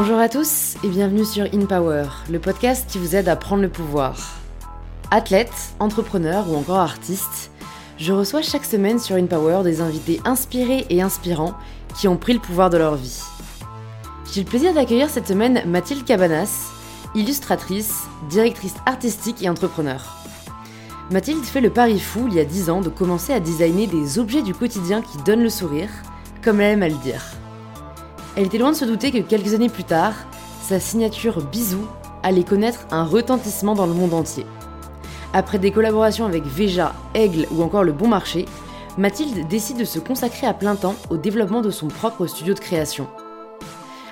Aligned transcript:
Bonjour 0.00 0.20
à 0.20 0.28
tous 0.28 0.76
et 0.84 0.88
bienvenue 0.88 1.24
sur 1.24 1.46
In 1.52 1.66
Power, 1.66 2.04
le 2.30 2.38
podcast 2.38 2.88
qui 2.88 2.98
vous 2.98 3.16
aide 3.16 3.28
à 3.28 3.34
prendre 3.34 3.62
le 3.62 3.68
pouvoir. 3.68 4.38
Athlète, 5.10 5.74
entrepreneur 5.80 6.48
ou 6.48 6.54
encore 6.54 6.78
artiste, 6.78 7.50
je 7.98 8.12
reçois 8.12 8.40
chaque 8.42 8.64
semaine 8.64 9.00
sur 9.00 9.16
In 9.16 9.26
Power 9.26 9.64
des 9.64 9.80
invités 9.80 10.20
inspirés 10.24 10.86
et 10.88 11.02
inspirants 11.02 11.54
qui 11.98 12.06
ont 12.06 12.16
pris 12.16 12.32
le 12.32 12.38
pouvoir 12.38 12.70
de 12.70 12.76
leur 12.76 12.94
vie. 12.94 13.24
J'ai 14.32 14.44
le 14.44 14.48
plaisir 14.48 14.72
d'accueillir 14.72 15.10
cette 15.10 15.26
semaine 15.26 15.64
Mathilde 15.66 16.04
Cabanas, 16.04 16.70
illustratrice, 17.16 18.04
directrice 18.30 18.76
artistique 18.86 19.42
et 19.42 19.48
entrepreneur. 19.48 20.16
Mathilde 21.10 21.44
fait 21.44 21.60
le 21.60 21.70
pari 21.70 21.98
fou 21.98 22.28
il 22.28 22.34
y 22.34 22.40
a 22.40 22.44
10 22.44 22.70
ans 22.70 22.82
de 22.82 22.88
commencer 22.88 23.32
à 23.32 23.40
designer 23.40 23.88
des 23.88 24.20
objets 24.20 24.42
du 24.42 24.54
quotidien 24.54 25.02
qui 25.02 25.18
donnent 25.24 25.42
le 25.42 25.50
sourire, 25.50 25.90
comme 26.40 26.60
elle 26.60 26.74
aime 26.74 26.84
à 26.84 26.88
le 26.88 27.02
dire. 27.02 27.24
Elle 28.38 28.46
était 28.46 28.58
loin 28.58 28.70
de 28.70 28.76
se 28.76 28.84
douter 28.84 29.10
que 29.10 29.18
quelques 29.18 29.52
années 29.54 29.68
plus 29.68 29.82
tard, 29.82 30.14
sa 30.62 30.78
signature 30.78 31.42
Bisou 31.42 31.84
allait 32.22 32.44
connaître 32.44 32.86
un 32.92 33.02
retentissement 33.02 33.74
dans 33.74 33.86
le 33.86 33.94
monde 33.94 34.14
entier. 34.14 34.46
Après 35.32 35.58
des 35.58 35.72
collaborations 35.72 36.24
avec 36.24 36.44
Veja, 36.44 36.94
Aigle 37.14 37.48
ou 37.50 37.64
encore 37.64 37.82
Le 37.82 37.90
Bon 37.90 38.06
Marché, 38.06 38.44
Mathilde 38.96 39.48
décide 39.48 39.78
de 39.78 39.84
se 39.84 39.98
consacrer 39.98 40.46
à 40.46 40.54
plein 40.54 40.76
temps 40.76 40.94
au 41.10 41.16
développement 41.16 41.62
de 41.62 41.72
son 41.72 41.88
propre 41.88 42.28
studio 42.28 42.54
de 42.54 42.60
création. 42.60 43.08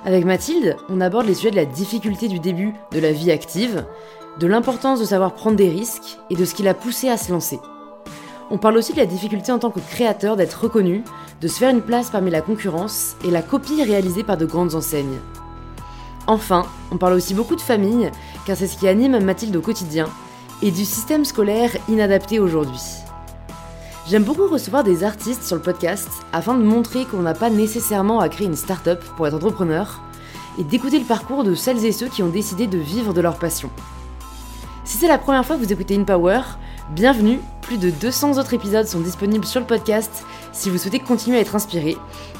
Avec 0.04 0.24
Mathilde, 0.24 0.76
on 0.88 1.00
aborde 1.00 1.26
les 1.26 1.34
sujets 1.34 1.52
de 1.52 1.56
la 1.56 1.64
difficulté 1.64 2.26
du 2.26 2.40
début 2.40 2.74
de 2.90 2.98
la 2.98 3.12
vie 3.12 3.30
active, 3.30 3.84
de 4.40 4.46
l'importance 4.48 4.98
de 4.98 5.04
savoir 5.04 5.34
prendre 5.34 5.56
des 5.56 5.70
risques 5.70 6.18
et 6.30 6.34
de 6.34 6.44
ce 6.44 6.56
qui 6.56 6.64
l'a 6.64 6.74
poussé 6.74 7.08
à 7.08 7.16
se 7.16 7.30
lancer. 7.30 7.60
On 8.48 8.58
parle 8.58 8.76
aussi 8.76 8.92
de 8.92 8.98
la 8.98 9.06
difficulté 9.06 9.50
en 9.50 9.58
tant 9.58 9.70
que 9.70 9.80
créateur 9.80 10.36
d'être 10.36 10.62
reconnu, 10.62 11.02
de 11.40 11.48
se 11.48 11.58
faire 11.58 11.70
une 11.70 11.82
place 11.82 12.10
parmi 12.10 12.30
la 12.30 12.42
concurrence 12.42 13.16
et 13.24 13.30
la 13.32 13.42
copie 13.42 13.82
réalisée 13.82 14.22
par 14.22 14.36
de 14.36 14.46
grandes 14.46 14.76
enseignes. 14.76 15.18
Enfin, 16.28 16.64
on 16.92 16.96
parle 16.96 17.14
aussi 17.14 17.34
beaucoup 17.34 17.56
de 17.56 17.60
famille, 17.60 18.08
car 18.46 18.56
c'est 18.56 18.68
ce 18.68 18.76
qui 18.76 18.86
anime 18.86 19.18
Mathilde 19.18 19.56
au 19.56 19.60
quotidien, 19.60 20.08
et 20.62 20.70
du 20.70 20.84
système 20.84 21.24
scolaire 21.24 21.70
inadapté 21.88 22.38
aujourd'hui. 22.38 22.80
J'aime 24.08 24.22
beaucoup 24.22 24.46
recevoir 24.46 24.84
des 24.84 25.02
artistes 25.02 25.42
sur 25.42 25.56
le 25.56 25.62
podcast 25.62 26.08
afin 26.32 26.54
de 26.54 26.62
montrer 26.62 27.04
qu'on 27.04 27.22
n'a 27.22 27.34
pas 27.34 27.50
nécessairement 27.50 28.20
à 28.20 28.28
créer 28.28 28.46
une 28.46 28.54
start-up 28.54 29.02
pour 29.16 29.26
être 29.26 29.34
entrepreneur, 29.34 30.00
et 30.58 30.62
d'écouter 30.62 31.00
le 31.00 31.04
parcours 31.04 31.42
de 31.42 31.56
celles 31.56 31.84
et 31.84 31.92
ceux 31.92 32.06
qui 32.06 32.22
ont 32.22 32.28
décidé 32.28 32.68
de 32.68 32.78
vivre 32.78 33.12
de 33.12 33.20
leur 33.20 33.38
passion. 33.38 33.70
Si 34.84 34.98
c'est 34.98 35.08
la 35.08 35.18
première 35.18 35.44
fois 35.44 35.56
que 35.56 35.62
vous 35.62 35.72
écoutez 35.72 35.96
InPower, 35.96 36.42
bienvenue, 36.90 37.40
plus 37.62 37.78
de 37.78 37.90
200 37.90 38.38
autres 38.38 38.54
épisodes 38.54 38.86
sont 38.86 39.00
disponibles 39.00 39.44
sur 39.44 39.60
le 39.60 39.66
podcast 39.66 40.24
si 40.52 40.70
vous 40.70 40.78
souhaitez 40.78 41.00
continuer 41.00 41.38
à 41.38 41.40
être 41.40 41.56
inspiré. 41.56 41.96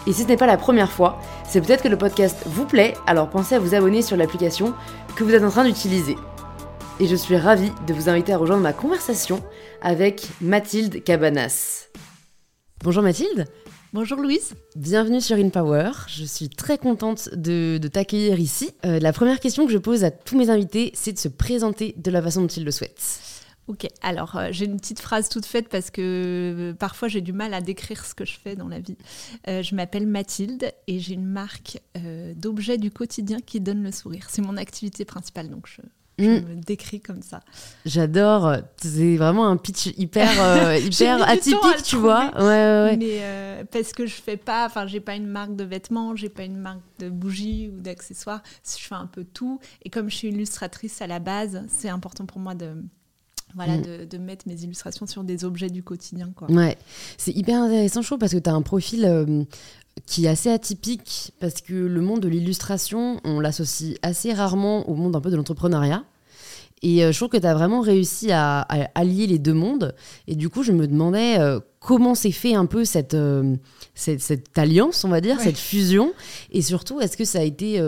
Et 0.07 0.13
si 0.13 0.23
ce 0.23 0.29
n'est 0.29 0.37
pas 0.37 0.47
la 0.47 0.57
première 0.57 0.93
fois, 0.93 1.21
c'est 1.49 1.61
peut-être 1.61 1.83
que 1.83 1.89
le 1.89 1.99
podcast 1.99 2.39
vous 2.47 2.65
plaît, 2.65 2.95
alors 3.07 3.29
pensez 3.29 3.55
à 3.55 3.59
vous 3.59 3.75
abonner 3.75 4.03
sur 4.03 4.17
l'application 4.17 4.75
que 5.17 5.25
vous 5.25 5.35
êtes 5.35 5.43
en 5.43 5.51
train 5.51 5.65
d'utiliser. 5.65 6.17
Et 7.01 7.07
je 7.07 7.17
suis 7.17 7.37
ravie 7.37 7.73
de 7.87 7.93
vous 7.93 8.09
inviter 8.09 8.33
à 8.33 8.39
rejoindre 8.39 8.63
ma 8.63 8.73
conversation 8.73 9.43
avec 9.83 10.29
Mathilde 10.41 11.03
Cabanas. 11.03 11.89
Bonjour 12.85 13.03
Mathilde. 13.03 13.47
Bonjour 13.93 14.19
Louise. 14.19 14.55
Bienvenue 14.77 15.21
sur 15.21 15.37
InPower. 15.37 15.91
Je 16.09 16.25
suis 16.25 16.49
très 16.49 16.79
contente 16.79 17.31
de, 17.35 17.81
t'accueillir 17.93 18.39
ici. 18.39 18.71
Euh, 18.85 18.99
la 19.01 19.13
première 19.13 19.41
question 19.41 19.67
que 19.67 19.73
je 19.73 19.79
pose 19.79 20.05
à 20.05 20.11
tous 20.11 20.37
mes 20.37 20.51
invités, 20.51 20.93
c'est 20.95 21.13
de 21.13 21.19
se 21.19 21.29
présenter 21.29 21.95
de 21.97 22.11
la 22.11 22.23
façon 22.23 22.43
dont 22.43 22.47
ils 22.49 22.65
le 22.65 22.71
souhaitent. 22.71 23.36
Ok, 23.69 23.89
alors 24.01 24.37
euh, 24.37 24.49
j'ai 24.53 24.67
une 24.67 24.77
petite 24.77 25.01
phrase 25.01 25.29
toute 25.29 25.45
faite 25.45 25.69
parce 25.69 25.91
que 25.91 26.01
euh, 26.01 26.75
parfois 26.75 27.09
j'ai 27.09 27.21
du 27.21 27.33
mal 27.33 27.53
à 27.53 27.61
décrire 27.61 28.05
ce 28.05 28.15
que 28.15 28.25
je 28.25 28.39
fais 28.39 28.55
dans 28.55 28.69
la 28.69 28.79
vie. 28.79 28.97
Euh, 29.49 29.63
je 29.63 29.75
m'appelle 29.75 30.07
Mathilde 30.07 30.73
et 30.87 31.01
j'ai 31.01 31.15
une 31.15 31.27
marque 31.27 31.81
d'objets 32.37 32.79
du 32.79 32.91
quotidien 32.91 33.39
qui 33.45 33.61
donne 33.61 33.83
le 33.83 33.91
sourire. 33.91 34.27
C'est 34.29 34.43
mon 34.43 34.57
activité 34.57 35.05
principale, 35.05 35.49
donc 35.49 35.67
je, 35.67 35.83
je 36.19 36.29
mm. 36.29 36.49
me 36.49 36.55
décris 36.55 37.01
comme 37.01 37.23
ça. 37.23 37.41
J'adore. 37.85 38.57
C'est 38.77 39.17
vraiment 39.17 39.49
un 39.49 39.57
pitch 39.57 39.87
hyper, 39.97 40.31
hyper 40.79 41.29
atypique, 41.29 41.83
tu 41.85 41.97
vois. 41.97 42.31
Ouais, 42.37 42.45
ouais, 42.45 42.97
Mais 42.97 43.65
parce 43.73 43.93
que 43.93 44.07
je 44.07 44.15
fais 44.15 44.37
pas, 44.37 44.67
enfin, 44.67 44.87
j'ai 44.87 45.01
pas 45.01 45.17
une 45.17 45.27
marque 45.27 45.57
de 45.57 45.65
vêtements, 45.65 46.15
j'ai 46.15 46.29
pas 46.29 46.45
une 46.45 46.59
marque 46.59 46.83
de 47.01 47.09
bougies 47.09 47.73
ou 47.75 47.81
d'accessoires. 47.81 48.43
Je 48.65 48.85
fais 48.85 48.95
un 48.95 49.07
peu 49.07 49.25
tout. 49.25 49.59
Et 49.83 49.91
comme 49.91 50.09
je 50.09 50.17
suis 50.17 50.29
illustratrice 50.29 51.03
à 51.03 51.09
la 51.09 51.19
base, 51.19 51.65
c'est 51.69 51.89
important 51.89 52.27
pour 52.27 52.39
moi 52.39 52.55
de 52.55 52.77
voilà, 53.55 53.79
mm. 53.79 54.07
de, 54.11 54.19
mettre 54.19 54.47
mes 54.49 54.63
illustrations 54.63 55.07
sur 55.07 55.25
des 55.25 55.45
objets 55.45 55.71
du 55.71 55.83
quotidien. 55.83 56.31
Quoi. 56.35 56.51
Ouais, 56.51 56.77
c'est 57.17 57.33
hyper 57.33 57.63
intéressant, 57.63 58.03
je 58.03 58.07
trouve, 58.07 58.19
parce 58.19 58.33
que 58.33 58.39
tu 58.39 58.51
as 58.51 58.55
un 58.55 58.63
profil 58.63 59.05
euh, 59.05 59.45
qui 60.05 60.27
est 60.27 60.29
assez 60.29 60.51
atypique, 60.51 61.33
parce 61.41 61.61
que 61.61 61.75
le 61.75 62.01
monde 62.01 62.21
de 62.21 62.29
l'illustration, 62.29 63.21
on 63.25 63.41
l'associe 63.41 63.97
assez 64.03 64.33
rarement 64.33 64.89
au 64.89 64.95
monde 64.95 65.17
un 65.17 65.21
peu 65.21 65.31
de 65.31 65.37
l'entrepreneuriat. 65.37 66.05
Et 66.83 67.03
euh, 67.03 67.13
je 67.13 67.17
trouve 67.17 67.31
que 67.31 67.39
tu 67.39 67.47
as 67.47 67.55
vraiment 67.55 67.81
réussi 67.81 68.31
à, 68.31 68.61
allier 68.95 69.27
les 69.27 69.39
deux 69.39 69.55
mondes. 69.55 69.95
Et 70.27 70.35
du 70.35 70.51
coup, 70.51 70.63
je 70.63 70.73
me 70.73 70.87
demandais 70.87 71.39
euh, 71.39 71.59
comment 71.81 72.15
s'est 72.15 72.33
fait 72.33 72.55
un 72.55 72.67
peu 72.67 72.85
cette, 72.85 73.17
cette, 73.95 74.59
alliance, 74.59 75.03
on 75.05 75.09
va 75.09 75.23
dire, 75.23 75.41
cette 75.41 75.57
fusion. 75.57 76.13
Et 76.51 76.61
surtout, 76.61 77.01
est-ce 77.01 77.17
que 77.17 77.25
ça 77.25 77.39
a 77.39 77.43
été 77.43 77.81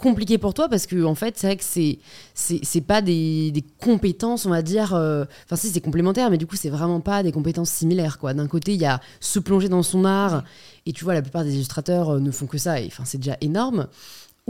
compliqué 0.00 0.38
pour 0.38 0.54
toi 0.54 0.68
parce 0.68 0.86
que 0.86 1.04
en 1.04 1.14
fait 1.14 1.38
c'est 1.38 1.46
vrai 1.46 1.56
que 1.56 1.64
c'est 1.64 1.98
c'est 2.34 2.80
pas 2.80 3.02
des, 3.02 3.50
des, 3.52 3.64
compétences 3.78 4.46
on 4.46 4.50
va 4.50 4.62
dire 4.62 4.94
euh, 4.94 5.24
enfin 5.44 5.56
si 5.56 5.68
c'est 5.68 5.80
complémentaire 5.80 6.30
mais 6.30 6.38
du 6.38 6.46
coup 6.46 6.56
c'est 6.56 6.70
vraiment 6.70 7.00
pas 7.00 7.22
des 7.22 7.32
compétences 7.32 7.70
similaires 7.70 8.18
quoi. 8.18 8.34
D'un 8.34 8.48
côté 8.48 8.74
il 8.74 8.80
y 8.80 8.86
a 8.86 9.00
se 9.20 9.38
plonger 9.38 9.68
dans 9.68 9.82
son 9.82 10.04
art 10.04 10.42
et 10.86 10.92
tu 10.92 11.04
vois 11.04 11.14
la 11.14 11.22
plupart 11.22 11.44
des 11.44 11.54
illustrateurs 11.54 12.10
euh, 12.10 12.20
ne 12.20 12.30
font 12.30 12.46
que 12.46 12.58
ça 12.58 12.80
et 12.80 12.86
enfin 12.86 13.04
c'est 13.04 13.18
déjà 13.18 13.36
énorme 13.40 13.86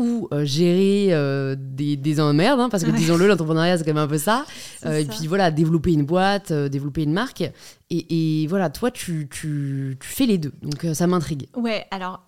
ou 0.00 0.28
euh, 0.32 0.46
gérer 0.46 1.08
euh, 1.10 1.54
des, 1.58 1.94
des 1.94 2.20
emmerdes, 2.20 2.58
hein, 2.58 2.70
parce 2.70 2.84
que 2.84 2.90
disons-le, 2.90 3.28
l'entrepreneuriat, 3.28 3.76
c'est 3.76 3.84
quand 3.84 3.92
même 3.92 4.02
un 4.02 4.08
peu 4.08 4.16
ça. 4.16 4.46
Euh, 4.86 4.96
et 4.96 5.04
puis 5.04 5.26
voilà, 5.26 5.50
développer 5.50 5.92
une 5.92 6.06
boîte, 6.06 6.52
développer 6.52 7.02
une 7.02 7.12
marque. 7.12 7.42
Et, 7.90 8.42
et 8.42 8.46
voilà, 8.46 8.70
toi, 8.70 8.90
tu, 8.90 9.28
tu, 9.28 9.98
tu, 10.00 10.08
fais 10.08 10.24
les 10.24 10.38
deux. 10.38 10.54
Donc 10.62 10.86
ça 10.94 11.06
m'intrigue. 11.06 11.48
Ouais, 11.54 11.86
alors 11.90 12.24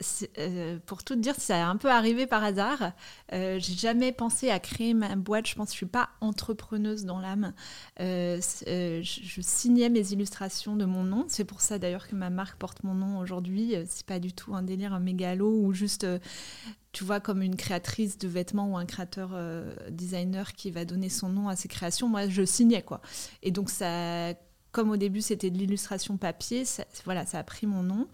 pour 0.85 1.03
tout 1.03 1.15
te 1.15 1.21
dire, 1.21 1.35
ça 1.39 1.57
est 1.57 1.63
un 1.63 1.77
peu 1.77 1.89
arrivé 1.89 2.27
par 2.27 2.45
hasard. 2.45 2.93
J'ai 3.31 3.59
jamais 3.61 4.13
pensé 4.13 4.51
à 4.51 4.59
créer 4.59 4.93
ma 4.93 5.17
boîte. 5.17 5.47
Je 5.47 5.55
pense 5.55 5.69
que 5.69 5.73
je 5.73 5.79
suis 5.79 5.87
pas 5.87 6.11
entrepreneuse 6.21 7.07
dans 7.07 7.21
l'âme. 7.21 7.55
Je, 7.99 9.01
je, 9.03 9.41
signais 9.41 9.89
mes 9.89 10.13
illustrations 10.13 10.77
de 10.77 10.85
mon 10.85 11.05
nom. 11.05 11.25
C'est 11.29 11.45
pour 11.45 11.63
ça 11.63 11.79
d'ailleurs 11.79 12.07
que 12.09 12.17
ma 12.17 12.29
marque 12.29 12.59
porte 12.59 12.83
mon 12.83 12.95
nom 12.95 13.19
aujourd'hui. 13.19 13.77
C'est 13.87 14.05
pas 14.05 14.19
du 14.19 14.33
tout 14.33 14.55
un 14.55 14.63
délire, 14.63 14.93
un 14.93 15.01
mégalo 15.01 15.49
ou 15.49 15.73
juste 15.73 16.07
tu 16.93 17.05
vois, 17.05 17.21
comme 17.21 17.43
une 17.43 17.57
créatrice 17.57 18.19
de 18.19 18.29
vêtements 18.29 18.69
ou 18.69 18.77
un 18.77 18.85
créateur 18.85 19.31
euh, 19.33 19.75
designer 19.91 20.53
qui 20.53 20.71
va 20.71 20.85
donner 20.85 21.09
son 21.09 21.29
nom 21.31 21.49
à 21.49 21.57
ses 21.57 21.69
créations, 21.69 22.09
moi 22.09 22.29
je 22.29 22.45
signais 22.45 22.83
quoi. 22.83 23.01
Et 23.43 23.51
donc 23.51 23.71
ça 23.71 24.35
comme 24.73 24.91
au 24.91 24.97
début 24.97 25.21
c'était 25.21 25.51
de 25.51 25.59
l'illustration 25.59 26.17
papier, 26.17 26.65
ça, 26.65 26.85
voilà, 27.05 27.27
ça 27.27 27.39
a 27.39 27.43
pris 27.45 27.67
mon 27.67 27.83
nom. 27.83 28.09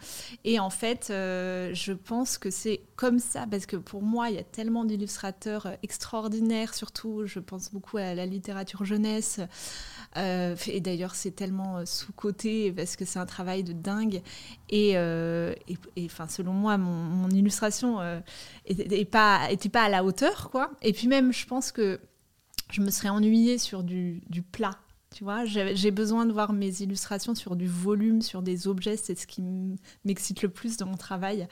Et 0.45 0.59
en 0.59 0.71
fait, 0.71 1.09
euh, 1.11 1.71
je 1.73 1.93
pense 1.93 2.37
que 2.37 2.51
c'est 2.51 2.81
comme 2.97 3.21
ça, 3.21 3.47
parce 3.49 3.65
que 3.65 3.77
pour 3.77 4.03
moi, 4.03 4.29
il 4.29 4.37
y 4.37 4.41
a 4.41 4.45
tellement 4.45 4.85
d'illustrateurs 4.85 5.67
euh, 5.67 5.75
extraordinaires, 5.85 6.75
surtout, 6.75 7.23
je 7.27 7.39
pense 7.39 7.71
beaucoup 7.71 7.97
à 7.97 8.15
la 8.15 8.27
littérature 8.27 8.85
jeunesse. 8.85 9.41
Euh, 10.17 10.57
et 10.67 10.81
d'ailleurs, 10.81 11.15
c'est 11.15 11.31
tellement 11.31 11.87
sous-côté, 11.87 12.73
parce 12.73 12.97
que 12.97 13.05
c'est 13.05 13.21
un 13.21 13.27
travail 13.27 13.63
de 13.63 13.73
dingue. 13.73 14.21
Et, 14.69 14.97
enfin, 16.05 16.27
selon 16.29 16.53
moi, 16.53 16.77
mon, 16.77 17.29
illustration 17.31 18.01
n'était 18.69 19.05
pas, 19.05 19.49
pas 19.73 19.83
à 19.83 19.89
la 19.89 20.03
hauteur, 20.03 20.51
quoi. 20.51 20.73
Et 20.83 20.93
puis 20.93 21.07
même, 21.07 21.33
je 21.33 21.47
pense 21.47 21.71
que 21.71 22.01
je 22.71 22.81
me 22.81 22.91
serais 22.91 23.11
ennuyée 23.11 23.59
sur 23.59 23.85
du 23.85 24.43
plat 24.51 24.79
tu 25.15 25.25
vois, 25.25 25.45
j'ai 25.47 25.91
besoin 25.91 26.27
de 26.27 26.33
voir 26.33 26.53
mes 26.53 26.83
illustrations 26.83 27.35
sur 27.35 27.57
du 27.57 27.67
volume, 27.67 28.21
sur 28.21 28.43
des 28.43 28.69
objets, 28.69 28.97
c'est 28.97 29.19
ce 29.19 29.27
qui 29.27 29.43
m'excite 30.05 30.43
le 30.43 30.51
plus 30.51 30.77
dans 30.77 30.87
mon 30.87 30.97
travail. 30.97 31.49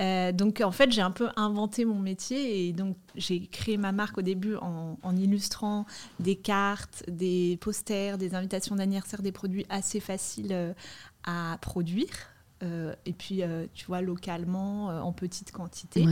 Euh, 0.00 0.32
donc 0.32 0.60
en 0.60 0.72
fait, 0.72 0.90
j'ai 0.90 1.00
un 1.00 1.12
peu 1.12 1.28
inventé 1.36 1.84
mon 1.84 1.98
métier 1.98 2.66
et 2.66 2.72
donc 2.72 2.96
j'ai 3.14 3.46
créé 3.46 3.76
ma 3.76 3.92
marque 3.92 4.18
au 4.18 4.22
début 4.22 4.56
en, 4.56 5.16
illustrant 5.16 5.86
des 6.18 6.36
cartes, 6.36 7.04
des 7.08 7.56
posters, 7.60 8.18
des 8.18 8.34
invitations 8.34 8.74
d'anniversaire, 8.74 9.22
des 9.22 9.32
produits 9.32 9.64
assez 9.68 10.00
faciles 10.00 10.52
euh, 10.52 10.72
à 11.24 11.56
produire 11.60 12.37
euh, 12.62 12.94
et 13.06 13.12
puis, 13.12 13.42
euh, 13.42 13.66
tu 13.72 13.86
vois, 13.86 14.00
localement, 14.00 14.90
euh, 14.90 15.00
en 15.00 15.12
petite 15.12 15.52
quantité. 15.52 16.04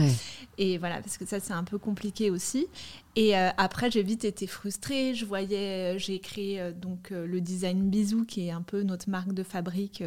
Et 0.57 0.77
voilà, 0.77 1.01
parce 1.01 1.17
que 1.17 1.25
ça, 1.25 1.39
c'est 1.39 1.53
un 1.53 1.63
peu 1.63 1.77
compliqué 1.77 2.29
aussi. 2.29 2.67
Et 3.15 3.35
après, 3.35 3.89
j'ai 3.89 4.03
vite 4.03 4.25
été 4.25 4.45
frustrée. 4.45 5.15
Je 5.15 5.25
voyais, 5.25 5.97
j'ai 5.97 6.19
créé 6.19 6.71
donc 6.71 7.09
le 7.09 7.41
design 7.41 7.89
Bisou, 7.89 8.25
qui 8.25 8.45
est 8.45 8.51
un 8.51 8.61
peu 8.61 8.83
notre 8.83 9.09
marque 9.09 9.33
de 9.33 9.41
fabrique 9.41 10.03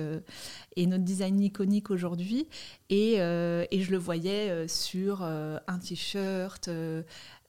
et 0.77 0.87
notre 0.87 1.03
design 1.03 1.41
iconique 1.41 1.91
aujourd'hui. 1.91 2.47
Et, 2.89 3.15
et, 3.15 3.83
je 3.83 3.91
le 3.91 3.97
voyais 3.97 4.69
sur 4.69 5.25
un 5.25 5.79
t-shirt 5.83 6.71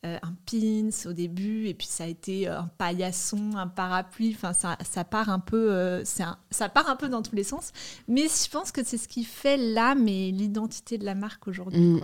un 0.04 0.34
pins 0.50 0.90
au 1.06 1.14
début, 1.14 1.68
et 1.68 1.74
puis 1.74 1.88
ça 1.88 2.06
a 2.06 2.08
été 2.08 2.48
un 2.48 2.70
paillasson, 2.78 3.52
un 3.56 3.68
parapluie. 3.68 4.34
Enfin, 4.36 4.54
ça, 4.54 4.78
ça 4.90 5.04
part 5.04 5.30
un 5.30 5.40
peu, 5.40 6.02
ça 6.04 6.70
part 6.70 6.90
un 6.90 6.96
peu 6.96 7.10
dans 7.10 7.22
tous 7.22 7.36
les 7.36 7.44
sens. 7.44 7.72
Mais 8.08 8.24
je 8.24 8.50
pense 8.50 8.72
que 8.72 8.82
c'est 8.84 8.98
ce 8.98 9.08
qui 9.08 9.24
fait 9.24 9.58
l'âme 9.58 10.08
et 10.08 10.32
l'identité 10.32 10.98
de 10.98 11.06
la 11.06 11.16
marque 11.16 11.48
aujourd'hui. 11.48 11.80
Mm. 11.80 12.02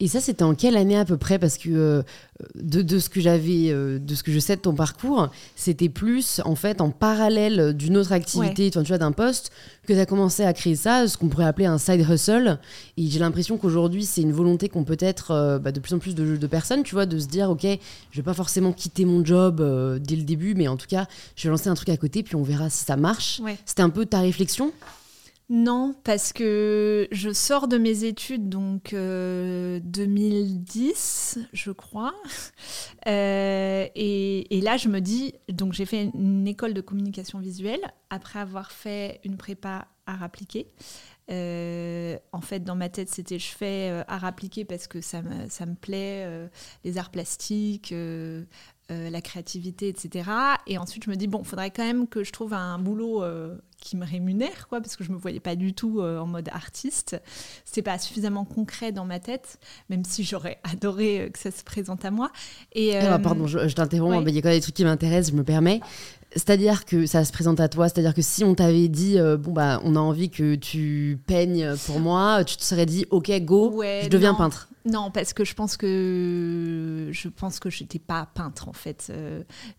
Et 0.00 0.08
ça, 0.08 0.20
c'était 0.20 0.42
en 0.42 0.54
quelle 0.54 0.76
année 0.76 0.98
à 0.98 1.04
peu 1.04 1.16
près? 1.16 1.38
Parce 1.38 1.58
que 1.58 2.04
de, 2.54 2.82
de, 2.82 2.98
ce 2.98 3.08
que 3.08 3.20
j'avais, 3.20 3.72
de 3.72 4.14
ce 4.14 4.22
que 4.22 4.32
je 4.32 4.38
sais 4.38 4.56
de 4.56 4.60
ton 4.60 4.74
parcours, 4.74 5.30
c'était 5.56 5.88
plus 5.88 6.40
en 6.44 6.54
fait 6.54 6.80
en 6.80 6.90
parallèle 6.90 7.74
d'une 7.74 7.96
autre 7.96 8.12
activité, 8.12 8.70
tu 8.70 8.78
vois, 8.82 8.98
d'un 8.98 9.12
poste, 9.12 9.52
que 9.86 9.92
tu 9.92 9.98
as 9.98 10.06
commencé 10.06 10.44
à 10.44 10.52
créer 10.52 10.76
ça, 10.76 11.08
ce 11.08 11.16
qu'on 11.16 11.28
pourrait 11.28 11.46
appeler 11.46 11.66
un 11.66 11.78
side 11.78 12.06
hustle. 12.08 12.58
Et 12.96 13.06
j'ai 13.06 13.18
l'impression 13.18 13.56
qu'aujourd'hui, 13.56 14.04
c'est 14.04 14.22
une 14.22 14.32
volonté 14.32 14.68
qu'ont 14.68 14.84
peut-être 14.84 15.30
euh, 15.32 15.58
bah, 15.58 15.72
de 15.72 15.80
plus 15.80 15.94
en 15.94 15.98
plus 15.98 16.14
de, 16.14 16.36
de, 16.36 16.46
personnes, 16.46 16.82
tu 16.82 16.94
vois, 16.94 17.06
de 17.06 17.18
se 17.22 17.28
dire, 17.28 17.50
ok, 17.50 17.62
je 17.62 18.16
vais 18.16 18.22
pas 18.22 18.34
forcément 18.34 18.72
quitter 18.72 19.04
mon 19.04 19.24
job 19.24 19.60
euh, 19.60 19.98
dès 19.98 20.16
le 20.16 20.24
début, 20.24 20.54
mais 20.54 20.68
en 20.68 20.76
tout 20.76 20.86
cas, 20.86 21.06
je 21.36 21.44
vais 21.44 21.50
lancer 21.50 21.68
un 21.68 21.74
truc 21.74 21.88
à 21.88 21.96
côté, 21.96 22.22
puis 22.22 22.36
on 22.36 22.42
verra 22.42 22.70
si 22.70 22.84
ça 22.84 22.96
marche. 22.96 23.40
C'était 23.64 23.82
un 23.82 23.90
peu 23.90 24.06
ta 24.06 24.20
réflexion? 24.20 24.72
Non, 25.54 25.94
parce 26.04 26.32
que 26.32 27.06
je 27.12 27.30
sors 27.30 27.68
de 27.68 27.76
mes 27.76 28.04
études, 28.04 28.48
donc 28.48 28.92
2010, 28.92 31.36
euh, 31.36 31.42
je 31.52 31.70
crois. 31.70 32.14
Euh, 33.08 33.88
et, 33.96 34.60
là, 34.62 34.76
je 34.76 34.88
me 34.88 35.00
dis, 35.00 35.34
donc 35.48 35.72
j'ai 35.72 35.86
fait 35.86 36.12
une 36.14 36.46
école 36.46 36.72
de 36.72 36.80
communication 36.80 37.40
visuelle 37.40 37.80
après 38.10 38.38
avoir 38.38 38.70
fait 38.70 39.18
une 39.24 39.36
prépa 39.36 39.88
art 40.06 40.22
appliqué. 40.22 40.68
Euh, 41.32 42.18
en 42.32 42.40
fait, 42.40 42.60
dans 42.60 42.76
ma 42.76 42.88
tête, 42.88 43.08
c'était 43.08 43.38
je 43.38 43.48
fais 43.48 44.04
art 44.06 44.24
appliqué 44.24 44.64
parce 44.64 44.86
que 44.86 45.00
ça 45.00 45.22
me, 45.22 45.48
ça 45.48 45.66
me 45.66 45.74
plaît, 45.74 46.26
les 46.84 46.98
arts 46.98 47.10
plastiques, 47.10 47.94
la 48.88 49.20
créativité, 49.22 49.88
etc. 49.88 50.30
Et 50.66 50.78
ensuite, 50.78 51.04
je 51.04 51.10
me 51.10 51.16
dis, 51.16 51.26
bon, 51.26 51.40
il 51.40 51.46
faudrait 51.46 51.70
quand 51.70 51.84
même 51.84 52.06
que 52.06 52.24
je 52.24 52.32
trouve 52.32 52.52
un 52.52 52.78
boulot 52.78 53.22
qui 53.82 53.96
me 53.96 54.06
rémunère, 54.06 54.68
quoi, 54.68 54.80
parce 54.80 54.96
que 54.96 55.04
je 55.04 55.10
me 55.10 55.16
voyais 55.16 55.40
pas 55.40 55.56
du 55.56 55.74
tout 55.74 56.00
euh, 56.00 56.18
en 56.18 56.26
mode 56.26 56.48
artiste. 56.50 57.20
C'était 57.64 57.82
pas 57.82 57.98
suffisamment 57.98 58.44
concret 58.44 58.92
dans 58.92 59.04
ma 59.04 59.18
tête, 59.18 59.58
même 59.90 60.04
si 60.04 60.24
j'aurais 60.24 60.58
adoré 60.72 61.20
euh, 61.20 61.28
que 61.28 61.38
ça 61.38 61.50
se 61.50 61.64
présente 61.64 62.04
à 62.04 62.10
moi. 62.10 62.30
Et 62.72 62.96
ah, 62.96 63.18
pardon, 63.18 63.46
je, 63.46 63.58
t'interromps, 63.74 64.24
il 64.26 64.34
y 64.34 64.38
a 64.38 64.42
quand 64.42 64.48
même 64.48 64.56
des 64.56 64.62
trucs 64.62 64.76
qui 64.76 64.84
m'intéressent, 64.84 65.32
je 65.32 65.36
me 65.36 65.44
permets. 65.44 65.80
C'est-à-dire 66.34 66.84
que 66.84 67.06
ça 67.06 67.24
se 67.24 67.32
présente 67.32 67.60
à 67.60 67.68
toi, 67.68 67.88
c'est-à-dire 67.88 68.14
que 68.14 68.22
si 68.22 68.44
on 68.44 68.54
t'avait 68.54 68.88
dit 68.88 69.18
euh, 69.18 69.36
bon 69.36 69.52
bah 69.52 69.80
on 69.84 69.96
a 69.96 70.00
envie 70.00 70.30
que 70.30 70.54
tu 70.54 71.18
peignes 71.26 71.76
pour 71.86 72.00
moi, 72.00 72.44
tu 72.44 72.56
te 72.56 72.62
serais 72.62 72.86
dit 72.86 73.06
ok 73.10 73.30
go, 73.42 73.82
je 73.82 74.08
deviens 74.08 74.34
peintre. 74.34 74.68
Non, 74.84 75.12
parce 75.12 75.32
que 75.32 75.44
je 75.44 75.54
pense 75.54 75.76
que 75.76 77.08
je 77.12 77.28
pense 77.28 77.60
que 77.60 77.70
j'étais 77.70 78.00
pas 78.00 78.28
peintre 78.34 78.68
en 78.68 78.72
fait. 78.72 79.12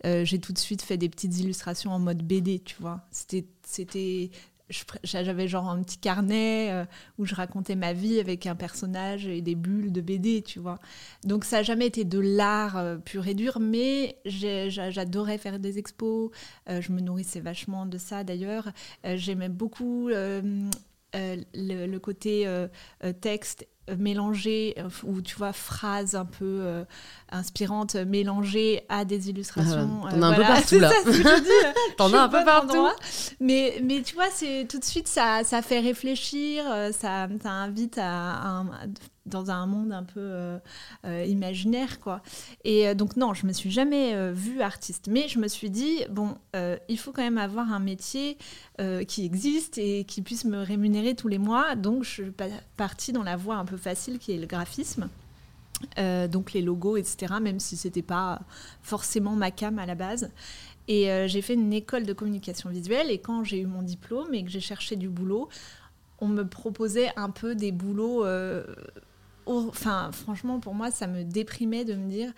j'ai 0.04 0.40
tout 0.40 0.54
de 0.54 0.60
suite 0.60 0.82
fait 0.82 0.98
des 0.98 1.10
petites 1.10 1.38
illustrations 1.40 1.92
en 1.92 2.00
mode 2.00 2.24
BD, 2.24 2.60
tu 2.60 2.76
vois. 2.80 3.02
C'était 3.12 3.46
c'était 3.66 4.30
j'avais 5.04 5.48
genre 5.48 5.70
un 5.70 5.82
petit 5.82 5.98
carnet 5.98 6.72
euh, 6.72 6.86
où 7.18 7.26
je 7.26 7.36
racontais 7.36 7.76
ma 7.76 7.94
vie 7.94 8.20
avec 8.20 8.46
un 8.46 8.56
personnage 8.56 9.28
et 9.28 9.42
des 9.42 9.56
bulles 9.56 9.92
de 9.92 10.02
BD, 10.02 10.42
tu 10.42 10.60
vois. 10.60 10.80
Donc 11.24 11.46
ça 11.46 11.58
n'a 11.58 11.64
jamais 11.64 11.88
été 11.88 12.04
de 12.04 12.20
l'art 12.20 12.78
euh, 12.78 12.98
pur 12.98 13.28
et 13.28 13.34
dur, 13.34 13.60
mais 13.60 14.18
j'adorais 14.26 15.38
faire 15.38 15.60
des 15.60 15.78
expos. 15.80 16.32
Euh, 16.70 16.82
je 16.82 16.92
me 16.92 17.00
nourrissais 17.00 17.40
vachement 17.40 17.86
de 17.86 17.98
ça 17.98 18.24
d'ailleurs. 18.24 18.70
J'aimais 19.04 19.50
beaucoup 19.50 20.10
le, 20.10 21.98
côté 22.00 22.48
texte 23.22 23.68
mélangé, 23.98 24.76
ou 25.04 25.22
tu 25.22 25.36
vois, 25.36 25.54
phrases 25.54 26.16
un 26.16 26.26
peu 26.26 26.84
inspirantes 27.32 27.96
mélangées 27.96 28.84
à 28.90 29.06
des 29.06 29.30
illustrations. 29.30 30.02
Ah, 30.06 30.12
T'en 30.12 30.22
as 30.22 30.28
un 30.28 30.34
peu 30.34 30.42
partout 30.48 30.80
là. 30.80 30.92
T'en 31.98 32.14
as 32.14 32.22
un 32.22 32.30
peu 32.30 32.44
partout. 32.46 32.88
Mais, 33.40 33.80
mais 33.84 34.02
tu 34.02 34.16
vois, 34.16 34.30
c'est 34.32 34.68
tout 34.70 34.80
de 34.80 34.86
suite, 34.86 35.08
ça, 35.08 35.44
ça 35.44 35.62
fait 35.62 35.80
réfléchir, 35.80 36.64
ça, 36.92 37.28
ça 37.42 37.50
invite 37.50 37.98
à, 38.02 38.64
dans 39.26 39.52
un 39.52 39.66
monde 39.66 39.92
un 39.92 40.04
peu 40.04 40.20
euh, 40.20 40.60
euh, 41.06 41.26
imaginaire 41.26 42.00
quoi. 42.00 42.22
Et 42.64 42.88
euh, 42.88 42.94
donc 42.94 43.16
non 43.16 43.34
je 43.34 43.46
me 43.48 43.54
suis 43.54 43.72
jamais 43.72 44.32
vue 44.32 44.62
artiste. 44.62 45.08
Mais 45.10 45.28
je 45.28 45.40
me 45.40 45.48
suis 45.48 45.70
dit 45.70 46.04
bon 46.10 46.36
il 46.90 46.98
faut 46.98 47.12
quand 47.12 47.24
même 47.24 47.38
avoir 47.38 47.72
un 47.72 47.80
métier 47.80 48.38
qui 49.08 49.26
existe 49.26 49.78
et 49.78 50.04
qui 50.04 50.22
puisse 50.22 50.46
me 50.46 50.62
rémunérer 50.62 51.16
tous 51.16 51.28
les 51.28 51.38
mois. 51.38 51.76
Donc 51.76 52.04
je 52.04 52.10
suis 52.10 52.32
partie 52.78 53.12
dans 53.12 53.24
la 53.24 53.36
voie 53.36 53.56
un 53.56 53.66
peu 53.66 53.78
facile 53.78 54.20
qui 54.20 54.34
est 54.34 54.38
le 54.38 54.48
graphisme. 54.48 55.10
Donc 55.98 56.54
les 56.54 56.62
logos 56.62 56.98
etc 56.98 57.36
même 57.42 57.60
si 57.60 57.76
c'était 57.76 58.02
pas 58.02 58.42
forcément 58.82 59.36
ma 59.36 59.52
cam 59.52 59.80
à 59.80 59.86
la 59.86 59.96
base. 59.96 60.32
Et 60.88 61.08
j'ai 61.28 61.42
fait 61.42 61.54
une 61.54 61.74
école 61.74 62.06
de 62.06 62.14
communication 62.14 62.70
visuelle. 62.70 63.10
Et 63.10 63.20
quand 63.20 63.44
j'ai 63.44 63.60
eu 63.60 63.66
mon 63.66 63.82
diplôme 63.82 64.34
et 64.34 64.44
que 64.44 64.50
j'ai 64.50 64.62
cherché 64.62 64.96
du 64.96 65.10
boulot 65.10 65.50
on 66.20 66.28
me 66.28 66.48
proposait 66.48 67.12
un 67.18 67.30
peu 67.30 67.54
des 67.54 67.74
boulots 67.74 68.24
enfin, 69.46 70.12
franchement, 70.12 70.60
pour 70.60 70.74
moi, 70.74 70.92
ça 70.92 71.08
me 71.08 71.24
déprimait 71.24 71.86
de 71.86 71.96
me 71.96 72.10
dire, 72.10 72.32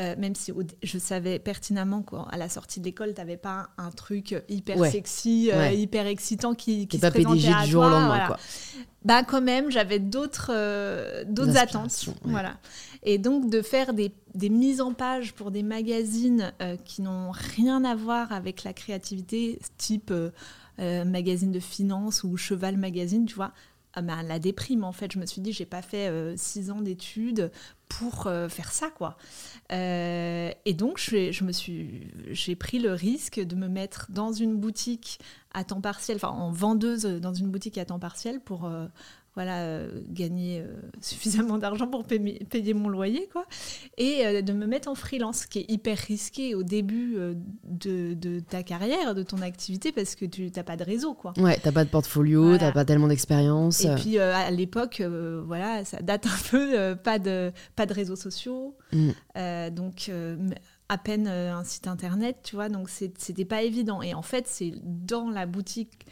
euh, 0.00 0.16
même 0.18 0.34
si 0.34 0.52
je 0.82 0.98
savais 0.98 1.38
pertinemment 1.38 2.02
qu'à 2.02 2.36
la 2.36 2.48
sortie 2.48 2.80
de 2.80 2.84
l'école, 2.84 3.14
tu 3.14 3.20
n'avais 3.20 3.36
pas 3.36 3.68
un 3.78 3.92
truc 3.92 4.34
hyper 4.48 4.84
sexy, 4.86 5.50
euh, 5.52 5.70
hyper 5.70 6.06
excitant 6.06 6.54
qui, 6.54 6.88
qui 6.88 6.98
se 6.98 7.06
présentait 7.06 7.52
à 7.52 7.64
du 7.64 7.70
jour 7.70 7.84
au 7.84 7.88
lendemain. 7.88 8.26
Quoi. 8.26 8.38
Bah, 9.04 9.22
quand 9.22 9.40
même, 9.40 9.70
j'avais 9.70 10.00
d'autres 10.00 10.50
euh, 10.52 11.24
d'autres 11.28 11.56
attentes. 11.56 12.08
Voilà. 12.24 12.56
Et 13.04 13.18
donc, 13.18 13.48
de 13.48 13.62
faire 13.62 13.94
des, 13.94 14.12
des, 14.34 14.48
mises 14.48 14.80
en 14.80 14.94
page 14.94 15.32
pour 15.32 15.52
des 15.52 15.62
magazines 15.62 16.52
qui 16.84 17.02
n'ont 17.02 17.30
rien 17.30 17.84
à 17.84 17.94
voir 17.94 18.32
avec 18.32 18.64
la 18.64 18.72
créativité, 18.72 19.60
type 19.76 20.12
magazine 20.78 21.52
de 21.52 21.60
finance 21.60 22.24
ou 22.24 22.36
Cheval 22.36 22.78
Magazine, 22.78 23.26
tu 23.26 23.36
vois, 23.36 23.52
ben, 24.02 24.22
la 24.22 24.38
déprime 24.38 24.84
en 24.84 24.92
fait. 24.92 25.12
Je 25.12 25.18
me 25.18 25.26
suis 25.26 25.40
dit, 25.40 25.52
j'ai 25.52 25.66
pas 25.66 25.82
fait 25.82 26.08
euh, 26.08 26.34
six 26.36 26.70
ans 26.70 26.80
d'études 26.80 27.50
pour 27.88 28.26
euh, 28.26 28.48
faire 28.48 28.72
ça 28.72 28.90
quoi. 28.90 29.16
Euh, 29.72 30.50
et 30.64 30.74
donc 30.74 30.98
je 30.98 31.44
me 31.44 31.52
suis, 31.52 32.08
j'ai 32.30 32.56
pris 32.56 32.78
le 32.78 32.92
risque 32.92 33.40
de 33.40 33.54
me 33.54 33.68
mettre 33.68 34.06
dans 34.10 34.32
une 34.32 34.56
boutique 34.56 35.18
à 35.52 35.64
temps 35.64 35.80
partiel, 35.80 36.16
enfin 36.16 36.28
en 36.28 36.50
vendeuse 36.50 37.04
dans 37.04 37.34
une 37.34 37.50
boutique 37.50 37.78
à 37.78 37.84
temps 37.84 38.00
partiel 38.00 38.40
pour 38.40 38.68
voilà, 39.34 39.62
euh, 39.62 39.88
gagner 40.08 40.60
euh, 40.60 40.74
suffisamment 41.00 41.58
d'argent 41.58 41.88
pour 41.88 42.04
payer, 42.04 42.74
mon 42.74 42.88
loyer, 42.88 43.28
quoi. 43.32 43.46
Et 43.98 44.24
euh, 44.24 44.42
de 44.42 44.52
me 44.52 44.66
mettre 44.66 44.88
en 44.88 44.94
freelance, 44.94 45.40
ce 45.40 45.46
qui 45.46 45.60
est 45.60 45.70
hyper 45.70 45.98
risqué 45.98 46.54
au 46.54 46.62
début 46.62 47.16
de, 47.64 48.40
ta 48.40 48.62
carrière, 48.62 49.14
de 49.14 49.22
ton 49.22 49.42
activité, 49.42 49.92
parce 49.92 50.14
que 50.14 50.24
tu 50.24 50.50
n'as 50.54 50.62
pas 50.62 50.76
de 50.76 50.84
réseau, 50.84 51.14
quoi. 51.14 51.32
Ouais, 51.36 51.58
t'as 51.62 51.72
pas 51.72 51.84
de 51.84 51.90
portfolio, 51.90 52.52
tu 52.52 52.60
t'as 52.60 52.72
pas 52.72 52.84
tellement 52.84 53.08
d'expérience. 53.08 53.84
Et 53.84 53.94
puis 53.96 54.18
à 54.18 54.50
l'époque, 54.50 55.02
voilà, 55.46 55.84
ça 55.84 56.00
date 56.00 56.26
un 56.26 56.38
peu, 56.50 56.96
pas, 56.96 57.18
de, 57.18 57.52
pas 57.76 57.86
de 57.86 57.94
réseaux 57.94 58.16
sociaux. 58.16 58.76
Mm. 58.92 59.70
donc 59.70 60.10
à 60.88 60.98
peine 60.98 61.26
un 61.26 61.64
site 61.64 61.88
internet, 61.88 62.36
tu 62.44 62.54
vois, 62.54 62.68
donc 62.68 62.88
c'était 62.88 63.44
pas 63.44 63.62
évident. 63.62 64.02
Et 64.02 64.14
en 64.14 64.22
fait, 64.22 64.46
c'est 64.46 64.72
dans 64.84 65.30
la 65.30 65.46
boutique 65.46 66.06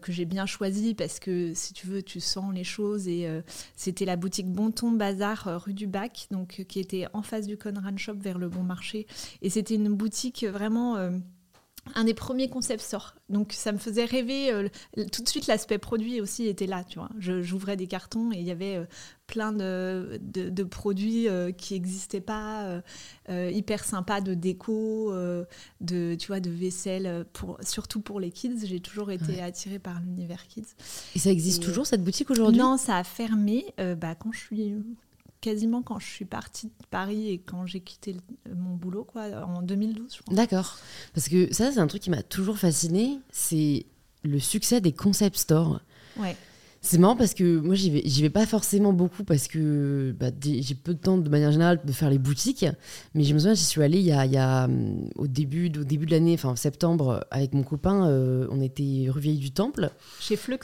que, 0.00 0.12
j'ai 0.12 0.24
bien 0.24 0.46
choisi 0.46 0.94
parce 0.94 1.18
que 1.18 1.52
si 1.54 1.72
tu 1.72 1.86
veux, 1.86 2.02
tu 2.02 2.20
sens 2.20 2.52
les 2.54 2.64
choses. 2.64 3.08
Et 3.08 3.26
euh, 3.26 3.42
c'était 3.76 4.04
la 4.04 4.16
boutique 4.16 4.50
Bonton 4.50 4.92
Bazar 4.92 5.48
euh, 5.48 5.58
rue 5.58 5.74
du 5.74 5.86
Bac, 5.86 6.26
donc, 6.30 6.64
qui 6.68 6.80
était 6.80 7.06
en 7.12 7.22
face 7.22 7.46
du 7.46 7.56
Conran 7.56 7.96
Shop 7.96 8.16
vers 8.16 8.38
le 8.38 8.48
Bon 8.48 8.62
Marché. 8.62 9.06
Et 9.42 9.50
c'était 9.50 9.74
une 9.74 9.92
boutique 9.92 10.44
vraiment. 10.44 10.96
Un 11.94 12.04
des 12.04 12.14
premiers 12.14 12.48
concepts 12.48 12.82
sort. 12.82 13.14
Donc 13.28 13.52
ça 13.52 13.72
me 13.72 13.78
faisait 13.78 14.04
rêver. 14.04 14.52
Euh, 14.52 14.68
tout 15.12 15.22
de 15.22 15.28
suite, 15.28 15.46
l'aspect 15.46 15.78
produit 15.78 16.20
aussi 16.20 16.46
était 16.46 16.66
là. 16.66 16.84
Tu 16.84 16.98
vois, 16.98 17.10
j'ouvrais 17.18 17.76
des 17.76 17.86
cartons 17.86 18.32
et 18.32 18.36
il 18.36 18.44
y 18.44 18.50
avait 18.50 18.76
euh, 18.76 18.84
plein 19.26 19.52
de, 19.52 20.20
de, 20.20 20.62
produits 20.64 21.28
euh, 21.28 21.52
qui 21.52 21.74
n'existaient 21.74 22.20
pas, 22.20 22.82
hyper 23.28 23.84
sympas 23.84 24.20
de 24.20 24.34
déco, 24.34 25.12
de 25.80 26.16
tu 26.18 26.26
vois, 26.26 26.40
de 26.40 26.50
vaisselle, 26.50 27.24
pour, 27.32 27.58
surtout 27.62 28.00
pour 28.00 28.20
les 28.20 28.30
kids. 28.30 28.66
J'ai 28.66 28.80
toujours 28.80 29.10
été 29.10 29.40
attirée 29.40 29.78
par 29.78 30.00
l'univers 30.00 30.46
kids. 30.48 30.66
Et 31.14 31.18
ça 31.18 31.30
existe 31.30 31.62
toujours 31.62 31.86
cette 31.86 32.02
boutique 32.02 32.30
aujourd'hui? 32.30 32.58
Non, 32.58 32.76
ça 32.76 32.96
a 32.96 33.04
fermé. 33.04 33.66
bah, 33.78 34.14
quand 34.14 34.32
je 34.32 34.40
suis 34.40 34.74
quasiment 35.40 35.82
quand 35.82 35.98
je 35.98 36.06
suis 36.06 36.24
partie 36.24 36.66
de 36.66 36.86
Paris 36.90 37.28
et 37.28 37.38
quand 37.38 37.66
j'ai 37.66 37.80
quitté 37.80 38.16
mon 38.54 38.74
boulot, 38.76 39.04
quoi, 39.04 39.24
en 39.46 39.62
2012, 39.62 40.16
je. 40.16 40.34
D'accord. 40.34 40.78
Parce 41.14 41.28
que 41.28 41.52
ça, 41.52 41.72
c'est 41.72 41.78
un 41.78 41.86
truc 41.86 42.02
qui 42.02 42.10
m'a 42.10 42.22
toujours 42.22 42.58
fasciné, 42.58 43.18
c'est 43.30 43.86
le 44.22 44.38
succès 44.38 44.80
des 44.80 44.92
concept 44.92 45.36
stores. 45.36 45.80
Ouais. 46.18 46.36
C'est 46.82 46.96
marrant 46.96 47.16
parce 47.16 47.34
que 47.34 47.58
moi, 47.58 47.74
j'y 47.74 47.90
vais, 47.90 48.02
vais 48.02 48.30
pas 48.30 48.46
forcément 48.46 48.94
beaucoup 48.94 49.22
parce 49.22 49.48
que 49.48 50.14
bah, 50.18 50.30
j'ai 50.40 50.74
peu 50.74 50.94
de 50.94 50.98
temps 50.98 51.18
de 51.18 51.28
manière 51.28 51.52
générale 51.52 51.80
de 51.84 51.92
faire 51.92 52.08
les 52.08 52.18
boutiques. 52.18 52.64
Mais 53.14 53.24
je 53.24 53.34
me 53.34 53.38
souviens, 53.38 53.54
j'y 53.54 53.64
suis 53.64 53.82
allée 53.82 53.98
il 53.98 54.06
y 54.06 54.12
a, 54.12 54.24
il 54.24 54.32
y 54.32 54.38
a 54.38 54.66
au 55.16 55.26
début, 55.26 55.66
au 55.78 55.84
début 55.84 56.06
de 56.06 56.12
l'année, 56.12 56.34
enfin 56.34 56.48
en 56.48 56.56
septembre, 56.56 57.26
avec 57.30 57.52
mon 57.52 57.64
copain, 57.64 58.08
euh, 58.08 58.46
on 58.50 58.62
était 58.62 59.06
rue 59.10 59.20
Vieille 59.20 59.38
du 59.38 59.50
Temple. 59.50 59.90
Chez 60.20 60.36
Flux? 60.36 60.58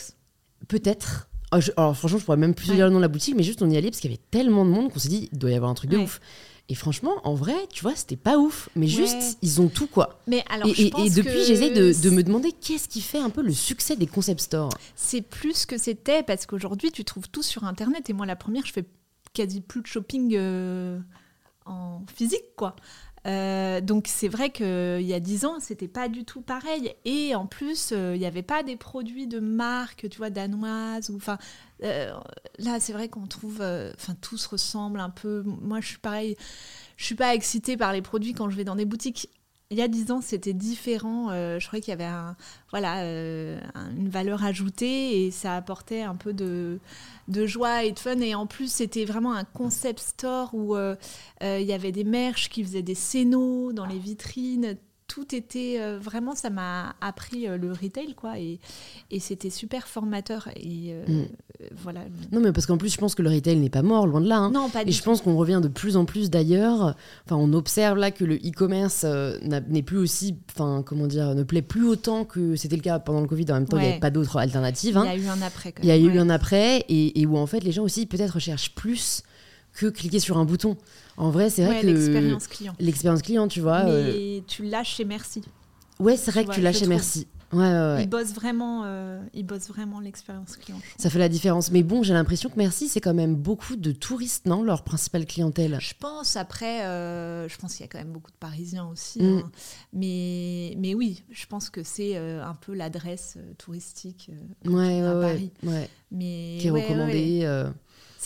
Peut-être. 0.69 1.29
Ah, 1.53 1.61
alors 1.77 1.97
franchement, 1.97 2.19
je 2.19 2.25
pourrais 2.25 2.37
même 2.37 2.55
plus 2.55 2.73
dire 2.73 2.87
le 2.87 2.91
nom 2.91 2.99
de 2.99 3.03
la 3.03 3.09
boutique, 3.09 3.35
mais 3.37 3.43
juste 3.43 3.63
on 3.63 3.71
y 3.71 3.77
allait 3.77 3.91
parce 3.91 4.01
qu'il 4.01 4.11
y 4.11 4.15
avait 4.15 4.23
tellement 4.31 4.65
de 4.65 4.71
monde 4.71 4.93
qu'on 4.93 4.99
s'est 4.99 5.09
dit, 5.09 5.29
il 5.33 5.39
doit 5.39 5.51
y 5.51 5.55
avoir 5.55 5.71
un 5.71 5.75
truc 5.75 5.91
de 5.91 5.99
ouf. 5.99 6.21
Et 6.69 6.75
franchement, 6.75 7.21
en 7.23 7.35
vrai, 7.35 7.55
tu 7.73 7.83
vois, 7.83 7.95
c'était 7.95 8.17
pas 8.17 8.39
ouf. 8.39 8.69
Mais 8.75 8.89
juste, 8.89 9.39
ils 9.41 9.61
ont 9.61 9.69
tout, 9.69 9.87
quoi. 9.87 10.19
Mais 10.27 10.43
alors, 10.49 10.67
et, 10.67 10.75
je 10.75 10.89
pense 10.89 11.07
et, 11.07 11.11
depuis, 11.11 11.45
j'essaie 11.45 11.71
de, 11.71 11.93
de, 12.03 12.11
me 12.11 12.25
demander 12.25 12.51
qu'est-ce 12.51 12.89
qui 12.89 13.01
fait 13.01 13.21
un 13.21 13.31
peu 13.31 13.43
le 13.43 13.53
succès 13.53 13.95
des 13.95 14.09
concept 14.09 14.41
stores. 14.41 14.73
C'est 14.97 15.23
plus 15.23 15.65
que 15.65 15.79
c'était, 15.79 16.25
parce 16.25 16.45
qu'aujourd'hui, 16.45 16.91
tu 16.91 17.05
trouves 17.05 17.29
tout 17.29 17.45
sur 17.45 17.63
Internet. 17.63 18.11
Et 18.11 18.13
moi, 18.13 18.27
la 18.27 18.35
première, 18.35 18.67
je 18.67 18.73
fais 18.73 18.85
quasi 19.33 19.61
plus 19.61 19.83
de 19.83 19.87
shopping 19.87 20.35
euh, 20.35 20.99
en 21.67 22.03
physique, 22.13 22.57
quoi. 22.57 22.75
Euh, 23.27 23.81
donc 23.81 24.07
c'est 24.07 24.29
vrai 24.29 24.51
qu'il 24.51 25.03
y 25.03 25.13
a 25.13 25.21
dix 25.21 25.45
ans, 25.45 25.59
c'était 25.59 25.89
pas 25.89 26.09
du 26.09 26.25
tout 26.25 26.43
pareil. 26.43 26.95
Et 27.05 27.35
en 27.35 27.47
plus, 27.47 27.91
euh, 27.93 28.15
il 28.15 28.21
n'y 28.21 28.27
avait 28.27 28.43
pas 28.43 28.63
des 28.63 28.77
produits 28.77 29.27
de 29.27 29.41
marque, 29.41 30.09
tu 30.09 30.19
vois, 30.19 30.31
danoises. 30.31 31.11
Ou, 31.11 31.17
enfin, 31.17 31.39
euh, 31.83 32.13
là, 32.59 32.79
c'est 32.81 32.93
vrai 32.93 33.09
qu'on 33.09 33.27
trouve, 33.27 33.61
enfin, 33.97 34.15
tout 34.21 34.39
se 34.39 34.49
ressemble 34.49 35.01
un 35.01 35.11
peu. 35.11 35.43
Moi, 35.45 35.81
je 35.81 35.89
suis 35.89 35.99
pareil. 35.99 36.37
Je 36.97 37.05
suis 37.05 37.15
pas 37.15 37.35
excitée 37.35 37.77
par 37.77 37.93
les 37.93 38.03
produits 38.03 38.33
quand 38.33 38.49
je 38.49 38.57
vais 38.57 38.65
dans 38.65 38.77
des 38.77 38.87
boutiques 38.87 39.29
il 39.71 39.79
y 39.79 39.83
a 39.83 39.89
dix 39.89 40.11
ans, 40.13 40.21
c'était 40.21 40.53
différent. 40.53 41.31
Euh, 41.31 41.59
je 41.59 41.67
croyais 41.67 41.83
qu'il 41.83 41.91
y 41.91 42.01
avait 42.01 42.11
voilà, 42.71 43.03
euh, 43.03 43.59
une 43.97 44.09
valeur 44.09 44.45
ajoutée 44.45 45.27
et 45.27 45.31
ça 45.33 45.57
apportait 45.57 46.03
un 46.03 46.15
peu 46.15 46.33
de, 46.33 46.79
de 47.27 47.47
joie 47.47 47.83
et 47.85 47.91
de 47.91 47.99
fun. 47.99 48.21
Et 48.21 48.35
en 48.35 48.47
plus, 48.47 48.71
c'était 48.71 49.05
vraiment 49.05 49.35
un 49.35 49.45
concept 49.45 50.01
store 50.01 50.51
où 50.55 50.77
euh, 50.77 50.95
il 51.43 51.67
y 51.67 51.73
avait 51.73 51.93
des 51.93 52.05
merches 52.05 52.49
qui 52.49 52.63
faisaient 52.63 52.83
des 52.83 52.95
scénos 52.95 53.75
dans 53.75 53.87
les 53.87 53.99
vitrines 53.99 54.77
tout 55.09 55.35
était 55.35 55.77
euh, 55.81 55.99
vraiment, 55.99 56.35
ça 56.35 56.51
m'a 56.51 56.95
appris 57.01 57.47
euh, 57.47 57.57
le 57.57 57.73
retail, 57.73 58.15
quoi, 58.15 58.39
et, 58.39 58.59
et 59.11 59.21
c'était 59.21 59.51
super 59.51 59.87
formateur. 59.87 60.49
Et 60.57 60.91
euh, 60.91 61.05
mm. 61.07 61.27
voilà. 61.77 62.01
Non, 62.33 62.41
mais 62.41 62.53
parce 62.53 62.67
qu'en 62.67 62.77
plus, 62.77 62.93
je 62.93 62.99
pense 62.99 63.15
que 63.15 63.23
le 63.23 63.31
retail 63.31 63.57
n'est 63.57 63.71
pas 63.71 63.83
mort, 63.83 64.07
loin 64.07 64.21
de 64.21 64.29
là. 64.29 64.39
Hein. 64.39 64.51
Non, 64.51 64.69
pas 64.69 64.83
Et 64.83 64.93
je 64.93 65.03
pense 65.03 65.23
qu'on 65.23 65.37
revient 65.37 65.61
de 65.63 65.69
plus 65.69 65.97
en 65.97 66.05
plus 66.05 66.31
d'ailleurs. 66.31 66.97
Enfin, 67.25 67.37
on 67.37 67.53
observe 67.53 67.99
là 67.99 68.11
que 68.11 68.25
le 68.25 68.37
e-commerce 68.37 69.05
n'est 69.05 69.83
plus 69.83 69.99
aussi, 69.99 70.37
enfin, 70.55 70.83
comment 70.85 71.07
dire, 71.07 71.35
ne 71.35 71.45
plaît 71.45 71.63
plus 71.63 71.87
autant 71.87 72.25
que 72.25 72.57
c'était 72.57 72.77
le 72.77 72.83
cas 72.83 72.99
pendant 72.99 73.21
le 73.21 73.29
Covid. 73.29 73.47
En 73.51 73.55
même 73.55 73.69
temps, 73.69 73.79
il 73.79 73.85
n'y 73.85 73.91
avait 73.91 74.01
pas 74.01 74.11
d'autres 74.11 74.37
alternatives. 74.39 74.97
Hein. 74.97 75.05
Il 75.07 75.23
y 75.23 75.23
a 75.23 75.25
eu 75.25 75.29
un 75.29 75.43
après. 75.43 75.75
Il 75.83 75.89
y 75.89 75.93
a 75.93 75.97
eu 75.97 76.19
un 76.19 76.31
après, 76.31 76.85
et, 76.89 77.21
et, 77.21 77.27
où 77.27 77.37
en 77.37 77.47
fait, 77.47 77.61
les 77.61 77.73
gens 77.73 77.85
aussi 77.85 78.07
peut-être 78.07 78.35
recherchent 78.35 78.75
plus 78.75 79.23
que 79.77 79.87
cliquer 79.87 80.19
sur 80.19 80.39
un 80.39 80.45
bouton. 80.45 80.77
En 81.17 81.31
vrai, 81.31 81.51
c'est 81.51 81.65
vrai 81.65 81.83
que. 81.83 81.87
L'expérience 81.87 82.49
client. 82.49 82.75
L'expérience 82.81 83.23
client, 83.23 83.47
tu 83.47 83.61
vois. 83.61 83.85
Mais 83.85 83.91
euh, 83.91 84.41
tu 84.47 84.65
lâches 84.65 84.97
chez 84.97 85.05
Merci. 85.05 85.43
Ouais, 86.01 86.17
c'est 86.17 86.31
vrai 86.31 86.45
que 86.45 86.53
tu 86.53 86.61
lâches 86.61 86.79
chez 86.79 86.87
Merci. 86.87 87.27
Ouais, 87.53 87.61
ouais, 87.61 87.95
ouais. 87.95 88.03
Ils 88.03 88.09
bossent 88.09 88.35
vraiment, 88.35 88.83
euh, 88.87 89.21
vraiment 89.69 90.01
l'expérience 90.01 90.57
client. 90.57 90.81
Ça 90.99 91.11
fait 91.11 91.21
la 91.21 91.29
différence. 91.29 91.71
Mais 91.71 91.85
bon, 91.85 92.03
j'ai 92.03 92.13
l'impression 92.13 92.51
que 92.51 92.57
Merci, 92.57 92.89
c'est 92.89 93.01
quand 93.01 93.15
même 93.15 93.37
beaucoup 93.37 93.77
de 93.77 93.93
touristes, 93.93 94.47
non 94.47 94.65
Leur 94.65 94.83
principale 94.83 95.27
clientèle? 95.27 95.79
Je 95.81 95.95
pense. 95.99 96.37
Après, 96.37 96.85
euh, 96.85 97.49
je 97.49 97.57
pense 97.57 97.75
qu'il 97.75 97.83
y 97.83 97.89
a 97.89 97.89
quand 97.89 97.99
même 97.99 98.13
beaucoup 98.13 98.33
de 98.33 98.37
Parisiens 98.37 98.89
aussi. 98.89 99.23
Mm. 99.23 99.39
Hein. 99.39 99.51
Mais, 99.93 100.75
mais 100.77 100.95
oui, 100.95 101.23
je 101.31 101.47
pense 101.47 101.71
que 101.71 101.85
c'est 101.85 102.17
un 102.17 102.55
peu 102.55 102.75
l'adresse 102.75 103.39
touristique 103.59 104.31
ouais, 104.65 105.01
à 105.03 105.13
Paris. 105.13 105.53
Mais, 106.11 106.59
qui 106.61 106.67
est 106.67 106.71
recommandée 106.71 107.71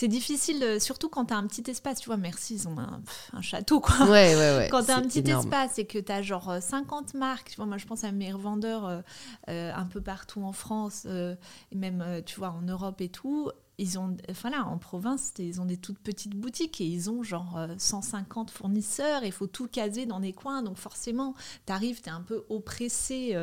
c'est 0.01 0.09
difficile, 0.09 0.63
euh, 0.63 0.79
surtout 0.79 1.11
quand 1.11 1.27
tu 1.27 1.35
as 1.35 1.37
un 1.37 1.47
petit 1.47 1.71
espace. 1.71 2.01
Tu 2.01 2.07
vois, 2.07 2.17
merci, 2.17 2.55
ils 2.55 2.69
ont 2.69 2.77
un, 2.79 3.43
château, 3.43 3.81
quoi. 3.81 4.07
Ouais, 4.07 4.35
ouais, 4.35 4.57
ouais. 4.57 4.69
Quand 4.71 4.85
tu 4.85 4.91
as 4.93 4.97
un 4.97 5.03
petit 5.03 5.31
espace 5.31 5.79
et 5.79 5.85
que 5.85 5.99
tu 5.99 6.11
as 6.11 6.23
genre 6.23 6.57
50 6.59 7.15
euh, 7.15 7.19
marques, 7.19 7.51
tu 7.51 7.57
vois, 7.57 7.67
moi 7.67 7.77
je 7.77 7.85
pense 7.85 8.03
à 8.03 8.11
mes 8.11 8.33
revendeurs 8.33 9.03
euh, 9.51 9.73
un 9.75 9.85
peu 9.85 10.01
partout 10.01 10.43
en 10.43 10.53
France, 10.53 11.05
et 11.05 11.77
même, 11.77 12.23
tu 12.25 12.39
vois, 12.39 12.49
en 12.51 12.63
Europe 12.63 13.03
et 13.03 13.11
tout 13.11 13.51
ils 13.81 13.99
ont, 13.99 14.17
enfin 14.31 14.51
là, 14.51 14.65
en 14.65 14.79
province, 14.79 15.33
ils 15.39 15.61
ont 15.61 15.65
des 15.65 15.77
toutes 15.77 15.99
petites 15.99 16.37
boutiques 16.37 16.81
et 16.81 16.85
ils 16.85 17.11
ont 17.11 17.23
genre 17.23 17.59
150 17.77 18.51
fournisseurs. 18.51 19.25
Il 19.25 19.33
faut 19.33 19.47
tout 19.47 19.67
caser 19.67 20.07
dans 20.07 20.21
des 20.21 20.33
coins. 20.33 20.63
Donc 20.63 20.77
forcément, 20.77 21.35
tu 21.67 21.73
arrives, 21.73 22.01
tu 22.01 22.09
es 22.09 22.13
un 22.13 22.23
peu 22.23 22.45
oppressé. 22.49 23.37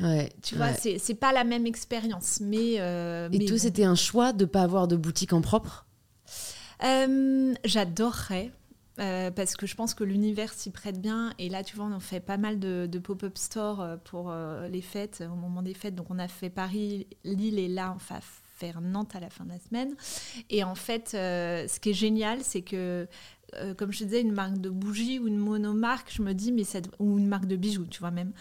ouais, 0.00 0.32
tu 0.42 0.56
vois, 0.56 0.72
c'est 0.74 1.14
pas 1.14 1.32
la 1.32 1.44
même 1.44 1.66
expérience. 1.66 2.40
Mais, 2.40 2.74
et 2.74 3.44
toi, 3.46 3.58
c'était 3.58 3.84
un 3.84 3.94
choix 3.94 4.32
de 4.32 4.44
pas 4.44 4.62
avoir 4.62 4.88
de 4.88 4.96
boutique 4.96 5.32
en 5.32 5.40
propre? 5.40 5.86
Euh, 6.84 7.54
J'adorerais. 7.64 8.50
Euh, 8.98 9.30
parce 9.30 9.56
que 9.56 9.66
je 9.66 9.74
pense 9.76 9.94
que 9.94 10.04
l'univers 10.04 10.52
s'y 10.52 10.70
prête 10.70 11.00
bien. 11.00 11.32
Et 11.38 11.48
là, 11.48 11.64
tu 11.64 11.74
vois, 11.76 11.86
on 11.86 11.96
a 11.96 12.00
fait 12.00 12.20
pas 12.20 12.36
mal 12.36 12.58
de, 12.58 12.86
pop-up 13.02 13.38
stores 13.38 13.80
euh, 13.80 13.96
pour 13.96 14.32
les 14.70 14.82
fêtes, 14.82 15.22
au 15.26 15.36
moment 15.36 15.62
des 15.62 15.74
fêtes. 15.74 15.94
Donc, 15.94 16.10
on 16.10 16.18
a 16.18 16.28
fait 16.28 16.50
Paris, 16.50 17.06
Lille 17.24 17.58
et 17.58 17.68
là, 17.68 17.94
on 17.94 18.14
va 18.14 18.20
Nantes 18.80 19.14
à 19.16 19.20
la 19.20 19.30
fin 19.30 19.44
de 19.44 19.50
la 19.50 19.58
semaine. 19.58 19.94
Et 20.48 20.64
en 20.64 20.74
fait, 20.74 21.10
ce 21.10 21.80
qui 21.80 21.90
est 21.90 21.94
génial, 21.94 22.42
c'est 22.42 22.62
que, 22.62 23.06
comme 23.76 23.92
je 23.92 24.04
disais, 24.04 24.20
une 24.20 24.32
marque 24.32 24.58
de 24.58 24.70
bougies 24.70 25.18
ou 25.18 25.28
une 25.28 25.38
monomarque, 25.38 26.12
je 26.12 26.22
me 26.22 26.32
dis, 26.32 26.52
mais 26.52 26.64
ça, 26.64 26.80
ou 26.98 27.18
une 27.18 27.26
marque 27.26 27.46
de 27.46 27.56
bijoux, 27.56 27.86
tu 27.86 28.00
vois, 28.00 28.10
même. 28.10 28.32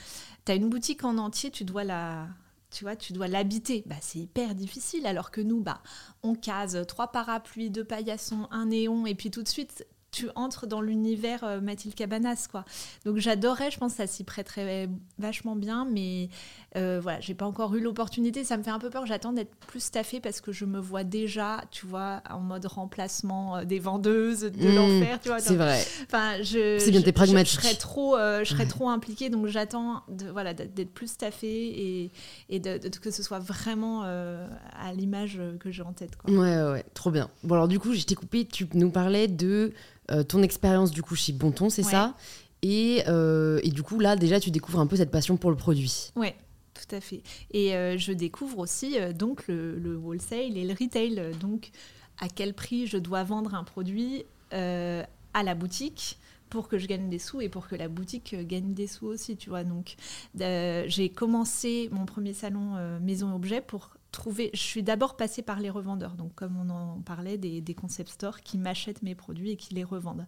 Tu 0.46 0.52
as 0.52 0.56
une 0.56 0.70
boutique 0.70 1.04
en 1.04 1.18
entier, 1.18 1.52
tu 1.52 1.64
dois 1.64 1.84
la 1.84 2.28
tu 2.72 2.84
vois, 2.84 2.96
tu 2.96 3.14
dois 3.14 3.28
l'habiter. 3.28 3.84
Bah, 3.88 3.96
c'est 4.00 4.20
hyper 4.20 4.56
difficile, 4.56 5.08
alors 5.08 5.32
que 5.32 5.42
nous, 5.42 5.62
bah, 5.62 5.82
on 6.24 6.36
case 6.36 6.86
trois 6.88 7.12
parapluies, 7.12 7.70
deux 7.70 7.84
paillassons, 7.84 8.48
un 8.52 8.68
néon, 8.68 9.06
et 9.06 9.16
puis 9.16 9.32
tout 9.32 9.44
de 9.44 9.48
suite, 9.48 9.86
tu 10.12 10.28
entres 10.36 10.68
dans 10.68 10.82
l'univers 10.82 11.44
euh, 11.44 11.62
Mathilde 11.62 11.96
Cabanas, 11.96 12.48
quoi. 12.50 12.66
Donc 13.06 13.18
j'adorais, 13.18 13.72
je 13.72 13.78
pense 13.78 13.94
ça 13.94 14.08
s'y 14.08 14.24
prêterait 14.24 14.90
vachement 15.18 15.56
bien, 15.56 15.86
mais 15.86 16.30
euh, 16.76 17.00
voilà, 17.02 17.20
j'ai 17.20 17.34
pas 17.34 17.46
encore 17.46 17.76
eu 17.76 17.80
l'opportunité. 17.80 18.44
Ça 18.44 18.58
me 18.58 18.64
fait 18.64 18.72
un 18.72 18.80
peu 18.80 18.90
peur. 18.90 19.06
J'attends 19.06 19.34
d'être 19.34 19.56
plus 19.68 19.80
staffée 19.80 20.20
parce 20.20 20.42
que 20.42 20.52
je 20.52 20.66
me 20.66 20.80
vois 20.80 21.04
déjà, 21.04 21.64
tu 21.72 21.86
vois, 21.86 22.22
en 22.30 22.40
mode 22.40 22.66
remplacement 22.66 23.58
euh, 23.58 23.64
des 23.64 23.80
vendeuses 23.80 24.42
de 24.42 24.70
mmh, 24.70 24.76
l'enfer, 24.76 25.20
tu 25.22 25.30
vois. 25.30 25.40
C'est 25.40 25.56
vrai. 25.56 25.84
Enfin, 26.04 26.42
je. 26.42 26.78
C'est 26.80 26.92
bien, 26.92 27.02
t'es 27.02 27.12
pragmatique. 27.12 27.60
Je, 27.60 27.68
serais 27.68 27.76
trop, 27.76 28.18
je 28.18 28.46
serais 28.46 28.68
trop 28.68 28.90
impliquée, 28.90 29.30
donc 29.30 29.48
j'attends, 29.48 30.04
de, 30.10 30.30
voilà, 30.30 30.54
d'être 30.54 30.94
plus 30.94 31.12
staffée 31.12 31.48
et, 31.48 32.12
et 32.50 32.60
de, 32.60 32.78
que 32.78 33.12
ce 33.12 33.24
soit 33.24 33.40
vraiment 33.40 34.04
à 34.04 34.94
l'image 34.96 35.42
que 35.60 35.72
j'ai 35.72 35.84
en 35.84 35.94
tête, 35.94 36.16
quoi. 36.16 36.32
Ouais, 36.32 36.56
ouais, 36.56 36.72
ouais, 36.72 36.86
trop 36.94 37.12
bien. 37.12 37.30
Bon 37.44 37.56
alors 37.56 37.68
du 37.68 37.80
coup, 37.80 37.94
je 37.94 38.04
t'ai 38.04 38.16
coupé. 38.16 38.46
Tu 38.46 38.68
nous 38.74 38.92
parlais 38.92 39.28
de 39.28 39.74
euh, 40.12 40.24
ton 40.24 40.42
expérience 40.42 40.92
du 40.92 41.02
coup 41.02 41.16
chez 41.16 41.34
Bonton, 41.34 41.70
c'est 41.70 41.84
ça? 41.84 42.16
Et, 42.62 43.04
euh, 43.08 43.62
et, 43.64 43.70
du 43.70 43.84
coup, 43.84 44.00
là, 44.00 44.18
déjà, 44.18 44.40
tu 44.40 44.52
découvres 44.52 44.82
un 44.82 44.88
peu 44.88 44.98
cette 44.98 45.12
passion 45.12 45.38
pour 45.38 45.50
le 45.50 45.56
produit. 45.56 46.12
Ouais, 46.18 46.36
tout 46.80 46.96
à 46.96 47.02
fait. 47.02 47.22
Et 47.52 47.76
euh, 47.76 47.98
je 47.98 48.12
découvre 48.12 48.60
aussi 48.60 48.98
donc 49.14 49.48
le, 49.48 49.98
wholesale 49.98 50.58
et 50.58 50.66
le 50.66 50.74
retail. 50.74 51.36
Donc, 51.40 51.72
à 52.20 52.30
quel 52.30 52.54
prix 52.54 52.88
je 52.88 52.98
dois 52.98 53.24
vendre 53.24 53.56
un 53.56 53.64
produit 53.64 54.26
à 54.52 55.44
la 55.44 55.56
boutique 55.56 56.18
pour 56.50 56.68
que 56.68 56.80
je 56.80 56.88
gagne 56.88 57.10
des 57.10 57.20
sous 57.20 57.42
et 57.42 57.50
pour 57.50 57.68
que 57.68 57.76
la 57.76 57.88
boutique 57.88 58.36
gagne 58.48 58.74
des 58.74 58.88
sous 58.88 59.06
aussi, 59.06 59.38
tu 59.38 59.50
vois. 59.50 59.64
Donc, 59.64 59.96
j'ai 60.36 61.10
commencé 61.10 61.90
mon 61.92 62.06
premier 62.06 62.34
salon 62.34 63.00
maison 63.00 63.34
objet 63.36 63.62
pour 63.62 63.92
trouver. 64.12 64.50
Je 64.54 64.60
suis 64.60 64.84
d'abord 64.84 65.16
passée 65.18 65.42
par 65.42 65.60
les 65.60 65.70
revendeurs, 65.70 66.16
donc 66.16 66.34
comme 66.36 66.58
on 66.58 66.70
en 66.70 67.02
parlait, 67.02 67.38
des, 67.38 67.62
des 67.62 67.74
concept 67.74 68.10
stores 68.10 68.42
qui 68.42 68.58
m'achètent 68.58 69.02
mes 69.02 69.16
produits 69.16 69.52
et 69.52 69.56
qui 69.56 69.74
les 69.74 69.84
revendent. 69.84 70.28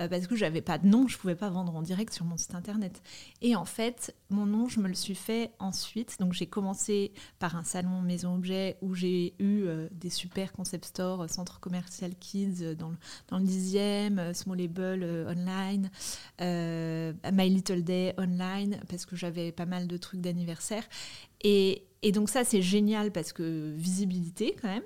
Euh, 0.00 0.08
parce 0.08 0.26
que 0.26 0.36
j'avais 0.36 0.60
pas 0.60 0.78
de 0.78 0.86
nom, 0.86 1.08
je 1.08 1.16
pouvais 1.16 1.34
pas 1.34 1.48
vendre 1.48 1.74
en 1.74 1.82
direct 1.82 2.12
sur 2.12 2.24
mon 2.24 2.36
site 2.36 2.54
internet. 2.54 3.02
Et 3.40 3.56
en 3.56 3.64
fait, 3.64 4.14
mon 4.30 4.46
nom, 4.46 4.68
je 4.68 4.80
me 4.80 4.88
le 4.88 4.94
suis 4.94 5.14
fait 5.14 5.52
ensuite. 5.58 6.18
Donc 6.20 6.32
j'ai 6.32 6.46
commencé 6.46 7.12
par 7.38 7.56
un 7.56 7.64
salon 7.64 8.02
maison 8.02 8.34
objet 8.34 8.76
où 8.82 8.94
j'ai 8.94 9.34
eu 9.38 9.64
euh, 9.64 9.88
des 9.92 10.10
super 10.10 10.52
concept 10.52 10.84
stores, 10.84 11.22
euh, 11.22 11.28
centre 11.28 11.60
commercial 11.60 12.14
kids 12.14 12.74
dans 12.76 12.90
le, 12.90 12.96
dans 13.28 13.38
le 13.38 13.44
10e, 13.44 14.34
Smallable 14.34 15.26
online, 15.28 15.90
My 16.40 17.48
Little 17.48 17.82
Day 17.82 18.14
online, 18.18 18.80
parce 18.88 19.06
que 19.06 19.16
j'avais 19.16 19.52
pas 19.52 19.66
mal 19.66 19.86
de 19.86 19.96
trucs 19.96 20.20
d'anniversaire. 20.20 20.84
Et, 21.42 21.86
et 22.06 22.12
donc 22.12 22.30
ça, 22.30 22.44
c'est 22.44 22.62
génial 22.62 23.10
parce 23.10 23.32
que 23.32 23.74
visibilité 23.74 24.54
quand 24.62 24.68
même. 24.68 24.84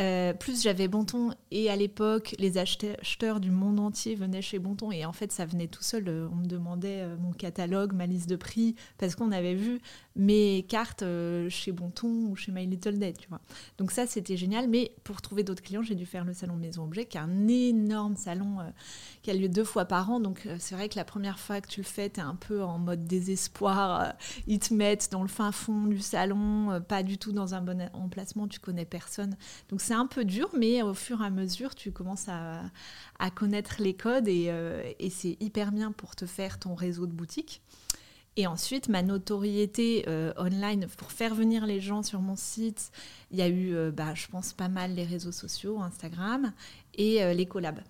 Euh, 0.00 0.34
plus 0.34 0.62
j'avais 0.62 0.86
Bonton 0.86 1.34
et 1.50 1.70
à 1.70 1.76
l'époque 1.76 2.34
les 2.38 2.56
acheteurs 2.56 3.40
du 3.40 3.50
monde 3.50 3.78
entier 3.78 4.14
venaient 4.14 4.40
chez 4.40 4.58
Bonton 4.58 4.90
et 4.90 5.04
en 5.04 5.12
fait 5.12 5.32
ça 5.32 5.46
venait 5.46 5.66
tout 5.66 5.82
seul. 5.82 6.08
Euh, 6.08 6.28
on 6.30 6.36
me 6.36 6.46
demandait 6.46 7.00
euh, 7.00 7.16
mon 7.18 7.32
catalogue, 7.32 7.94
ma 7.94 8.06
liste 8.06 8.28
de 8.28 8.36
prix 8.36 8.74
parce 8.98 9.14
qu'on 9.14 9.32
avait 9.32 9.54
vu 9.54 9.80
mes 10.16 10.64
cartes 10.68 11.04
chez 11.48 11.72
Bonton 11.72 12.26
ou 12.30 12.36
chez 12.36 12.52
My 12.52 12.66
Little 12.66 12.98
Day, 12.98 13.12
tu 13.12 13.28
vois. 13.28 13.40
Donc 13.78 13.90
ça 13.90 14.06
c'était 14.06 14.36
génial. 14.36 14.68
Mais 14.68 14.92
pour 15.04 15.20
trouver 15.22 15.42
d'autres 15.42 15.62
clients, 15.62 15.82
j'ai 15.82 15.94
dû 15.94 16.06
faire 16.06 16.24
le 16.24 16.32
salon 16.32 16.56
Maison 16.56 16.84
Objet, 16.84 17.06
qui 17.06 17.16
est 17.16 17.20
un 17.20 17.48
énorme 17.48 18.16
salon 18.16 18.58
qui 19.22 19.30
a 19.30 19.34
lieu 19.34 19.48
deux 19.48 19.64
fois 19.64 19.84
par 19.84 20.10
an. 20.10 20.20
Donc 20.20 20.48
c'est 20.58 20.74
vrai 20.74 20.88
que 20.88 20.96
la 20.96 21.04
première 21.04 21.38
fois 21.38 21.60
que 21.60 21.68
tu 21.68 21.80
le 21.80 21.86
fais, 21.86 22.10
tu 22.10 22.20
es 22.20 22.22
un 22.22 22.34
peu 22.34 22.62
en 22.62 22.78
mode 22.78 23.06
désespoir. 23.06 24.14
ils 24.46 24.58
te 24.58 24.74
mettent 24.74 25.10
dans 25.10 25.22
le 25.22 25.28
fin 25.28 25.52
fond 25.52 25.86
du 25.86 26.00
salon, 26.00 26.82
pas 26.88 27.02
du 27.02 27.18
tout 27.18 27.32
dans 27.32 27.54
un 27.54 27.60
bon 27.60 27.88
emplacement, 27.92 28.48
tu 28.48 28.60
connais 28.60 28.84
personne. 28.84 29.36
Donc 29.68 29.80
c'est 29.80 29.94
un 29.94 30.06
peu 30.06 30.24
dur, 30.24 30.48
mais 30.56 30.82
au 30.82 30.94
fur 30.94 31.22
et 31.22 31.26
à 31.26 31.30
mesure, 31.30 31.74
tu 31.74 31.92
commences 31.92 32.28
à, 32.28 32.62
connaître 33.34 33.76
les 33.78 33.94
codes 33.94 34.28
et, 34.28 34.46
euh, 34.48 34.82
et 34.98 35.08
c'est 35.08 35.36
hyper 35.40 35.72
bien 35.72 35.92
pour 35.92 36.16
te 36.16 36.26
faire 36.26 36.58
ton 36.58 36.74
réseau 36.74 37.06
de 37.06 37.12
boutiques. 37.12 37.62
Et 38.36 38.46
ensuite, 38.46 38.88
ma 38.88 39.02
notoriété 39.02 40.04
euh, 40.08 40.32
online 40.38 40.86
pour 40.96 41.12
faire 41.12 41.34
venir 41.34 41.66
les 41.66 41.80
gens 41.80 42.02
sur 42.02 42.20
mon 42.20 42.34
site, 42.34 42.90
il 43.30 43.38
y 43.38 43.42
a 43.42 43.48
eu, 43.48 43.74
euh, 43.74 43.90
bah, 43.90 44.14
je 44.14 44.26
pense, 44.28 44.54
pas 44.54 44.68
mal 44.68 44.94
les 44.94 45.04
réseaux 45.04 45.32
sociaux, 45.32 45.80
Instagram 45.80 46.52
et 46.94 47.22
euh, 47.22 47.34
les 47.34 47.44
collabs. 47.44 47.80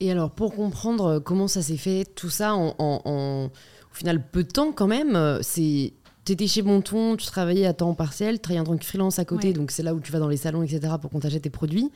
Et 0.00 0.10
alors, 0.10 0.32
pour 0.32 0.52
comprendre 0.54 1.20
comment 1.20 1.46
ça 1.46 1.62
s'est 1.62 1.76
fait, 1.76 2.04
tout 2.16 2.30
ça 2.30 2.54
en, 2.54 2.74
au 2.76 3.94
final 3.94 4.28
peu 4.30 4.42
de 4.42 4.50
temps 4.50 4.72
quand 4.72 4.88
même, 4.88 5.38
c'est 5.42 5.92
tu 6.24 6.32
étais 6.32 6.46
chez 6.46 6.62
Bonton, 6.62 7.16
tu 7.16 7.26
travaillais 7.26 7.66
à 7.66 7.74
temps 7.74 7.92
partiel, 7.94 8.36
tu 8.36 8.40
travaillais 8.40 8.60
en 8.60 8.64
tant 8.64 8.76
que 8.76 8.84
freelance 8.84 9.18
à 9.18 9.24
côté, 9.24 9.52
donc 9.52 9.70
c'est 9.70 9.82
là 9.82 9.94
où 9.94 10.00
tu 10.00 10.10
vas 10.10 10.18
dans 10.18 10.28
les 10.28 10.38
salons, 10.38 10.62
etc., 10.62 10.94
pour 11.00 11.10
qu'on 11.10 11.20
t'achète 11.20 11.42
tes 11.42 11.50
produits. 11.50 11.90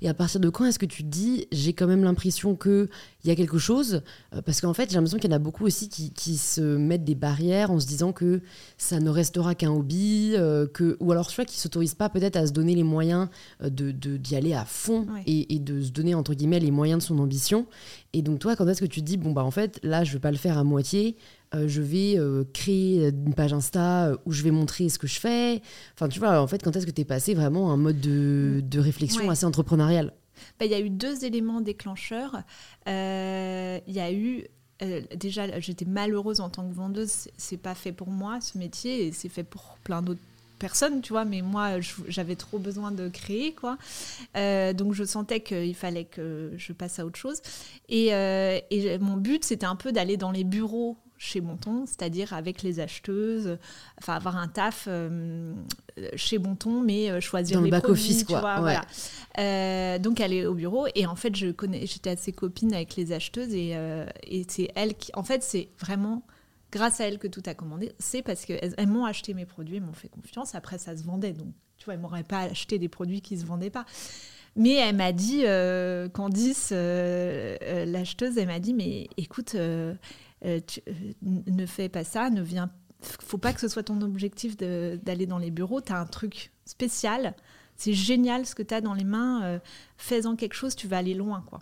Et 0.00 0.08
à 0.08 0.14
partir 0.14 0.40
de 0.40 0.48
quand 0.48 0.64
est-ce 0.64 0.78
que 0.78 0.86
tu 0.86 1.02
te 1.02 1.08
dis, 1.08 1.46
j'ai 1.52 1.74
quand 1.74 1.86
même 1.86 2.02
l'impression 2.02 2.56
qu'il 2.56 2.88
y 3.24 3.30
a 3.30 3.36
quelque 3.36 3.58
chose? 3.58 4.02
Euh, 4.34 4.40
Parce 4.42 4.60
qu'en 4.60 4.72
fait, 4.72 4.88
j'ai 4.88 4.96
l'impression 4.96 5.18
qu'il 5.18 5.30
y 5.30 5.34
en 5.34 5.36
a 5.36 5.40
beaucoup 5.40 5.66
aussi 5.66 5.88
qui, 5.88 6.12
qui, 6.12 6.38
se 6.38 6.62
mettent 6.76 7.04
des 7.04 7.14
barrières 7.14 7.70
en 7.70 7.78
se 7.78 7.86
disant 7.86 8.12
que 8.12 8.40
ça 8.78 9.00
ne 9.00 9.10
restera 9.10 9.54
qu'un 9.54 9.70
hobby, 9.70 10.32
euh, 10.34 10.66
que, 10.66 10.96
ou 11.00 11.12
alors 11.12 11.26
tu 11.26 11.36
vois, 11.36 11.44
qui 11.44 11.56
ne 11.56 11.60
s'autorisent 11.60 11.94
pas 11.94 12.08
peut-être 12.08 12.36
à 12.36 12.46
se 12.46 12.52
donner 12.52 12.74
les 12.74 12.82
moyens 12.82 13.28
euh, 13.62 13.68
d'y 13.68 13.92
de, 13.92 14.16
d'y 14.16 14.36
aller 14.36 14.54
à 14.54 14.64
fond 14.64 15.06
et, 15.26 15.54
et, 15.54 15.58
de 15.58 15.82
se 15.82 15.90
donner, 15.90 16.14
entre 16.14 16.34
guillemets, 16.34 16.60
les 16.60 16.70
moyens 16.70 17.02
de 17.02 17.06
son 17.06 17.18
ambition. 17.18 17.66
Et 18.14 18.22
donc 18.22 18.38
toi, 18.38 18.56
quand 18.56 18.66
est-ce 18.66 18.80
que 18.80 18.86
tu 18.86 19.00
te 19.00 19.06
dis, 19.06 19.16
bon, 19.16 19.32
bah 19.32 19.44
en 19.44 19.50
fait, 19.50 19.78
là, 19.82 20.04
je 20.04 20.10
ne 20.10 20.14
vais 20.14 20.20
pas 20.20 20.30
le 20.30 20.36
faire 20.38 20.56
à 20.56 20.64
moitié 20.64 21.16
je 21.66 21.80
vais 21.80 22.18
euh, 22.18 22.44
créer 22.52 23.08
une 23.08 23.34
page 23.34 23.52
Insta 23.52 24.08
euh, 24.08 24.16
où 24.26 24.32
je 24.32 24.42
vais 24.42 24.50
montrer 24.50 24.88
ce 24.88 24.98
que 24.98 25.06
je 25.06 25.18
fais. 25.20 25.62
Enfin, 25.94 26.08
tu 26.08 26.18
vois, 26.18 26.40
en 26.40 26.46
fait, 26.46 26.62
quand 26.62 26.74
est-ce 26.76 26.86
que 26.86 26.90
tu 26.90 27.02
es 27.02 27.04
passé 27.04 27.34
vraiment 27.34 27.72
un 27.72 27.76
mode 27.76 28.00
de, 28.00 28.62
de 28.62 28.80
réflexion 28.80 29.28
assez 29.30 29.46
entrepreneurial? 29.46 30.12
Bah, 30.58 30.66
Il 30.66 30.70
y 30.70 30.74
a 30.74 30.80
eu 30.80 30.90
deux 30.90 31.24
éléments 31.24 31.60
déclencheurs. 31.60 32.42
Il 32.86 33.82
y 33.86 34.00
a 34.00 34.12
eu 34.12 34.46
déjà, 35.16 35.58
j'étais 35.60 35.84
malheureuse 35.84 36.40
en 36.40 36.50
tant 36.50 36.68
que 36.68 36.74
vendeuse. 36.74 37.28
C'est 37.36 37.56
pas 37.56 37.74
fait 37.74 37.92
pour 37.92 38.08
moi 38.08 38.40
ce 38.40 38.58
métier 38.58 39.06
et 39.06 39.12
c'est 39.12 39.28
fait 39.28 39.44
pour 39.44 39.78
plein 39.84 40.02
d'autres 40.02 40.20
personnes, 40.58 41.00
tu 41.00 41.12
vois. 41.12 41.24
Mais 41.24 41.40
moi, 41.40 41.78
j'avais 42.08 42.36
trop 42.36 42.58
besoin 42.58 42.90
de 42.90 43.08
créer, 43.08 43.54
quoi. 43.54 43.78
donc 44.34 44.92
je 44.92 45.04
sentais 45.04 45.40
qu'il 45.40 45.74
fallait 45.74 46.04
que 46.04 46.52
je 46.56 46.72
passe 46.72 46.98
à 46.98 47.06
autre 47.06 47.18
chose. 47.18 47.40
Et, 47.88 48.08
et 48.08 48.98
mon 48.98 49.16
but, 49.16 49.44
c'était 49.44 49.66
un 49.66 49.76
peu 49.76 49.92
d'aller 49.92 50.16
dans 50.16 50.32
les 50.32 50.44
bureaux 50.44 50.96
chez 51.16 51.40
Bonton, 51.40 51.84
c'est-à-dire 51.86 52.32
avec 52.32 52.62
les 52.62 52.80
acheteuses, 52.80 53.58
enfin 53.98 54.14
avoir 54.14 54.36
un 54.36 54.48
taf 54.48 54.86
euh, 54.88 55.54
chez 56.16 56.38
Bonton, 56.38 56.82
mais 56.82 57.10
euh, 57.10 57.20
choisir 57.20 57.58
Dans 57.58 57.64
les 57.64 57.70
le 57.70 57.76
back 57.76 57.88
office, 57.88 58.24
quoi. 58.24 58.40
voilà. 58.60 58.84
euh, 59.38 59.98
donc 59.98 60.20
aller 60.20 60.46
au 60.46 60.54
bureau 60.54 60.86
et 60.94 61.06
en 61.06 61.16
fait 61.16 61.34
je 61.36 61.50
connais, 61.50 61.86
j'étais 61.86 62.10
assez 62.10 62.32
copine 62.32 62.74
avec 62.74 62.96
les 62.96 63.12
acheteuses 63.12 63.54
et, 63.54 63.72
euh, 63.74 64.06
et 64.24 64.44
c'est 64.48 64.70
elles 64.74 64.94
qui, 64.94 65.10
en 65.14 65.22
fait 65.22 65.42
c'est 65.42 65.68
vraiment 65.78 66.22
grâce 66.72 67.00
à 67.00 67.06
elles 67.06 67.18
que 67.18 67.28
tout 67.28 67.42
a 67.46 67.54
commandé. 67.54 67.92
C'est 67.98 68.22
parce 68.22 68.44
qu'elles 68.44 68.74
elles, 68.76 68.88
m'ont 68.88 69.04
acheté 69.04 69.34
mes 69.34 69.46
produits, 69.46 69.76
elles 69.76 69.82
m'ont 69.82 69.92
fait 69.92 70.08
confiance. 70.08 70.54
Après 70.54 70.78
ça 70.78 70.96
se 70.96 71.04
vendait, 71.04 71.32
donc 71.32 71.52
tu 71.76 71.84
vois, 71.84 71.94
elles 71.94 72.00
m'auraient 72.00 72.24
pas 72.24 72.40
acheté 72.40 72.78
des 72.78 72.88
produits 72.88 73.20
qui 73.20 73.38
se 73.38 73.46
vendaient 73.46 73.70
pas. 73.70 73.86
Mais 74.56 74.74
elle 74.74 74.94
m'a 74.94 75.10
dit, 75.12 75.44
Candice, 76.12 76.70
l'acheteuse, 76.70 78.38
elle 78.38 78.46
m'a 78.46 78.60
dit, 78.60 78.72
mais 78.72 79.08
écoute, 79.16 79.56
euh, 80.44 80.60
euh, 80.88 80.92
ne 81.22 81.66
fais 81.66 81.88
pas 81.88 82.04
ça, 82.04 82.30
ne 82.30 82.42
viens 82.42 82.70
faut 83.20 83.36
pas 83.36 83.52
que 83.52 83.60
ce 83.60 83.68
soit 83.68 83.82
ton 83.82 84.00
objectif 84.00 84.56
d'aller 84.56 85.26
dans 85.26 85.36
les 85.36 85.50
bureaux. 85.50 85.82
Tu 85.82 85.92
as 85.92 86.00
un 86.00 86.06
truc 86.06 86.52
spécial. 86.64 87.34
C'est 87.76 87.92
génial 87.92 88.46
ce 88.46 88.54
que 88.54 88.62
tu 88.62 88.72
as 88.72 88.80
dans 88.80 88.94
les 88.94 89.04
mains. 89.04 89.44
Euh, 89.44 89.58
fais-en 89.98 90.36
quelque 90.36 90.54
chose, 90.54 90.74
tu 90.74 90.88
vas 90.88 90.96
aller 90.96 91.12
loin. 91.12 91.44
quoi. 91.46 91.58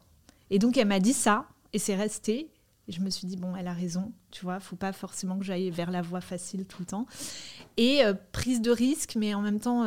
Et 0.50 0.60
donc, 0.60 0.76
elle 0.76 0.86
m'a 0.86 1.00
dit 1.00 1.14
ça, 1.14 1.48
et 1.72 1.80
c'est 1.80 1.96
resté. 1.96 2.48
Et 2.86 2.92
je 2.92 3.00
me 3.00 3.10
suis 3.10 3.26
dit, 3.26 3.36
bon, 3.36 3.56
elle 3.56 3.66
a 3.66 3.72
raison, 3.72 4.12
tu 4.30 4.44
vois, 4.44 4.60
faut 4.60 4.76
pas 4.76 4.92
forcément 4.92 5.36
que 5.36 5.44
j'aille 5.44 5.70
vers 5.70 5.90
la 5.90 6.00
voie 6.00 6.20
facile 6.20 6.64
tout 6.64 6.82
le 6.82 6.86
temps. 6.86 7.06
Et 7.76 8.02
prise 8.30 8.60
de 8.60 8.70
risque, 8.70 9.16
mais 9.16 9.34
en 9.34 9.40
même 9.40 9.58
temps, 9.58 9.84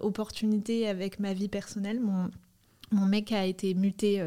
opportunité 0.00 0.88
avec 0.88 1.20
ma 1.20 1.32
vie 1.32 1.48
personnelle. 1.48 2.00
Mon, 2.00 2.30
mon 2.90 3.06
mec 3.06 3.32
a 3.32 3.46
été 3.46 3.72
muté 3.72 4.22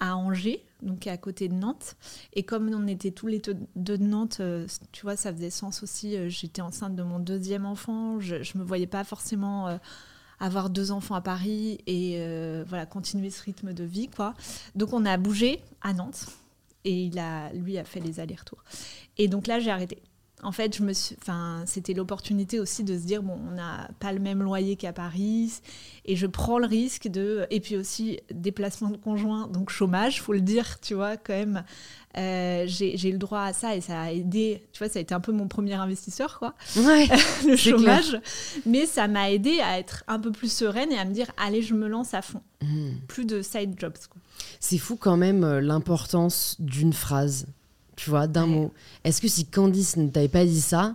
à 0.00 0.16
Angers, 0.16 0.64
donc 0.84 1.06
à 1.06 1.16
côté 1.16 1.48
de 1.48 1.54
Nantes. 1.54 1.96
Et 2.34 2.44
comme 2.44 2.68
on 2.72 2.86
était 2.86 3.10
tous 3.10 3.26
les 3.26 3.40
deux 3.40 3.56
de 3.96 3.96
Nantes, 3.96 4.38
euh, 4.40 4.66
tu 4.92 5.02
vois, 5.02 5.16
ça 5.16 5.32
faisait 5.32 5.50
sens 5.50 5.82
aussi. 5.82 6.16
Euh, 6.16 6.28
j'étais 6.28 6.62
enceinte 6.62 6.94
de 6.94 7.02
mon 7.02 7.18
deuxième 7.18 7.66
enfant. 7.66 8.20
Je 8.20 8.36
ne 8.36 8.60
me 8.60 8.64
voyais 8.64 8.86
pas 8.86 9.04
forcément 9.04 9.68
euh, 9.68 9.78
avoir 10.38 10.70
deux 10.70 10.90
enfants 10.92 11.14
à 11.14 11.20
Paris 11.20 11.78
et 11.86 12.18
voilà 12.66 12.86
continuer 12.86 13.30
ce 13.30 13.42
rythme 13.42 13.72
de 13.72 13.84
vie, 13.84 14.08
quoi. 14.08 14.34
Donc 14.74 14.92
on 14.92 15.04
a 15.04 15.16
bougé 15.16 15.60
à 15.80 15.92
Nantes 15.92 16.26
et 16.84 17.04
il 17.04 17.18
a, 17.18 17.52
lui 17.52 17.78
a 17.78 17.84
fait 17.84 18.00
les 18.00 18.20
allers-retours. 18.20 18.62
Et 19.16 19.28
donc 19.28 19.46
là, 19.46 19.58
j'ai 19.58 19.70
arrêté 19.70 20.02
en 20.42 20.52
fait, 20.52 20.76
je 20.76 20.82
me 20.82 20.92
enfin, 21.20 21.62
c'était 21.66 21.94
l'opportunité 21.94 22.60
aussi 22.60 22.84
de 22.84 22.98
se 22.98 23.04
dire 23.04 23.22
bon, 23.22 23.38
on 23.48 23.52
n'a 23.52 23.88
pas 23.98 24.12
le 24.12 24.20
même 24.20 24.42
loyer 24.42 24.76
qu'à 24.76 24.92
Paris, 24.92 25.60
et 26.04 26.16
je 26.16 26.26
prends 26.26 26.58
le 26.58 26.66
risque 26.66 27.08
de, 27.08 27.46
et 27.50 27.60
puis 27.60 27.76
aussi 27.76 28.20
déplacement 28.32 28.90
de 28.90 28.96
conjoint, 28.96 29.48
donc 29.48 29.70
chômage, 29.70 30.20
faut 30.20 30.32
le 30.32 30.40
dire, 30.40 30.80
tu 30.80 30.94
vois, 30.94 31.16
quand 31.16 31.32
même. 31.32 31.64
Euh, 32.16 32.64
j'ai 32.68 33.08
eu 33.08 33.12
le 33.12 33.18
droit 33.18 33.40
à 33.40 33.52
ça 33.52 33.74
et 33.74 33.80
ça 33.80 34.02
a 34.02 34.12
aidé, 34.12 34.62
tu 34.72 34.78
vois, 34.78 34.88
ça 34.88 35.00
a 35.00 35.02
été 35.02 35.14
un 35.14 35.20
peu 35.20 35.32
mon 35.32 35.48
premier 35.48 35.74
investisseur, 35.74 36.38
quoi, 36.38 36.54
ouais, 36.76 37.08
le 37.46 37.56
chômage. 37.56 38.20
Mais 38.66 38.86
ça 38.86 39.08
m'a 39.08 39.30
aidé 39.30 39.60
à 39.60 39.78
être 39.78 40.04
un 40.06 40.20
peu 40.20 40.30
plus 40.30 40.52
sereine 40.52 40.92
et 40.92 40.98
à 40.98 41.04
me 41.04 41.12
dire, 41.12 41.26
allez, 41.38 41.62
je 41.62 41.74
me 41.74 41.88
lance 41.88 42.14
à 42.14 42.22
fond. 42.22 42.42
Mmh. 42.62 42.90
Plus 43.08 43.24
de 43.24 43.42
side 43.42 43.74
jobs. 43.78 43.96
C'est 44.60 44.78
fou 44.78 44.96
quand 44.96 45.16
même 45.16 45.42
euh, 45.42 45.60
l'importance 45.60 46.56
d'une 46.60 46.92
phrase 46.92 47.46
tu 47.96 48.10
vois, 48.10 48.26
d'un 48.26 48.46
mot. 48.46 48.72
Est-ce 49.04 49.20
que 49.20 49.28
si 49.28 49.44
Candice 49.46 49.96
ne 49.96 50.08
t'avait 50.08 50.28
pas 50.28 50.44
dit 50.44 50.60
ça, 50.60 50.94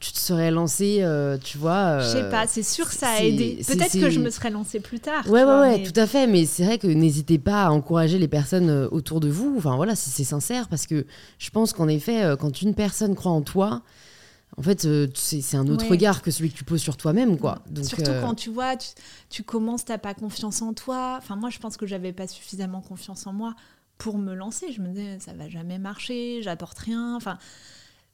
tu 0.00 0.12
te 0.12 0.18
serais 0.18 0.50
lancée, 0.50 0.98
euh, 1.00 1.38
tu 1.38 1.58
vois 1.58 1.72
euh, 1.72 2.00
Je 2.00 2.18
sais 2.18 2.30
pas, 2.30 2.46
c'est 2.46 2.62
sûr 2.62 2.88
que 2.88 2.94
ça 2.94 3.08
a 3.08 3.22
aidé. 3.22 3.62
Peut-être 3.66 3.98
que 3.98 4.10
je 4.10 4.20
me 4.20 4.30
serais 4.30 4.50
lancée 4.50 4.80
plus 4.80 5.00
tard. 5.00 5.28
Ouais, 5.28 5.44
ouais, 5.44 5.58
ouais, 5.58 5.82
tout 5.82 5.98
à 5.98 6.06
fait. 6.06 6.26
Mais 6.26 6.46
c'est 6.46 6.64
vrai 6.64 6.78
que 6.78 6.86
n'hésitez 6.86 7.38
pas 7.38 7.64
à 7.64 7.70
encourager 7.70 8.18
les 8.18 8.28
personnes 8.28 8.70
euh, 8.70 8.88
autour 8.90 9.20
de 9.20 9.28
vous. 9.28 9.54
Enfin 9.58 9.76
voilà, 9.76 9.96
si 9.96 10.10
c'est 10.10 10.24
sincère, 10.24 10.68
parce 10.68 10.86
que 10.86 11.04
je 11.38 11.50
pense 11.50 11.72
qu'en 11.72 11.88
effet, 11.88 12.34
quand 12.38 12.62
une 12.62 12.74
personne 12.74 13.14
croit 13.14 13.32
en 13.32 13.42
toi, 13.42 13.82
en 14.56 14.62
fait, 14.62 14.86
c'est 15.14 15.56
un 15.56 15.68
autre 15.68 15.88
regard 15.88 16.22
que 16.22 16.30
celui 16.30 16.50
que 16.50 16.56
tu 16.56 16.64
poses 16.64 16.80
sur 16.80 16.96
toi-même, 16.96 17.38
quoi. 17.38 17.62
Donc, 17.70 17.84
Surtout 17.84 18.10
quand 18.20 18.34
tu 18.34 18.50
vois, 18.50 18.76
tu, 18.76 18.88
tu 19.30 19.42
commences, 19.42 19.84
t'as 19.84 19.98
pas 19.98 20.14
confiance 20.14 20.62
en 20.62 20.74
toi. 20.74 21.16
Enfin, 21.18 21.36
moi, 21.36 21.50
je 21.50 21.58
pense 21.58 21.76
que 21.76 21.86
j'avais 21.86 22.12
pas 22.12 22.26
suffisamment 22.26 22.80
confiance 22.80 23.26
en 23.26 23.32
moi 23.32 23.54
pour 23.98 24.18
me 24.18 24.34
lancer. 24.34 24.72
Je 24.72 24.80
me 24.80 24.88
disais, 24.88 25.18
ça 25.20 25.32
va 25.32 25.48
jamais 25.48 25.78
marcher, 25.78 26.40
j'apporte 26.42 26.78
rien. 26.78 27.16
Enfin, 27.16 27.38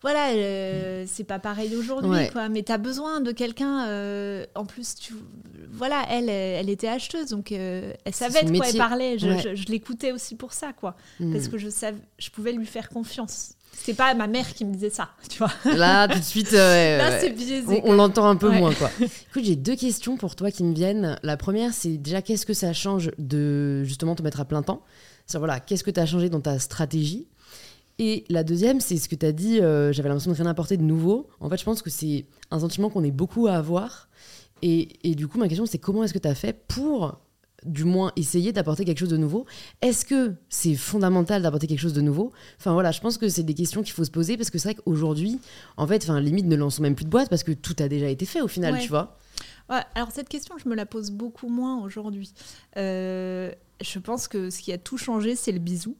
voilà, 0.04 0.32
euh, 0.32 1.06
c'est 1.08 1.24
pas 1.24 1.38
pareil 1.38 1.74
aujourd'hui, 1.74 2.28
quoi. 2.30 2.50
Mais 2.50 2.62
tu 2.62 2.70
as 2.72 2.76
besoin 2.76 3.22
de 3.22 3.32
quelqu'un. 3.32 3.86
Euh, 3.88 4.44
en 4.54 4.66
plus, 4.66 4.96
tu, 4.96 5.14
voilà, 5.72 6.04
elle, 6.10 6.28
elle 6.28 6.68
était 6.68 6.88
acheteuse, 6.88 7.30
donc 7.30 7.52
euh, 7.52 7.90
elle 8.04 8.14
savait 8.14 8.42
de 8.42 8.54
quoi 8.54 8.68
elle 8.68 8.76
parlait. 8.76 9.18
Je, 9.18 9.64
l'écoutais 9.70 10.12
aussi 10.12 10.34
pour 10.34 10.52
ça, 10.52 10.74
quoi, 10.74 10.94
hmm. 11.20 11.32
parce 11.32 11.48
que 11.48 11.56
je 11.56 11.70
savais, 11.70 11.96
je 12.18 12.28
pouvais 12.28 12.52
lui 12.52 12.66
faire 12.66 12.90
confiance. 12.90 13.54
C'est 13.72 13.94
pas 13.94 14.12
ma 14.12 14.26
mère 14.26 14.52
qui 14.52 14.66
me 14.66 14.74
disait 14.74 14.90
ça, 14.90 15.08
tu 15.30 15.38
vois. 15.38 15.50
Là, 15.64 16.06
tout 16.06 16.18
de 16.18 16.24
suite, 16.24 16.52
Là, 16.52 17.18
c'est 17.18 17.30
biaisé. 17.30 17.80
On, 17.84 17.94
l'entend 17.94 18.28
un 18.28 18.36
peu 18.36 18.50
moins, 18.50 18.74
quoi. 18.74 18.90
Écoute, 19.00 19.44
j'ai 19.44 19.56
deux 19.56 19.74
questions 19.74 20.18
pour 20.18 20.36
toi 20.36 20.50
qui 20.50 20.64
me 20.64 20.74
viennent. 20.74 21.18
La 21.22 21.38
première, 21.38 21.72
c'est 21.72 21.96
déjà 21.96 22.20
qu'est-ce 22.20 22.44
que 22.44 22.52
ça 22.52 22.74
change 22.74 23.10
de 23.16 23.82
justement 23.84 24.14
te 24.14 24.22
mettre 24.22 24.40
à 24.40 24.44
plein 24.44 24.62
temps? 24.62 24.82
Voilà, 25.32 25.60
qu'est-ce 25.60 25.84
que 25.84 25.90
tu 25.90 26.00
as 26.00 26.06
changé 26.06 26.28
dans 26.28 26.40
ta 26.40 26.58
stratégie? 26.58 27.26
Et 27.98 28.24
la 28.28 28.42
deuxième, 28.42 28.80
c'est 28.80 28.96
ce 28.96 29.08
que 29.08 29.14
tu 29.14 29.24
as 29.24 29.32
dit, 29.32 29.60
euh, 29.60 29.92
j'avais 29.92 30.08
l'impression 30.08 30.32
de 30.32 30.36
rien 30.36 30.46
apporter 30.46 30.76
de 30.76 30.82
nouveau. 30.82 31.28
En 31.40 31.48
fait, 31.48 31.58
je 31.58 31.64
pense 31.64 31.80
que 31.80 31.90
c'est 31.90 32.26
un 32.50 32.58
sentiment 32.58 32.90
qu'on 32.90 33.04
est 33.04 33.12
beaucoup 33.12 33.46
à 33.46 33.54
avoir. 33.54 34.08
Et, 34.62 34.88
et 35.08 35.14
du 35.14 35.28
coup, 35.28 35.38
ma 35.38 35.48
question, 35.48 35.66
c'est 35.66 35.78
comment 35.78 36.02
est-ce 36.02 36.12
que 36.12 36.18
tu 36.18 36.28
as 36.28 36.34
fait 36.34 36.64
pour 36.66 37.20
du 37.64 37.84
moins 37.84 38.12
essayer 38.16 38.52
d'apporter 38.52 38.84
quelque 38.84 38.98
chose 38.98 39.08
de 39.08 39.16
nouveau? 39.16 39.46
Est-ce 39.80 40.04
que 40.04 40.34
c'est 40.48 40.74
fondamental 40.74 41.42
d'apporter 41.42 41.66
quelque 41.66 41.80
chose 41.80 41.94
de 41.94 42.00
nouveau? 42.00 42.32
Enfin 42.58 42.72
voilà, 42.72 42.90
je 42.90 43.00
pense 43.00 43.16
que 43.16 43.28
c'est 43.28 43.42
des 43.42 43.54
questions 43.54 43.82
qu'il 43.82 43.92
faut 43.92 44.04
se 44.04 44.10
poser 44.10 44.36
parce 44.36 44.50
que 44.50 44.58
c'est 44.58 44.72
vrai 44.72 44.74
qu'aujourd'hui, 44.74 45.40
en 45.76 45.86
fait, 45.86 46.02
enfin 46.02 46.20
limite 46.20 46.46
ne 46.46 46.56
lançons 46.56 46.82
même 46.82 46.94
plus 46.94 47.04
de 47.04 47.10
boîte 47.10 47.30
parce 47.30 47.42
que 47.42 47.52
tout 47.52 47.76
a 47.78 47.88
déjà 47.88 48.08
été 48.08 48.26
fait 48.26 48.40
au 48.40 48.48
final, 48.48 48.78
tu 48.80 48.88
vois? 48.88 49.16
Ouais, 49.70 49.80
alors 49.94 50.10
cette 50.12 50.28
question, 50.28 50.56
je 50.62 50.68
me 50.68 50.74
la 50.74 50.84
pose 50.84 51.10
beaucoup 51.10 51.48
moins 51.48 51.82
aujourd'hui. 51.82 52.34
Euh, 52.76 53.50
je 53.80 53.98
pense 53.98 54.28
que 54.28 54.50
ce 54.50 54.60
qui 54.60 54.72
a 54.72 54.78
tout 54.78 54.98
changé, 54.98 55.36
c'est 55.36 55.52
le 55.52 55.58
bisou. 55.58 55.96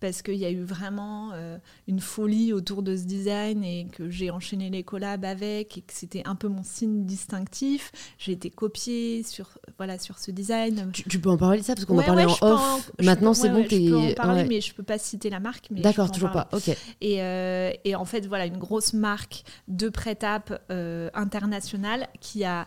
Parce 0.00 0.20
qu'il 0.20 0.34
y 0.34 0.44
a 0.44 0.50
eu 0.50 0.64
vraiment 0.64 1.30
euh, 1.32 1.58
une 1.86 2.00
folie 2.00 2.52
autour 2.52 2.82
de 2.82 2.96
ce 2.96 3.04
design 3.04 3.62
et 3.62 3.86
que 3.86 4.10
j'ai 4.10 4.32
enchaîné 4.32 4.68
les 4.68 4.82
collabs 4.82 5.24
avec 5.24 5.78
et 5.78 5.80
que 5.80 5.92
c'était 5.92 6.24
un 6.24 6.34
peu 6.34 6.48
mon 6.48 6.64
signe 6.64 7.06
distinctif. 7.06 7.92
J'ai 8.18 8.32
été 8.32 8.50
copiée 8.50 9.22
sur, 9.22 9.58
voilà, 9.76 10.00
sur 10.00 10.18
ce 10.18 10.32
design. 10.32 10.90
Tu, 10.90 11.20
peux 11.20 11.30
en 11.30 11.36
parler 11.36 11.60
de 11.60 11.64
ça 11.64 11.76
parce 11.76 11.84
qu'on 11.84 12.00
en 12.00 12.02
parlait 12.02 12.24
en 12.24 12.36
off. 12.40 12.90
Maintenant, 13.00 13.32
c'est 13.32 13.48
bon. 13.48 13.62
je 13.62 13.90
peux 13.90 13.96
en 13.96 14.12
parler, 14.14 14.44
mais 14.44 14.60
je 14.60 14.74
peux 14.74 14.82
pas 14.82 14.98
citer 14.98 15.30
la 15.30 15.38
marque. 15.38 15.68
D'accord, 15.70 16.10
toujours 16.10 16.32
pas. 16.32 16.48
Ok. 16.50 16.76
Et, 17.00 17.22
euh, 17.22 17.70
et, 17.84 17.94
en 17.94 18.04
fait, 18.04 18.26
voilà, 18.26 18.46
une 18.46 18.58
grosse 18.58 18.94
marque 18.94 19.44
de 19.68 19.88
prêt-à-peu 19.88 20.58
euh, 20.72 21.10
internationale 21.14 22.08
qui 22.20 22.42
a 22.42 22.66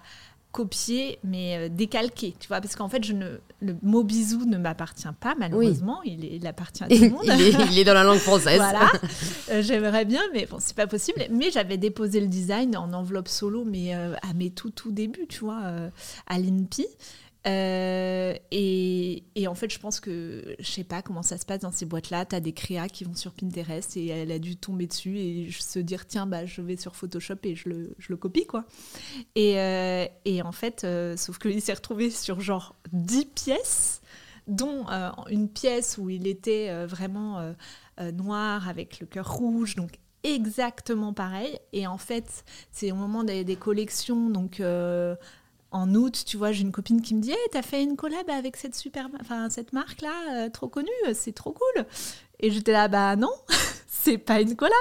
copié, 0.55 1.19
mais 1.25 1.57
euh, 1.57 1.69
décalqué, 1.69 2.33
tu 2.39 2.47
vois, 2.47 2.61
parce 2.61 2.77
qu'en 2.77 2.87
fait, 2.87 3.03
je 3.03 3.11
ne, 3.11 3.39
le 3.59 3.75
mot 3.81 4.05
bisou 4.05 4.45
ne 4.45 4.57
m'appartient 4.57 5.05
pas, 5.19 5.35
malheureusement, 5.37 6.01
il, 6.05 6.23
est, 6.23 6.37
il, 6.37 6.47
appartient 6.47 6.81
à 6.81 6.87
tout 6.89 6.95
le 6.95 7.09
monde. 7.09 7.23
il, 7.25 7.77
est, 7.77 7.83
dans 7.83 7.93
la 7.93 8.05
langue 8.05 8.19
française. 8.19 8.55
voilà, 8.55 8.89
euh, 9.51 9.61
j'aimerais 9.61 10.05
bien, 10.05 10.21
mais 10.33 10.45
bon, 10.45 10.55
c'est 10.61 10.75
pas 10.75 10.87
possible. 10.87 11.25
Mais 11.29 11.51
j'avais 11.51 11.75
déposé 11.75 12.21
le 12.21 12.27
design 12.27 12.77
en 12.77 12.93
enveloppe 12.93 13.27
solo, 13.27 13.65
mais 13.65 13.93
euh, 13.95 14.13
à 14.21 14.33
mes 14.33 14.49
tout, 14.49 14.69
tout 14.69 14.93
débuts, 14.93 15.27
tu 15.27 15.41
vois, 15.41 15.59
à 16.27 16.39
l'INPI. 16.39 16.87
Euh, 17.47 18.33
et, 18.51 19.23
en 19.47 19.55
fait, 19.55 19.71
je 19.71 19.79
pense 19.79 19.99
que 19.99 20.55
je 20.59 20.65
sais 20.65 20.83
pas 20.83 21.01
comment 21.01 21.21
ça 21.21 21.37
se 21.37 21.45
passe 21.45 21.59
dans 21.59 21.71
ces 21.71 21.85
boîtes-là. 21.85 22.25
Tu 22.25 22.35
as 22.35 22.39
des 22.39 22.53
créas 22.53 22.87
qui 22.89 23.03
vont 23.03 23.13
sur 23.13 23.33
Pinterest 23.33 23.95
et 23.97 24.07
elle 24.07 24.31
a 24.31 24.39
dû 24.39 24.55
tomber 24.55 24.87
dessus 24.87 25.17
et 25.19 25.49
se 25.51 25.79
dire 25.79 26.07
tiens, 26.07 26.25
bah, 26.25 26.45
je 26.45 26.61
vais 26.61 26.77
sur 26.77 26.95
Photoshop 26.95 27.35
et 27.43 27.55
je 27.55 27.69
le, 27.69 27.95
je 27.99 28.07
le 28.09 28.17
copie. 28.17 28.45
quoi. 28.47 28.65
Et, 29.35 29.59
euh, 29.59 30.05
et 30.25 30.41
en 30.41 30.51
fait, 30.51 30.83
euh, 30.83 31.15
sauf 31.17 31.37
qu'il 31.37 31.61
s'est 31.61 31.73
retrouvé 31.73 32.09
sur 32.09 32.39
genre 32.41 32.75
10 32.93 33.25
pièces, 33.25 34.01
dont 34.47 34.85
une 35.29 35.49
pièce 35.49 35.97
où 35.97 36.09
il 36.11 36.27
était 36.27 36.85
vraiment 36.85 37.55
noir 38.13 38.69
avec 38.69 38.99
le 38.99 39.07
cœur 39.07 39.31
rouge, 39.31 39.75
donc 39.75 39.97
exactement 40.23 41.13
pareil. 41.13 41.57
Et 41.73 41.87
en 41.87 41.97
fait, 41.97 42.45
c'est 42.71 42.91
au 42.91 42.95
moment 42.95 43.23
des, 43.23 43.43
des 43.43 43.55
collections, 43.55 44.29
donc 44.29 44.61
en 45.75 45.93
août, 45.93 46.23
tu 46.25 46.37
vois, 46.37 46.51
j'ai 46.53 46.61
une 46.61 46.71
copine 46.71 47.01
qui 47.01 47.13
me 47.13 47.21
dit 47.21 47.31
hey, 47.31 47.37
T'as 47.51 47.61
fait 47.61 47.83
une 47.83 47.97
collab 47.97 48.29
avec 48.29 48.55
cette, 48.55 48.75
super, 48.75 49.09
enfin, 49.19 49.49
cette 49.49 49.73
marque-là, 49.73 50.45
euh, 50.45 50.49
trop 50.49 50.69
connue, 50.69 50.89
c'est 51.13 51.33
trop 51.33 51.51
cool. 51.51 51.85
Et 52.39 52.49
j'étais 52.49 52.71
là 52.71 52.87
Bah 52.87 53.15
non, 53.15 53.31
c'est 53.87 54.17
pas 54.17 54.39
une 54.39 54.55
collab. 54.55 54.73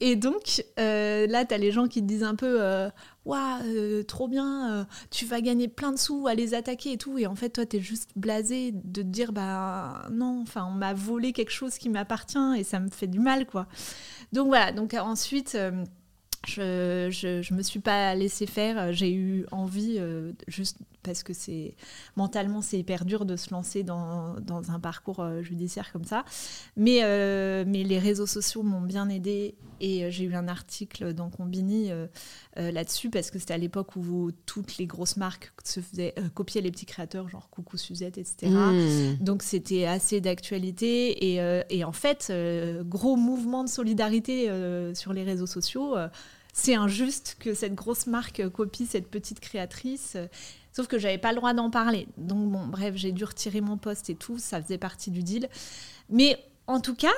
Et 0.00 0.16
donc, 0.16 0.64
euh, 0.80 1.26
là, 1.28 1.44
tu 1.44 1.54
as 1.54 1.58
les 1.58 1.70
gens 1.70 1.86
qui 1.86 2.00
te 2.00 2.06
disent 2.06 2.24
un 2.24 2.34
peu 2.34 2.60
euh, 2.60 2.90
Waouh, 3.24 4.02
trop 4.02 4.28
bien, 4.28 4.86
tu 5.10 5.24
vas 5.24 5.40
gagner 5.40 5.68
plein 5.68 5.92
de 5.92 5.98
sous 5.98 6.26
à 6.26 6.34
les 6.34 6.54
attaquer 6.54 6.92
et 6.92 6.98
tout. 6.98 7.16
Et 7.16 7.26
en 7.26 7.36
fait, 7.36 7.50
toi, 7.50 7.64
tu 7.64 7.76
es 7.76 7.80
juste 7.80 8.10
blasé 8.16 8.72
de 8.72 9.02
te 9.02 9.06
dire 9.06 9.32
Bah 9.32 10.02
non, 10.10 10.42
enfin, 10.42 10.66
on 10.68 10.74
m'a 10.74 10.92
volé 10.92 11.32
quelque 11.32 11.52
chose 11.52 11.78
qui 11.78 11.88
m'appartient 11.88 12.58
et 12.58 12.64
ça 12.64 12.80
me 12.80 12.90
fait 12.90 13.06
du 13.06 13.20
mal, 13.20 13.46
quoi. 13.46 13.66
Donc 14.32 14.48
voilà, 14.48 14.72
donc 14.72 14.94
ensuite. 14.94 15.56
Je, 16.46 17.08
je, 17.10 17.54
me 17.54 17.62
suis 17.62 17.80
pas 17.80 18.14
laissé 18.14 18.46
faire. 18.46 18.92
J'ai 18.92 19.12
eu 19.12 19.46
envie, 19.50 19.96
euh, 19.98 20.32
juste 20.48 20.78
parce 21.04 21.22
que 21.22 21.32
c'est 21.32 21.76
mentalement 22.16 22.62
c'est 22.62 22.78
hyper 22.78 23.04
dur 23.04 23.24
de 23.24 23.36
se 23.36 23.50
lancer 23.50 23.82
dans, 23.82 24.34
dans 24.40 24.70
un 24.70 24.80
parcours 24.80 25.20
euh, 25.20 25.42
judiciaire 25.42 25.92
comme 25.92 26.04
ça. 26.04 26.24
Mais, 26.76 27.00
euh, 27.02 27.64
mais 27.66 27.84
les 27.84 27.98
réseaux 27.98 28.26
sociaux 28.26 28.62
m'ont 28.62 28.80
bien 28.80 29.08
aidé 29.08 29.54
et 29.80 30.10
j'ai 30.10 30.24
eu 30.24 30.34
un 30.34 30.48
article 30.48 31.12
dans 31.12 31.28
Combini 31.30 31.90
là-dessus 32.56 33.10
parce 33.10 33.30
que 33.30 33.38
c'était 33.38 33.54
à 33.54 33.58
l'époque 33.58 33.96
où 33.96 34.30
toutes 34.46 34.78
les 34.78 34.86
grosses 34.86 35.16
marques 35.16 35.52
se 35.64 35.80
faisaient 35.80 36.14
copier 36.32 36.62
les 36.62 36.70
petits 36.70 36.86
créateurs, 36.86 37.28
genre 37.28 37.50
Coucou 37.50 37.76
Suzette, 37.76 38.16
etc. 38.16 38.50
Mmh. 38.50 39.16
Donc 39.22 39.42
c'était 39.42 39.84
assez 39.84 40.20
d'actualité 40.20 41.34
et, 41.34 41.64
et, 41.70 41.84
en 41.84 41.92
fait, 41.92 42.32
gros 42.82 43.16
mouvement 43.16 43.64
de 43.64 43.68
solidarité 43.68 44.48
sur 44.94 45.12
les 45.12 45.24
réseaux 45.24 45.46
sociaux 45.46 45.96
c'est 46.54 46.76
injuste 46.76 47.36
que 47.40 47.52
cette 47.52 47.74
grosse 47.74 48.06
marque 48.06 48.48
copie 48.48 48.86
cette 48.86 49.10
petite 49.10 49.40
créatrice. 49.40 50.16
Sauf 50.74 50.88
que 50.88 50.98
j'avais 50.98 51.18
pas 51.18 51.30
le 51.30 51.36
droit 51.36 51.54
d'en 51.54 51.70
parler. 51.70 52.08
Donc 52.18 52.50
bon, 52.50 52.66
bref, 52.66 52.94
j'ai 52.96 53.12
dû 53.12 53.24
retirer 53.24 53.60
mon 53.60 53.76
poste 53.76 54.10
et 54.10 54.16
tout, 54.16 54.38
ça 54.38 54.60
faisait 54.60 54.78
partie 54.78 55.12
du 55.12 55.22
deal. 55.22 55.48
Mais 56.10 56.36
en 56.66 56.80
tout 56.80 56.96
cas, 56.96 57.12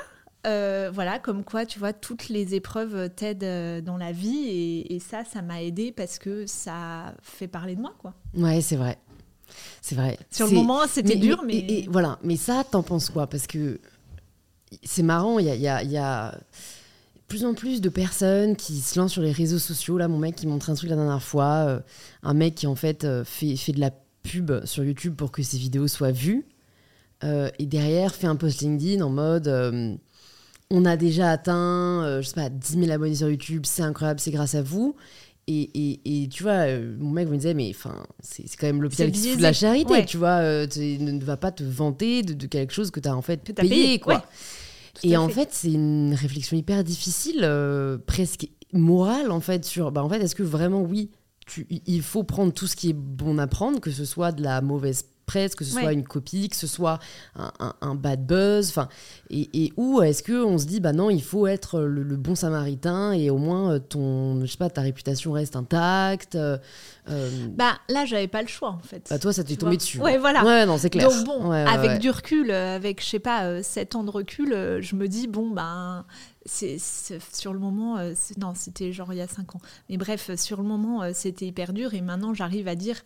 euh, 0.47 0.90
voilà, 0.92 1.19
comme 1.19 1.42
quoi, 1.42 1.64
tu 1.64 1.79
vois, 1.79 1.95
toutes 1.95 2.29
les 2.29 2.55
épreuves 2.55 3.09
t'aident 3.16 3.45
euh, 3.45 3.81
dans 3.81 3.97
la 3.97 4.12
vie 4.12 4.85
et, 4.90 5.01
ça, 5.01 5.25
ça 5.25 5.40
m'a 5.40 5.62
aidé 5.62 5.90
parce 5.90 6.19
que 6.19 6.47
ça 6.47 7.14
fait 7.23 7.49
parler 7.49 7.77
de 7.77 7.81
moi, 7.81 7.95
quoi. 7.99 8.12
Ouais, 8.37 8.61
c'est 8.61 8.77
vrai. 8.77 8.99
C'est 9.81 9.95
vrai. 9.95 10.19
Sur 10.31 10.49
le 10.49 10.53
moment, 10.53 10.87
c'était 10.87 11.16
dur, 11.16 11.42
mais... 11.42 11.57
Et, 11.57 11.88
voilà, 11.90 12.19
mais 12.23 12.37
ça, 12.37 12.62
t'en 12.62 12.83
penses 12.83 13.09
quoi? 13.09 13.27
Parce 13.27 13.47
que 13.47 13.81
c'est 14.83 15.03
marrant, 15.03 15.38
il 15.38 15.47
y 15.47 15.69
a, 15.69 15.83
y 15.83 15.97
a 15.97 16.38
plus 17.29 17.45
en 17.45 17.55
plus 17.55 17.81
de 17.81 17.89
personnes 17.89 18.57
qui 18.57 18.81
se 18.81 18.99
lancent 18.99 19.12
sur 19.12 19.23
les 19.23 19.33
réseaux 19.33 19.59
sociaux. 19.59 19.99
Là, 19.99 20.09
mon 20.09 20.19
mec 20.19 20.37
qui 20.37 20.47
montre 20.47 20.71
un 20.71 20.75
truc 20.75 20.91
la 20.91 20.97
dernière 20.97 21.23
fois, 21.23 21.67
euh, 21.67 21.81
un 22.23 22.35
mec 22.35 22.55
qui 22.55 22.67
en 22.67 22.75
fait 22.75 23.05
euh, 23.05 23.25
fait, 23.25 23.57
fait 23.57 23.73
de 23.73 23.81
la 23.81 23.91
pub 24.23 24.65
sur 24.65 24.85
YouTube 24.85 25.15
pour 25.17 25.33
que 25.33 25.43
ses 25.43 25.59
vidéos 25.59 25.89
soient 25.89 26.12
vues. 26.12 26.47
Euh, 27.25 27.49
et 27.59 27.67
derrière, 27.67 28.15
fait 28.15 28.27
un 28.27 28.37
post 28.37 28.61
LinkedIn 28.61 29.03
en 29.03 29.11
mode 29.11 29.99
on 30.69 30.85
a 30.85 30.97
déjà 30.97 31.31
atteint, 31.31 32.21
je 32.21 32.27
sais 32.27 32.35
pas, 32.35 32.49
10 32.49 32.81
000 32.81 32.91
abonnés 32.91 33.15
sur 33.15 33.31
YouTube, 33.31 33.62
c'est 33.67 33.83
incroyable, 33.83 34.19
c'est 34.19 34.33
grâce 34.33 34.57
à 34.57 34.62
vous. 34.62 34.97
Et, 35.47 35.71
et, 35.75 36.25
et, 36.25 36.29
tu 36.29 36.43
vois, 36.43 36.67
mon 36.99 37.11
mec 37.11 37.29
me 37.29 37.37
disait, 37.37 37.55
mais 37.55 37.71
enfin, 37.71 38.03
c'est 38.19 38.43
quand 38.59 38.67
même 38.67 38.83
l'hôpital 38.83 39.12
qui 39.12 39.21
se 39.21 39.29
fout 39.29 39.39
de 39.39 39.43
la 39.43 39.53
charité, 39.53 40.05
tu 40.05 40.17
vois, 40.17 40.67
tu 40.67 40.81
ne 40.99 41.23
vas 41.23 41.37
pas 41.37 41.53
te 41.53 41.62
vanter 41.62 42.25
de, 42.25 42.47
quelque 42.49 42.73
chose 42.73 42.91
que 42.91 42.99
tu 42.99 43.09
as 43.09 43.17
en 43.17 43.23
fait 43.23 43.55
payé, 43.55 44.01
quoi 44.01 44.25
et 45.03 45.17
en 45.17 45.29
fait, 45.29 45.51
c'est 45.53 45.73
une 45.73 46.15
réflexion 46.15 46.57
hyper 46.57 46.85
difficile, 46.85 47.41
euh, 47.43 47.99
presque 47.99 48.49
morale, 48.73 49.31
en 49.31 49.41
fait, 49.41 49.65
sur, 49.65 49.93
bah, 49.93 50.03
en 50.03 50.09
fait, 50.09 50.21
est-ce 50.21 50.35
que 50.35 50.43
vraiment, 50.43 50.83
oui, 50.83 51.11
tu, 51.47 51.67
il 51.71 52.03
faut 52.03 52.25
prendre 52.25 52.53
tout 52.53 52.67
ce 52.67 52.77
qui 52.77 52.91
est 52.91 52.97
bon 52.97 53.39
à 53.39 53.47
prendre, 53.47 53.81
que 53.81 53.91
ce 53.91 54.05
soit 54.05 54.33
de 54.33 54.43
la 54.43 54.61
mauvaise 54.61 55.05
presse, 55.27 55.55
que 55.55 55.65
ce 55.65 55.73
soit 55.73 55.93
une 55.93 56.05
copie, 56.05 56.49
que 56.49 56.57
ce 56.57 56.67
soit 56.67 56.99
un, 57.35 57.95
bad 57.95 58.25
buzz, 58.27 58.69
enfin, 58.71 58.89
et, 59.31 59.49
et 59.53 59.73
où 59.77 60.01
est-ce 60.03 60.23
que 60.23 60.45
on 60.45 60.57
se 60.59 60.67
dit 60.67 60.81
bah 60.81 60.93
non, 60.93 61.11
il 61.11 61.23
faut 61.23 61.47
être 61.47 61.81
le, 61.81 62.17
bon 62.17 62.35
samaritain 62.35 63.12
et 63.12 63.31
au 63.31 63.39
moins 63.39 63.73
euh, 63.73 63.79
ton, 63.79 64.41
je 64.41 64.47
sais 64.47 64.57
pas, 64.57 64.71
ta 64.71 64.81
réputation 64.81 65.33
reste 65.33 65.57
intacte. 65.57 66.35
Euh, 66.35 66.57
euh, 67.09 67.47
bah 67.51 67.79
là, 67.89 68.05
j'avais 68.05 68.29
pas 68.29 68.43
le 68.43 68.49
choix 68.49 68.71
en 68.71 68.81
fait. 68.81 69.07
Bah 69.11 69.19
toi, 69.19 69.33
ça 69.33 69.45
t'est 69.45 69.57
tombé 69.57 69.77
dessus. 69.77 70.01
Ouais, 70.01 70.19
voilà. 70.19 70.45
Ouais, 70.45 70.67
non, 70.67 70.79
c'est 70.79 70.91
clair. 70.91 71.09
Donc 71.09 71.25
bon, 71.25 71.51
avec 71.51 72.01
du 72.01 72.11
recul, 72.11 72.51
avec 72.51 73.03
je 73.03 73.07
sais 73.07 73.19
pas, 73.19 73.62
7 73.62 73.97
ans 73.97 74.05
de 74.05 74.11
recul, 74.11 74.51
je 74.81 74.97
me 74.97 75.09
dis 75.09 75.27
bon 75.27 75.51
ben. 75.51 76.05
c'est 76.45 76.79
sur 77.33 77.53
le 77.53 77.59
moment, 77.59 77.99
non, 78.39 78.55
c'était 78.55 78.93
genre 78.93 79.12
il 79.12 79.19
y 79.19 79.23
a 79.23 79.29
5 79.29 79.57
ans. 79.57 79.61
Mais 79.91 79.97
bref, 79.97 80.31
sur 80.37 80.59
le 80.59 80.69
moment, 80.69 81.03
c'était 81.12 81.47
hyper 81.47 81.73
dur 81.73 81.95
et 81.95 82.01
maintenant 82.01 82.35
j'arrive 82.35 82.69
à 82.69 82.75
dire, 82.75 82.97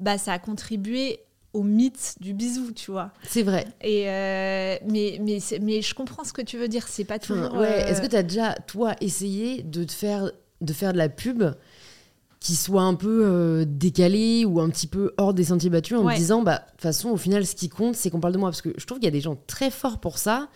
bah 0.00 0.18
ça 0.18 0.32
a 0.32 0.38
contribué 0.38 1.20
au 1.56 1.62
mythe 1.62 2.16
du 2.20 2.34
bisou, 2.34 2.72
tu 2.72 2.90
vois. 2.90 3.10
C'est 3.22 3.42
vrai. 3.42 3.66
Et 3.80 4.08
euh, 4.08 4.76
mais, 4.86 5.18
mais, 5.22 5.38
mais 5.62 5.80
je 5.80 5.94
comprends 5.94 6.24
ce 6.24 6.32
que 6.32 6.42
tu 6.42 6.58
veux 6.58 6.68
dire, 6.68 6.86
c'est 6.86 7.04
pas 7.04 7.18
toujours... 7.18 7.54
ouais. 7.54 7.88
Est-ce 7.88 8.02
que 8.02 8.06
tu 8.06 8.16
as 8.16 8.22
déjà, 8.22 8.54
toi, 8.66 8.94
essayé 9.00 9.62
de, 9.62 9.84
te 9.84 9.92
faire, 9.92 10.30
de 10.60 10.72
faire 10.72 10.92
de 10.92 10.98
la 10.98 11.08
pub 11.08 11.44
qui 12.40 12.54
soit 12.54 12.82
un 12.82 12.94
peu 12.94 13.22
euh, 13.24 13.64
décalée 13.66 14.44
ou 14.44 14.60
un 14.60 14.68
petit 14.68 14.86
peu 14.86 15.14
hors 15.16 15.32
des 15.32 15.44
sentiers 15.44 15.70
battus 15.70 15.96
en 15.96 16.14
disant, 16.14 16.42
bah, 16.42 16.58
de 16.58 16.70
toute 16.72 16.82
façon, 16.82 17.08
au 17.08 17.16
final, 17.16 17.46
ce 17.46 17.54
qui 17.54 17.68
compte, 17.68 17.96
c'est 17.96 18.10
qu'on 18.10 18.20
parle 18.20 18.34
de 18.34 18.38
moi. 18.38 18.50
Parce 18.50 18.62
que 18.62 18.74
je 18.76 18.84
trouve 18.84 18.98
qu'il 18.98 19.06
y 19.06 19.08
a 19.08 19.12
des 19.12 19.22
gens 19.22 19.38
très 19.46 19.70
forts 19.70 19.98
pour 19.98 20.18
ça. 20.18 20.48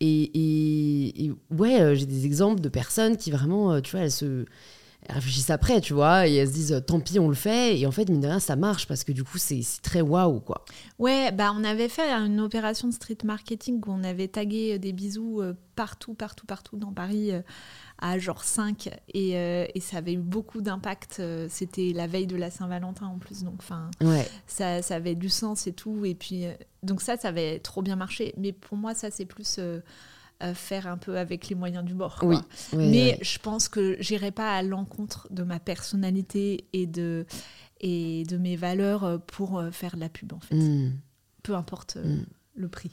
Et, 0.00 1.24
et, 1.24 1.32
ouais, 1.56 1.80
euh, 1.80 1.94
j'ai 1.94 2.06
des 2.06 2.26
exemples 2.26 2.60
de 2.60 2.68
personnes 2.68 3.16
qui 3.16 3.30
vraiment, 3.30 3.80
tu 3.80 3.92
vois, 3.92 4.00
elles 4.00 4.12
se 4.12 4.44
elles 5.08 5.14
réfléchissent 5.14 5.50
après, 5.50 5.80
tu 5.80 5.94
vois, 5.94 6.28
et 6.28 6.34
elles 6.34 6.48
se 6.48 6.52
disent 6.52 6.82
tant 6.86 7.00
pis, 7.00 7.18
on 7.18 7.28
le 7.28 7.34
fait. 7.34 7.78
Et 7.78 7.86
en 7.86 7.90
fait, 7.90 8.08
mine 8.10 8.20
de 8.20 8.26
rien, 8.26 8.40
ça 8.40 8.56
marche 8.56 8.86
parce 8.86 9.04
que 9.04 9.12
du 9.12 9.24
coup, 9.24 9.38
c'est 9.38 9.62
très 9.82 10.02
waouh, 10.02 10.40
quoi. 10.40 10.64
Ouais, 10.98 11.32
bah 11.32 11.52
on 11.56 11.64
avait 11.64 11.88
fait 11.88 12.10
une 12.10 12.40
opération 12.40 12.88
de 12.88 12.92
street 12.92 13.18
marketing 13.24 13.80
où 13.86 13.90
on 13.90 14.04
avait 14.04 14.28
tagué 14.28 14.74
euh, 14.74 14.78
des 14.78 14.92
bisous 14.92 15.40
euh, 15.40 15.54
partout, 15.76 16.12
partout, 16.12 16.44
partout 16.44 16.76
dans 16.76 16.92
Paris 16.92 17.32
euh, 17.32 17.40
à 17.98 18.18
genre 18.18 18.44
5 18.44 18.90
et, 19.14 19.30
et 19.32 19.80
ça 19.80 19.96
avait 19.96 20.12
eu 20.12 20.18
beaucoup 20.18 20.60
d'impact. 20.60 21.20
C'était 21.48 21.92
la 21.92 22.06
veille 22.06 22.28
de 22.28 22.36
la 22.36 22.48
Saint-Valentin 22.48 23.06
en 23.06 23.18
plus, 23.18 23.42
donc 23.42 23.56
enfin, 23.58 23.90
ouais. 24.00 24.28
ça, 24.46 24.82
ça, 24.82 24.94
avait 24.94 25.16
du 25.16 25.28
sens 25.28 25.66
et 25.66 25.72
tout. 25.72 26.04
Et 26.04 26.14
puis, 26.14 26.44
donc 26.84 27.02
ça, 27.02 27.16
ça 27.16 27.28
avait 27.28 27.58
trop 27.58 27.82
bien 27.82 27.96
marché. 27.96 28.34
Mais 28.36 28.52
pour 28.52 28.78
moi, 28.78 28.94
ça, 28.94 29.10
c'est 29.10 29.24
plus 29.24 29.58
faire 30.54 30.86
un 30.86 30.98
peu 30.98 31.18
avec 31.18 31.48
les 31.48 31.54
moyens 31.54 31.84
du 31.84 31.94
bord. 31.94 32.18
Oui, 32.22 32.36
Mais 32.72 33.18
je 33.22 33.38
pense 33.38 33.68
que 33.68 33.96
j'irai 34.00 34.30
pas 34.30 34.54
à 34.54 34.62
l'encontre 34.62 35.26
de 35.30 35.42
ma 35.42 35.58
personnalité 35.58 36.66
et 36.72 36.86
de, 36.86 37.26
et 37.80 38.24
de 38.24 38.36
mes 38.36 38.56
valeurs 38.56 39.20
pour 39.26 39.58
euh, 39.58 39.70
faire 39.70 39.94
de 39.94 40.00
la 40.00 40.08
pub, 40.08 40.32
en 40.32 40.40
fait. 40.40 40.54
Hmm. 40.54 40.92
Peu 41.42 41.54
importe. 41.54 41.96
Euh, 41.96 42.16
hmm. 42.16 42.26
Le 42.56 42.66
prix. 42.66 42.90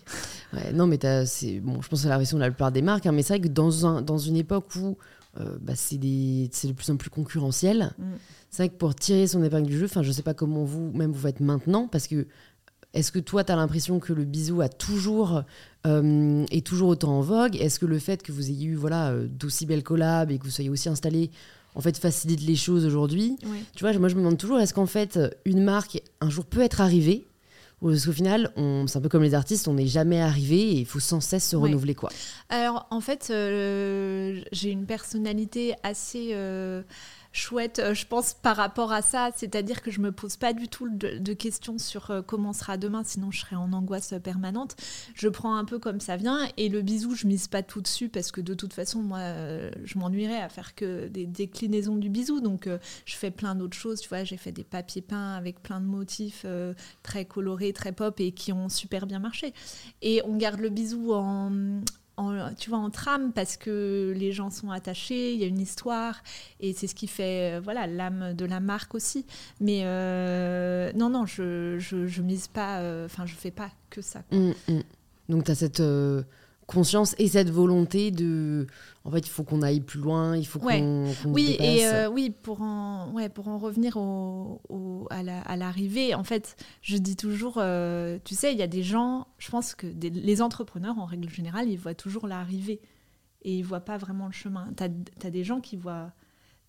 Ouais, 0.53 0.71
non, 0.73 0.85
mais 0.85 0.99
c'est 1.25 1.59
bon, 1.59 1.81
je 1.81 1.89
pense 1.89 2.03
que 2.03 2.07
la 2.07 2.19
raison 2.19 2.37
de 2.37 2.41
la 2.41 2.51
plupart 2.51 2.71
des 2.71 2.83
marques, 2.83 3.07
hein, 3.07 3.11
mais 3.11 3.23
c'est 3.23 3.33
vrai 3.33 3.41
que 3.41 3.51
dans, 3.51 3.87
un, 3.87 4.03
dans 4.03 4.19
une 4.19 4.35
époque 4.35 4.75
où 4.75 4.95
euh, 5.39 5.57
bah, 5.59 5.73
c'est 5.75 5.97
de 5.97 6.71
plus 6.71 6.91
en 6.91 6.97
plus 6.97 7.09
concurrentiel, 7.09 7.91
hmm. 7.97 8.03
c'est 8.51 8.61
vrai 8.61 8.69
que 8.69 8.77
pour 8.77 8.93
tirer 8.93 9.25
son 9.25 9.43
épingle 9.43 9.65
du 9.65 9.75
jeu, 9.75 9.85
enfin, 9.85 10.03
je 10.03 10.11
sais 10.11 10.21
pas 10.21 10.35
comment 10.35 10.63
vous, 10.63 10.91
même 10.91 11.11
vous 11.11 11.19
faites 11.19 11.39
maintenant, 11.39 11.87
parce 11.87 12.05
que 12.05 12.27
est-ce 12.95 13.11
que 13.11 13.19
toi, 13.19 13.43
tu 13.43 13.51
as 13.51 13.55
l'impression 13.55 13.99
que 13.99 14.13
le 14.13 14.23
bisou 14.23 14.61
a 14.61 14.69
toujours, 14.69 15.43
euh, 15.85 16.45
est 16.49 16.65
toujours 16.65 16.89
autant 16.89 17.17
en 17.17 17.21
vogue? 17.21 17.57
Est-ce 17.57 17.77
que 17.77 17.85
le 17.85 17.99
fait 17.99 18.23
que 18.23 18.31
vous 18.31 18.49
ayez 18.49 18.67
eu 18.67 18.75
voilà, 18.75 19.11
euh, 19.11 19.27
d'aussi 19.27 19.65
belles 19.65 19.83
collabs 19.83 20.31
et 20.31 20.39
que 20.39 20.45
vous 20.45 20.49
soyez 20.49 20.69
aussi 20.69 20.89
installé 20.89 21.29
en 21.75 21.81
fait, 21.81 21.97
facilite 21.97 22.41
les 22.41 22.55
choses 22.55 22.85
aujourd'hui? 22.85 23.37
Tu 23.75 23.83
vois, 23.83 23.91
moi, 23.99 24.07
je 24.07 24.15
me 24.15 24.21
demande 24.21 24.37
toujours, 24.37 24.59
est-ce 24.59 24.73
qu'en 24.73 24.85
fait, 24.85 25.19
une 25.43 25.61
marque, 25.61 26.01
un 26.21 26.29
jour, 26.29 26.45
peut 26.45 26.61
être 26.61 26.79
arrivée? 26.79 27.27
Ou 27.81 27.91
est-ce 27.91 28.05
qu'au 28.05 28.13
final, 28.13 28.53
c'est 28.87 28.97
un 28.97 29.01
peu 29.01 29.09
comme 29.09 29.23
les 29.23 29.33
artistes, 29.33 29.67
on 29.67 29.73
n'est 29.73 29.85
jamais 29.85 30.21
arrivé 30.21 30.57
et 30.57 30.79
il 30.79 30.85
faut 30.85 31.01
sans 31.01 31.19
cesse 31.19 31.49
se 31.49 31.57
renouveler 31.57 31.93
quoi? 31.93 32.09
Alors 32.47 32.87
en 32.89 33.01
fait, 33.01 33.27
euh, 33.29 34.41
j'ai 34.53 34.71
une 34.71 34.85
personnalité 34.85 35.75
assez 35.83 36.33
chouette, 37.35 37.79
euh, 37.79 37.93
je 37.93 38.05
pense, 38.07 38.33
par 38.33 38.55
rapport 38.55 38.91
à 38.91 39.01
ça. 39.01 39.29
C'est-à-dire 39.35 39.81
que 39.81 39.91
je 39.91 39.99
me 39.99 40.11
pose 40.11 40.37
pas 40.37 40.53
du 40.53 40.67
tout 40.67 40.87
de, 40.89 41.33
questions 41.33 41.77
sur 41.77 42.09
euh, 42.09 42.21
comment 42.21 42.53
sera 42.53 42.77
demain, 42.77 43.03
sinon 43.03 43.29
je 43.29 43.41
serais 43.41 43.57
en 43.57 43.73
angoisse 43.73 44.13
permanente. 44.23 44.75
Je 45.13 45.27
prends 45.27 45.55
un 45.55 45.65
peu 45.65 45.77
comme 45.77 45.99
ça 45.99 46.15
vient. 46.15 46.47
Et 46.57 46.69
le 46.69 46.81
bisou, 46.81 47.13
je 47.15 47.27
mise 47.27 47.47
pas 47.47 47.61
tout 47.61 47.81
dessus 47.81 48.09
parce 48.09 48.31
que 48.31 48.41
de 48.41 48.53
toute 48.53 48.73
façon, 48.73 48.99
moi, 49.01 49.19
je 49.83 49.97
m'ennuierais 49.97 50.41
à 50.41 50.49
faire 50.49 50.75
que 50.75 51.07
des 51.07 51.25
déclinaisons 51.25 51.97
du 51.97 52.09
bisou. 52.09 52.39
Donc, 52.39 52.69
je 53.05 53.15
fais 53.15 53.31
plein 53.31 53.55
d'autres 53.55 53.77
choses. 53.77 53.99
Tu 53.99 54.09
vois, 54.09 54.23
j'ai 54.23 54.37
fait 54.37 54.51
des 54.51 54.63
papiers 54.63 55.01
peints 55.01 55.33
avec 55.33 55.61
plein 55.61 55.81
de 55.81 55.85
motifs 55.85 56.45
très 57.03 57.25
colorés, 57.25 57.73
très 57.73 57.91
pop 57.91 58.19
et 58.19 58.31
qui 58.31 58.53
ont 58.53 58.69
super 58.69 59.07
bien 59.07 59.19
marché. 59.19 59.53
Et 60.01 60.21
on 60.25 60.37
garde 60.37 60.59
le 60.59 60.69
bisou 60.69 61.13
en, 61.13 61.81
tu 62.57 62.69
vois, 62.69 62.79
en 62.79 62.89
trame 62.89 63.31
parce 63.33 63.57
que 63.57 64.13
les 64.15 64.31
gens 64.31 64.49
sont 64.49 64.71
attachés, 64.71 65.33
il 65.33 65.39
y 65.39 65.43
a 65.43 65.47
une 65.47 65.59
histoire 65.59 66.21
et 66.59 66.73
c'est 66.73 66.87
ce 66.87 66.95
qui 66.95 67.07
fait 67.07 67.55
euh, 67.55 67.61
voilà 67.61 67.87
l'âme 67.87 68.33
de 68.33 68.45
la 68.45 68.59
marque 68.59 68.95
aussi. 68.95 69.25
Mais 69.59 69.81
euh, 69.83 70.91
non, 70.93 71.09
non, 71.09 71.25
je, 71.25 71.77
je, 71.79 72.21
mise 72.21 72.47
pas, 72.47 72.79
euh, 72.79 73.05
enfin, 73.05 73.25
je 73.25 73.35
fais 73.35 73.51
pas 73.51 73.69
que 73.89 74.01
ça. 74.01 74.23
Mmh, 74.31 74.51
mmh. 74.67 74.79
Donc, 75.29 75.43
tu 75.45 75.51
as 75.51 75.55
cette 75.55 75.81
conscience 76.67 77.15
et 77.19 77.27
cette 77.27 77.49
volonté 77.49 78.11
de 78.11 78.65
en 79.03 79.11
fait 79.11 79.19
il 79.19 79.29
faut 79.29 79.43
qu'on 79.43 79.61
aille 79.61 79.81
plus 79.81 79.99
loin 79.99 80.35
il 80.35 80.47
faut 80.47 80.57
qu'on 80.57 81.13
oui 81.25 81.55
et 81.59 81.85
euh, 81.85 82.09
oui 82.09 82.31
pour 82.31 82.61
en 82.61 83.11
ouais 83.13 83.29
pour 83.29 83.47
en 83.49 83.59
revenir 83.59 83.97
au, 83.97 85.07
à 85.11 85.55
l'arrivée 85.57 86.15
en 86.15 86.23
fait 86.23 86.55
je 86.81 86.97
dis 86.97 87.15
toujours 87.15 87.55
euh, 87.57 88.17
tu 88.23 88.33
sais 88.33 88.51
il 88.51 88.57
y 88.57 88.63
a 88.63 88.67
des 88.67 88.81
gens 88.81 89.27
je 89.37 89.51
pense 89.51 89.75
que 89.75 89.85
les 89.85 90.41
entrepreneurs 90.41 90.97
en 90.97 91.05
règle 91.05 91.29
générale 91.29 91.69
ils 91.69 91.77
voient 91.77 91.93
toujours 91.93 92.27
l'arrivée 92.27 92.81
et 93.45 93.59
ils 93.59 93.63
voient 93.63 93.85
pas 93.85 93.97
vraiment 93.97 94.25
le 94.25 94.33
chemin. 94.33 94.67
Tu 94.75 94.83
as, 94.83 95.29
des 95.29 95.43
gens 95.43 95.61
qui 95.61 95.77
voient 95.77 96.11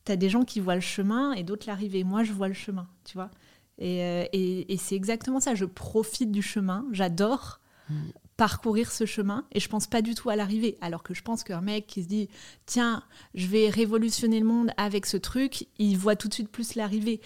as 0.08 0.16
des 0.16 0.28
gens 0.28 0.44
qui 0.44 0.60
voient 0.60 0.76
le 0.76 0.80
chemin 0.82 1.32
et 1.32 1.42
d'autres 1.42 1.66
l'arrivée. 1.66 2.04
Moi 2.04 2.22
je 2.22 2.32
vois 2.32 2.48
le 2.48 2.54
chemin 2.54 2.86
tu 3.04 3.14
vois. 3.14 3.30
Et, 3.78 4.02
euh, 4.04 4.24
et, 4.32 4.72
et 4.72 4.76
c'est 4.76 4.94
exactement 4.94 5.40
ça. 5.40 5.54
Je 5.54 5.64
profite 5.64 6.30
du 6.30 6.42
chemin. 6.42 6.86
J'adore. 6.92 7.60
Mm 7.88 7.94
parcourir 8.36 8.92
ce 8.92 9.06
chemin 9.06 9.44
et 9.52 9.60
je 9.60 9.68
pense 9.68 9.86
pas 9.86 10.02
du 10.02 10.14
tout 10.14 10.30
à 10.30 10.36
l'arrivée. 10.36 10.76
Alors 10.80 11.02
que 11.02 11.14
je 11.14 11.22
pense 11.22 11.42
qu'un 11.42 11.60
mec 11.60 11.86
qui 11.86 12.02
se 12.02 12.08
dit 12.08 12.28
tiens, 12.66 13.02
je 13.34 13.46
vais 13.46 13.68
révolutionner 13.70 14.40
le 14.40 14.46
monde 14.46 14.70
avec 14.76 15.06
ce 15.06 15.16
truc, 15.16 15.66
il 15.78 15.96
voit 15.96 16.16
tout 16.16 16.28
de 16.28 16.34
suite 16.34 16.50
plus 16.50 16.74
l'arrivée. 16.74 17.20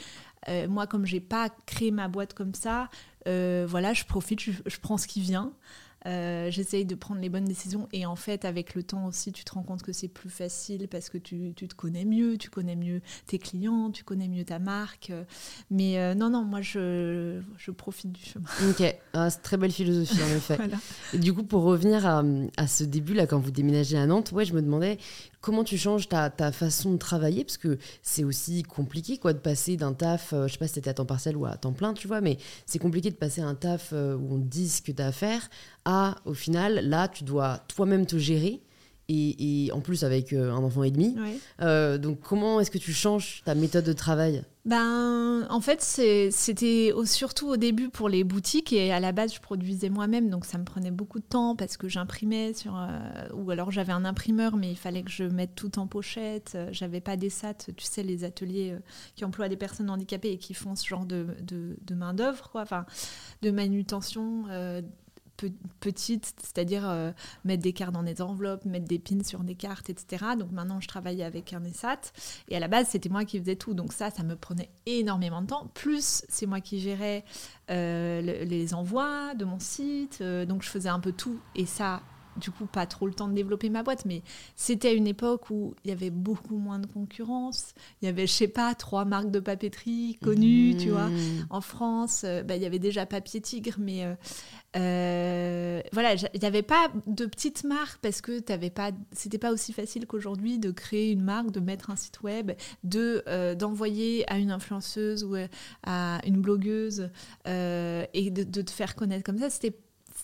Euh, 0.48 0.68
moi, 0.68 0.86
comme 0.86 1.04
j'ai 1.04 1.20
pas 1.20 1.50
créé 1.66 1.90
ma 1.90 2.08
boîte 2.08 2.34
comme 2.34 2.54
ça, 2.54 2.88
euh, 3.28 3.66
voilà, 3.68 3.92
je 3.92 4.04
profite, 4.04 4.40
je 4.40 4.78
prends 4.80 4.96
ce 4.96 5.06
qui 5.06 5.20
vient. 5.20 5.52
Euh, 6.06 6.50
j'essaye 6.50 6.86
de 6.86 6.94
prendre 6.94 7.20
les 7.20 7.28
bonnes 7.28 7.44
décisions 7.44 7.86
et 7.92 8.06
en 8.06 8.16
fait 8.16 8.46
avec 8.46 8.74
le 8.74 8.82
temps 8.82 9.06
aussi 9.06 9.32
tu 9.32 9.44
te 9.44 9.52
rends 9.52 9.62
compte 9.62 9.82
que 9.82 9.92
c'est 9.92 10.08
plus 10.08 10.30
facile 10.30 10.88
parce 10.88 11.10
que 11.10 11.18
tu, 11.18 11.52
tu, 11.54 11.68
te 11.68 11.74
connais 11.74 12.06
mieux, 12.06 12.38
tu 12.38 12.48
connais 12.48 12.74
mieux 12.74 13.02
tes 13.26 13.38
clients, 13.38 13.90
tu 13.90 14.02
connais 14.02 14.28
mieux 14.28 14.44
ta 14.44 14.58
marque. 14.58 15.12
Mais 15.70 15.98
euh, 15.98 16.14
non, 16.14 16.30
non, 16.30 16.42
moi 16.42 16.62
je, 16.62 17.42
je, 17.58 17.70
profite 17.70 18.12
du 18.12 18.22
chemin. 18.22 18.46
Ok, 18.70 18.96
ah, 19.12 19.28
c'est 19.28 19.42
très 19.42 19.58
belle 19.58 19.72
philosophie 19.72 20.22
en 20.22 20.28
effet. 20.36 20.58
Et 21.12 21.18
du 21.18 21.34
coup 21.34 21.42
pour 21.42 21.64
revenir 21.64 22.06
à, 22.06 22.22
à, 22.56 22.66
ce 22.66 22.84
début 22.84 23.12
là 23.12 23.26
quand 23.26 23.38
vous 23.38 23.50
déménagez 23.50 23.98
à 23.98 24.06
Nantes, 24.06 24.32
ouais 24.32 24.46
je 24.46 24.54
me 24.54 24.62
demandais 24.62 24.96
comment 25.40 25.64
tu 25.64 25.78
changes 25.78 26.08
ta, 26.08 26.30
ta 26.30 26.52
façon 26.52 26.92
de 26.92 26.98
travailler? 26.98 27.44
Parce 27.44 27.58
que 27.58 27.78
c'est 28.02 28.24
aussi 28.24 28.62
compliqué 28.62 29.18
quoi 29.18 29.32
de 29.32 29.38
passer 29.38 29.76
d'un 29.76 29.92
taf, 29.92 30.32
euh, 30.32 30.46
je 30.46 30.52
sais 30.52 30.58
pas 30.58 30.66
si 30.66 30.74
c'était 30.74 30.90
à 30.90 30.94
temps 30.94 31.06
partiel 31.06 31.36
ou 31.36 31.46
à 31.46 31.56
temps 31.56 31.72
plein 31.72 31.94
tu 31.94 32.08
vois, 32.08 32.20
mais 32.20 32.38
c'est 32.66 32.78
compliqué 32.78 33.10
de 33.10 33.16
passer 33.16 33.40
un 33.40 33.54
taf 33.54 33.92
où 33.92 33.94
on 34.30 34.38
te 34.38 34.46
dit 34.46 34.68
ce 34.68 34.82
que 34.82 34.92
tu 34.92 35.02
as 35.02 35.08
à 35.08 35.12
faire 35.12 35.48
au 36.24 36.34
final, 36.34 36.88
là, 36.88 37.08
tu 37.08 37.24
dois 37.24 37.60
toi-même 37.68 38.06
te 38.06 38.18
gérer. 38.18 38.60
Et, 39.12 39.70
en 39.72 39.80
plus 39.80 40.04
avec 40.04 40.32
euh, 40.32 40.52
un 40.52 40.62
enfant 40.62 40.84
et 40.84 40.90
demi. 40.90 41.16
Euh, 41.60 41.98
donc 41.98 42.20
comment 42.20 42.60
est-ce 42.60 42.70
que 42.70 42.78
tu 42.78 42.92
changes 42.92 43.42
ta 43.44 43.54
méthode 43.54 43.84
de 43.84 43.92
travail? 43.92 44.44
Ben, 44.66 45.46
en 45.48 45.60
fait, 45.60 45.80
c'était 45.80 46.92
surtout 47.06 47.48
au 47.48 47.56
début 47.56 47.88
pour 47.88 48.08
les 48.08 48.24
boutiques 48.24 48.72
et 48.72 48.92
à 48.92 49.00
la 49.00 49.10
base, 49.10 49.34
je 49.34 49.40
produisais 49.40 49.88
moi-même, 49.88 50.28
donc 50.28 50.44
ça 50.44 50.58
me 50.58 50.64
prenait 50.64 50.90
beaucoup 50.90 51.18
de 51.18 51.24
temps 51.24 51.56
parce 51.56 51.78
que 51.78 51.88
j'imprimais 51.88 52.52
sur, 52.52 52.76
euh, 52.76 52.98
ou 53.34 53.50
alors 53.50 53.70
j'avais 53.70 53.92
un 53.92 54.04
imprimeur, 54.04 54.56
mais 54.56 54.70
il 54.70 54.76
fallait 54.76 55.02
que 55.02 55.10
je 55.10 55.24
mette 55.24 55.54
tout 55.54 55.78
en 55.78 55.86
pochette. 55.86 56.56
J'avais 56.72 57.00
pas 57.00 57.16
des 57.16 57.30
SAT, 57.30 57.72
tu 57.76 57.84
sais, 57.84 58.02
les 58.02 58.22
ateliers 58.22 58.76
qui 59.16 59.24
emploient 59.24 59.48
des 59.48 59.56
personnes 59.56 59.90
handicapées 59.90 60.32
et 60.32 60.38
qui 60.38 60.54
font 60.54 60.76
ce 60.76 60.86
genre 60.86 61.06
de, 61.06 61.26
de, 61.40 61.94
main 61.94 62.12
d'œuvre, 62.12 62.50
quoi, 62.50 62.60
enfin, 62.60 62.84
de 63.42 63.50
manutention 63.50 64.44
petite, 65.80 66.34
c'est-à-dire 66.38 66.88
euh, 66.88 67.12
mettre 67.44 67.62
des 67.62 67.72
cartes 67.72 67.92
dans 67.92 68.02
des 68.02 68.22
enveloppes, 68.22 68.64
mettre 68.64 68.86
des 68.86 68.98
pins 68.98 69.22
sur 69.22 69.40
des 69.40 69.54
cartes, 69.54 69.90
etc. 69.90 70.24
Donc 70.38 70.52
maintenant, 70.52 70.80
je 70.80 70.88
travaillais 70.88 71.24
avec 71.24 71.52
un 71.52 71.64
ESAT. 71.64 72.12
Et 72.48 72.56
à 72.56 72.60
la 72.60 72.68
base, 72.68 72.88
c'était 72.88 73.08
moi 73.08 73.24
qui 73.24 73.38
faisais 73.38 73.56
tout. 73.56 73.74
Donc 73.74 73.92
ça, 73.92 74.10
ça 74.10 74.22
me 74.22 74.36
prenait 74.36 74.70
énormément 74.86 75.42
de 75.42 75.46
temps. 75.46 75.70
Plus, 75.74 76.24
c'est 76.28 76.46
moi 76.46 76.60
qui 76.60 76.80
gérais 76.80 77.24
euh, 77.70 78.20
les 78.20 78.74
envois 78.74 79.34
de 79.34 79.44
mon 79.44 79.58
site. 79.58 80.18
Euh, 80.20 80.44
donc 80.44 80.62
je 80.62 80.68
faisais 80.68 80.88
un 80.88 81.00
peu 81.00 81.12
tout. 81.12 81.40
Et 81.54 81.66
ça, 81.66 82.02
du 82.36 82.50
coup 82.50 82.66
pas 82.66 82.86
trop 82.86 83.06
le 83.06 83.14
temps 83.14 83.28
de 83.28 83.34
développer 83.34 83.70
ma 83.70 83.82
boîte, 83.82 84.04
mais 84.04 84.22
c'était 84.56 84.96
une 84.96 85.06
époque 85.06 85.50
où 85.50 85.74
il 85.84 85.90
y 85.90 85.92
avait 85.92 86.10
beaucoup 86.10 86.56
moins 86.56 86.78
de 86.78 86.86
concurrence. 86.86 87.74
Il 88.02 88.06
y 88.06 88.08
avait, 88.08 88.26
je 88.26 88.32
sais 88.32 88.48
pas, 88.48 88.74
trois 88.74 89.04
marques 89.04 89.30
de 89.30 89.40
papeterie 89.40 90.18
connues, 90.22 90.76
tu 90.76 90.90
vois. 90.90 91.08
Mmh. 91.08 91.46
En 91.50 91.60
France, 91.60 92.24
bah, 92.44 92.56
il 92.56 92.62
y 92.62 92.66
avait 92.66 92.78
déjà 92.78 93.06
Papier 93.06 93.40
Tigre, 93.40 93.76
mais 93.78 94.06
euh, 94.76 95.82
voilà, 95.92 96.14
il 96.14 96.40
n'y 96.40 96.46
avait 96.46 96.62
pas 96.62 96.90
de 97.06 97.26
petite 97.26 97.64
marque 97.64 98.00
parce 98.00 98.20
que 98.20 98.38
t'avais 98.38 98.70
pas, 98.70 98.92
c'était 99.12 99.38
pas 99.38 99.52
aussi 99.52 99.72
facile 99.72 100.06
qu'aujourd'hui 100.06 100.58
de 100.58 100.70
créer 100.70 101.10
une 101.10 101.22
marque, 101.22 101.50
de 101.50 101.60
mettre 101.60 101.90
un 101.90 101.96
site 101.96 102.22
web, 102.22 102.52
de 102.84 103.22
euh, 103.26 103.54
d'envoyer 103.54 104.30
à 104.30 104.38
une 104.38 104.52
influenceuse 104.52 105.24
ou 105.24 105.34
à 105.84 106.20
une 106.24 106.40
blogueuse 106.40 107.10
euh, 107.48 108.04
et 108.14 108.30
de, 108.30 108.44
de, 108.44 108.62
te 108.62 108.70
faire 108.70 108.94
connaître 108.94 109.24
comme 109.24 109.38
ça. 109.38 109.50
C'était 109.50 109.76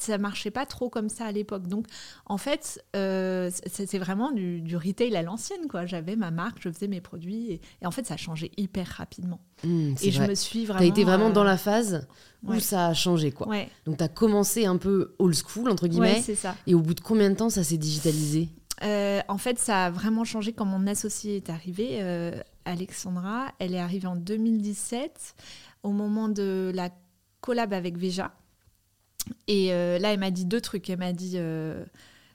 ça 0.02 0.18
marchait 0.18 0.50
pas 0.50 0.66
trop 0.66 0.88
comme 0.88 1.08
ça 1.08 1.26
à 1.26 1.32
l'époque. 1.32 1.66
Donc, 1.66 1.86
en 2.26 2.38
fait, 2.38 2.82
euh, 2.94 3.50
c'est 3.66 3.98
vraiment 3.98 4.32
du, 4.32 4.76
retail 4.76 5.16
à 5.16 5.22
l'ancienne, 5.22 5.68
quoi. 5.68 5.86
J'avais 5.86 6.16
ma 6.16 6.30
marque, 6.30 6.58
je 6.60 6.70
faisais 6.70 6.88
mes 6.88 7.00
produits, 7.00 7.52
et, 7.52 7.86
en 7.86 7.90
fait, 7.90 8.06
ça 8.06 8.14
a 8.14 8.16
changé 8.16 8.52
hyper 8.56 8.86
rapidement. 8.86 9.40
Mmh, 9.64 9.94
et 10.02 10.10
je 10.10 10.22
me 10.22 10.34
suis 10.34 10.64
vraiment. 10.64 10.80
Tu 10.80 10.86
as 10.86 10.88
été 10.88 11.04
vraiment 11.04 11.30
dans 11.30 11.42
euh, 11.42 11.44
la 11.44 11.56
phase 11.56 12.06
où 12.46 12.58
ça 12.60 12.88
a 12.88 12.94
changé, 12.94 13.32
quoi. 13.32 13.48
Donc, 13.84 13.98
tu 13.98 14.04
as 14.04 14.08
commencé 14.08 14.66
un 14.66 14.76
peu 14.76 15.14
old 15.18 15.34
school, 15.34 15.70
entre 15.70 15.86
guillemets. 15.86 16.22
ça. 16.22 16.54
Et 16.66 16.74
au 16.74 16.80
bout 16.80 16.94
de 16.94 17.00
combien 17.00 17.30
de 17.30 17.36
temps 17.36 17.50
ça 17.50 17.64
s'est 17.64 17.78
digitalisé? 17.78 18.48
Euh, 18.82 19.20
En 19.28 19.38
fait, 19.38 19.58
ça 19.58 19.86
a 19.86 19.90
vraiment 19.90 20.24
changé 20.24 20.52
quand 20.52 20.66
mon 20.66 20.86
associé 20.86 21.36
est 21.36 21.50
arrivé. 21.50 22.02
Alexandra, 22.64 23.52
elle 23.58 23.74
est 23.74 23.80
arrivée 23.80 24.08
en 24.08 24.16
2017, 24.16 25.34
au 25.82 25.90
moment 25.90 26.28
de 26.28 26.72
la 26.74 26.90
collab 27.40 27.72
avec 27.72 27.96
Veja. 27.96 28.32
Et 29.48 29.72
euh, 29.72 29.98
là, 29.98 30.12
elle 30.12 30.20
m'a 30.20 30.30
dit 30.30 30.44
deux 30.44 30.60
trucs. 30.60 30.88
Elle 30.90 30.98
m'a 30.98 31.12
dit 31.12 31.34
euh, 31.36 31.84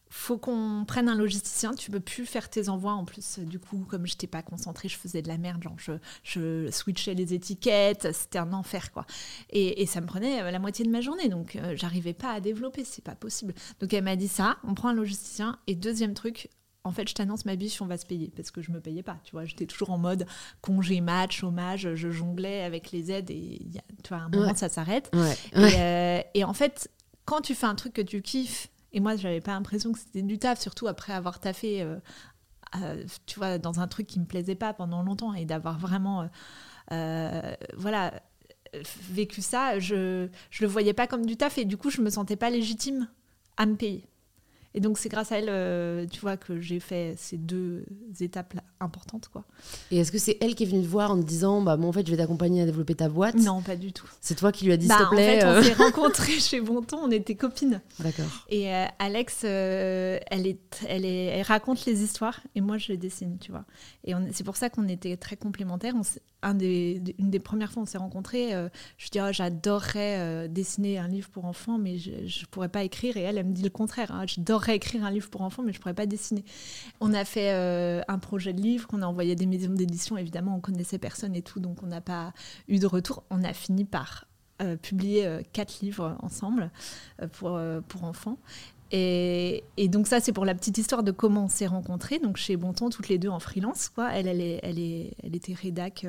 faut 0.09 0.37
qu'on 0.37 0.83
prenne 0.85 1.07
un 1.07 1.15
logisticien. 1.15 1.73
Tu 1.73 1.89
peux 1.89 1.99
plus 1.99 2.25
faire 2.25 2.49
tes 2.49 2.69
envois. 2.69 2.93
En 2.93 3.05
plus, 3.05 3.39
du 3.39 3.59
coup, 3.59 3.85
comme 3.89 4.05
je 4.05 4.13
n'étais 4.13 4.27
pas 4.27 4.43
concentrée, 4.43 4.89
je 4.89 4.97
faisais 4.97 5.21
de 5.21 5.27
la 5.27 5.37
merde. 5.37 5.63
Genre, 5.63 5.75
je, 5.77 5.93
je 6.23 6.69
switchais 6.69 7.13
les 7.13 7.33
étiquettes. 7.33 8.11
C'était 8.13 8.39
un 8.39 8.53
enfer, 8.53 8.91
quoi. 8.91 9.05
Et, 9.51 9.85
ça 9.85 10.01
me 10.01 10.05
prenait 10.05 10.51
la 10.51 10.59
moitié 10.59 10.85
de 10.85 10.89
ma 10.91 11.01
journée. 11.01 11.29
Donc, 11.29 11.55
euh, 11.55 11.75
j'arrivais 11.75 12.13
pas 12.13 12.31
à 12.31 12.39
développer. 12.39 12.83
C'est 12.83 13.03
pas 13.03 13.15
possible. 13.15 13.53
Donc, 13.79 13.93
elle 13.93 14.03
m'a 14.03 14.15
dit 14.15 14.27
ça. 14.27 14.57
On 14.63 14.73
prend 14.73 14.89
un 14.89 14.93
logisticien. 14.93 15.57
Et 15.67 15.75
deuxième 15.75 16.13
truc, 16.13 16.49
en 16.83 16.91
fait, 16.91 17.07
je 17.07 17.13
t'annonce 17.13 17.45
ma 17.45 17.55
biche, 17.55 17.81
on 17.81 17.85
va 17.85 17.97
se 17.97 18.05
payer 18.05 18.31
parce 18.35 18.49
que 18.49 18.61
je 18.61 18.71
me 18.71 18.79
payais 18.79 19.03
pas. 19.03 19.17
Tu 19.23 19.31
vois, 19.31 19.45
j'étais 19.45 19.65
toujours 19.65 19.91
en 19.91 19.97
mode 19.97 20.25
congé 20.61 20.99
match, 20.99 21.39
chômage, 21.39 21.93
je 21.93 22.09
jonglais 22.09 22.63
avec 22.63 22.91
les 22.91 23.11
aides 23.11 23.29
et 23.29 23.61
tu 24.03 24.09
vois, 24.09 24.17
à 24.17 24.21
un 24.21 24.29
moment 24.29 24.55
ça 24.55 24.69
s'arrête. 24.69 25.11
Euh, 25.55 26.21
et, 26.33 26.43
en 26.43 26.53
fait, 26.53 26.89
quand 27.25 27.41
tu 27.41 27.53
fais 27.53 27.67
un 27.67 27.75
truc 27.75 27.93
que 27.93 28.01
tu 28.01 28.21
kiffes, 28.21 28.69
et 28.93 28.99
moi, 28.99 29.15
j'avais 29.15 29.41
pas 29.41 29.51
l'impression 29.51 29.91
que 29.91 29.99
c'était 29.99 30.21
du 30.21 30.39
taf, 30.39 30.59
surtout 30.59 30.87
après 30.87 31.13
avoir 31.13 31.39
taffé, 31.39 31.81
euh, 31.81 31.97
euh, 32.81 33.03
tu 33.25 33.37
vois, 33.37 33.57
dans 33.57 33.79
un 33.79 33.87
truc 33.87 34.07
qui 34.07 34.19
me 34.19 34.25
plaisait 34.25 34.55
pas 34.55 34.73
pendant 34.73 35.03
longtemps 35.03 35.33
et 35.33 35.45
d'avoir 35.45 35.77
vraiment, 35.77 36.27
voilà, 36.89 38.11
vécu 39.09 39.41
ça, 39.41 39.79
je 39.79 40.29
je 40.49 40.63
le 40.63 40.69
voyais 40.69 40.93
pas 40.93 41.05
comme 41.05 41.25
du 41.25 41.37
taf 41.37 41.57
et 41.57 41.65
du 41.65 41.77
coup, 41.77 41.91
je 41.91 42.01
me 42.01 42.09
sentais 42.09 42.35
pas 42.37 42.49
légitime 42.49 43.07
à 43.57 43.65
me 43.65 43.75
payer. 43.75 44.07
Et 44.73 44.79
donc, 44.79 44.97
c'est 44.97 45.09
grâce 45.09 45.31
à 45.31 45.39
elle, 45.39 45.49
euh, 45.49 46.05
tu 46.07 46.19
vois, 46.21 46.37
que 46.37 46.59
j'ai 46.61 46.79
fait 46.79 47.15
ces 47.17 47.37
deux 47.37 47.85
étapes 48.19 48.53
importantes, 48.81 49.29
quoi. 49.31 49.43
Et 49.91 49.97
est-ce 49.97 50.11
que 50.11 50.17
c'est 50.17 50.37
elle 50.41 50.55
qui 50.55 50.63
est 50.63 50.65
venue 50.65 50.81
te 50.81 50.87
voir 50.87 51.11
en 51.11 51.17
te 51.17 51.25
disant, 51.25 51.61
bah, 51.61 51.77
bon, 51.77 51.89
en 51.89 51.91
fait, 51.91 52.05
je 52.05 52.11
vais 52.11 52.17
t'accompagner 52.17 52.61
à 52.61 52.65
développer 52.65 52.95
ta 52.95 53.09
boîte? 53.09 53.35
Non, 53.35 53.61
pas 53.61 53.75
du 53.75 53.93
tout. 53.93 54.09
C'est 54.21 54.35
toi 54.35 54.51
qui 54.51 54.65
lui 54.65 54.73
as 54.73 54.77
dit, 54.77 54.87
bah, 54.87 54.97
s'il 54.97 55.05
te 55.05 55.09
plaît. 55.11 55.37
En 55.37 55.39
fait, 55.39 55.45
on 55.45 55.49
euh. 55.49 55.63
s'est 55.63 55.73
rencontrés 55.73 56.31
chez 56.39 56.61
Bonton, 56.61 56.99
on 57.03 57.11
était 57.11 57.35
copines. 57.35 57.81
D'accord. 57.99 58.45
Et 58.49 58.73
euh, 58.73 58.85
Alex, 58.99 59.43
elle, 59.43 60.47
est, 60.47 60.79
elle, 60.87 61.05
est, 61.05 61.25
elle 61.25 61.43
raconte 61.43 61.85
les 61.85 62.03
histoires 62.03 62.39
et 62.55 62.61
moi, 62.61 62.77
je 62.77 62.89
les 62.89 62.97
dessine, 62.97 63.37
tu 63.39 63.51
vois. 63.51 63.65
Et 64.03 64.13
c'est 64.31 64.43
pour 64.43 64.57
ça 64.57 64.69
qu'on 64.69 64.87
était 64.87 65.17
très 65.17 65.37
complémentaires. 65.37 65.93
On 65.95 66.03
un 66.43 66.53
des, 66.53 67.01
une 67.19 67.29
des 67.29 67.39
premières 67.39 67.71
fois 67.71 67.81
où 67.81 67.83
on 67.83 67.87
s'est 67.87 67.97
rencontrés, 67.97 68.53
euh, 68.53 68.69
je 68.97 69.09
dis 69.09 69.19
j'adorerais 69.31 70.19
euh, 70.19 70.47
dessiner 70.47 70.97
un 70.97 71.07
livre 71.07 71.29
pour 71.29 71.45
enfants, 71.45 71.77
mais 71.77 71.97
je 71.97 72.11
ne 72.11 72.45
pourrais 72.49 72.69
pas 72.69 72.83
écrire. 72.83 73.17
Et 73.17 73.21
elle, 73.21 73.37
elle 73.37 73.45
me 73.45 73.53
dit 73.53 73.63
le 73.63 73.69
contraire. 73.69 74.11
Hein. 74.11 74.23
J'adorerais 74.27 74.41
j'adorerais 74.41 74.75
écrire 74.75 75.05
un 75.05 75.11
livre 75.11 75.29
pour 75.29 75.41
enfants, 75.41 75.63
mais 75.63 75.73
je 75.73 75.79
pourrais 75.79 75.93
pas 75.93 76.05
dessiner. 76.05 76.43
On 76.99 77.13
a 77.13 77.25
fait 77.25 77.51
euh, 77.51 78.01
un 78.07 78.19
projet 78.19 78.53
de 78.53 78.61
livre 78.61 78.70
qu'on 78.79 79.01
a 79.01 79.05
envoyé 79.05 79.35
des 79.35 79.45
maisons 79.45 79.73
d'édition. 79.73 80.17
Évidemment, 80.17 80.55
on 80.55 80.59
connaissait 80.59 80.97
personne 80.97 81.35
et 81.35 81.41
tout, 81.41 81.59
donc 81.59 81.83
on 81.83 81.87
n'a 81.87 82.01
pas 82.01 82.33
eu 82.67 82.79
de 82.79 82.87
retour. 82.87 83.23
On 83.29 83.43
a 83.43 83.53
fini 83.53 83.85
par 83.85 84.25
euh, 84.61 84.75
publier 84.75 85.25
euh, 85.25 85.41
quatre 85.53 85.81
livres 85.81 86.17
ensemble 86.21 86.71
pour, 87.33 87.59
pour 87.87 88.03
enfants. 88.03 88.37
Et, 88.93 89.63
donc 89.87 90.07
ça, 90.07 90.19
c'est 90.19 90.33
pour 90.33 90.45
la 90.45 90.53
petite 90.53 90.77
histoire 90.77 91.01
de 91.03 91.11
comment 91.11 91.45
on 91.45 91.49
s'est 91.49 91.67
rencontrés. 91.67 92.19
Donc 92.19 92.37
chez 92.37 92.57
Bonton, 92.57 92.89
toutes 92.89 93.07
les 93.07 93.17
deux 93.17 93.29
en 93.29 93.39
freelance. 93.39 93.89
Quoi. 93.89 94.11
Elle, 94.13 94.27
elle, 94.27 94.41
est, 94.41 94.59
elle, 94.63 94.79
est, 94.79 95.13
elle 95.23 95.35
était 95.35 95.53
rédac, 95.53 96.05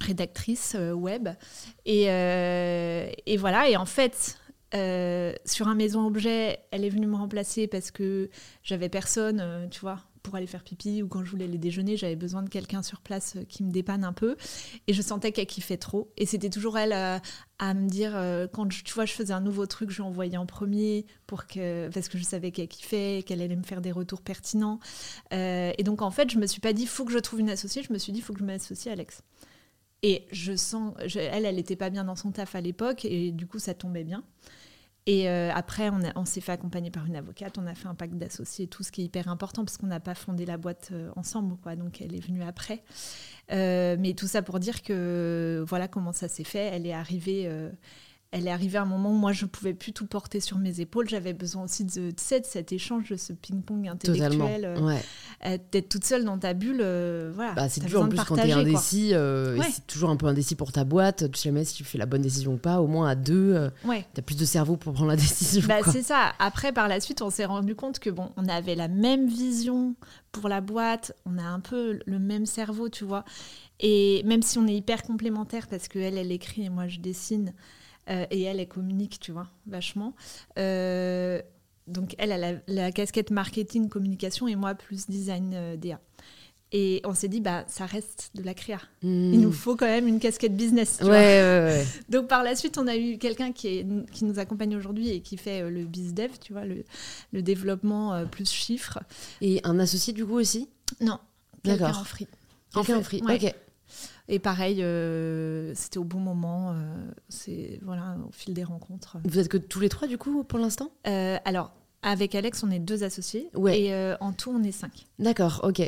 rédactrice 0.00 0.76
web. 0.94 1.28
Et, 1.84 2.04
et, 2.04 3.36
voilà. 3.36 3.68
Et 3.68 3.76
en 3.76 3.86
fait, 3.86 4.38
euh, 4.74 5.32
sur 5.44 5.66
un 5.66 5.74
maison 5.74 6.06
objet, 6.06 6.60
elle 6.70 6.84
est 6.84 6.90
venue 6.90 7.08
me 7.08 7.16
remplacer 7.16 7.66
parce 7.66 7.90
que 7.90 8.30
j'avais 8.62 8.88
personne, 8.88 9.40
euh, 9.40 9.66
tu 9.68 9.80
vois, 9.80 9.98
pour 10.22 10.34
aller 10.34 10.46
faire 10.46 10.62
pipi 10.62 11.02
ou 11.02 11.08
quand 11.08 11.24
je 11.24 11.30
voulais 11.30 11.44
aller 11.44 11.58
déjeuner, 11.58 11.96
j'avais 11.96 12.16
besoin 12.16 12.42
de 12.42 12.48
quelqu'un 12.48 12.82
sur 12.82 13.00
place 13.00 13.36
euh, 13.36 13.44
qui 13.44 13.62
me 13.62 13.70
dépanne 13.70 14.04
un 14.04 14.12
peu. 14.12 14.36
Et 14.86 14.92
je 14.92 15.02
sentais 15.02 15.32
qu'elle 15.32 15.46
kiffait 15.46 15.76
trop. 15.76 16.12
Et 16.16 16.26
c'était 16.26 16.50
toujours 16.50 16.78
elle 16.78 16.92
à 16.92 17.74
me 17.74 17.88
dire, 17.88 18.12
quand 18.52 18.66
tu 18.68 18.94
vois, 18.94 19.04
je 19.04 19.12
faisais 19.12 19.32
un 19.32 19.40
nouveau 19.40 19.66
truc, 19.66 19.90
je 19.90 19.96
lui 19.96 20.02
envoyais 20.02 20.36
en 20.36 20.46
premier 20.46 21.04
pour 21.26 21.46
que, 21.46 21.88
parce 21.88 22.08
que 22.08 22.16
je 22.16 22.24
savais 22.24 22.50
qu'elle 22.52 22.68
kiffait, 22.68 23.22
qu'elle 23.26 23.42
allait 23.42 23.56
me 23.56 23.62
faire 23.62 23.80
des 23.80 23.92
retours 23.92 24.22
pertinents. 24.22 24.80
et 25.30 25.82
donc 25.84 26.02
en 26.02 26.10
fait, 26.10 26.30
je 26.30 26.38
me 26.38 26.46
suis 26.46 26.60
pas 26.60 26.72
dit, 26.72 26.86
faut 26.86 27.04
que 27.04 27.12
je 27.12 27.18
trouve 27.18 27.40
une 27.40 27.50
associée, 27.50 27.82
je 27.82 27.92
me 27.92 27.98
suis 27.98 28.12
dit, 28.12 28.20
faut 28.20 28.32
que 28.32 28.40
je 28.40 28.44
m'associe 28.44 28.88
à 28.88 28.92
Alex. 28.92 29.22
Et 30.02 30.26
je 30.32 30.56
sens, 30.56 30.94
elle, 31.14 31.44
elle 31.44 31.56
n'était 31.56 31.76
pas 31.76 31.90
bien 31.90 32.04
dans 32.04 32.16
son 32.16 32.30
taf 32.32 32.54
à 32.54 32.60
l'époque, 32.60 33.04
et 33.04 33.32
du 33.32 33.46
coup, 33.46 33.58
ça 33.58 33.74
tombait 33.74 34.04
bien. 34.04 34.24
Et 35.10 35.28
euh, 35.28 35.50
après, 35.52 35.90
on, 36.14 36.24
s'est 36.24 36.40
fait 36.40 36.52
accompagner 36.52 36.92
par 36.92 37.04
une 37.04 37.16
avocate, 37.16 37.58
on 37.58 37.66
a 37.66 37.74
fait 37.74 37.88
un 37.88 37.96
pacte 37.96 38.14
d'associés, 38.14 38.68
tout 38.68 38.84
ce 38.84 38.92
qui 38.92 39.00
est 39.00 39.06
hyper 39.06 39.26
important 39.26 39.64
parce 39.64 39.76
qu'on 39.76 39.88
n'a 39.88 39.98
pas 39.98 40.14
fondé 40.14 40.46
la 40.46 40.56
boîte 40.56 40.90
euh, 40.92 41.10
ensemble, 41.16 41.56
quoi. 41.56 41.74
Donc 41.74 42.00
elle 42.00 42.14
est 42.14 42.24
venue 42.24 42.44
après. 42.44 42.84
Euh, 43.50 43.96
mais 43.98 44.14
tout 44.14 44.28
ça 44.28 44.40
pour 44.40 44.60
dire 44.60 44.82
que 44.82 45.64
voilà 45.66 45.88
comment 45.88 46.12
ça 46.12 46.28
s'est 46.28 46.44
fait. 46.44 46.60
Elle 46.60 46.86
est 46.86 46.92
arrivée 46.92 47.50
elle 48.32 48.46
est 48.46 48.50
arrivée 48.50 48.78
à 48.78 48.82
un 48.82 48.86
moment 48.86 49.10
où 49.10 49.16
moi 49.16 49.32
je 49.32 49.44
pouvais 49.44 49.74
plus 49.74 49.92
tout 49.92 50.06
porter 50.06 50.38
sur 50.38 50.58
mes 50.58 50.80
épaules. 50.80 51.08
J'avais 51.08 51.32
besoin 51.32 51.64
aussi 51.64 51.84
de, 51.84 52.10
de, 52.10 52.14
cet 52.16 52.70
échange, 52.70 53.10
de 53.10 53.16
ce 53.16 53.32
ping-pong 53.32 53.88
intellectuel, 53.88 54.64
euh, 54.66 54.98
euh, 55.46 55.58
d'être 55.72 55.88
toute 55.88 56.04
seule 56.04 56.24
dans 56.24 56.38
ta 56.38 56.54
bulle. 56.54 56.80
Euh, 56.80 57.32
voilà, 57.34 57.54
bah, 57.54 57.68
c'est 57.68 57.84
dur 57.84 58.02
en 58.02 58.08
plus 58.08 58.22
quand 58.22 58.36
tu 58.36 58.42
es 58.42 58.52
indécis, 58.52 59.12
c'est 59.12 59.86
toujours 59.88 60.10
un 60.10 60.16
peu 60.16 60.26
indécis 60.26 60.54
pour 60.54 60.70
ta 60.70 60.84
boîte. 60.84 61.30
Tu 61.32 61.40
sais 61.40 61.48
jamais 61.48 61.64
si 61.64 61.74
tu 61.74 61.82
fais 61.82 61.98
la 61.98 62.06
bonne 62.06 62.22
décision 62.22 62.54
ou 62.54 62.56
pas. 62.56 62.80
Au 62.80 62.86
moins 62.86 63.08
à 63.08 63.14
deux, 63.16 63.70
tu 63.84 63.90
as 63.90 64.22
plus 64.22 64.36
de 64.36 64.44
cerveau 64.44 64.76
pour 64.76 64.92
prendre 64.92 65.10
la 65.10 65.16
décision. 65.16 65.66
Bah, 65.66 65.80
c'est 65.90 66.02
ça. 66.02 66.32
Après, 66.38 66.72
par 66.72 66.86
la 66.86 67.00
suite, 67.00 67.22
on 67.22 67.30
s'est 67.30 67.46
rendu 67.46 67.74
compte 67.74 67.98
que 67.98 68.10
bon, 68.10 68.30
on 68.36 68.46
avait 68.46 68.76
la 68.76 68.86
même 68.86 69.26
vision 69.26 69.96
pour 70.30 70.48
la 70.48 70.60
boîte, 70.60 71.12
on 71.26 71.36
a 71.36 71.42
un 71.42 71.58
peu 71.58 71.98
le 72.06 72.18
même 72.20 72.46
cerveau, 72.46 72.88
tu 72.88 73.04
vois. 73.04 73.24
Et 73.80 74.22
même 74.24 74.42
si 74.42 74.56
on 74.58 74.68
est 74.68 74.76
hyper 74.76 75.02
complémentaires 75.02 75.66
parce 75.66 75.88
qu'elle, 75.88 76.16
elle 76.16 76.30
écrit 76.30 76.66
et 76.66 76.68
moi 76.68 76.86
je 76.86 77.00
dessine. 77.00 77.52
Euh, 78.10 78.26
et 78.30 78.42
elle, 78.42 78.60
elle 78.60 78.68
communique, 78.68 79.18
tu 79.20 79.32
vois, 79.32 79.46
vachement. 79.66 80.14
Euh, 80.58 81.40
donc 81.86 82.14
elle 82.18 82.32
a 82.32 82.60
la, 82.66 82.92
casquette 82.92 83.30
marketing, 83.30 83.88
communication 83.88 84.46
et 84.48 84.56
moi 84.56 84.74
plus 84.74 85.08
design 85.08 85.52
euh, 85.54 85.76
DA. 85.76 86.00
Et 86.72 87.00
on 87.04 87.14
s'est 87.14 87.26
dit, 87.26 87.40
bah, 87.40 87.64
ça 87.66 87.84
reste 87.84 88.30
de 88.34 88.44
la 88.44 88.54
créa. 88.54 88.78
Hmm. 89.02 89.32
Il 89.32 89.40
nous 89.40 89.50
faut 89.50 89.74
quand 89.74 89.86
même 89.86 90.06
une 90.06 90.20
casquette 90.20 90.56
business. 90.56 90.98
Tu 90.98 91.04
vois 91.04 91.18
Donc 92.08 92.28
par 92.28 92.44
la 92.44 92.54
suite, 92.54 92.78
on 92.78 92.86
a 92.86 92.96
eu 92.96 93.18
quelqu'un 93.18 93.50
qui, 93.50 93.84
qui 94.12 94.24
nous 94.24 94.38
accompagne 94.38 94.76
aujourd'hui 94.76 95.10
et 95.10 95.20
qui 95.20 95.36
fait 95.36 95.68
le 95.68 95.84
bizdev, 95.84 96.30
tu 96.40 96.52
vois, 96.52 96.64
le, 96.64 96.84
le 97.32 97.42
développement 97.42 98.24
plus 98.26 98.48
chiffres. 98.48 99.00
Et 99.40 99.60
un 99.64 99.80
associé 99.80 100.12
du 100.12 100.24
coup 100.24 100.38
aussi? 100.38 100.68
Non, 101.00 101.18
quelqu'un 101.64 101.90
en 101.90 102.04
free. 102.04 102.28
Quelqu'un 102.72 102.98
en 102.98 103.02
free, 103.02 103.20
ok. 103.28 103.52
Et 104.32 104.38
pareil, 104.38 104.80
euh, 104.80 105.72
c'était 105.74 105.98
au 105.98 106.04
bon 106.04 106.20
moment, 106.20 106.70
euh, 106.70 106.74
c'est 107.28 107.80
voilà, 107.82 108.16
au 108.28 108.30
fil 108.30 108.54
des 108.54 108.62
rencontres. 108.62 109.16
Vous 109.24 109.40
êtes 109.40 109.48
que 109.48 109.56
tous 109.56 109.80
les 109.80 109.88
trois 109.88 110.06
du 110.06 110.18
coup 110.18 110.44
pour 110.44 110.60
l'instant? 110.60 110.92
Euh, 111.08 111.36
Alors, 111.44 111.72
avec 112.02 112.36
Alex, 112.36 112.62
on 112.62 112.70
est 112.70 112.78
deux 112.78 113.02
associés. 113.02 113.50
Ouais. 113.54 113.80
Et 113.80 114.14
en 114.20 114.32
tout, 114.32 114.52
on 114.54 114.62
est 114.62 114.70
cinq. 114.70 115.06
D'accord, 115.18 115.60
ok. 115.64 115.80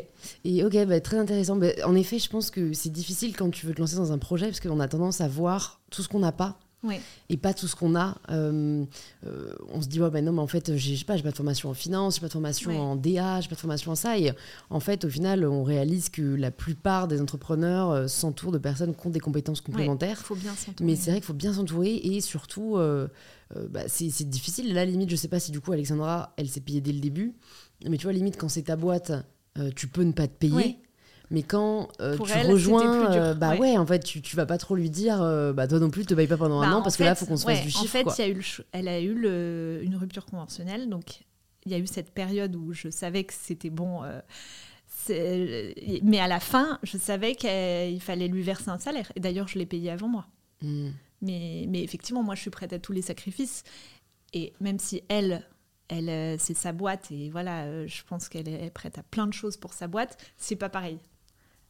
Et 0.43 0.63
ok, 0.65 0.85
bah, 0.85 0.99
très 0.99 1.17
intéressant. 1.17 1.55
Bah, 1.55 1.67
en 1.85 1.95
effet, 1.95 2.19
je 2.19 2.29
pense 2.29 2.51
que 2.51 2.73
c'est 2.73 2.91
difficile 2.91 3.33
quand 3.35 3.49
tu 3.49 3.65
veux 3.65 3.73
te 3.73 3.79
lancer 3.79 3.95
dans 3.95 4.11
un 4.11 4.17
projet 4.17 4.47
parce 4.47 4.59
qu'on 4.59 4.81
a 4.81 4.89
tendance 4.89 5.21
à 5.21 5.29
voir 5.29 5.79
tout 5.89 6.03
ce 6.03 6.09
qu'on 6.09 6.19
n'a 6.19 6.33
pas 6.33 6.59
et 7.29 7.37
pas 7.37 7.53
tout 7.53 7.67
ce 7.67 7.75
qu'on 7.75 7.95
a. 7.95 8.17
Euh, 8.29 8.83
euh, 9.25 9.53
on 9.69 9.81
se 9.81 9.87
dit, 9.87 10.01
ouais, 10.01 10.09
ben 10.09 10.23
non, 10.23 10.33
mais 10.33 10.41
en 10.41 10.47
fait, 10.47 10.75
j'ai 10.75 11.03
pas, 11.05 11.17
pas 11.17 11.31
de 11.31 11.35
formation 11.35 11.69
en 11.69 11.73
finance, 11.73 12.15
j'ai 12.15 12.21
pas 12.21 12.27
de 12.27 12.33
formation 12.33 12.79
en 12.79 12.95
DA, 12.95 13.41
j'ai 13.41 13.49
pas 13.49 13.55
de 13.55 13.59
formation 13.59 13.91
en 13.91 13.95
ça. 13.95 14.17
Et 14.17 14.31
en 14.69 14.79
fait, 14.79 15.05
au 15.05 15.09
final, 15.09 15.45
on 15.45 15.63
réalise 15.63 16.09
que 16.09 16.21
la 16.21 16.51
plupart 16.51 17.07
des 17.07 17.21
entrepreneurs 17.21 17.91
euh, 17.91 18.07
s'entourent 18.07 18.51
de 18.51 18.57
personnes 18.57 18.95
qui 18.95 19.07
ont 19.07 19.11
des 19.11 19.19
compétences 19.19 19.61
complémentaires. 19.61 20.17
faut 20.19 20.35
bien 20.35 20.53
mais 20.81 20.95
c'est 20.95 21.11
vrai 21.11 21.19
qu'il 21.19 21.27
faut 21.27 21.33
bien 21.33 21.53
s'entourer 21.53 21.95
et 21.95 22.21
surtout, 22.21 22.77
bah, 23.69 23.81
c'est 23.87 24.29
difficile. 24.29 24.73
Là, 24.73 24.85
limite, 24.85 25.09
je 25.09 25.15
sais 25.15 25.27
pas 25.27 25.39
si 25.39 25.51
du 25.51 25.61
coup, 25.61 25.71
Alexandra, 25.71 26.33
elle 26.37 26.49
s'est 26.49 26.61
payée 26.61 26.81
dès 26.81 26.91
le 26.91 26.99
début. 26.99 27.33
Mais 27.87 27.97
tu 27.97 28.03
vois, 28.03 28.13
limite, 28.13 28.37
quand 28.37 28.49
c'est 28.49 28.63
ta 28.63 28.75
boîte, 28.75 29.11
tu 29.75 29.87
peux 29.87 30.03
ne 30.03 30.11
pas 30.11 30.27
te 30.27 30.33
payer. 30.37 30.79
Mais 31.33 31.41
quand 31.41 31.87
euh, 31.99 32.15
tu 32.15 32.47
rejoins, 32.47 33.11
euh, 33.11 33.33
bah 33.33 33.55
ouais. 33.55 33.75
en 33.75 33.87
fait, 33.87 34.01
tu, 34.01 34.21
tu 34.21 34.35
vas 34.35 34.45
pas 34.45 34.59
trop 34.59 34.75
lui 34.75 34.91
dire, 34.91 35.19
euh, 35.19 35.51
bah 35.51 35.67
toi 35.67 35.79
non 35.79 35.89
plus, 35.89 36.05
te 36.05 36.13
paye 36.13 36.27
pas 36.27 36.37
pendant 36.37 36.61
un 36.61 36.69
bah, 36.69 36.77
an 36.77 36.81
parce 36.83 36.95
que 36.95 37.01
là, 37.01 37.09
il 37.09 37.15
faut 37.15 37.25
qu'on 37.25 37.37
se 37.37 37.45
fasse 37.45 37.63
du 37.63 37.71
chiffre. 37.71 37.83
En 38.05 38.11
fait, 38.11 38.19
Y 38.19 38.21
a 38.21 38.29
eu 38.29 38.57
elle 38.71 38.87
a 38.87 39.01
eu 39.01 39.15
le, 39.15 39.79
une 39.81 39.95
rupture 39.95 40.27
conventionnelle, 40.27 40.89
donc 40.89 41.23
il 41.65 41.71
y 41.71 41.75
a 41.75 41.79
eu 41.79 41.87
cette 41.87 42.11
période 42.11 42.55
où 42.55 42.71
je 42.71 42.91
savais 42.91 43.23
que 43.23 43.33
c'était 43.33 43.71
bon. 43.71 44.03
mais 45.09 46.19
à 46.19 46.27
la 46.27 46.39
fin, 46.39 46.77
je 46.83 46.99
savais 46.99 47.33
qu'il 47.33 47.99
fallait 47.99 48.27
lui 48.27 48.43
verser 48.43 48.69
un 48.69 48.77
salaire. 48.77 49.11
Et 49.15 49.19
d'ailleurs, 49.19 49.47
je 49.47 49.57
l'ai 49.57 49.65
payé 49.65 49.89
avant 49.89 50.09
moi. 50.09 50.27
Hmm. 50.61 50.91
Mais, 51.23 51.65
mais 51.67 51.81
effectivement, 51.81 52.21
moi, 52.21 52.35
je 52.35 52.41
suis 52.41 52.51
prête 52.51 52.73
à 52.73 52.79
tous 52.79 52.91
les 52.91 53.01
sacrifices. 53.01 53.63
Et 54.33 54.53
même 54.59 54.77
si 54.77 55.01
elle, 55.09 55.43
elle, 55.87 56.39
c'est 56.39 56.53
sa 56.53 56.73
boîte 56.73 57.09
et 57.09 57.31
voilà, 57.31 57.87
je 57.87 58.03
pense 58.03 58.29
qu'elle 58.29 58.47
est 58.47 58.69
prête 58.69 58.99
à 58.99 59.03
plein 59.03 59.25
de 59.25 59.33
choses 59.33 59.57
pour 59.57 59.73
sa 59.73 59.87
boîte, 59.87 60.15
c'est 60.37 60.55
pas 60.55 60.69
pareil 60.69 60.99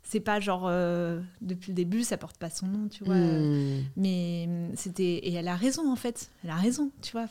c'est 0.04 0.20
pas 0.20 0.40
genre 0.40 0.66
euh, 0.68 1.20
depuis 1.42 1.72
le 1.72 1.76
début 1.76 2.04
ça 2.04 2.18
porte 2.18 2.38
pas 2.38 2.50
son 2.50 2.68
nom 2.68 2.88
tu 2.90 3.04
vois. 3.04 3.16
Hmm. 3.16 3.84
mais 3.96 4.48
c'était 4.76 5.04
et 5.04 5.34
elle 5.34 5.48
a 5.48 5.56
raison 5.56 5.92
en 5.92 5.96
fait. 5.96 6.30
Elle 6.44 6.50
a 6.52 6.56
raison 6.56 6.92
tu 7.02 7.14
vois 7.14 7.28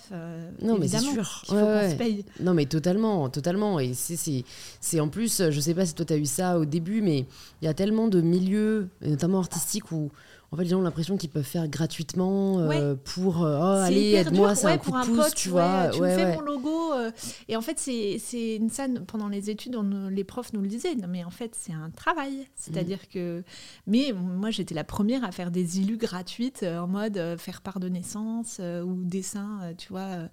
non 0.61 0.78
mais 0.78 0.88
c'est 0.88 0.98
sûr. 0.98 1.42
se 1.46 1.96
paye. 1.96 2.24
Non 2.40 2.54
mais 2.54 2.66
totalement 2.66 3.28
totalement. 3.28 3.78
Et 3.78 3.94
c'est 3.94 4.44
c'est 4.80 5.00
en 5.00 5.08
plus 5.08 5.50
je 5.50 5.61
sais 5.61 5.74
pas 5.74 5.87
si 5.87 5.94
toi 5.94 6.04
tu 6.04 6.12
as 6.12 6.16
eu 6.16 6.26
ça 6.26 6.58
au 6.58 6.64
début 6.64 7.02
mais 7.02 7.26
il 7.61 7.64
y 7.66 7.68
a 7.68 7.74
tellement 7.74 8.08
de 8.08 8.20
milieux 8.20 8.88
notamment 9.02 9.38
artistiques 9.38 9.92
où 9.92 10.11
en 10.52 10.56
fait, 10.56 10.64
les 10.64 10.68
gens 10.68 10.80
ont 10.80 10.82
l'impression 10.82 11.16
qu'ils 11.16 11.30
peuvent 11.30 11.42
faire 11.42 11.66
gratuitement 11.66 12.58
euh, 12.58 12.94
pour 12.94 13.42
euh, 13.42 13.58
oh, 13.58 13.82
allez, 13.82 14.12
aide-moi, 14.12 14.54
c'est 14.54 14.66
un 14.66 14.76
coup 14.76 14.90
de 14.90 15.06
pouce, 15.06 15.34
tu 15.34 15.48
vois. 15.48 15.88
Tu 15.88 16.02
me 16.02 16.08
fais 16.08 16.34
mon 16.34 16.42
logo. 16.42 16.92
Euh. 16.92 17.10
et 17.48 17.56
en 17.56 17.62
fait, 17.62 17.78
c'est 17.78 18.56
une 18.56 18.68
scène, 18.68 19.06
pendant 19.06 19.28
les 19.28 19.48
études, 19.48 19.78
les 20.10 20.24
profs 20.24 20.52
nous 20.52 20.60
le 20.60 20.68
disaient. 20.68 20.94
Non, 20.94 21.08
mais 21.08 21.24
en 21.24 21.30
fait, 21.30 21.56
c'est 21.58 21.72
un 21.72 21.88
travail. 21.88 22.46
C'est-à-dire 22.54 22.98
mm. 22.98 23.14
que. 23.14 23.44
Mais 23.86 24.12
moi, 24.12 24.50
j'étais 24.50 24.74
la 24.74 24.84
première 24.84 25.24
à 25.24 25.32
faire 25.32 25.50
des 25.50 25.80
illus 25.80 25.96
gratuites 25.96 26.62
en 26.64 26.86
mode 26.86 27.18
faire 27.38 27.62
part 27.62 27.80
de 27.80 27.88
naissance 27.88 28.60
ou 28.60 29.04
dessin, 29.04 29.72
tu 29.78 29.88
vois 29.88 30.28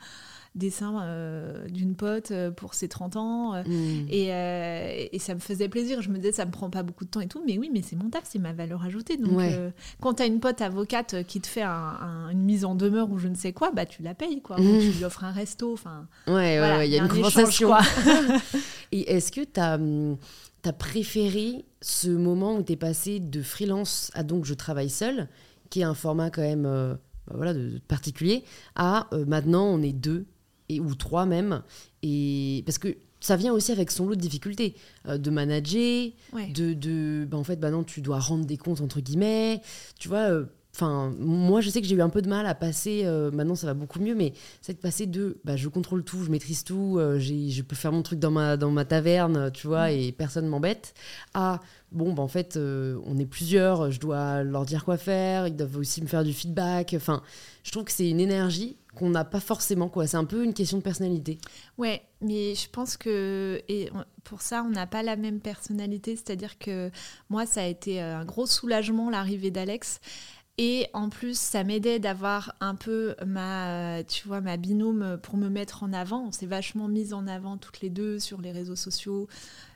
dessin 0.55 1.01
euh, 1.03 1.67
d'une 1.67 1.95
pote 1.95 2.31
euh, 2.31 2.51
pour 2.51 2.73
ses 2.73 2.87
30 2.87 3.15
ans. 3.15 3.55
Euh, 3.55 3.63
mm. 3.63 4.07
Et, 4.09 5.15
et, 5.15 5.19
ça 5.19 5.35
me 5.35 5.39
faisait 5.39 5.69
plaisir. 5.69 6.01
Je 6.01 6.09
me 6.09 6.17
disais, 6.17 6.31
ça 6.31 6.45
me 6.45 6.51
prend 6.51 6.69
pas 6.69 6.83
beaucoup 6.83 7.05
de 7.05 7.09
temps 7.09 7.21
et 7.21 7.27
tout. 7.27 7.41
Mais 7.45 7.57
oui, 7.57 7.69
mais 7.71 7.81
c'est 7.81 7.95
mon 7.95 8.09
taf, 8.09 8.23
c'est 8.25 8.39
ma 8.39 8.53
valeur 8.53 8.83
ajoutée. 8.83 9.17
Donc, 9.17 9.39
quand 10.01 10.15
tu 10.15 10.23
as 10.23 10.25
une 10.25 10.39
pote 10.39 10.61
avocate 10.61 11.23
qui 11.27 11.41
te 11.41 11.47
fait 11.47 11.63
une 11.63 12.41
mise 12.41 12.65
en 12.65 12.75
demeure 12.75 13.11
ou 13.11 13.17
je 13.17 13.27
ne 13.27 13.35
sais 13.35 13.53
quoi, 13.53 13.71
bah 13.71 13.85
tu 13.85 14.01
la 14.01 14.13
payes, 14.13 14.41
quoi. 14.41 14.59
Mm. 14.59 14.79
tu 14.79 14.91
lui 14.91 15.05
offres 15.05 15.23
un 15.23 15.31
resto. 15.31 15.73
Enfin, 15.73 16.07
ouais, 16.27 16.85
il 16.85 16.91
y, 16.91 16.99
a 16.99 17.03
une 17.03 17.09
conversation. 17.09 17.71
et 18.91 19.11
est-ce 19.11 19.31
que 19.31 19.41
tu 19.41 19.59
as. 19.59 19.75
Hum, 19.75 20.17
T'as 20.61 20.73
préféré 20.73 21.63
ce 21.79 22.09
moment 22.09 22.57
où 22.57 22.63
tu 22.63 22.73
es 22.73 22.75
passé 22.75 23.21
de 23.21 23.41
freelance 23.41 24.11
à 24.13 24.23
donc 24.23 24.43
je 24.43 24.53
travaille 24.53 24.89
seul, 24.89 25.29
qui 25.69 25.79
est 25.79 25.85
un 25.85 25.93
format 25.93 26.29
quand 26.29 26.41
même 26.41 26.63
bah 26.63 27.33
voilà, 27.33 27.53
de, 27.53 27.79
particulier, 27.87 28.43
à 28.75 29.07
maintenant 29.25 29.63
on 29.67 29.81
est 29.81 29.93
deux 29.93 30.25
et, 30.69 30.79
ou 30.79 30.95
trois 30.95 31.25
même. 31.25 31.61
Et, 32.03 32.63
parce 32.65 32.77
que 32.77 32.95
ça 33.19 33.35
vient 33.35 33.53
aussi 33.53 33.71
avec 33.71 33.91
son 33.91 34.07
lot 34.07 34.15
de 34.15 34.21
difficultés 34.21 34.75
euh, 35.07 35.17
de 35.17 35.29
manager, 35.29 36.11
de, 36.33 36.73
de 36.73 37.27
bah, 37.29 37.37
en 37.37 37.43
fait, 37.43 37.57
bah 37.57 37.71
non, 37.71 37.83
tu 37.83 38.01
dois 38.01 38.19
rendre 38.19 38.45
des 38.45 38.57
comptes 38.57 38.81
entre 38.81 39.01
guillemets, 39.01 39.61
tu 39.99 40.07
vois. 40.07 40.29
Euh, 40.29 40.45
Enfin, 40.79 41.13
moi, 41.19 41.59
je 41.59 41.69
sais 41.69 41.81
que 41.81 41.87
j'ai 41.87 41.95
eu 41.95 42.01
un 42.01 42.07
peu 42.07 42.21
de 42.21 42.29
mal 42.29 42.45
à 42.45 42.55
passer. 42.55 43.01
euh, 43.03 43.31
maintenant, 43.31 43.55
ça 43.55 43.67
va 43.67 43.73
beaucoup 43.73 43.99
mieux, 43.99 44.15
mais 44.15 44.31
c'est 44.61 44.73
de 44.73 44.77
passer 44.77 45.07
de. 45.07 45.37
Bah, 45.43 45.57
je 45.57 45.67
contrôle 45.67 46.05
tout, 46.05 46.23
je 46.23 46.31
maîtrise 46.31 46.63
tout, 46.63 46.95
euh, 46.97 47.19
je 47.19 47.61
peux 47.63 47.75
faire 47.75 47.91
mon 47.91 48.01
truc 48.01 48.17
dans 48.17 48.31
ma, 48.31 48.55
dans 48.55 48.71
ma 48.71 48.85
taverne, 48.85 49.51
tu 49.51 49.67
vois, 49.67 49.91
et 49.91 50.13
personne 50.13 50.47
m'embête. 50.47 50.93
À 51.33 51.59
bon, 51.91 52.13
bah, 52.13 52.23
en 52.23 52.29
fait, 52.29 52.55
euh, 52.55 52.97
on 53.05 53.17
est 53.17 53.25
plusieurs, 53.25 53.91
je 53.91 53.99
dois 53.99 54.43
leur 54.43 54.65
dire 54.65 54.85
quoi 54.85 54.95
faire, 54.95 55.47
ils 55.47 55.55
doivent 55.55 55.77
aussi 55.77 56.01
me 56.01 56.07
faire 56.07 56.23
du 56.23 56.31
feedback. 56.31 56.93
Enfin, 56.95 57.23
je 57.63 57.71
trouve 57.71 57.83
que 57.83 57.91
c'est 57.91 58.09
une 58.09 58.21
énergie 58.21 58.77
qu'on 58.95 59.09
n'a 59.09 59.25
pas 59.25 59.39
forcément, 59.39 59.89
quoi. 59.89 60.07
C'est 60.07 60.17
un 60.17 60.25
peu 60.25 60.43
une 60.43 60.53
question 60.53 60.77
de 60.77 60.83
personnalité. 60.83 61.39
Ouais, 61.77 62.01
mais 62.21 62.55
je 62.55 62.69
pense 62.69 62.97
que 62.97 63.61
et 63.67 63.89
pour 64.23 64.41
ça, 64.41 64.63
on 64.63 64.69
n'a 64.69 64.87
pas 64.87 65.03
la 65.03 65.15
même 65.15 65.39
personnalité. 65.39 66.15
C'est-à-dire 66.15 66.57
que 66.59 66.91
moi, 67.29 67.45
ça 67.45 67.61
a 67.61 67.65
été 67.65 68.01
euh, 68.01 68.17
un 68.19 68.25
gros 68.25 68.45
soulagement 68.45 69.09
l'arrivée 69.09 69.51
d'Alex. 69.51 69.99
Et 70.61 70.87
en 70.91 71.07
plus, 71.07 71.39
ça 71.39 71.63
m'aidait 71.63 71.99
d'avoir 71.99 72.53
un 72.59 72.75
peu 72.75 73.15
ma, 73.25 74.03
tu 74.03 74.27
vois, 74.27 74.41
ma 74.41 74.57
binôme 74.57 75.17
pour 75.23 75.37
me 75.37 75.47
mettre 75.47 75.83
en 75.83 75.93
avant. 75.93 76.25
On 76.27 76.33
s'est 76.33 76.47
vachement 76.47 76.89
mis 76.89 77.13
en 77.13 77.27
avant 77.27 77.55
toutes 77.55 77.79
les 77.79 77.89
deux 77.89 78.19
sur 78.19 78.41
les 78.41 78.51
réseaux 78.51 78.75
sociaux. 78.75 79.29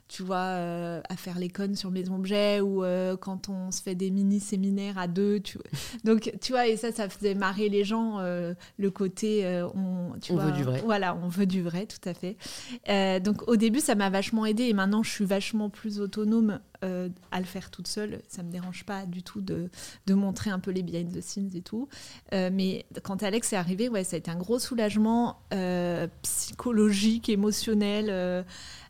Tu 0.09 0.23
vois, 0.23 0.35
euh, 0.35 1.01
à 1.07 1.15
faire 1.15 1.39
les 1.39 1.47
connes 1.47 1.77
sur 1.77 1.89
mes 1.89 2.09
objets 2.09 2.59
ou 2.59 2.83
euh, 2.83 3.15
quand 3.15 3.47
on 3.47 3.71
se 3.71 3.81
fait 3.81 3.95
des 3.95 4.11
mini-séminaires 4.11 4.97
à 4.97 5.07
deux. 5.07 5.39
Tu. 5.39 5.57
Donc, 6.03 6.33
tu 6.41 6.51
vois, 6.51 6.67
et 6.67 6.75
ça, 6.75 6.91
ça 6.91 7.07
faisait 7.07 7.33
marrer 7.33 7.69
les 7.69 7.85
gens, 7.85 8.19
euh, 8.19 8.53
le 8.77 8.91
côté, 8.91 9.45
euh, 9.45 9.65
on, 9.73 10.19
tu 10.19 10.33
On 10.33 10.35
vois, 10.35 10.47
veut 10.47 10.51
du 10.51 10.63
vrai. 10.63 10.81
Voilà, 10.83 11.15
on 11.15 11.29
veut 11.29 11.45
du 11.45 11.61
vrai, 11.63 11.85
tout 11.85 12.07
à 12.07 12.13
fait. 12.13 12.35
Euh, 12.89 13.21
donc, 13.21 13.47
au 13.47 13.55
début, 13.55 13.79
ça 13.79 13.95
m'a 13.95 14.09
vachement 14.09 14.45
aidé 14.45 14.65
et 14.65 14.73
maintenant, 14.73 15.01
je 15.01 15.09
suis 15.09 15.25
vachement 15.25 15.69
plus 15.69 16.01
autonome 16.01 16.59
euh, 16.83 17.09
à 17.31 17.39
le 17.39 17.45
faire 17.45 17.71
toute 17.71 17.87
seule. 17.87 18.21
Ça 18.27 18.43
me 18.43 18.51
dérange 18.51 18.83
pas 18.83 19.05
du 19.05 19.23
tout 19.23 19.41
de, 19.41 19.69
de 20.05 20.13
montrer 20.13 20.49
un 20.51 20.59
peu 20.59 20.69
les 20.71 20.83
behind 20.83 21.11
the 21.11 21.21
scenes 21.21 21.49
et 21.55 21.61
tout. 21.61 21.87
Euh, 22.33 22.49
mais 22.53 22.85
quand 23.03 23.23
Alex 23.23 23.53
est 23.53 23.55
arrivé, 23.55 23.89
ouais, 23.89 24.03
ça 24.03 24.15
a 24.15 24.19
été 24.19 24.29
un 24.29 24.35
gros 24.37 24.59
soulagement 24.59 25.39
euh, 25.53 26.07
psychologique, 26.21 27.29
émotionnel, 27.29 28.45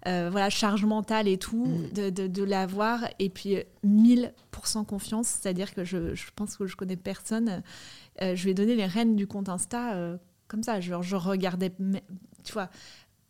voilà, 0.06 0.50
charge 0.50 0.84
mentale 0.86 1.28
et 1.28 1.38
tout, 1.38 1.66
Mm. 1.66 1.94
de, 1.94 2.10
de, 2.10 2.28
de 2.28 2.44
l'avoir. 2.44 3.06
Et 3.20 3.30
puis, 3.30 3.56
euh, 3.58 3.64
1000% 3.86 4.86
confiance, 4.86 5.28
c'est-à-dire 5.28 5.74
que 5.74 5.84
je, 5.86 6.14
je 6.16 6.26
pense 6.36 6.58
que 6.58 6.66
je 6.68 6.76
connais 6.76 6.96
personne. 6.98 7.62
Je 8.22 8.44
lui 8.44 8.52
ai 8.52 8.54
donné 8.54 8.76
les 8.76 8.86
rênes 8.86 9.16
du 9.16 9.28
compte 9.28 9.50
Insta 9.50 10.18
comme 10.48 10.62
ça. 10.64 10.80
Genre, 10.82 11.02
je 11.04 11.16
regardais, 11.16 11.72
tu 12.44 12.54
vois, 12.54 12.70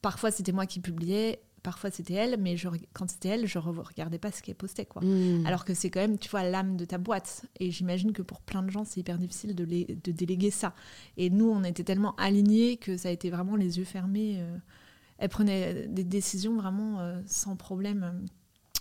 parfois 0.01 0.30
c'était 0.32 0.51
moi 0.51 0.66
qui 0.66 0.80
publiais. 0.80 1.39
Parfois 1.64 1.89
c'était 1.91 2.14
elle, 2.14 2.38
mais 2.39 2.57
je, 2.57 2.68
quand 2.93 3.09
c'était 3.09 3.30
elle, 3.30 3.47
je 3.47 3.57
ne 3.57 3.64
regardais 3.80 4.20
pas 4.20 4.32
ce 4.32 4.41
qu'elle 4.43 4.55
postait. 4.55 4.86
Quoi. 4.86 5.01
Mmh. 5.01 5.45
Alors 5.45 5.64
que 5.64 5.74
c'est 5.74 5.89
quand 5.89 6.01
même, 6.01 6.18
tu 6.20 6.30
vois, 6.30 6.43
l'âme 6.43 6.76
de 6.76 6.84
ta 6.86 6.97
boîte. 6.97 7.45
Et 7.59 7.72
j'imagine 7.72 8.11
que 8.11 8.22
pour 8.22 8.41
plein 8.41 8.61
de 8.64 8.70
gens, 8.70 8.84
c'est 8.84 8.99
hyper 8.99 9.18
difficile 9.18 9.55
de, 9.55 9.64
les- 9.64 9.86
de 10.03 10.11
déléguer 10.11 10.51
ça. 10.51 10.76
Et 11.18 11.30
nous, 11.30 11.49
on 11.49 11.64
était 11.64 11.84
tellement 11.86 12.16
alignés 12.18 12.76
que 12.78 12.97
ça 12.97 13.07
a 13.09 13.11
été 13.11 13.30
vraiment 13.30 13.55
les 13.55 13.78
yeux 13.80 13.86
fermés. 13.86 14.36
euh, 14.39 14.57
elle 15.20 15.30
prenait 15.30 15.88
des 15.88 16.03
décisions 16.03 16.55
vraiment 16.57 16.99
euh, 16.99 17.22
sans 17.28 17.55
problème. 17.55 18.26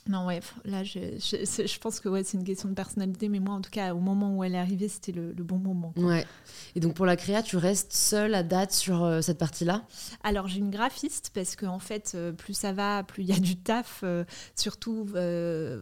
Non, 0.08 0.26
ouais, 0.26 0.40
là, 0.64 0.82
je, 0.82 0.98
je, 1.20 1.78
pense 1.78 2.00
que 2.00 2.08
ouais, 2.08 2.24
c'est 2.24 2.36
une 2.36 2.42
question 2.42 2.68
de 2.68 2.74
personnalité, 2.74 3.28
mais 3.28 3.38
moi, 3.38 3.54
en 3.54 3.60
tout 3.60 3.70
cas, 3.70 3.94
au 3.94 4.00
moment 4.00 4.36
où 4.36 4.42
elle 4.42 4.56
est 4.56 4.58
arrivée, 4.58 4.88
c'était 4.88 5.12
le, 5.12 5.32
le 5.32 5.44
bon 5.44 5.58
moment. 5.58 5.92
quoi. 5.94 6.02
Ouais. 6.04 6.26
Et 6.74 6.80
donc 6.80 6.94
pour 6.94 7.06
la 7.06 7.14
créa, 7.16 7.40
tu 7.42 7.56
restes 7.56 7.92
seule 7.92 8.34
à 8.34 8.42
date 8.42 8.72
sur 8.72 9.04
euh, 9.04 9.20
cette 9.20 9.38
partie-là? 9.38 9.84
Alors 10.24 10.48
j'ai 10.48 10.58
une 10.58 10.70
graphiste 10.70 11.30
parce 11.34 11.54
qu'en 11.54 11.74
en 11.74 11.78
fait 11.78 12.12
euh, 12.14 12.32
plus 12.32 12.54
ça 12.54 12.72
va, 12.72 13.04
plus 13.04 13.22
il 13.22 13.28
y 13.28 13.32
a 13.32 13.38
du 13.38 13.56
taf. 13.56 14.00
euh, 14.02 14.24
surtout, 14.56 15.04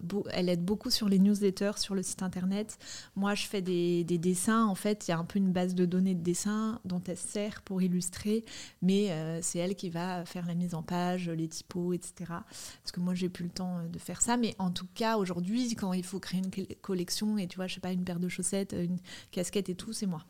beau- 0.02 0.26
elle 0.32 0.48
aide 0.50 0.64
beaucoup 0.64 0.90
sur 0.90 1.08
les 1.08 1.18
newsletters, 1.18 1.78
sur 1.78 1.94
le 1.94 2.02
site 2.02 2.22
internet. 2.22 2.76
Moi 3.16 3.34
je 3.34 3.46
fais 3.46 3.62
des, 3.62 4.04
des 4.04 4.18
dessins. 4.18 4.66
En 4.66 4.74
fait, 4.74 5.08
il 5.08 5.12
y 5.12 5.14
a 5.14 5.18
un 5.18 5.24
peu 5.24 5.38
une 5.38 5.52
base 5.52 5.74
de 5.74 5.86
données 5.86 6.14
de 6.14 6.22
dessins 6.22 6.78
dont 6.84 7.00
elle 7.06 7.16
se 7.16 7.26
sert 7.28 7.62
pour 7.62 7.80
illustrer, 7.80 8.44
mais 8.82 9.08
c'est 9.42 9.60
elle 9.60 9.76
qui 9.76 9.88
va 9.90 10.24
faire 10.26 10.46
la 10.46 10.54
mise 10.54 10.74
en 10.74 10.82
page, 10.82 11.30
les 11.30 11.48
typos, 11.48 11.92
etc. 11.94 12.12
Parce 12.28 12.92
que 12.92 13.00
moi 13.00 13.14
j'ai 13.14 13.28
plus 13.28 13.44
le 13.44 13.50
temps 13.50 13.78
de 13.90 13.98
faire 13.98 14.09
ça. 14.20 14.36
Mais 14.36 14.54
en 14.58 14.70
tout 14.70 14.86
cas 14.94 15.16
aujourd'hui, 15.16 15.74
quand 15.74 15.92
il 15.92 16.04
faut 16.04 16.18
créer 16.18 16.40
une 16.40 16.66
collection 16.80 17.38
et 17.38 17.46
tu 17.46 17.56
vois, 17.56 17.66
je 17.66 17.74
sais 17.74 17.80
pas, 17.80 17.92
une 17.92 18.04
paire 18.04 18.18
de 18.18 18.28
chaussettes, 18.28 18.74
une 18.78 18.98
casquette 19.30 19.68
et 19.68 19.74
tout, 19.74 19.92
c'est 19.92 20.06
moi. 20.06 20.24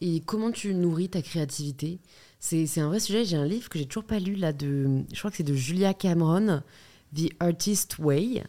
Et 0.00 0.20
comment 0.20 0.50
tu 0.50 0.74
nourris 0.74 1.08
ta 1.08 1.22
créativité? 1.22 2.00
C'est 2.40 2.80
un 2.80 2.88
vrai 2.88 3.00
sujet. 3.00 3.24
J'ai 3.24 3.36
un 3.36 3.46
livre 3.46 3.68
que 3.68 3.78
j'ai 3.78 3.86
toujours 3.86 4.04
pas 4.04 4.20
lu 4.20 4.34
là 4.34 4.52
de, 4.52 5.02
je 5.12 5.18
crois 5.18 5.30
que 5.30 5.36
c'est 5.36 5.42
de 5.42 5.54
Julia 5.54 5.94
Cameron, 5.94 6.62
The 7.14 7.30
Artist 7.40 7.98
Way. 7.98 8.44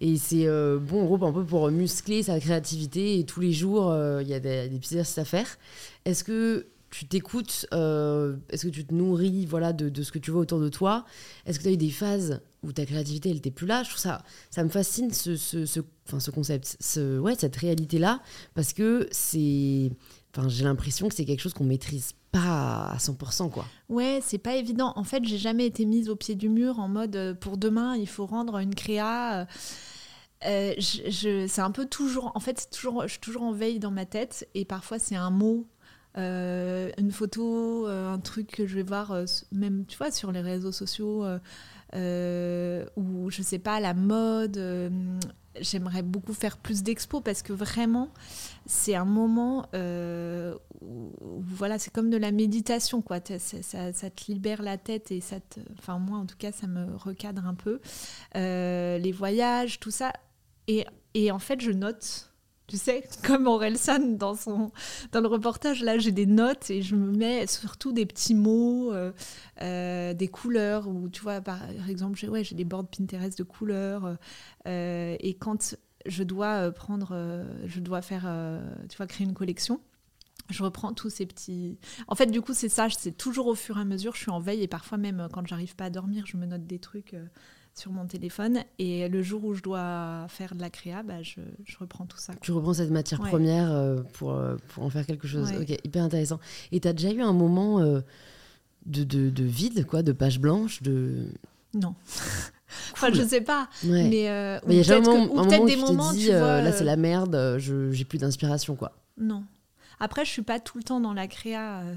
Et 0.00 0.16
c'est 0.18 0.46
euh, 0.46 0.78
bon, 0.78 1.02
en 1.02 1.04
gros, 1.06 1.26
un 1.26 1.32
peu 1.32 1.44
pour 1.44 1.70
muscler 1.70 2.22
sa 2.22 2.38
créativité. 2.38 3.18
Et 3.18 3.24
tous 3.24 3.40
les 3.40 3.52
jours, 3.52 3.90
euh, 3.90 4.22
il 4.22 4.28
y 4.28 4.34
a 4.34 4.40
des, 4.40 4.68
des 4.68 4.76
exercices 4.76 5.18
à 5.18 5.24
faire. 5.24 5.58
Est-ce 6.04 6.22
que 6.22 6.66
tu 6.98 7.06
t'écoutes 7.06 7.66
euh, 7.74 8.36
Est-ce 8.48 8.64
que 8.66 8.70
tu 8.70 8.86
te 8.86 8.94
nourris 8.94 9.44
voilà, 9.44 9.74
de, 9.74 9.90
de 9.90 10.02
ce 10.02 10.10
que 10.12 10.18
tu 10.18 10.30
vois 10.30 10.40
autour 10.40 10.60
de 10.60 10.70
toi? 10.70 11.04
Est-ce 11.44 11.58
que 11.58 11.64
tu 11.64 11.68
as 11.68 11.72
eu 11.72 11.76
des 11.76 11.90
phases 11.90 12.40
où 12.62 12.72
ta 12.72 12.86
créativité, 12.86 13.30
n'était 13.32 13.50
plus 13.50 13.66
là? 13.66 13.82
Je 13.82 13.90
trouve 13.90 14.00
ça, 14.00 14.22
ça 14.50 14.64
me 14.64 14.70
fascine 14.70 15.12
ce, 15.12 15.36
ce, 15.36 15.80
enfin, 16.06 16.20
ce 16.20 16.30
concept, 16.30 16.78
ce, 16.80 17.18
ouais, 17.18 17.34
cette 17.38 17.56
réalité-là, 17.56 18.20
parce 18.54 18.72
que 18.72 19.08
c'est. 19.10 19.90
Enfin, 20.34 20.48
j'ai 20.48 20.64
l'impression 20.64 21.08
que 21.08 21.14
c'est 21.14 21.26
quelque 21.26 21.40
chose 21.40 21.52
qu'on 21.54 21.64
maîtrise 21.64 22.12
pas 22.32 22.86
à 22.92 22.96
100%, 22.96 23.50
quoi. 23.50 23.66
Ouais, 23.90 24.20
c'est 24.22 24.38
pas 24.38 24.56
évident. 24.56 24.92
En 24.96 25.04
fait, 25.04 25.22
j'ai 25.24 25.38
jamais 25.38 25.66
été 25.66 25.84
mise 25.84 26.08
au 26.08 26.16
pied 26.16 26.34
du 26.34 26.48
mur 26.48 26.78
en 26.78 26.88
mode 26.88 27.16
euh, 27.16 27.34
pour 27.34 27.58
demain, 27.58 27.94
il 27.96 28.08
faut 28.08 28.24
rendre 28.26 28.56
une 28.58 28.74
créa. 28.74 29.46
euh, 30.46 30.74
je, 30.78 31.46
c'est 31.46 31.60
un 31.62 31.70
peu 31.70 31.86
toujours. 31.86 32.32
En 32.34 32.40
fait, 32.40 32.68
toujours, 32.70 33.02
je 33.02 33.08
suis 33.12 33.20
toujours 33.20 33.42
en 33.42 33.52
veille 33.52 33.78
dans 33.78 33.90
ma 33.90 34.06
tête 34.06 34.48
et 34.54 34.64
parfois 34.64 34.98
c'est 34.98 35.16
un 35.16 35.30
mot. 35.30 35.66
Euh, 36.18 36.90
une 36.98 37.10
photo, 37.12 37.86
euh, 37.88 38.12
un 38.12 38.18
truc 38.18 38.48
que 38.48 38.66
je 38.66 38.74
vais 38.76 38.82
voir, 38.82 39.12
euh, 39.12 39.24
même 39.52 39.84
tu 39.86 39.96
vois, 39.98 40.10
sur 40.10 40.32
les 40.32 40.40
réseaux 40.40 40.72
sociaux, 40.72 41.24
ou 41.94 43.30
je 43.30 43.42
sais 43.42 43.58
pas, 43.58 43.80
la 43.80 43.94
mode. 43.94 44.60
J'aimerais 45.58 46.02
beaucoup 46.02 46.34
faire 46.34 46.58
plus 46.58 46.82
d'expos 46.82 47.22
parce 47.24 47.40
que 47.42 47.54
vraiment, 47.54 48.10
c'est 48.66 48.94
un 48.94 49.06
moment 49.06 49.66
où, 49.72 51.40
voilà, 51.40 51.78
c'est 51.78 51.90
comme 51.92 52.10
de 52.10 52.18
la 52.18 52.30
méditation, 52.30 53.00
quoi. 53.02 53.18
Ça, 53.38 53.38
ça- 53.62 53.92
ça 53.92 54.10
te 54.10 54.30
libère 54.30 54.62
la 54.62 54.76
tête 54.76 55.10
et 55.10 55.20
ça 55.22 55.40
te. 55.40 55.60
Enfin, 55.78 55.98
moi, 55.98 56.18
en 56.18 56.26
tout 56.26 56.36
cas, 56.38 56.52
ça 56.52 56.66
me 56.66 56.94
recadre 56.96 57.46
un 57.46 57.54
peu. 57.54 57.80
Les 58.34 59.12
voyages, 59.12 59.80
tout 59.80 59.90
ça. 59.90 60.12
Et, 60.68 60.84
et 61.14 61.30
en 61.30 61.38
fait, 61.38 61.60
je 61.60 61.70
note. 61.70 62.25
Tu 62.66 62.78
sais, 62.78 63.04
comme 63.22 63.46
Orelsan 63.46 64.16
dans, 64.16 64.34
son, 64.34 64.72
dans 65.12 65.20
le 65.20 65.28
reportage, 65.28 65.82
là, 65.82 65.98
j'ai 65.98 66.10
des 66.10 66.26
notes 66.26 66.68
et 66.70 66.82
je 66.82 66.96
me 66.96 67.12
mets 67.12 67.46
surtout 67.46 67.92
des 67.92 68.06
petits 68.06 68.34
mots, 68.34 68.92
euh, 68.92 69.12
euh, 69.62 70.14
des 70.14 70.26
couleurs, 70.28 70.88
ou 70.88 71.08
tu 71.08 71.22
vois, 71.22 71.40
par 71.40 71.60
exemple, 71.88 72.18
j'ai 72.18 72.28
ouais, 72.28 72.42
des 72.42 72.64
boards 72.64 72.88
Pinterest 72.88 73.38
de 73.38 73.44
couleurs. 73.44 74.16
euh, 74.66 75.16
et 75.20 75.34
quand 75.34 75.76
je 76.06 76.22
dois 76.24 76.70
prendre, 76.72 77.44
je 77.66 77.80
dois 77.80 78.02
faire, 78.02 78.28
tu 78.88 78.96
vois, 78.96 79.06
créer 79.06 79.26
une 79.26 79.34
collection, 79.34 79.80
je 80.50 80.62
reprends 80.62 80.92
tous 80.92 81.10
ces 81.10 81.26
petits. 81.26 81.78
En 82.08 82.14
fait, 82.14 82.26
du 82.26 82.40
coup, 82.40 82.54
c'est 82.54 82.68
ça, 82.68 82.88
c'est 82.90 83.16
toujours 83.16 83.46
au 83.46 83.54
fur 83.54 83.78
et 83.78 83.80
à 83.80 83.84
mesure, 83.84 84.14
je 84.14 84.20
suis 84.20 84.30
en 84.30 84.40
veille 84.40 84.62
et 84.62 84.68
parfois 84.68 84.98
même 84.98 85.28
quand 85.32 85.46
j'arrive 85.46 85.74
pas 85.76 85.86
à 85.86 85.90
dormir, 85.90 86.24
je 86.26 86.36
me 86.36 86.46
note 86.46 86.66
des 86.66 86.78
trucs. 86.78 87.16
Sur 87.78 87.92
mon 87.92 88.06
téléphone 88.06 88.60
et 88.78 89.06
le 89.08 89.22
jour 89.22 89.44
où 89.44 89.54
je 89.54 89.62
dois 89.62 90.24
faire 90.28 90.54
de 90.54 90.60
la 90.60 90.70
créa, 90.70 91.02
bah, 91.02 91.22
je, 91.22 91.40
je 91.64 91.76
reprends 91.78 92.06
tout 92.06 92.16
ça. 92.18 92.32
quoi. 92.32 92.40
Tu 92.42 92.52
reprends 92.52 92.72
cette 92.74 92.90
matière 92.90 93.20
Ouais. 93.20 93.28
première 93.28 93.70
euh, 93.70 94.00
pour, 94.14 94.32
euh, 94.32 94.56
pour 94.68 94.82
en 94.84 94.90
faire 94.90 95.04
quelque 95.04 95.28
chose. 95.28 95.50
Ouais. 95.50 95.58
Ok, 95.58 95.78
hyper 95.84 96.02
intéressant. 96.02 96.40
Et 96.72 96.80
tu 96.80 96.88
as 96.88 96.92
déjà 96.94 97.10
eu 97.12 97.20
un 97.20 97.32
moment 97.34 97.80
euh, 97.80 98.00
de, 98.86 99.04
de, 99.04 99.28
de 99.30 99.44
vide, 99.44 99.84
quoi, 99.86 100.02
de 100.02 100.12
page 100.12 100.40
blanche, 100.40 100.82
de... 100.82 101.26
Non. 101.74 101.94
enfin, 102.92 103.12
je 103.12 103.22
sais 103.22 103.42
pas. 103.42 103.68
Ouais. 103.84 104.08
Mais 104.08 104.30
euh, 104.30 104.58
Mais 104.66 104.74
il 104.74 104.76
y 104.78 104.80
a 104.80 104.82
jamais 104.82 105.04
peut-être 105.28 105.62
où 105.62 105.66
des 105.66 105.74
tu 105.74 105.80
moments, 105.80 106.14
tu 106.14 106.30
euh, 106.32 106.38
vois, 106.38 106.62
là 106.62 106.72
c'est 106.72 106.84
la 106.84 106.96
merde, 106.96 107.56
je 107.58 107.90
j'ai 107.90 108.04
plus 108.06 108.16
d'inspiration, 108.18 108.74
quoi. 108.74 108.92
Non. 109.18 109.44
Après, 110.00 110.24
je 110.24 110.30
suis 110.30 110.42
pas 110.42 110.60
tout 110.60 110.78
le 110.78 110.84
temps 110.84 111.00
dans 111.00 111.14
la 111.14 111.26
créa. 111.28 111.80
euh, 111.80 111.96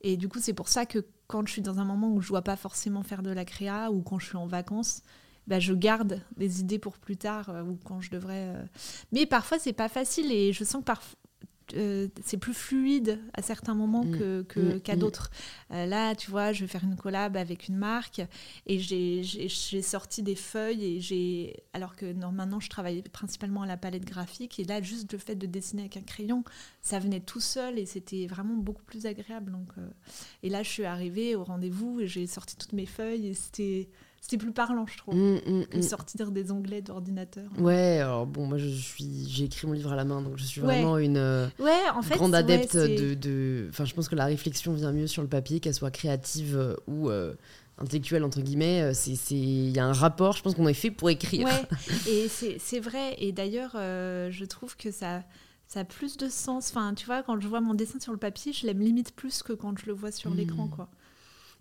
et 0.00 0.16
du 0.16 0.28
coup, 0.28 0.38
c'est 0.40 0.52
pour 0.54 0.68
ça 0.68 0.86
que 0.86 1.04
quand 1.28 1.46
je 1.46 1.52
suis 1.52 1.62
dans 1.62 1.78
un 1.80 1.84
moment 1.84 2.08
où 2.10 2.20
je 2.20 2.28
dois 2.28 2.42
pas 2.42 2.56
forcément 2.56 3.02
faire 3.02 3.22
de 3.22 3.30
la 3.30 3.44
créa 3.44 3.90
ou 3.90 4.02
quand 4.02 4.18
je 4.18 4.26
suis 4.26 4.36
en 4.36 4.46
vacances, 4.46 5.02
bah, 5.46 5.60
je 5.60 5.72
garde 5.74 6.22
des 6.36 6.60
idées 6.60 6.78
pour 6.78 6.98
plus 6.98 7.16
tard 7.16 7.50
euh, 7.50 7.62
ou 7.62 7.78
quand 7.84 8.00
je 8.00 8.10
devrais. 8.10 8.52
euh. 8.54 8.64
Mais 9.12 9.26
parfois, 9.26 9.58
c'est 9.58 9.72
pas 9.72 9.88
facile 9.88 10.30
et 10.32 10.52
je 10.52 10.64
sens 10.64 10.80
que 10.80 10.86
parfois. 10.86 11.18
Euh, 11.74 12.08
c'est 12.24 12.36
plus 12.36 12.54
fluide 12.54 13.20
à 13.34 13.42
certains 13.42 13.74
moments 13.74 14.04
Mm. 14.04 14.18
que, 14.18 14.76
Mm, 14.76 14.80
qu'à 14.80 14.96
mm. 14.96 14.98
d'autres. 14.98 15.30
Euh, 15.72 15.86
là, 15.86 16.14
tu 16.14 16.30
vois, 16.30 16.52
je 16.52 16.62
vais 16.62 16.68
faire 16.68 16.84
une 16.84 16.96
collab 16.96 17.36
avec 17.36 17.68
une 17.68 17.76
marque 17.76 18.22
et 18.66 18.78
j'ai, 18.78 19.22
sorti 19.82 20.22
des 20.22 20.34
feuilles 20.34 20.84
et 20.84 21.00
j'ai 21.00 21.56
alors 21.72 21.96
que 21.96 22.12
non, 22.12 22.32
maintenant 22.32 22.60
je 22.60 22.68
travaille 22.68 23.02
principalement 23.02 23.62
à 23.62 23.66
la 23.66 23.76
palette 23.76 24.04
graphique 24.04 24.58
et 24.58 24.64
là 24.64 24.80
juste 24.80 25.12
le 25.12 25.18
fait 25.18 25.34
de 25.34 25.46
dessiner 25.46 25.82
avec 25.82 25.96
un 25.96 26.02
crayon, 26.02 26.44
ça 26.82 26.98
venait 26.98 27.20
tout 27.20 27.40
seul 27.40 27.78
et 27.78 27.86
c'était 27.86 28.26
vraiment 28.26 28.54
beaucoup 28.54 28.84
plus 28.84 29.06
agréable. 29.06 29.52
Donc, 29.52 29.68
euh, 29.78 29.88
et 30.42 30.48
là, 30.48 30.62
je 30.62 30.70
suis 30.70 30.84
arrivée 30.84 31.34
au 31.34 31.44
rendez-vous 31.44 32.00
et 32.00 32.06
j'ai 32.06 32.26
sorti 32.26 32.56
toutes 32.56 32.72
mes 32.72 32.86
feuilles 32.86 33.28
et 33.28 33.34
c'était 33.34 33.88
c'était 34.28 34.38
plus 34.38 34.52
parlant, 34.52 34.86
je 34.86 34.98
trouve, 34.98 35.14
Mm, 35.14 35.34
mm, 35.46 35.66
que 35.66 35.78
mm. 35.78 35.82
sortir 35.82 36.30
des 36.32 36.50
onglets 36.50 36.82
d'ordinateur. 36.82 37.48
Ouais, 37.58 37.98
alors 38.00 38.26
bon, 38.26 38.46
moi 38.46 38.58
je 38.58 38.66
suis, 38.68 39.26
j'ai 39.28 39.44
écrit 39.44 39.66
mon 39.68 39.72
livre 39.72 39.92
à 39.92 39.96
la 39.96 40.04
main, 40.04 40.20
donc 40.20 40.36
je 40.36 40.42
suis 40.44 40.60
Ouais. 40.60 40.66
vraiment 40.80 40.98
une 40.98 41.16
euh, 41.16 41.46
Ouais, 41.60 41.72
en 41.94 42.02
fait, 42.02 42.16
grande 42.16 42.32
ouais, 42.32 42.38
adepte 42.38 42.72
c'est- 42.72 43.14
de. 43.16 43.66
Enfin, 43.70 43.84
je 43.84 43.94
pense 43.94 44.08
que 44.08 44.16
la 44.16 44.24
réflexion 44.24 44.72
vient 44.72 44.90
mieux 44.90 45.06
sur 45.06 45.22
le 45.22 45.28
papier, 45.28 45.60
qu'elle 45.60 45.74
soit 45.74 45.92
créative 45.92 46.56
euh, 46.56 46.74
ou 46.88 47.08
euh, 47.08 47.34
intellectuelle 47.78 48.24
entre 48.24 48.40
guillemets. 48.40 48.82
euh, 48.82 48.92
C'est, 48.94 49.14
c'est, 49.14 49.36
il 49.36 49.70
y 49.70 49.78
a 49.78 49.86
un 49.86 49.92
rapport. 49.92 50.32
Je 50.36 50.42
pense 50.42 50.54
qu'on 50.56 50.66
est 50.66 50.74
fait 50.74 50.90
pour 50.90 51.08
écrire. 51.08 51.46
Ouais, 51.46 51.62
et 52.10 52.26
c'est 52.28 52.80
vrai. 52.80 53.14
Et 53.18 53.30
d'ailleurs, 53.30 53.72
je 53.74 54.44
trouve 54.44 54.76
que 54.76 54.90
ça, 54.90 55.22
ça 55.68 55.80
a 55.80 55.84
plus 55.84 56.16
de 56.16 56.28
sens. 56.28 56.70
Enfin, 56.70 56.94
tu 56.94 57.06
vois, 57.06 57.22
quand 57.22 57.38
je 57.40 57.46
vois 57.46 57.60
mon 57.60 57.74
dessin 57.74 58.00
sur 58.00 58.10
le 58.12 58.18
papier, 58.18 58.52
je 58.52 58.66
l'aime 58.66 58.80
limite 58.80 59.14
plus 59.14 59.42
que 59.44 59.52
quand 59.52 59.78
je 59.78 59.86
le 59.86 59.92
vois 59.92 60.10
sur 60.10 60.30
l'écran, 60.34 60.66
quoi. 60.68 60.88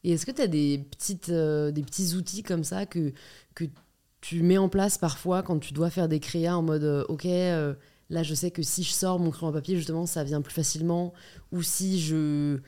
Et 0.06 0.12
est-ce 0.12 0.28
que 0.28 0.32
tu 0.32 0.42
as 0.42 1.34
euh, 1.34 1.72
des 1.72 1.82
petits 1.82 2.14
outils 2.14 2.44
comme 2.44 2.64
ça 2.64 2.86
que, 2.86 3.12
tu 4.22 4.42
mets 4.42 4.58
en 4.58 4.70
place 4.70 4.98
parfois 4.98 5.44
quand 5.44 5.60
tu 5.60 5.74
dois 5.74 5.92
faire 5.92 6.08
des 6.08 6.20
créas 6.20 6.58
en 6.58 6.64
mode 6.64 6.84
euh, 6.84 7.04
ok, 7.10 7.26
euh, 7.26 7.76
là 8.10 8.24
je 8.24 8.34
sais 8.34 8.50
que 8.50 8.64
si 8.64 8.82
je 8.84 8.90
sors 8.92 9.20
mon 9.20 9.32
crayon 9.32 9.50
à 9.50 9.54
papier, 9.54 9.76
justement, 9.76 10.06
ça 10.06 10.24
vient 10.24 10.42
plus 10.42 10.54
facilement, 10.54 11.14
ou 11.52 11.64
si 11.64 12.00
je 12.00 12.60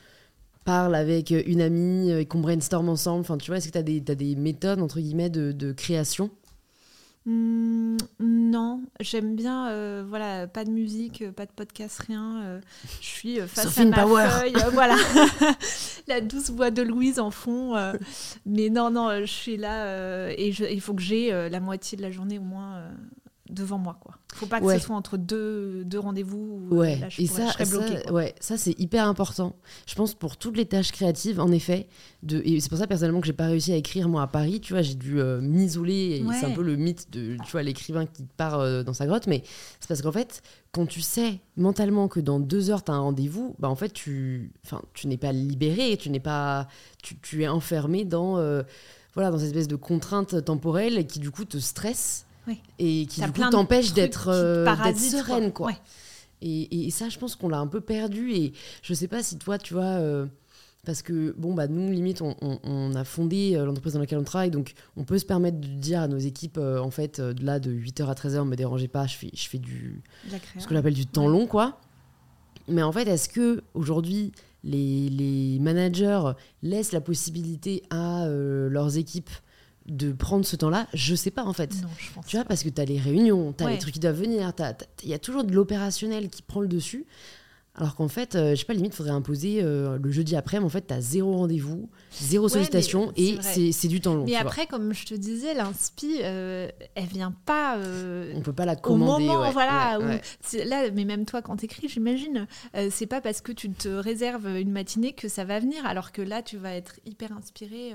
parle 0.66 0.96
avec 0.96 1.30
une 1.32 1.62
amie 1.62 2.12
et 2.12 2.26
qu'on 2.26 2.42
brainstorm 2.42 2.90
ensemble, 2.90 3.22
enfin 3.22 3.38
tu 3.38 3.52
vois, 3.52 3.58
est-ce 3.58 3.68
que 3.68 3.72
tu 3.72 4.12
as 4.12 4.16
des, 4.16 4.36
méthodes 4.36 4.82
entre 4.82 5.00
guillemets 5.00 5.30
de 5.30 5.72
création 5.74 6.32
Hmm, 7.30 7.98
non, 8.22 8.84
j'aime 9.02 9.36
bien, 9.36 9.68
euh, 9.68 10.06
voilà, 10.08 10.48
pas 10.48 10.64
de 10.64 10.70
musique, 10.72 11.24
euh, 11.24 11.34
pas 11.34 11.46
de 11.46 11.52
podcast, 11.52 12.00
rien. 12.08 12.42
euh, 12.46 12.62
je 13.02 13.06
suis 13.06 13.40
face 13.42 13.66
Sophie 13.66 13.82
à 13.82 13.86
ma 13.86 14.04
Power. 14.04 14.28
feuille, 14.30 14.56
euh, 14.56 14.70
voilà, 14.72 14.96
la 16.08 16.22
douce 16.22 16.52
voix 16.52 16.72
de 16.72 16.82
Louise 16.84 17.20
en 17.20 17.30
fond. 17.30 17.76
mais 18.46 18.70
non, 18.70 18.92
non, 18.92 19.10
je 19.20 19.26
suis 19.26 19.58
là 19.58 20.30
et 20.32 20.54
il 20.72 20.80
faut 20.80 20.94
que 20.94 21.02
j'ai 21.02 21.32
la 21.50 21.60
moitié 21.60 21.98
de 21.98 22.02
la 22.02 22.12
journée 22.12 22.40
au 22.40 22.44
moins 22.44 22.82
devant 23.50 23.78
moi, 23.78 23.98
quoi. 24.00 24.16
Faut 24.34 24.46
pas 24.46 24.60
que 24.60 24.66
Ouais. 24.66 24.80
ce 24.80 24.86
soit 24.86 24.96
entre 24.96 25.18
deux, 25.18 25.84
deux 25.86 26.00
rendez-vous. 26.00 26.68
euh, 26.72 26.76
Ouais, 26.76 26.96
là, 26.98 27.10
je, 27.10 27.22
et 27.22 27.26
pourrais- 27.28 27.42
ça, 27.42 27.48
je 27.48 27.54
serais 27.54 27.66
bloquée. 27.66 27.96
ça, 27.98 28.02
quoi. 28.04 28.12
ouais, 28.14 28.36
ça 28.40 28.58
c'est 28.58 28.80
hyper 28.80 29.08
important. 29.08 29.56
Je 29.88 29.96
pense 29.96 30.14
pour 30.14 30.38
toutes 30.38 30.58
les 30.58 30.66
tâches 30.66 30.92
créatives, 30.92 31.40
en 31.40 31.52
effet. 31.52 31.88
De, 32.24 32.42
et 32.46 32.60
c'est 32.60 32.70
pour 32.70 32.78
ça 32.78 32.88
personnellement 32.88 33.22
que 33.22 33.28
j'ai 33.28 33.34
pas 33.34 33.48
réussi 33.48 33.72
à 33.72 33.76
écrire 33.76 34.10
moi 34.10 34.22
à 34.24 34.28
Paris. 34.28 34.60
Tu 34.62 34.74
vois, 34.74 34.82
j'ai 34.82 34.96
dû 34.96 35.20
euh, 35.20 35.40
m'isoler. 35.42 36.24
Ouais. 36.26 36.36
C'est 36.40 36.46
un 36.46 36.52
peu 36.52 36.62
le 36.64 36.76
mythe 36.76 37.12
de, 37.12 37.38
tu 37.46 37.52
vois, 37.52 37.64
l'écrivain 37.64 38.06
qui 38.06 38.24
part 38.38 38.60
euh, 38.60 38.84
dans 38.84 38.94
sa 38.94 39.06
grotte. 39.08 39.28
Mais 39.28 39.44
c'est 39.80 39.88
parce 39.88 40.02
qu'en 40.02 40.12
fait, 40.12 40.42
quand 40.72 40.86
tu 40.86 41.02
sais 41.02 41.40
mentalement 41.56 42.08
que 42.08 42.20
dans 42.20 42.40
deux 42.40 42.70
heures 42.70 42.84
tu 42.84 42.92
as 42.92 42.96
un 42.96 43.00
rendez-vous, 43.00 43.56
bah 43.60 43.70
en 43.70 43.76
fait 43.76 43.90
tu, 43.94 44.52
enfin, 44.66 44.82
tu 44.94 45.08
n'es 45.08 45.18
pas 45.18 45.32
libéré, 45.32 45.98
tu 45.98 46.10
n'es 46.12 46.20
pas, 46.20 46.68
tu, 47.02 47.18
tu 47.20 47.42
es 47.44 47.48
enfermé 47.48 48.06
dans, 48.06 48.38
euh, 48.38 48.62
voilà, 49.16 49.32
dans 49.32 49.38
cette 49.40 49.48
espèce 49.48 49.68
de 49.68 49.76
contrainte 49.76 50.44
temporelle 50.46 51.08
qui 51.08 51.18
du 51.20 51.32
coup 51.32 51.46
te 51.46 51.58
stresse. 51.58 52.26
Oui. 52.48 52.60
Et 52.80 53.06
qui 53.08 53.22
du 53.22 53.32
coup 53.32 53.50
t'empêche 53.50 53.94
d'être 53.94 54.30
euh, 54.30 54.66
sereine 54.96 55.52
quoi. 55.52 55.68
Ouais. 55.68 55.78
Et, 56.42 56.86
et 56.88 56.92
ça, 56.92 57.10
je 57.10 57.18
pense 57.18 57.36
qu'on 57.36 57.50
l'a 57.50 57.58
un 57.60 57.68
peu 57.68 57.82
perdu. 57.82 58.32
Et 58.32 58.54
je 58.84 58.94
sais 58.94 59.08
pas 59.08 59.24
si 59.24 59.38
toi, 59.40 59.58
tu 59.58 59.74
vois, 59.74 59.84
euh, 59.84 60.28
parce 60.86 61.02
que, 61.02 61.34
bon, 61.38 61.54
bah, 61.56 61.68
nous, 61.68 61.92
limite, 61.92 62.22
on, 62.22 62.36
on- 62.42 62.60
on 62.64 62.94
a 62.96 63.04
fondé 63.04 63.56
euh, 63.56 63.66
l'entreprise 63.66 63.94
dans 63.94 64.00
laquelle 64.00 64.20
on 64.20 64.24
travaille. 64.24 64.52
Donc, 64.52 64.74
on 64.96 65.04
peut 65.04 65.18
se 65.18 65.26
permettre 65.26 65.60
de 65.60 65.66
dire 65.68 66.00
à 66.02 66.08
nos 66.08 66.20
équipes, 66.20 66.60
euh, 66.60 66.80
en 66.80 66.92
fait, 66.92 67.20
de 67.20 67.44
là, 67.44 67.60
de 67.60 67.72
8h 67.72 68.06
à 68.08 68.14
13h, 68.14 68.46
me 68.46 68.56
dérangez 68.56 68.88
pas, 68.88 69.08
je 69.08 69.16
fais, 69.18 69.32
je 69.34 69.50
fais 69.50 69.58
du, 69.58 70.02
ce 70.60 70.68
que 70.68 70.76
j'appelle 70.76 70.94
du 70.94 71.08
temps 71.08 71.26
Ouais. 71.26 71.32
long, 71.32 71.48
quoi. 71.48 71.80
Mais 72.68 72.84
en 72.84 72.92
fait, 72.92 73.08
est-ce 73.08 73.30
que 73.30 73.64
aujourd'hui 73.74 74.32
les, 74.64 75.10
les 75.10 75.58
managers 75.60 76.22
laissent 76.62 76.92
la 76.92 77.02
possibilité 77.02 77.82
à 77.90 78.28
leurs 78.28 78.98
équipes 78.98 79.30
de 79.88 80.12
prendre 80.12 80.46
ce 80.46 80.56
temps-là 80.56 80.88
Je 80.94 81.16
sais 81.16 81.32
pas, 81.32 81.44
en 81.44 81.54
fait. 81.54 81.74
Non, 81.82 81.88
je 81.98 82.12
pense 82.14 82.26
Tu 82.26 82.36
vois, 82.36 82.44
pas. 82.44 82.50
parce 82.50 82.64
que 82.64 82.70
tu 82.70 82.82
as 82.82 82.86
les 82.86 83.00
réunions, 83.00 83.54
tu 83.58 83.64
as 83.64 83.70
les 83.70 83.78
trucs 83.78 83.94
qui 83.94 84.00
doivent 84.00 84.20
venir, 84.20 84.54
t'as- 84.54 84.74
t'as- 84.74 84.86
il 85.04 85.10
y 85.10 85.14
a 85.14 85.20
toujours 85.20 85.44
de 85.44 85.54
l'opérationnel 85.54 86.30
qui 86.30 86.42
prend 86.42 86.62
le 86.62 86.68
dessus. 86.68 87.06
Alors 87.80 87.94
qu'en 87.96 88.08
fait, 88.08 88.34
euh, 88.34 88.56
je 88.56 88.56
sais 88.56 88.66
pas, 88.66 88.74
limite, 88.74 88.94
il 88.94 88.96
faudrait 88.96 89.14
imposer 89.14 89.60
euh, 89.62 90.00
le 90.02 90.12
jeudi 90.12 90.36
après, 90.36 90.60
mais 90.60 90.66
en 90.66 90.70
fait, 90.70 90.88
tu 90.88 90.94
as 90.96 91.00
zéro 91.00 91.38
rendez-vous, 91.38 91.92
zéro 92.12 92.46
Ouais, 92.46 92.50
sollicitation 92.50 93.14
et 93.16 93.38
c'est 93.72 93.88
du 93.88 94.02
temps 94.02 94.16
long. 94.16 94.24
Mais 94.26 94.32
vois. 94.32 94.40
après, 94.42 94.66
comme 94.66 94.96
je 94.96 95.06
te 95.06 95.14
disais, 95.14 95.54
l'inspi, 95.54 96.18
euh, 96.24 96.70
elle 96.96 97.06
vient 97.06 97.36
pas. 97.46 97.78
euh, 97.78 98.34
On 98.36 98.42
peut 98.42 98.52
pas 98.52 98.66
la 98.66 98.74
au 98.74 98.78
commander. 98.78 99.26
moment 99.28 99.42
ouais, 99.42 99.52
voilà 99.52 100.00
ouais, 100.00 100.22
où 100.56 100.68
là 100.68 100.90
mais 100.92 101.06
même 101.06 101.26
toi 101.26 101.44
quand 101.44 101.58
t'écris 101.58 101.88
j'imagine 101.88 102.48
c'est 102.90 103.06
pas 103.06 103.22
parce 103.22 103.42
que 103.42 103.52
tu 103.52 103.70
te 103.70 103.90
réserves 103.90 104.48
une 104.58 104.72
matinée 104.72 105.14
que 105.14 105.28
ça 105.28 105.44
va 105.46 105.60
venir 105.60 105.86
alors 105.86 106.12
que 106.12 106.24
là 106.24 106.42
tu 106.42 106.58
vas 106.58 106.74
être 106.74 107.00
hyper 107.06 107.32
inspiré. 107.32 107.94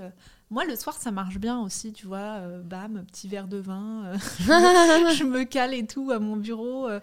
Moi 0.52 0.64
le 0.64 0.76
soir 0.76 0.96
ça 0.96 1.10
marche 1.10 1.38
bien 1.38 1.60
aussi 1.60 1.92
tu 1.92 2.06
vois 2.06 2.18
euh, 2.40 2.62
bam 2.62 3.04
petit 3.10 3.26
verre 3.26 3.48
de 3.48 3.56
vin 3.56 4.04
euh, 4.04 4.16
je 5.16 5.24
me 5.24 5.44
cale 5.44 5.74
et 5.74 5.86
tout 5.86 6.10
à 6.12 6.18
mon 6.18 6.36
bureau 6.36 6.88
euh, 6.88 7.00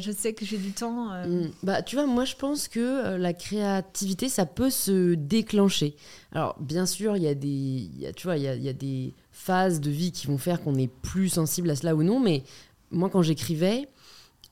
je 0.00 0.10
sais 0.10 0.32
que 0.32 0.44
j'ai 0.44 0.58
du 0.58 0.72
temps 0.72 1.10
Mm. 1.26 1.50
Bah, 1.64 1.82
tu 1.82 1.96
vois, 1.96 2.06
moi, 2.06 2.24
je 2.24 2.36
pense 2.36 2.68
que 2.68 3.16
la 3.16 3.32
créativité, 3.32 4.28
ça 4.28 4.46
peut 4.46 4.70
se 4.70 5.14
déclencher. 5.14 5.96
Alors, 6.32 6.56
bien 6.60 6.86
sûr, 6.86 7.16
il 7.16 7.24
y 7.24 7.26
a 7.28 7.34
des, 7.34 7.48
il 7.48 8.00
y 8.00 8.06
a, 8.06 8.12
tu 8.12 8.28
vois, 8.28 8.36
il 8.36 8.44
y 8.44 8.48
a, 8.48 8.54
il 8.54 8.62
y 8.62 8.68
a 8.68 8.72
des 8.72 9.12
phases 9.32 9.80
de 9.80 9.90
vie 9.90 10.12
qui 10.12 10.28
vont 10.28 10.38
faire 10.38 10.62
qu'on 10.62 10.76
est 10.76 10.86
plus 10.86 11.30
sensible 11.30 11.68
à 11.68 11.74
cela 11.74 11.96
ou 11.96 12.04
non. 12.04 12.20
Mais 12.20 12.44
moi, 12.92 13.10
quand 13.10 13.22
j'écrivais, 13.22 13.88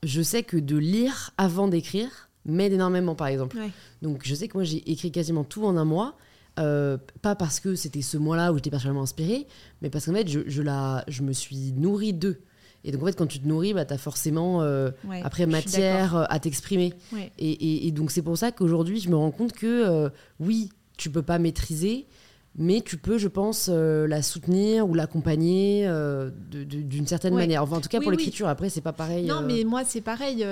je 0.03 0.21
sais 0.21 0.43
que 0.43 0.57
de 0.57 0.75
lire 0.75 1.31
avant 1.37 1.69
d'écrire 1.69 2.29
m'aide 2.45 2.73
énormément, 2.73 3.15
par 3.15 3.27
exemple. 3.27 3.57
ouais. 3.57 3.71
Donc, 4.01 4.21
je 4.25 4.35
sais 4.35 4.49
que 4.49 4.57
moi, 4.57 4.65
j'ai 4.65 4.91
écrit 4.91 5.11
quasiment 5.13 5.45
tout 5.45 5.63
en 5.65 5.77
un 5.77 5.85
mois. 5.85 6.15
Euh, 6.57 6.97
pas 7.21 7.35
parce 7.35 7.59
que 7.59 7.75
c'était 7.75 8.01
ce 8.01 8.17
mois-là 8.17 8.51
où 8.51 8.55
j'étais 8.55 8.69
personnellement 8.69 9.03
inspirée, 9.03 9.47
mais 9.81 9.89
parce 9.89 10.05
qu'en 10.07 10.13
fait, 10.13 10.27
je, 10.27 10.41
je, 10.47 10.61
la, 10.61 11.03
je 11.07 11.21
me 11.23 11.31
suis 11.31 11.71
nourrie 11.73 12.13
d'eux. 12.13 12.41
Et 12.83 12.91
donc, 12.91 13.03
en 13.03 13.05
fait, 13.05 13.13
quand 13.15 13.27
tu 13.27 13.39
te 13.39 13.47
nourris, 13.47 13.73
bah, 13.73 13.85
tu 13.85 13.93
as 13.93 13.97
forcément 13.97 14.61
euh, 14.61 14.89
Ouais, 15.07 15.21
après 15.23 15.45
matière 15.45 16.15
euh, 16.15 16.23
à 16.29 16.39
t'exprimer. 16.39 16.93
Ouais. 17.13 17.31
Et, 17.37 17.49
et- 17.51 17.87
et 17.87 17.91
donc 17.91 18.11
c'est 18.11 18.21
pour 18.21 18.37
ça 18.37 18.51
qu'aujourd'hui, 18.51 18.99
je 18.99 19.09
me 19.09 19.15
rends 19.15 19.31
compte 19.31 19.53
que 19.53 19.65
euh, 19.67 20.09
oui, 20.39 20.69
tu 20.97 21.09
peux 21.09 21.21
pas 21.21 21.39
maîtriser, 21.39 22.07
mais 22.57 22.81
tu 22.81 22.97
peux, 22.97 23.17
je 23.17 23.27
pense, 23.27 23.69
euh, 23.71 24.07
la 24.07 24.21
soutenir 24.21 24.89
ou 24.89 24.93
l'accompagner 24.93 25.87
euh, 25.87 26.29
d'une 26.51 27.07
certaine 27.07 27.33
Ouais. 27.33 27.41
manière. 27.41 27.63
Enfin, 27.63 27.77
en 27.77 27.81
tout 27.81 27.89
cas, 27.89 27.99
Oui, 27.99 28.03
pour 28.05 28.11
oui. 28.11 28.17
l'écriture, 28.17 28.47
après, 28.47 28.69
c'est 28.69 28.81
pas 28.81 28.91
pareil. 28.93 29.25
Non, 29.27 29.41
euh, 29.43 29.45
mais 29.47 29.63
moi, 29.63 29.83
c'est 29.85 30.01
pareil. 30.01 30.45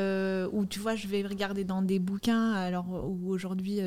où 0.54 0.66
tu 0.66 0.80
vois, 0.80 0.96
je 0.96 1.08
vais 1.08 1.22
regarder 1.24 1.64
dans 1.64 1.82
des 1.82 2.00
bouquins, 2.00 2.52
alors 2.54 2.86
ou 3.10 3.30
aujourd'hui 3.32 3.80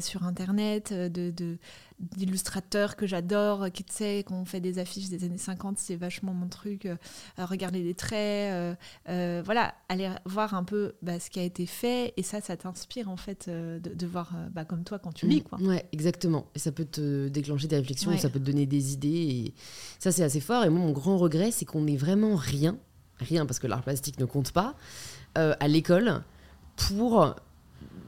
sur 0.00 0.24
Internet, 0.24 0.92
de, 0.92 1.30
de- 1.30 1.56
d'illustrateurs 2.00 2.96
que 2.96 3.06
j'adore, 3.06 3.70
qui 3.72 3.84
tu 3.84 3.92
sais, 3.94 4.24
qu'on 4.26 4.44
fait 4.44 4.60
des 4.60 4.78
affiches 4.78 5.08
des 5.08 5.24
années 5.24 5.38
50, 5.38 5.78
c'est 5.78 5.96
vachement 5.96 6.32
mon 6.34 6.48
truc. 6.48 6.86
euh, 6.86 6.96
euh, 7.38 7.44
regarder 7.46 7.82
les 7.82 7.94
traits, 7.94 8.52
euh, 8.52 8.74
euh, 9.08 9.42
voilà, 9.44 9.74
aller 9.88 10.10
voir 10.24 10.54
un 10.54 10.64
peu 10.64 10.94
bah, 11.02 11.20
ce 11.20 11.30
qui 11.30 11.38
a 11.40 11.42
été 11.42 11.66
fait, 11.66 12.12
et 12.16 12.22
ça, 12.22 12.40
ça 12.40 12.56
t'inspire 12.56 13.08
en 13.08 13.16
fait 13.16 13.46
euh, 13.48 13.78
de, 13.78 13.94
de 13.94 14.06
voir, 14.06 14.32
euh, 14.36 14.48
bah, 14.50 14.64
comme 14.64 14.84
toi, 14.84 14.98
quand 14.98 15.12
tu 15.12 15.26
lis, 15.26 15.42
quoi. 15.42 15.58
Mm. 15.58 15.66
Ouais, 15.68 15.84
exactement. 15.92 16.46
Et 16.54 16.58
ça 16.58 16.72
peut 16.72 16.84
te 16.84 17.28
déclencher 17.28 17.68
des 17.68 17.76
réflexions, 17.76 18.10
Ouais. 18.10 18.18
ça 18.18 18.28
peut 18.28 18.40
te 18.40 18.44
donner 18.44 18.66
des 18.66 18.92
idées. 18.92 19.08
Et 19.08 19.54
ça, 19.98 20.12
c'est 20.12 20.24
assez 20.24 20.40
fort. 20.40 20.64
Et 20.64 20.70
moi, 20.70 20.80
mon 20.80 20.92
grand 20.92 21.16
regret, 21.16 21.50
c'est 21.52 21.64
qu'on 21.64 21.82
n'ait 21.82 21.96
vraiment 21.96 22.34
rien, 22.36 22.76
rien, 23.18 23.46
parce 23.46 23.58
que 23.58 23.66
l'art 23.66 23.82
plastique 23.82 24.18
ne 24.18 24.24
compte 24.24 24.50
pas, 24.52 24.74
euh, 25.38 25.54
à 25.60 25.68
l'école 25.68 26.22
pour 26.76 27.34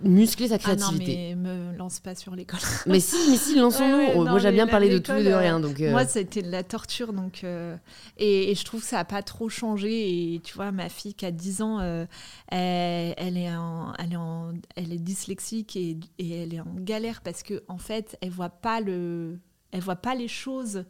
muscler 0.03 0.49
sa 0.49 0.55
Ah 0.55 0.59
non, 0.59 0.77
créativité. 0.77 1.35
mais 1.35 1.35
me 1.37 1.77
lance 1.77 2.01
pas 2.01 2.15
sur 2.15 2.35
l'école. 2.37 2.61
mais... 2.87 3.01
si, 3.01 3.17
mais 3.31 3.37
si, 3.37 3.55
lançons-nous. 3.59 3.97
Ouais, 3.97 4.07
ouais, 4.09 4.13
Oh, 4.17 4.25
moi, 4.25 4.39
j'aime 4.39 4.55
bien 4.55 4.67
parler 4.67 4.89
de 4.91 4.99
tout 4.99 5.13
et 5.13 5.19
de 5.23 5.25
l'école, 5.25 5.41
rien. 5.41 5.61
Donc, 5.61 5.81
euh, 5.81 5.91
Moi, 5.91 6.07
c'était 6.07 6.43
de 6.43 6.51
la 6.51 6.63
torture, 6.63 7.13
donc 7.13 7.45
euh, 7.45 7.77
et, 8.19 8.51
et 8.51 8.55
je 8.55 8.65
trouve 8.65 8.81
que 8.83 8.87
ça 8.87 8.99
a 8.99 9.05
pas 9.05 9.23
trop 9.23 9.49
changé. 9.49 10.35
Et 10.35 10.41
tu 10.41 10.55
vois, 10.55 10.73
ma 10.73 10.89
fille 10.89 11.15
qui 11.15 11.25
a 11.27 11.31
10 11.31 11.63
ans, 11.63 11.81
euh, 11.81 12.05
elle, 12.49 13.15
elle 13.19 13.37
est 13.39 13.55
en, 13.55 13.93
elle 13.99 14.13
est 14.13 14.17
en, 14.17 14.53
elle 14.77 14.93
est 14.93 14.99
dyslexique 14.99 15.77
et, 15.77 15.99
et 16.19 16.43
elle 16.43 16.55
est 16.55 16.61
en 16.61 16.75
galère 16.77 17.21
parce 17.23 17.43
que 17.43 17.63
en 17.69 17.79
fait, 17.79 18.17
elle 18.21 18.31
voit 18.31 18.49
pas 18.51 18.81
le, 18.81 19.39
elle 19.73 19.81
voit 19.81 19.97
pas 19.97 20.15
les 20.15 20.29
choses. 20.29 20.85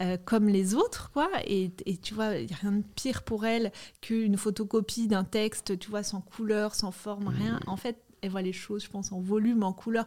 euh, 0.00 0.16
comme 0.24 0.48
les 0.48 0.74
autres, 0.74 1.10
quoi. 1.12 1.28
Et, 1.46 1.70
et 1.86 1.96
tu 1.96 2.14
vois, 2.14 2.34
il 2.36 2.46
n'y 2.48 2.52
a 2.52 2.56
rien 2.56 2.72
de 2.72 2.82
pire 2.96 3.22
pour 3.22 3.46
elle 3.46 3.70
qu'une 4.00 4.36
photocopie 4.36 5.06
d'un 5.06 5.22
texte, 5.22 5.78
tu 5.78 5.88
vois, 5.88 6.02
sans 6.02 6.20
couleur, 6.20 6.74
sans 6.74 6.90
forme, 6.90 7.28
rien. 7.28 7.60
En 7.68 7.76
fait, 7.76 7.96
elle 8.24 8.30
voit 8.30 8.42
les 8.42 8.52
choses, 8.52 8.84
je 8.84 8.88
pense, 8.88 9.12
en 9.12 9.20
volume, 9.20 9.62
en 9.62 9.72
couleur. 9.72 10.06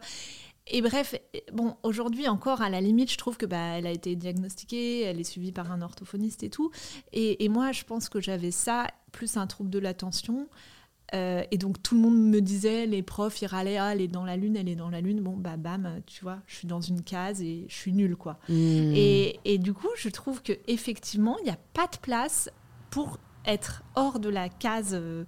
Et 0.66 0.82
bref, 0.82 1.14
bon, 1.52 1.76
aujourd'hui 1.82 2.28
encore, 2.28 2.60
à 2.60 2.68
la 2.68 2.80
limite, 2.80 3.10
je 3.10 3.16
trouve 3.16 3.36
que 3.36 3.46
bah, 3.46 3.78
elle 3.78 3.86
a 3.86 3.90
été 3.90 4.16
diagnostiquée, 4.16 5.02
elle 5.02 5.18
est 5.18 5.24
suivie 5.24 5.52
par 5.52 5.72
un 5.72 5.80
orthophoniste 5.80 6.42
et 6.42 6.50
tout. 6.50 6.70
Et, 7.12 7.44
et 7.44 7.48
moi, 7.48 7.72
je 7.72 7.84
pense 7.84 8.08
que 8.08 8.20
j'avais 8.20 8.50
ça, 8.50 8.86
plus 9.12 9.36
un 9.36 9.46
trouble 9.46 9.70
de 9.70 9.78
l'attention. 9.78 10.48
Euh, 11.14 11.42
et 11.50 11.56
donc 11.56 11.82
tout 11.82 11.94
le 11.94 12.02
monde 12.02 12.18
me 12.18 12.40
disait, 12.40 12.84
les 12.84 13.02
profs, 13.02 13.40
ils 13.40 13.46
râlaient, 13.46 13.78
ah, 13.78 13.92
elle 13.94 14.02
est 14.02 14.08
dans 14.08 14.26
la 14.26 14.36
lune, 14.36 14.56
elle 14.56 14.68
est 14.68 14.76
dans 14.76 14.90
la 14.90 15.00
lune. 15.00 15.20
Bon, 15.20 15.36
bah 15.36 15.56
bam, 15.56 16.02
tu 16.06 16.22
vois, 16.22 16.40
je 16.46 16.56
suis 16.56 16.68
dans 16.68 16.82
une 16.82 17.02
case 17.02 17.40
et 17.40 17.64
je 17.68 17.74
suis 17.74 17.92
nulle, 17.92 18.16
quoi. 18.16 18.38
hmm. 18.50 18.92
Et, 18.94 19.40
et 19.46 19.56
du 19.56 19.72
coup, 19.72 19.88
je 19.96 20.10
trouve 20.10 20.42
que 20.42 20.52
effectivement, 20.66 21.38
il 21.40 21.44
n'y 21.44 21.50
a 21.50 21.58
pas 21.72 21.86
de 21.86 21.96
place 21.96 22.50
pour 22.90 23.18
être 23.46 23.82
hors 23.94 24.20
de 24.20 24.28
la 24.28 24.50
case 24.50 24.90
euh, 24.92 25.24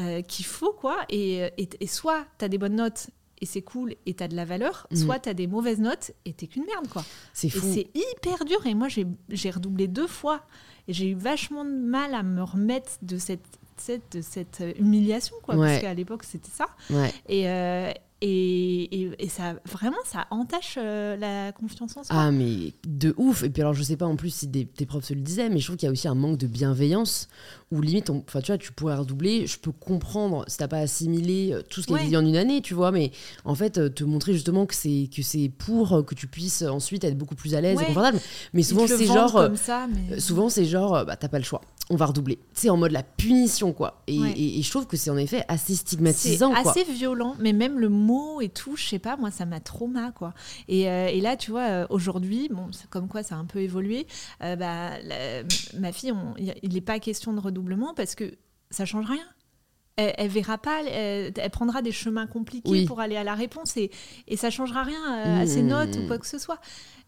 euh, 0.00 0.22
qu'il 0.22 0.44
faut, 0.46 0.72
quoi. 0.72 0.98
Et, 1.08 1.38
et, 1.58 1.68
et 1.80 1.86
soit 1.86 2.24
tu 2.38 2.44
as 2.44 2.48
des 2.48 2.58
bonnes 2.58 2.76
notes 2.76 3.08
et 3.42 3.46
c'est 3.46 3.62
cool 3.62 3.94
et 4.04 4.12
t'as 4.14 4.28
de 4.28 4.36
la 4.36 4.44
valeur, 4.44 4.86
Mm. 4.90 4.96
soit 4.96 5.18
t'as 5.20 5.32
des 5.34 5.46
mauvaises 5.46 5.78
notes 5.80 6.10
et 6.26 6.32
t'es 6.34 6.46
qu'une 6.46 6.64
merde, 6.66 6.88
quoi. 6.88 7.04
C'est 7.32 7.48
fou. 7.48 7.66
c'est 7.72 7.88
hyper 7.94 8.44
dur. 8.44 8.66
Et 8.66 8.74
moi, 8.74 8.88
j'ai 8.88 9.06
j'ai 9.30 9.50
redoublé 9.50 9.88
deux 9.88 10.06
fois. 10.06 10.42
Et 10.88 10.92
j'ai 10.92 11.08
eu 11.08 11.14
vachement 11.14 11.64
de 11.64 11.70
mal 11.70 12.14
à 12.14 12.22
me 12.22 12.42
remettre 12.42 12.90
de 13.02 13.16
cette, 13.18 13.44
cette, 13.76 14.16
de 14.16 14.22
cette 14.22 14.62
humiliation, 14.78 15.36
quoi. 15.42 15.54
Ouais. 15.56 15.68
Parce 15.68 15.80
qu'à 15.82 15.94
l'époque, 15.94 16.24
c'était 16.24 16.50
ça. 16.50 16.66
Ouais. 16.90 17.12
Et, 17.28 17.48
euh, 17.48 17.92
et, 18.22 18.82
et, 19.02 19.10
et 19.18 19.28
ça, 19.28 19.54
vraiment, 19.66 19.96
ça 20.04 20.26
entache 20.30 20.74
euh, 20.78 21.16
la 21.16 21.52
confiance 21.52 21.96
en 21.96 22.02
soi. 22.04 22.14
Ah, 22.16 22.30
mais 22.30 22.74
de 22.86 23.14
ouf. 23.16 23.42
Et 23.44 23.50
puis 23.50 23.62
alors, 23.62 23.72
je 23.74 23.82
sais 23.82 23.96
pas 23.96 24.06
en 24.06 24.16
plus 24.16 24.34
si 24.34 24.48
des, 24.48 24.66
tes 24.66 24.84
profs 24.84 25.04
se 25.04 25.14
le 25.14 25.20
disaient, 25.22 25.48
mais 25.48 25.58
je 25.58 25.64
trouve 25.66 25.76
qu'il 25.76 25.86
y 25.86 25.88
a 25.88 25.92
aussi 25.92 26.08
un 26.08 26.14
manque 26.14 26.36
de 26.38 26.46
bienveillance 26.46 27.28
où 27.72 27.80
limite, 27.80 28.10
enfin, 28.10 28.40
tu 28.40 28.48
vois, 28.50 28.58
tu 28.58 28.72
pourrais 28.72 28.96
redoubler. 28.96 29.46
Je 29.46 29.58
peux 29.58 29.70
comprendre 29.70 30.44
si 30.48 30.56
t'as 30.56 30.66
pas 30.66 30.78
assimilé 30.78 31.50
euh, 31.52 31.62
tout 31.62 31.82
ce 31.82 31.86
qui 31.86 31.92
Ouais. 31.92 32.04
est 32.04 32.08
dit 32.08 32.16
en 32.16 32.26
une 32.26 32.36
année, 32.36 32.60
tu 32.62 32.74
vois, 32.74 32.90
mais 32.90 33.12
en 33.44 33.54
fait, 33.54 33.78
euh, 33.78 33.88
te 33.88 34.02
montrer 34.02 34.32
justement 34.32 34.66
que 34.66 34.74
c'est 34.74 35.08
que 35.14 35.22
c'est 35.22 35.48
pour 35.56 35.92
euh, 35.92 36.02
que 36.02 36.14
tu 36.16 36.26
puisses 36.26 36.62
ensuite 36.62 37.04
être 37.04 37.16
beaucoup 37.16 37.36
plus 37.36 37.54
à 37.54 37.60
l'aise 37.60 37.76
Ouais. 37.78 37.84
et 37.84 37.86
confortable. 37.86 38.18
Mais 38.54 38.62
souvent, 38.64 38.86
c'est 38.88 39.04
genre. 39.06 39.50
ça, 39.56 39.86
mais... 39.86 40.18
Souvent, 40.18 40.48
c'est 40.48 40.64
genre, 40.64 41.04
bah, 41.06 41.14
t'as 41.16 41.28
pas 41.28 41.38
le 41.38 41.44
choix, 41.44 41.60
on 41.90 41.96
va 41.96 42.06
redoubler. 42.06 42.38
C'est 42.54 42.70
en 42.70 42.76
mode 42.76 42.90
la 42.92 43.02
punition, 43.04 43.72
quoi. 43.72 44.02
Et, 44.08 44.18
Ouais. 44.18 44.32
et- 44.32 44.58
et 44.58 44.62
je 44.62 44.70
trouve 44.70 44.86
que 44.88 44.96
c'est 44.96 45.10
en 45.10 45.16
effet 45.16 45.44
assez 45.46 45.74
C'est 45.74 45.80
stigmatisant, 45.82 46.50
quoi. 46.52 46.70
assez 46.72 46.82
violent, 46.84 47.36
mais 47.38 47.52
même 47.52 47.78
le 47.78 47.88
mot 47.88 48.40
et 48.40 48.48
tout, 48.48 48.74
je 48.76 48.84
sais 48.88 48.98
pas, 48.98 49.16
moi 49.16 49.30
ça 49.30 49.44
m'a 49.46 49.60
trauma 49.60 50.10
quoi. 50.12 50.34
Et, 50.68 50.88
euh, 50.88 51.06
et 51.06 51.20
là, 51.20 51.36
tu 51.36 51.50
vois, 51.52 51.86
aujourd'hui, 51.90 52.48
bon, 52.50 52.66
c'est 52.72 52.90
comme 52.90 53.06
quoi 53.06 53.22
ça 53.22 53.36
a 53.36 53.38
un 53.38 53.44
peu 53.44 53.60
évolué. 53.60 54.06
euh, 54.42 54.56
bah, 54.56 54.90
la- 55.04 55.42
ma 55.78 55.92
fille, 55.92 56.10
on- 56.12 56.34
il 56.62 56.72
n'est 56.74 56.80
pas 56.80 56.98
question 56.98 57.32
de 57.32 57.38
redoublement 57.60 57.94
parce 57.94 58.14
que 58.14 58.32
ça 58.70 58.84
change 58.84 59.06
rien. 59.06 59.24
Elle, 59.96 60.14
elle 60.16 60.28
verra 60.28 60.56
pas, 60.56 60.82
elle, 60.84 61.32
elle 61.36 61.50
prendra 61.50 61.82
des 61.82 61.92
chemins 61.92 62.26
compliqués 62.26 62.70
Oui. 62.70 62.84
pour 62.86 63.00
aller 63.00 63.16
à 63.16 63.24
la 63.24 63.34
réponse 63.34 63.76
et, 63.76 63.90
et 64.28 64.36
ça 64.36 64.48
changera 64.48 64.82
rien 64.82 65.18
euh, 65.26 65.42
à 65.42 65.46
ses 65.46 65.62
Mmh. 65.62 65.66
notes 65.66 65.96
ou 65.98 66.06
quoi 66.06 66.18
que 66.18 66.26
ce 66.26 66.38
soit. 66.38 66.58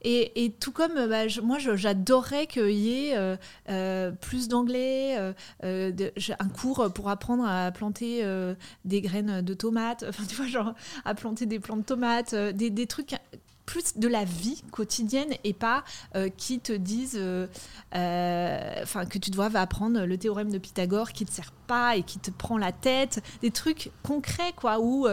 Et, 0.03 0.45
et 0.45 0.51
tout 0.53 0.73
comme 0.73 0.97
euh, 0.99 1.07
bah, 1.07 1.27
je- 1.29 1.41
moi, 1.41 1.59
j'adorerais 1.59 2.47
qu'il 2.49 2.71
y 2.73 3.07
ait 3.09 3.17
euh, 3.17 3.37
euh, 3.71 4.11
plus 4.11 4.49
d'anglais, 4.49 5.17
euh, 5.63 5.93
un 6.39 6.49
cours 6.49 6.93
pour 6.93 7.09
apprendre 7.09 7.45
à 7.47 7.71
planter 7.71 8.25
des 8.85 9.01
graines 9.01 9.41
de 9.43 9.55
tomates, 9.55 10.05
enfin 10.09 10.25
tu 10.29 10.35
vois, 10.35 10.47
genre 10.47 10.75
à 11.05 11.15
planter 11.15 11.47
des 11.47 11.61
plants 11.61 11.77
de 11.77 11.85
tomates, 11.85 12.35
des, 12.35 12.69
des 12.69 12.87
trucs 12.87 13.15
plus 13.73 13.97
de 13.97 14.07
la 14.07 14.25
vie 14.25 14.63
quotidienne 14.71 15.33
et 15.45 15.55
pas 15.55 15.83
euh, 16.15 16.29
qui 16.37 16.61
te 16.61 16.75
disent 16.75 17.17
euh, 17.19 17.47
euh, 17.95 18.75
enfin 18.83 19.07
que 19.07 19.17
tu 19.17 19.31
dois 19.31 19.49
apprendre 19.57 20.05
le 20.05 20.19
théorème 20.19 20.53
de 20.53 20.59
Pythagore 20.59 21.13
qui 21.13 21.25
te 21.25 21.33
sert 21.33 21.53
pas 21.67 21.97
et 21.97 22.03
qui 22.03 22.19
te 22.19 22.31
prend 22.31 22.59
la 22.59 22.71
tête 22.73 23.23
des 23.41 23.51
trucs 23.51 23.91
concrets 24.03 24.53
quoi 24.55 24.79
ou 24.81 25.07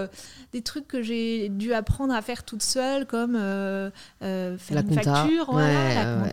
des 0.52 0.62
trucs 0.62 0.90
que 0.90 1.02
j'ai 1.02 1.48
dû 1.48 1.74
apprendre 1.74 2.14
à 2.14 2.22
faire 2.22 2.44
toute 2.44 2.62
seule 2.62 3.06
comme 3.06 3.36
faire 3.36 4.60
La 4.72 4.82
une 4.82 4.90
compta. 4.90 5.14
facture 5.16 5.52
voilà 5.54 5.94
la 5.94 6.22
ouais. 6.24 6.32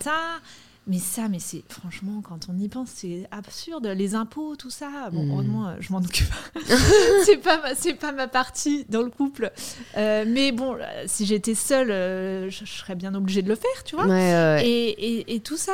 Mais 0.86 0.98
ça, 0.98 1.28
mais 1.28 1.38
c'est 1.40 1.64
franchement, 1.68 2.22
quand 2.22 2.46
on 2.48 2.56
y 2.58 2.68
pense, 2.68 2.90
c'est 2.94 3.26
absurde. 3.32 3.86
Les 3.86 4.14
impôts, 4.14 4.54
tout 4.56 4.70
ça. 4.70 5.10
Bon, 5.12 5.24
Mm. 5.24 5.30
heureusement, 5.32 5.68
euh, 5.68 5.74
je 5.80 5.92
m'en 5.92 5.98
occupe. 5.98 6.32
c'est 7.24 7.38
pas, 7.38 7.60
ma- 7.60 7.74
c'est 7.74 7.94
pas 7.94 8.12
ma 8.12 8.28
partie 8.28 8.84
dans 8.88 9.02
le 9.02 9.10
couple. 9.10 9.50
Euh, 9.96 10.24
mais 10.28 10.52
bon, 10.52 10.74
euh, 10.76 11.04
si 11.06 11.26
j'étais 11.26 11.54
seule, 11.56 11.90
euh, 11.90 12.48
je, 12.50 12.64
je 12.64 12.72
serais 12.72 12.94
bien 12.94 13.14
obligée 13.14 13.42
de 13.42 13.48
le 13.48 13.56
faire, 13.56 13.84
tu 13.84 13.96
vois. 13.96 14.06
Ouais, 14.06 14.12
ouais. 14.12 14.62
Et, 14.68 14.88
et- 15.18 15.34
et 15.34 15.40
tout 15.40 15.56
ça, 15.56 15.72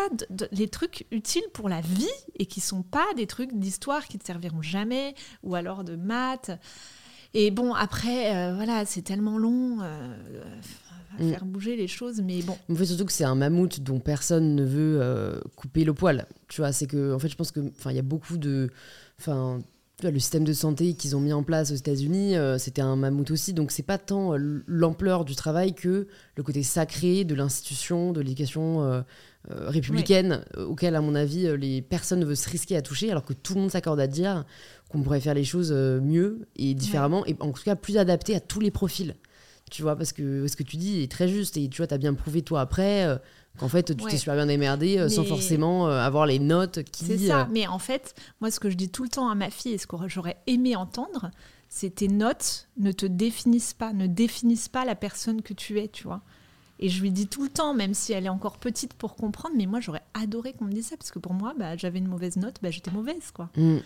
les 0.50 0.68
trucs 0.68 1.06
utiles 1.10 1.44
pour 1.52 1.68
la 1.68 1.80
vie 1.82 2.08
et 2.38 2.46
qui 2.46 2.60
sont 2.60 2.82
pas 2.82 3.06
des 3.16 3.26
trucs 3.26 3.52
d'histoire 3.52 4.06
qui 4.08 4.18
te 4.18 4.26
serviront 4.26 4.62
jamais 4.62 5.14
ou 5.42 5.54
alors 5.54 5.84
de 5.84 5.94
maths. 5.96 6.50
Et 7.34 7.50
bon, 7.50 7.72
après, 7.74 8.34
euh, 8.36 8.54
voilà, 8.54 8.84
c'est 8.84 9.02
tellement 9.02 9.38
long 9.38 9.78
à 11.18 11.22
Mm. 11.22 11.30
faire 11.30 11.44
bouger 11.44 11.76
les 11.76 11.88
choses, 11.88 12.20
mais 12.22 12.42
bon. 12.42 12.56
En 12.70 12.74
fait, 12.74 12.86
surtout 12.86 13.04
que 13.04 13.12
c'est 13.12 13.24
un 13.24 13.34
mammouth 13.34 13.80
dont 13.80 14.00
personne 14.00 14.54
ne 14.54 14.64
veut 14.64 14.98
euh, 15.00 15.40
couper 15.56 15.84
le 15.84 15.94
poil. 15.94 16.26
Tu 16.48 16.60
vois, 16.60 16.72
c'est 16.72 16.86
que, 16.86 17.14
en 17.14 17.18
fait, 17.18 17.28
je 17.28 17.36
pense 17.36 17.50
que, 17.50 17.60
enfin, 17.78 17.90
il 17.90 17.96
y 17.96 18.00
a 18.00 18.02
beaucoup 18.02 18.36
de, 18.36 18.70
enfin, 19.20 19.60
le 20.02 20.18
système 20.18 20.42
de 20.44 20.52
santé 20.52 20.94
qu'ils 20.94 21.14
ont 21.14 21.20
mis 21.20 21.32
en 21.32 21.44
place 21.44 21.70
aux 21.70 21.76
États-Unis, 21.76 22.36
euh, 22.36 22.58
c'était 22.58 22.82
un 22.82 22.96
mammouth 22.96 23.30
aussi. 23.30 23.52
Donc, 23.54 23.70
c'est 23.70 23.84
pas 23.84 23.98
tant 23.98 24.34
euh, 24.34 24.62
l'ampleur 24.66 25.24
du 25.24 25.36
travail 25.36 25.74
que 25.74 26.08
le 26.34 26.42
côté 26.42 26.62
sacré 26.62 27.24
de 27.24 27.34
l'institution, 27.34 28.12
de 28.12 28.20
l'éducation 28.20 28.82
euh, 28.82 29.02
euh, 29.50 29.68
républicaine, 29.70 30.44
auquel, 30.56 30.96
à 30.96 31.00
mon 31.00 31.14
avis, 31.14 31.56
les 31.56 31.82
personnes 31.82 32.20
ne 32.20 32.24
veulent 32.24 32.36
se 32.36 32.48
risquer 32.48 32.76
à 32.76 32.82
toucher, 32.82 33.10
alors 33.10 33.24
que 33.24 33.32
tout 33.32 33.54
le 33.54 33.60
monde 33.60 33.70
s'accorde 33.70 34.00
à 34.00 34.06
dire 34.06 34.44
qu'on 34.88 35.02
pourrait 35.02 35.20
faire 35.20 35.34
les 35.34 35.44
choses 35.44 35.72
mieux 35.72 36.46
et 36.56 36.74
différemment, 36.74 37.24
et 37.26 37.34
en 37.40 37.50
tout 37.52 37.62
cas 37.62 37.76
plus 37.76 37.96
adapté 37.96 38.34
à 38.36 38.40
tous 38.40 38.60
les 38.60 38.70
profils. 38.70 39.14
Tu 39.72 39.80
vois, 39.82 39.96
parce 39.96 40.12
que 40.12 40.46
ce 40.46 40.54
que 40.54 40.62
tu 40.62 40.76
dis 40.76 41.02
est 41.02 41.10
très 41.10 41.28
juste, 41.28 41.56
et 41.56 41.68
tu 41.68 41.78
vois, 41.78 41.86
t'as 41.86 41.96
bien 41.98 42.12
prouvé 42.12 42.42
toi 42.42 42.60
après 42.60 43.06
euh, 43.06 43.16
qu'en 43.58 43.68
fait, 43.68 43.94
tu 43.96 44.04
Ouais. 44.04 44.10
t'es 44.10 44.18
super 44.18 44.34
bien 44.34 44.44
démerdé 44.46 44.98
euh, 44.98 45.08
sans 45.08 45.24
forcément 45.24 45.88
euh, 45.88 45.98
avoir 45.98 46.26
les 46.26 46.38
notes 46.38 46.82
qui. 46.84 47.06
C'est 47.06 47.18
ça. 47.18 47.48
Mais 47.50 47.66
en 47.66 47.78
fait, 47.78 48.14
moi, 48.42 48.50
ce 48.50 48.60
que 48.60 48.68
je 48.68 48.76
dis 48.76 48.90
tout 48.90 49.02
le 49.02 49.08
temps 49.08 49.30
à 49.30 49.34
ma 49.34 49.48
fille 49.50 49.72
et 49.72 49.78
ce 49.78 49.86
que 49.86 49.96
j'aurais 50.08 50.36
aimé 50.46 50.76
entendre, 50.76 51.30
c'est 51.70 51.88
tes 51.94 52.08
notes 52.08 52.68
ne 52.76 52.92
te 52.92 53.06
définissent 53.06 53.72
pas, 53.72 53.94
ne 53.94 54.06
définissent 54.06 54.68
pas 54.68 54.84
la 54.84 54.94
personne 54.94 55.40
que 55.40 55.54
tu 55.54 55.80
es, 55.80 55.88
tu 55.88 56.04
vois. 56.04 56.20
Et 56.78 56.88
je 56.88 57.00
lui 57.00 57.10
dis 57.12 57.28
tout 57.28 57.44
le 57.44 57.48
temps, 57.48 57.72
même 57.74 57.94
si 57.94 58.12
elle 58.12 58.26
est 58.26 58.30
encore 58.30 58.58
petite 58.58 58.92
pour 58.94 59.14
comprendre, 59.14 59.54
mais 59.56 59.66
moi, 59.66 59.80
j'aurais 59.80 60.02
adoré 60.14 60.52
qu'on 60.52 60.64
me 60.66 60.72
dise 60.72 60.88
ça, 60.88 60.96
parce 60.98 61.10
que 61.12 61.18
pour 61.18 61.32
moi, 61.32 61.54
bah, 61.58 61.76
j'avais 61.76 61.98
une 62.00 62.08
mauvaise 62.08 62.36
note, 62.36 62.56
bah, 62.60 62.70
j'étais 62.70 62.90
mauvaise, 62.90 63.30
quoi. 63.32 63.48
mm. 63.56 63.78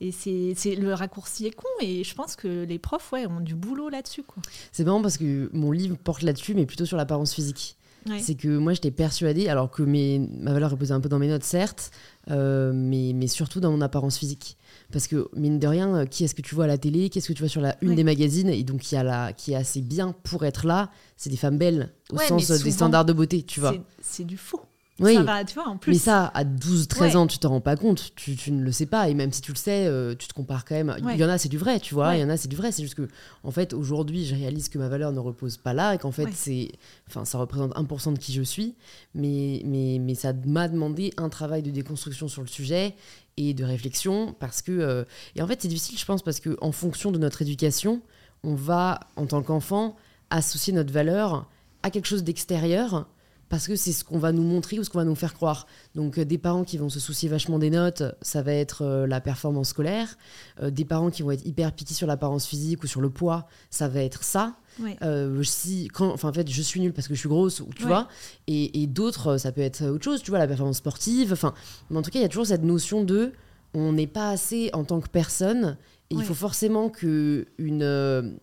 Et 0.00 0.12
c'est 0.12 0.74
le 0.74 0.92
raccourci 0.94 1.46
est 1.46 1.50
con, 1.50 1.68
et 1.80 2.04
je 2.04 2.14
pense 2.14 2.36
que 2.36 2.64
les 2.64 2.78
profs, 2.78 3.12
ouais, 3.12 3.26
ont 3.26 3.40
du 3.40 3.54
boulot 3.54 3.88
là-dessus, 3.88 4.22
quoi. 4.22 4.42
C'est 4.72 4.84
marrant 4.84 5.00
parce 5.02 5.16
que 5.18 5.48
mon 5.52 5.72
livre 5.72 5.96
porte 5.96 6.22
là-dessus, 6.22 6.54
mais 6.54 6.66
plutôt 6.66 6.84
sur 6.86 6.96
l'apparence 6.96 7.32
physique. 7.34 7.76
Ouais. 8.08 8.20
C'est 8.20 8.36
que 8.36 8.56
moi, 8.56 8.72
j'étais 8.72 8.92
persuadée, 8.92 9.48
alors 9.48 9.68
que 9.68 9.82
mes, 9.82 10.20
ma 10.20 10.52
valeur 10.52 10.70
reposait 10.70 10.92
un 10.94 11.00
peu 11.00 11.08
dans 11.08 11.18
mes 11.18 11.26
notes, 11.26 11.42
certes, 11.42 11.90
euh, 12.30 12.70
mais, 12.72 13.12
mais 13.14 13.26
surtout 13.26 13.58
dans 13.58 13.72
mon 13.72 13.80
apparence 13.80 14.16
physique. 14.16 14.56
Parce 14.92 15.08
que, 15.08 15.28
mine 15.34 15.58
de 15.58 15.66
rien, 15.66 16.06
qui 16.06 16.22
est-ce 16.22 16.34
que 16.36 16.42
tu 16.42 16.54
vois 16.54 16.64
à 16.64 16.68
la 16.68 16.78
télé 16.78 17.08
Qui 17.10 17.18
est-ce 17.18 17.26
que 17.26 17.32
tu 17.32 17.40
vois 17.42 17.48
sur 17.48 17.60
la 17.60 17.76
une 17.80 17.88
Ouais. 17.90 17.94
des 17.96 18.04
magazines 18.04 18.48
Et 18.48 18.62
donc, 18.62 18.82
qui, 18.82 18.94
a 18.94 19.02
la, 19.02 19.32
qui 19.32 19.52
est 19.52 19.56
assez 19.56 19.80
bien 19.80 20.14
pour 20.22 20.44
être 20.44 20.66
là, 20.68 20.90
c'est 21.16 21.30
des 21.30 21.36
femmes 21.36 21.58
belles, 21.58 21.92
au 22.12 22.16
Ouais, 22.18 22.28
sens 22.28 22.46
des 22.48 22.70
standards 22.70 23.06
de 23.06 23.12
beauté, 23.12 23.42
tu 23.42 23.58
vois. 23.58 23.74
C'est 24.00 24.24
du 24.24 24.36
faux. 24.36 24.60
Oui. 24.98 25.14
Ça 25.14 25.22
va, 25.22 25.44
tu 25.44 25.54
vois, 25.54 25.68
en 25.68 25.76
plus. 25.76 25.92
Mais 25.92 25.98
ça, 25.98 26.26
à 26.34 26.42
12-13 26.44 27.00
Ouais. 27.00 27.16
ans, 27.16 27.26
tu 27.26 27.38
t'en 27.38 27.50
rends 27.50 27.60
pas 27.60 27.76
compte, 27.76 28.12
tu, 28.16 28.34
tu 28.34 28.50
ne 28.50 28.62
le 28.62 28.72
sais 28.72 28.86
pas, 28.86 29.08
et 29.10 29.14
même 29.14 29.30
si 29.30 29.42
tu 29.42 29.52
le 29.52 29.56
sais, 29.56 29.86
euh, 29.86 30.14
tu 30.18 30.26
te 30.26 30.32
compares 30.32 30.64
quand 30.64 30.74
même. 30.74 30.88
Ouais. 30.88 31.14
Il 31.14 31.20
y 31.20 31.24
en 31.24 31.28
a, 31.28 31.36
c'est 31.36 31.50
du 31.50 31.58
vrai, 31.58 31.80
tu 31.80 31.92
vois, 31.92 32.14
il 32.16 32.20
y 32.22 32.24
en 32.24 32.30
a, 32.30 32.36
c'est 32.38 32.48
du 32.48 32.56
vrai, 32.56 32.72
c'est 32.72 32.82
juste 32.82 32.94
que, 32.94 33.06
en 33.42 33.50
fait, 33.50 33.74
aujourd'hui, 33.74 34.24
je 34.24 34.34
réalise 34.34 34.70
que 34.70 34.78
ma 34.78 34.88
valeur 34.88 35.12
ne 35.12 35.18
repose 35.20 35.58
pas 35.58 35.74
là, 35.74 35.94
et 35.94 35.98
qu'en 35.98 36.12
fait, 36.12 36.28
c'est, 36.32 36.70
enfin, 37.08 37.26
ça 37.26 37.36
représente 37.36 37.74
1% 37.76 38.14
de 38.14 38.18
qui 38.18 38.32
je 38.32 38.40
suis, 38.42 38.74
mais, 39.14 39.60
mais, 39.66 39.98
mais 40.00 40.14
ça 40.14 40.32
m'a 40.46 40.66
demandé 40.68 41.12
un 41.18 41.28
travail 41.28 41.62
de 41.62 41.70
déconstruction 41.70 42.28
sur 42.28 42.40
le 42.40 42.48
sujet 42.48 42.94
et 43.36 43.52
de 43.52 43.64
réflexion, 43.64 44.34
parce 44.38 44.62
que, 44.62 44.72
euh, 44.72 45.04
et 45.34 45.42
en 45.42 45.46
fait, 45.46 45.60
c'est 45.60 45.68
difficile, 45.68 45.98
je 45.98 46.06
pense, 46.06 46.22
parce 46.22 46.40
que 46.40 46.56
en 46.62 46.72
fonction 46.72 47.12
de 47.12 47.18
notre 47.18 47.42
éducation, 47.42 48.00
on 48.44 48.54
va, 48.54 49.00
en 49.16 49.26
tant 49.26 49.42
qu'enfant, 49.42 49.94
associer 50.30 50.72
notre 50.72 50.92
valeur 50.92 51.50
à 51.82 51.90
quelque 51.90 52.06
chose 52.06 52.24
d'extérieur 52.24 53.06
parce 53.48 53.68
que 53.68 53.76
c'est 53.76 53.92
ce 53.92 54.02
qu'on 54.04 54.18
va 54.18 54.32
nous 54.32 54.42
montrer 54.42 54.78
ou 54.78 54.84
ce 54.84 54.90
qu'on 54.90 54.98
va 54.98 55.04
nous 55.04 55.14
faire 55.14 55.34
croire. 55.34 55.66
Donc 55.94 56.18
euh, 56.18 56.24
des 56.24 56.38
parents 56.38 56.64
qui 56.64 56.78
vont 56.78 56.88
se 56.88 56.98
soucier 57.00 57.28
vachement 57.28 57.58
des 57.58 57.70
notes, 57.70 58.02
ça 58.22 58.42
va 58.42 58.52
être 58.52 58.82
euh, 58.82 59.06
la 59.06 59.20
performance 59.20 59.68
scolaire. 59.68 60.16
Euh, 60.62 60.70
des 60.70 60.84
parents 60.84 61.10
qui 61.10 61.22
vont 61.22 61.30
être 61.30 61.46
hyper 61.46 61.72
piqués 61.72 61.94
sur 61.94 62.06
l'apparence 62.06 62.46
physique 62.46 62.82
ou 62.82 62.86
sur 62.86 63.00
le 63.00 63.10
poids, 63.10 63.46
ça 63.70 63.86
va 63.88 64.02
être 64.02 64.24
ça. 64.24 64.56
Ouais. 64.82 64.96
Si, 65.44 65.88
quand, 65.94 66.10
enfin, 66.12 66.28
en 66.28 66.32
fait, 66.32 66.50
je 66.50 66.60
suis 66.62 66.80
nulle 66.80 66.92
parce 66.92 67.08
que 67.08 67.14
je 67.14 67.20
suis 67.20 67.28
grosse, 67.30 67.60
ou 67.60 67.68
tu 67.74 67.84
Ouais. 67.84 67.88
vois. 67.88 68.08
Et, 68.46 68.82
et 68.82 68.86
d'autres, 68.86 69.38
ça 69.38 69.50
peut 69.52 69.62
être 69.62 69.84
autre 69.86 70.04
chose, 70.04 70.22
tu 70.22 70.30
vois, 70.30 70.38
la 70.38 70.46
performance 70.46 70.76
sportive. 70.78 71.32
Enfin, 71.32 71.54
mais 71.88 71.96
en 71.98 72.02
tout 72.02 72.10
cas, 72.10 72.18
il 72.18 72.22
y 72.22 72.26
a 72.26 72.28
toujours 72.28 72.46
cette 72.46 72.62
notion 72.64 73.02
de 73.04 73.32
on 73.72 73.92
n'est 73.92 74.06
pas 74.06 74.28
assez 74.30 74.68
en 74.74 74.84
tant 74.84 75.00
que 75.00 75.08
personne. 75.08 75.76
Et 76.10 76.14
il 76.14 76.22
faut 76.22 76.34
forcément 76.34 76.88
que 76.88 77.46
une, 77.58 78.38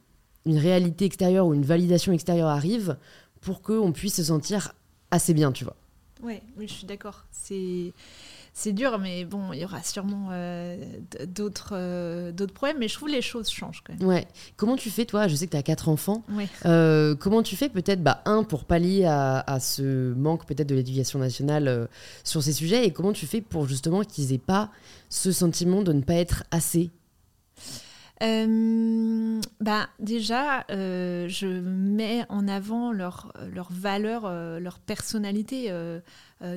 une 0.45 0.57
réalité 0.57 1.05
extérieure 1.05 1.45
ou 1.47 1.53
une 1.53 1.63
validation 1.65 2.11
extérieure 2.13 2.49
arrive 2.49 2.97
pour 3.41 3.61
qu'on 3.61 3.91
puisse 3.91 4.15
se 4.15 4.23
sentir 4.23 4.73
assez 5.13 5.33
bien, 5.33 5.51
tu 5.51 5.63
vois. 5.63 5.75
Ouais, 6.21 6.41
oui, 6.57 6.67
je 6.67 6.73
suis 6.73 6.85
d'accord. 6.85 7.25
C'est 7.31 7.91
c'est 8.53 8.71
dur, 8.71 8.97
mais 8.99 9.25
bon, 9.25 9.51
il 9.51 9.59
y 9.59 9.65
aura 9.65 9.83
sûrement 9.83 10.29
euh, 10.31 10.77
d'autres 11.27 11.73
euh, 11.73 12.31
d'autres 12.31 12.53
problèmes. 12.53 12.77
Mais 12.79 12.87
je 12.87 12.93
trouve 12.93 13.09
que 13.09 13.13
les 13.13 13.21
choses 13.21 13.49
changent 13.49 13.83
quand 13.85 13.93
même. 13.97 14.07
Ouais. 14.07 14.27
Comment 14.55 14.77
tu 14.77 14.89
fais, 14.89 15.05
toi 15.05 15.27
Je 15.27 15.35
sais 15.35 15.47
que 15.47 15.51
tu 15.51 15.57
as 15.57 15.63
quatre 15.63 15.89
enfants. 15.89 16.23
Ouais. 16.29 16.47
Euh, 16.65 17.15
comment 17.15 17.43
tu 17.43 17.55
fais 17.55 17.67
peut-être, 17.67 18.01
bah, 18.01 18.21
un, 18.25 18.43
pour 18.43 18.63
pallier 18.63 19.05
à, 19.05 19.39
à 19.39 19.59
ce 19.59 20.13
manque 20.13 20.45
peut-être 20.45 20.69
de 20.69 20.75
l'éducation 20.75 21.19
nationale 21.19 21.89
sur 22.23 22.41
ces 22.41 22.53
sujets, 22.53 22.85
et 22.85 22.93
comment 22.93 23.11
tu 23.11 23.25
fais 23.25 23.41
pour 23.41 23.67
justement 23.67 24.03
qu'ils 24.03 24.31
aient 24.33 24.37
pas 24.37 24.69
ce 25.09 25.31
sentiment 25.31 25.81
de 25.81 25.91
ne 25.91 26.01
pas 26.01 26.15
être 26.15 26.43
assez 26.51 26.89
euh, 28.23 29.41
bah, 29.59 29.89
Déjà, 29.99 30.65
euh, 30.71 31.27
je 31.27 31.47
mets 31.47 32.25
en 32.29 32.47
avant 32.47 32.91
leur, 32.91 33.33
leur 33.51 33.71
valeur, 33.71 34.25
euh, 34.25 34.59
leur 34.59 34.79
personnalité. 34.79 35.71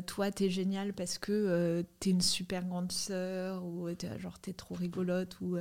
toi, 0.06 0.30
t'es 0.30 0.50
génial 0.50 0.92
parce 0.92 1.18
que 1.18 1.84
t'es 2.00 2.10
une 2.10 2.20
super 2.20 2.64
grande 2.64 2.90
sœur 2.92 3.64
ou 3.64 3.88
genre 4.18 4.38
t'es 4.38 4.52
trop 4.52 4.74
rigolote 4.74 5.40
ou 5.40 5.58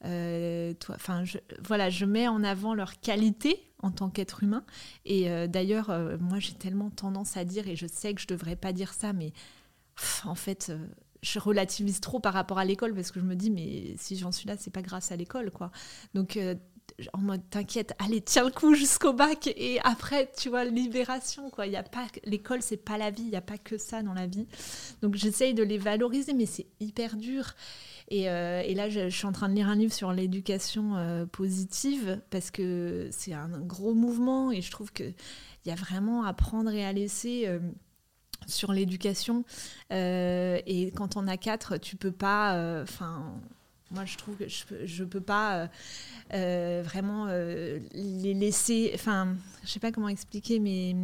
toi. 0.00 0.94
Enfin, 0.94 1.24
voilà, 1.62 1.90
je 1.90 2.04
mets 2.04 2.28
en 2.28 2.42
avant 2.44 2.74
leur 2.74 3.00
qualité 3.00 3.62
en 3.82 3.90
tant 3.90 4.08
qu'être 4.08 4.42
humain. 4.42 4.64
Et 5.04 5.28
d'ailleurs, 5.48 5.90
moi, 6.20 6.38
j'ai 6.38 6.54
tellement 6.54 6.90
tendance 6.90 7.36
à 7.36 7.44
dire, 7.44 7.68
et 7.68 7.76
je 7.76 7.86
sais 7.86 8.14
que 8.14 8.20
je 8.20 8.26
devrais 8.26 8.56
pas 8.56 8.72
dire 8.72 8.92
ça, 8.92 9.12
mais 9.12 9.32
en 10.24 10.34
fait 10.34 10.72
je 11.26 11.38
relativise 11.38 12.00
trop 12.00 12.20
par 12.20 12.32
rapport 12.32 12.58
à 12.58 12.64
l'école 12.64 12.94
parce 12.94 13.10
que 13.10 13.20
je 13.20 13.24
me 13.24 13.34
dis 13.34 13.50
mais 13.50 13.94
si 13.98 14.16
j'en 14.16 14.32
suis 14.32 14.46
là 14.46 14.54
c'est 14.58 14.72
pas 14.72 14.82
grâce 14.82 15.10
à 15.10 15.16
l'école 15.16 15.50
quoi. 15.50 15.70
Donc 16.14 16.36
euh, 16.36 16.54
en 17.12 17.18
mode 17.18 17.42
t'inquiète 17.50 17.94
allez 17.98 18.20
tiens 18.20 18.44
le 18.44 18.52
coup 18.52 18.74
jusqu'au 18.74 19.12
bac 19.12 19.48
et 19.48 19.80
après 19.82 20.30
tu 20.36 20.48
vois 20.48 20.64
libération 20.64 21.50
quoi. 21.50 21.66
Il 21.66 21.72
y 21.72 21.76
a 21.76 21.82
pas 21.82 22.06
l'école 22.24 22.62
c'est 22.62 22.76
pas 22.76 22.96
la 22.96 23.10
vie 23.10 23.24
il 23.24 23.30
y 23.30 23.36
a 23.36 23.40
pas 23.40 23.58
que 23.58 23.76
ça 23.76 24.02
dans 24.02 24.14
la 24.14 24.26
vie. 24.26 24.46
Donc 25.02 25.16
j'essaye 25.16 25.52
de 25.52 25.64
les 25.64 25.78
valoriser 25.78 26.32
mais 26.32 26.46
c'est 26.46 26.66
hyper 26.80 27.16
dur. 27.16 27.54
Et, 28.08 28.30
euh, 28.30 28.62
et, 28.64 28.74
là 28.74 28.88
je, 28.88 29.08
suis 29.10 29.26
en 29.26 29.32
train 29.32 29.48
de 29.48 29.54
lire 29.54 29.68
un 29.68 29.74
livre 29.74 29.92
sur 29.92 30.12
l'éducation 30.12 30.96
euh, 30.96 31.26
positive 31.26 32.20
parce 32.30 32.52
que 32.52 33.08
c'est 33.10 33.32
un 33.32 33.48
gros 33.58 33.94
mouvement 33.94 34.52
et 34.52 34.60
je 34.60 34.70
trouve 34.70 34.92
que 34.92 35.02
il 35.02 35.68
y 35.68 35.72
a 35.72 35.74
vraiment 35.74 36.22
à 36.22 36.32
prendre 36.32 36.70
et 36.70 36.84
à 36.84 36.92
laisser 36.92 37.48
sur 38.46 38.72
l'éducation. 38.72 39.44
Euh, 39.92 40.58
et 40.66 40.90
quand 40.92 41.16
on 41.16 41.26
a 41.28 41.36
quatre, 41.36 41.76
tu 41.78 41.96
peux 41.96 42.12
pas. 42.12 42.54
Euh, 42.54 42.82
enfin. 42.82 43.24
moi, 43.90 44.04
je 44.04 44.16
trouve 44.16 44.36
que 44.36 44.44
je 44.48 45.02
ne 45.02 45.08
peux 45.08 45.20
pas 45.20 45.68
euh, 46.34 46.82
vraiment 46.84 47.26
les 47.92 48.34
laisser. 48.34 48.92
Enfin, 48.94 49.28
je 49.64 49.70
sais 49.70 49.80
pas 49.80 49.92
comment 49.92 50.08
expliquer, 50.08 50.58
mais. 50.58 50.94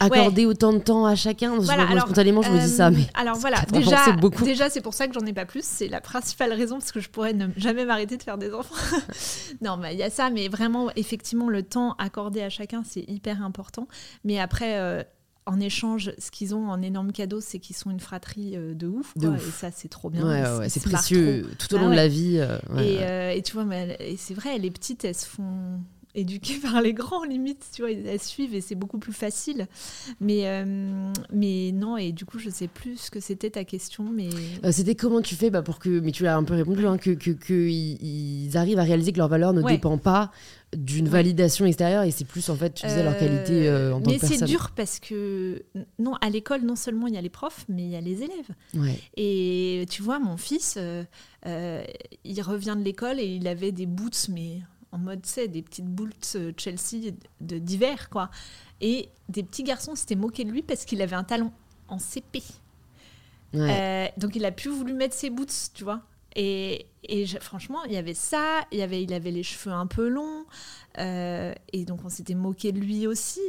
Accorder 0.00 0.44
autant 0.44 0.72
de 0.72 0.80
temps 0.80 1.06
à 1.06 1.14
chacun. 1.14 1.56
Voilà, 1.56 1.88
alors, 1.88 2.06
spontanément, 2.06 2.42
je 2.42 2.50
me 2.50 2.58
dis 2.58 2.68
ça. 2.68 2.90
Mais 2.90 3.06
alors 3.14 3.36
voilà, 3.38 3.60
déjà, 3.72 4.16
déjà 4.42 4.68
c'est 4.68 4.80
pour 4.80 4.92
ça 4.92 5.06
que 5.06 5.14
j'en 5.14 5.24
ai 5.24 5.32
pas 5.32 5.44
plus. 5.44 5.64
C'est 5.64 5.86
la 5.86 6.00
principale 6.00 6.52
raison 6.52 6.78
parce 6.78 6.90
que 6.90 6.98
je 6.98 7.08
pourrais 7.08 7.32
ne 7.32 7.46
jamais 7.56 7.84
m'arrêter 7.84 8.16
de 8.16 8.22
faire 8.22 8.36
des 8.36 8.52
enfants. 8.52 8.74
non, 9.62 9.76
mais 9.76 9.94
il 9.94 9.98
y 9.98 10.02
a 10.02 10.10
ça, 10.10 10.30
mais 10.30 10.48
vraiment, 10.48 10.90
effectivement, 10.96 11.48
le 11.48 11.62
temps 11.62 11.94
accordé 11.98 12.42
à 12.42 12.50
chacun, 12.50 12.82
c'est 12.84 13.08
hyper 13.08 13.40
important. 13.44 13.86
Mais 14.24 14.40
après, 14.40 15.06
en 15.46 15.60
échange, 15.60 16.12
ce 16.18 16.30
qu'ils 16.30 16.54
ont 16.54 16.68
en 16.70 16.80
énorme 16.80 17.12
cadeau, 17.12 17.40
c'est 17.40 17.58
qu'ils 17.58 17.76
sont 17.76 17.90
une 17.90 18.00
fratrie 18.00 18.56
euh, 18.56 18.74
de 18.74 18.86
ouf. 18.86 19.14
Et 19.16 19.38
ça, 19.38 19.70
c'est 19.70 19.88
trop 19.88 20.10
bien. 20.10 20.58
Ouais, 20.58 20.68
c'est 20.68 20.82
précieux 20.82 21.46
tout 21.58 21.74
au 21.74 21.78
long 21.78 21.86
bah 21.86 21.90
de 21.90 21.96
la 21.96 22.08
vie. 22.08 22.38
Euh, 22.38 22.58
euh, 22.76 23.30
et, 23.30 23.42
tu 23.42 23.52
vois, 23.52 23.66
c'est 24.16 24.34
vrai, 24.34 24.58
les 24.58 24.70
petites, 24.70 25.04
elles 25.04 25.14
se 25.14 25.26
font 25.26 25.80
éduquées 26.14 26.58
par 26.62 26.80
les 26.80 26.92
grands, 26.92 27.24
limite, 27.24 27.64
tu 27.74 27.82
vois, 27.82 27.90
elles 27.90 28.20
suivent 28.20 28.54
et 28.54 28.60
c'est 28.60 28.74
beaucoup 28.74 28.98
plus 28.98 29.12
facile. 29.12 29.66
Mais, 30.20 30.64
mais 31.32 31.72
non, 31.72 31.96
et 31.96 32.12
du 32.12 32.24
coup, 32.24 32.38
je 32.38 32.50
sais 32.50 32.68
plus 32.68 32.96
ce 32.96 33.10
que 33.10 33.20
c'était 33.20 33.50
ta 33.50 33.64
question. 33.64 34.04
mais 34.04 34.28
C'était 34.72 34.94
comment 34.94 35.20
tu 35.20 35.34
fais 35.34 35.50
bah, 35.50 35.62
pour 35.62 35.78
que, 35.78 36.00
mais 36.00 36.12
tu 36.12 36.24
l'as 36.24 36.36
un 36.36 36.44
peu 36.44 36.54
répondu, 36.54 36.86
hein, 36.86 36.98
que, 36.98 37.10
que, 37.10 37.30
que 37.30 37.52
ils, 37.52 38.56
arrivent 38.56 38.78
à 38.78 38.84
réaliser 38.84 39.12
que 39.12 39.18
leur 39.18 39.28
valeur 39.28 39.52
ne 39.52 39.62
dépend 39.62 39.98
pas 39.98 40.30
d'une 40.76 41.08
validation 41.08 41.66
extérieure 41.66 42.02
et 42.02 42.10
c'est 42.10 42.24
plus 42.24 42.48
en 42.50 42.56
fait 42.56 42.74
tu 42.74 42.86
disais 42.86 43.02
leur 43.02 43.16
qualité 43.16 43.68
euh, 43.68 43.94
en 43.94 44.00
tant 44.00 44.10
que 44.10 44.18
personne. 44.18 44.30
Mais 44.30 44.36
c'est 44.38 44.44
dur 44.44 44.72
parce 44.74 44.98
que 44.98 45.62
non 45.98 46.14
à 46.20 46.30
l'école 46.30 46.62
non 46.62 46.76
seulement 46.76 47.06
il 47.06 47.14
y 47.14 47.16
a 47.16 47.20
les 47.20 47.30
profs 47.30 47.64
mais 47.68 47.82
il 47.84 47.90
y 47.90 47.96
a 47.96 48.00
les 48.00 48.22
élèves. 48.22 48.50
Et 49.16 49.86
tu 49.90 50.02
vois 50.02 50.18
mon 50.18 50.36
fils 50.36 50.74
euh, 50.76 51.04
euh, 51.46 51.84
il 52.24 52.40
revient 52.42 52.74
de 52.76 52.84
l'école 52.84 53.20
et 53.20 53.26
il 53.26 53.46
avait 53.46 53.72
des 53.72 53.86
boots 53.86 54.28
mais 54.30 54.62
en 54.94 54.98
mode 54.98 55.26
c'est 55.26 55.48
des 55.48 55.62
petites 55.62 55.86
boots 55.86 56.36
Chelsea 56.56 57.12
de 57.40 57.58
d'hiver 57.58 58.08
quoi. 58.10 58.30
Et 58.80 59.08
des 59.28 59.42
petits 59.42 59.64
garçons 59.64 59.94
s'étaient 59.94 60.14
moqués 60.14 60.44
de 60.44 60.50
lui 60.50 60.62
parce 60.62 60.84
qu'il 60.84 61.02
avait 61.02 61.16
un 61.16 61.24
talon 61.24 61.52
en 61.88 61.98
CP. 61.98 62.42
donc 63.52 64.36
il 64.36 64.44
a 64.44 64.52
plus 64.52 64.70
voulu 64.70 64.94
mettre 64.94 65.14
ses 65.14 65.30
boots, 65.30 65.70
tu 65.74 65.84
vois. 65.84 66.02
Et, 66.36 66.86
et 67.04 67.26
franchement, 67.26 67.84
il 67.84 67.92
y 67.92 67.96
avait 67.96 68.14
ça, 68.14 68.62
il, 68.72 68.78
y 68.78 68.82
avait, 68.82 69.02
il 69.02 69.12
avait 69.12 69.30
les 69.30 69.44
cheveux 69.44 69.72
un 69.72 69.86
peu 69.86 70.08
longs, 70.08 70.44
euh, 70.98 71.54
et 71.72 71.84
donc 71.84 72.00
on 72.04 72.08
s'était 72.08 72.34
moqué 72.34 72.72
de 72.72 72.80
lui 72.80 73.06
aussi. 73.06 73.40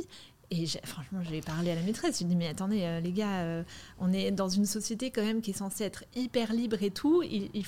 Et 0.51 0.67
franchement, 0.83 1.21
j'ai 1.23 1.41
parlé 1.41 1.71
à 1.71 1.75
la 1.75 1.81
maîtresse. 1.81 2.19
J'ai 2.19 2.25
dit, 2.25 2.35
mais 2.35 2.47
attendez, 2.47 2.83
euh, 2.83 2.99
les 2.99 3.11
gars, 3.11 3.41
euh, 3.41 3.63
on 3.99 4.13
est 4.13 4.29
dans 4.29 4.47
une 4.47 4.67
société 4.67 5.09
quand 5.09 5.23
même 5.23 5.41
qui 5.41 5.49
est 5.51 5.57
censée 5.57 5.83
être 5.83 6.03
hyper 6.15 6.53
libre 6.53 6.81
et 6.83 6.91
tout. 6.91 7.23
Il, 7.23 7.65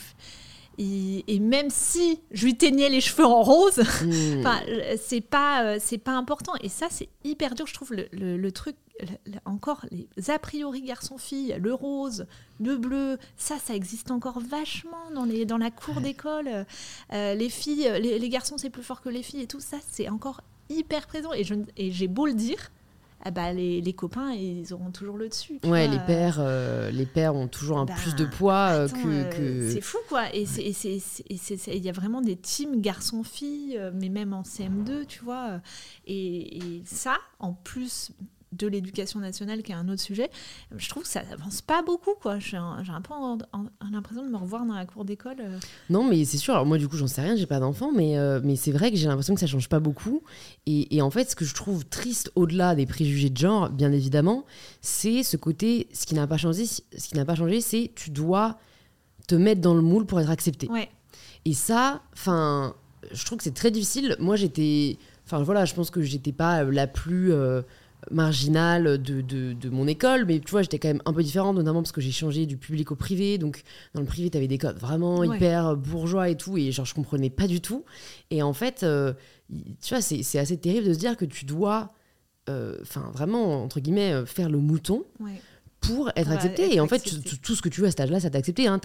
et 0.78 1.39
même 1.39 1.69
si 1.69 2.19
je 2.32 2.45
lui 2.45 2.55
teignais 2.55 2.89
les 2.89 3.01
cheveux 3.01 3.25
en 3.25 3.41
rose, 3.41 3.80
hmm. 3.80 4.43
c'est 4.97 5.21
pas, 5.21 5.80
c'est 5.80 5.97
pas 5.97 6.13
important. 6.13 6.53
Et 6.61 6.69
ça, 6.69 6.88
c'est 6.89 7.09
hyper 7.23 7.55
dur, 7.55 7.67
je 7.67 7.73
trouve, 7.73 7.93
le, 7.93 8.38
le 8.38 8.51
truc 8.51 8.75
encore 9.45 9.86
les 9.91 10.30
a 10.30 10.39
priori 10.39 10.82
garçon-fille, 10.82 11.55
le 11.59 11.73
rose, 11.73 12.25
le 12.59 12.78
bleu, 12.78 13.17
ça, 13.36 13.57
ça 13.57 13.75
existe 13.75 14.11
encore 14.11 14.39
vachement 14.39 15.11
dans, 15.13 15.25
les, 15.25 15.45
dans 15.45 15.57
la 15.57 15.71
cour 15.71 16.01
d'école. 16.01 16.65
Euh, 17.13 17.34
les 17.36 17.49
filles, 17.49 17.89
les, 17.99 18.30
garçons, 18.30 18.57
c'est 18.57 18.69
plus 18.69 18.84
fort 18.84 19.01
que 19.01 19.09
les 19.09 19.23
filles 19.23 19.41
et 19.41 19.47
tout 19.47 19.59
ça, 19.59 19.78
c'est 19.88 20.09
encore 20.09 20.41
hyper 20.69 21.07
présent. 21.07 21.32
Et, 21.34 21.45
et 21.78 21.91
j'ai 21.91 22.07
beau 22.07 22.25
le 22.25 22.34
dire, 22.34 22.71
ah 23.28 23.32
bah, 23.32 23.51
les, 23.51 23.82
les, 23.82 23.91
copains, 23.91 24.32
ils 24.32 24.73
auront 24.73 24.89
toujours 24.89 25.17
le 25.17 25.28
dessus. 25.28 25.59
Ouais, 25.65 25.86
les 25.89 25.99
pères, 25.99 26.38
euh, 26.39 26.89
les 26.91 27.05
pères 27.05 27.36
ont 27.36 27.49
toujours 27.49 27.78
un 27.78 27.84
bah, 27.84 27.93
plus 27.97 28.15
de 28.15 28.23
poids 28.23 28.69
euh, 28.69 28.88
que, 28.88 29.69
C'est 29.69 29.82
fou, 29.82 29.97
quoi. 30.07 30.34
Et 30.34 30.45
il 30.45 31.84
y 31.84 31.89
a 31.89 31.91
vraiment 31.91 32.21
des 32.21 32.38
teams 32.38 32.80
garçons-filles, 32.80 33.82
mais 33.95 34.07
même 34.07 34.32
en 34.34 34.43
CM2, 34.43 35.05
tu 35.07 35.25
vois. 35.25 35.59
Et, 36.05 36.57
et 36.57 36.84
ça, 36.86 37.17
en 37.39 37.51
plus 37.51 38.13
de 38.58 38.68
l'éducation 38.68 39.20
nationale, 39.20 39.64
qui 39.64 39.72
est 39.72 39.76
un 39.76 39.88
autre 39.89 40.01
sujet, 40.01 40.30
je 40.76 40.89
trouve 40.89 41.03
que 41.03 41.10
ça 41.10 41.22
avance 41.32 41.62
pas 41.62 41.82
beaucoup. 41.82 42.16
quoi. 42.22 42.39
J'ai 42.39 42.58
un, 42.58 42.84
un, 42.88 43.01
peu 43.01 43.14
l'impression 43.91 44.26
de 44.26 44.30
me 44.30 44.38
revoir 44.38 44.66
dans 44.66 44.76
la 44.76 44.86
cour 44.86 45.05
d'école. 45.05 45.38
Euh. 45.39 45.60
Non, 45.89 46.08
mais 46.08 46.26
c'est 46.26 46.38
sûr. 46.38 46.53
Alors 46.53 46.66
moi, 46.66 46.78
du 46.78 46.88
coup, 46.88 46.97
j'en 46.97 47.08
sais 47.08 47.22
rien, 47.22 47.36
j'ai 47.36 47.45
pas 47.45 47.60
d'enfant, 47.60 47.91
mais, 47.95 48.18
euh, 48.18 48.39
mais 48.43 48.55
c'est 48.55 48.72
vrai 48.72 48.91
que 48.91 48.97
j'ai 48.97 49.08
l'impression 49.08 49.34
que 49.34 49.39
ça 49.39 49.47
change 49.47 49.70
pas 49.70 49.80
beaucoup. 49.80 50.24
Et, 50.66 51.01
en 51.01 51.10
fait, 51.10 51.32
ce 51.32 51.36
que 51.36 51.45
je 51.45 51.53
trouve 51.53 51.86
triste, 51.86 52.32
au-delà 52.36 52.76
des 52.76 52.86
préjugés 52.86 53.30
de 53.30 53.38
genre, 53.38 53.70
bien 53.70 53.91
évidemment, 53.91 54.45
c'est 54.82 55.24
ce 55.24 55.38
côté, 55.38 55.88
ce 55.93 56.05
qui 56.05 56.16
n'a 56.16 56.28
pas 56.28 56.38
changé, 56.38 56.66
ce 56.66 56.82
qui 57.08 57.16
n'a 57.16 57.26
pas 57.26 57.36
changé, 57.36 57.62
c'est 57.62 57.91
tu 57.95 58.10
dois 58.10 58.58
te 59.28 59.36
mettre 59.36 59.62
dans 59.62 59.74
le 59.76 59.82
moule 59.82 60.05
pour 60.05 60.20
être 60.20 60.30
accepté. 60.30 60.68
Ouais. 60.70 60.89
Et 61.45 61.53
ça, 61.53 62.01
enfin, 62.14 62.76
je 63.12 63.26
trouve 63.26 63.38
que 63.38 63.43
c'est 63.43 63.53
très 63.53 63.72
difficile. 63.72 64.16
Moi, 64.20 64.36
j'étais, 64.36 64.97
enfin 65.26 65.41
voilà, 65.43 65.66
je 65.66 65.74
pense 65.74 65.89
que 65.89 66.01
j'étais 66.01 66.32
pas 66.32 66.64
la 66.64 66.88
plus 66.88 67.32
euh, 67.32 67.62
marginale 68.12 69.02
de, 69.02 69.22
de, 69.22 69.70
mon 69.70 69.88
école, 69.88 70.26
mais 70.26 70.39
tu 70.39 70.52
vois, 70.52 70.62
j'étais 70.62 70.80
quand 70.80 70.88
même 70.88 71.02
un 71.06 71.14
peu 71.14 71.24
différente, 71.24 71.56
notamment 71.56 71.82
parce 71.82 71.91
que 71.91 72.02
j'ai 72.02 72.12
changé 72.12 72.45
du 72.45 72.58
public 72.58 72.91
au 72.91 72.95
privé. 72.95 73.38
Donc, 73.38 73.64
dans 73.93 74.02
le 74.02 74.08
privé, 74.08 74.30
tu 74.30 74.38
avais 74.38 74.48
des 74.48 74.58
codes 74.58 74.78
vraiment 74.78 75.24
hyper 75.24 75.76
bourgeois 75.76 76.30
et 76.30 76.36
tout, 76.36 76.58
et 76.58 76.72
genre, 76.72 76.86
je 76.86 76.93
comprenais 76.93 77.30
pas 77.30 77.48
du 77.48 77.62
tout. 77.62 77.84
Et 78.32 78.41
en 78.41 78.54
fait, 78.54 78.84
euh, 78.84 79.14
tu 79.82 79.93
vois, 79.93 80.02
c'est 80.02 80.39
assez 80.39 80.58
terrible 80.58 80.88
de 80.88 80.93
se 80.93 81.00
dire 81.00 81.18
que 81.18 81.26
tu 81.26 81.45
dois, 81.45 81.93
euh, 82.50 82.78
enfin, 82.82 83.10
vraiment, 83.14 83.64
entre 83.64 83.80
guillemets, 83.80 84.14
euh, 84.14 84.26
faire 84.26 84.50
le 84.50 84.60
mouton. 84.60 85.04
Pour 85.80 86.10
être 86.16 86.32
accepté. 86.32 86.74
et 86.76 86.80
en 86.80 86.88
fait, 86.88 87.00
tout 87.43 87.56
ce 87.56 87.62
que 87.62 87.70
tu 87.70 87.82
veux 87.82 87.88
à 87.88 87.91
cet 87.91 88.00
âge-là, 88.02 88.20
ça 88.20 88.32
t'a 88.32 88.39
accepté. 88.39 88.68
Hein, 88.68 88.80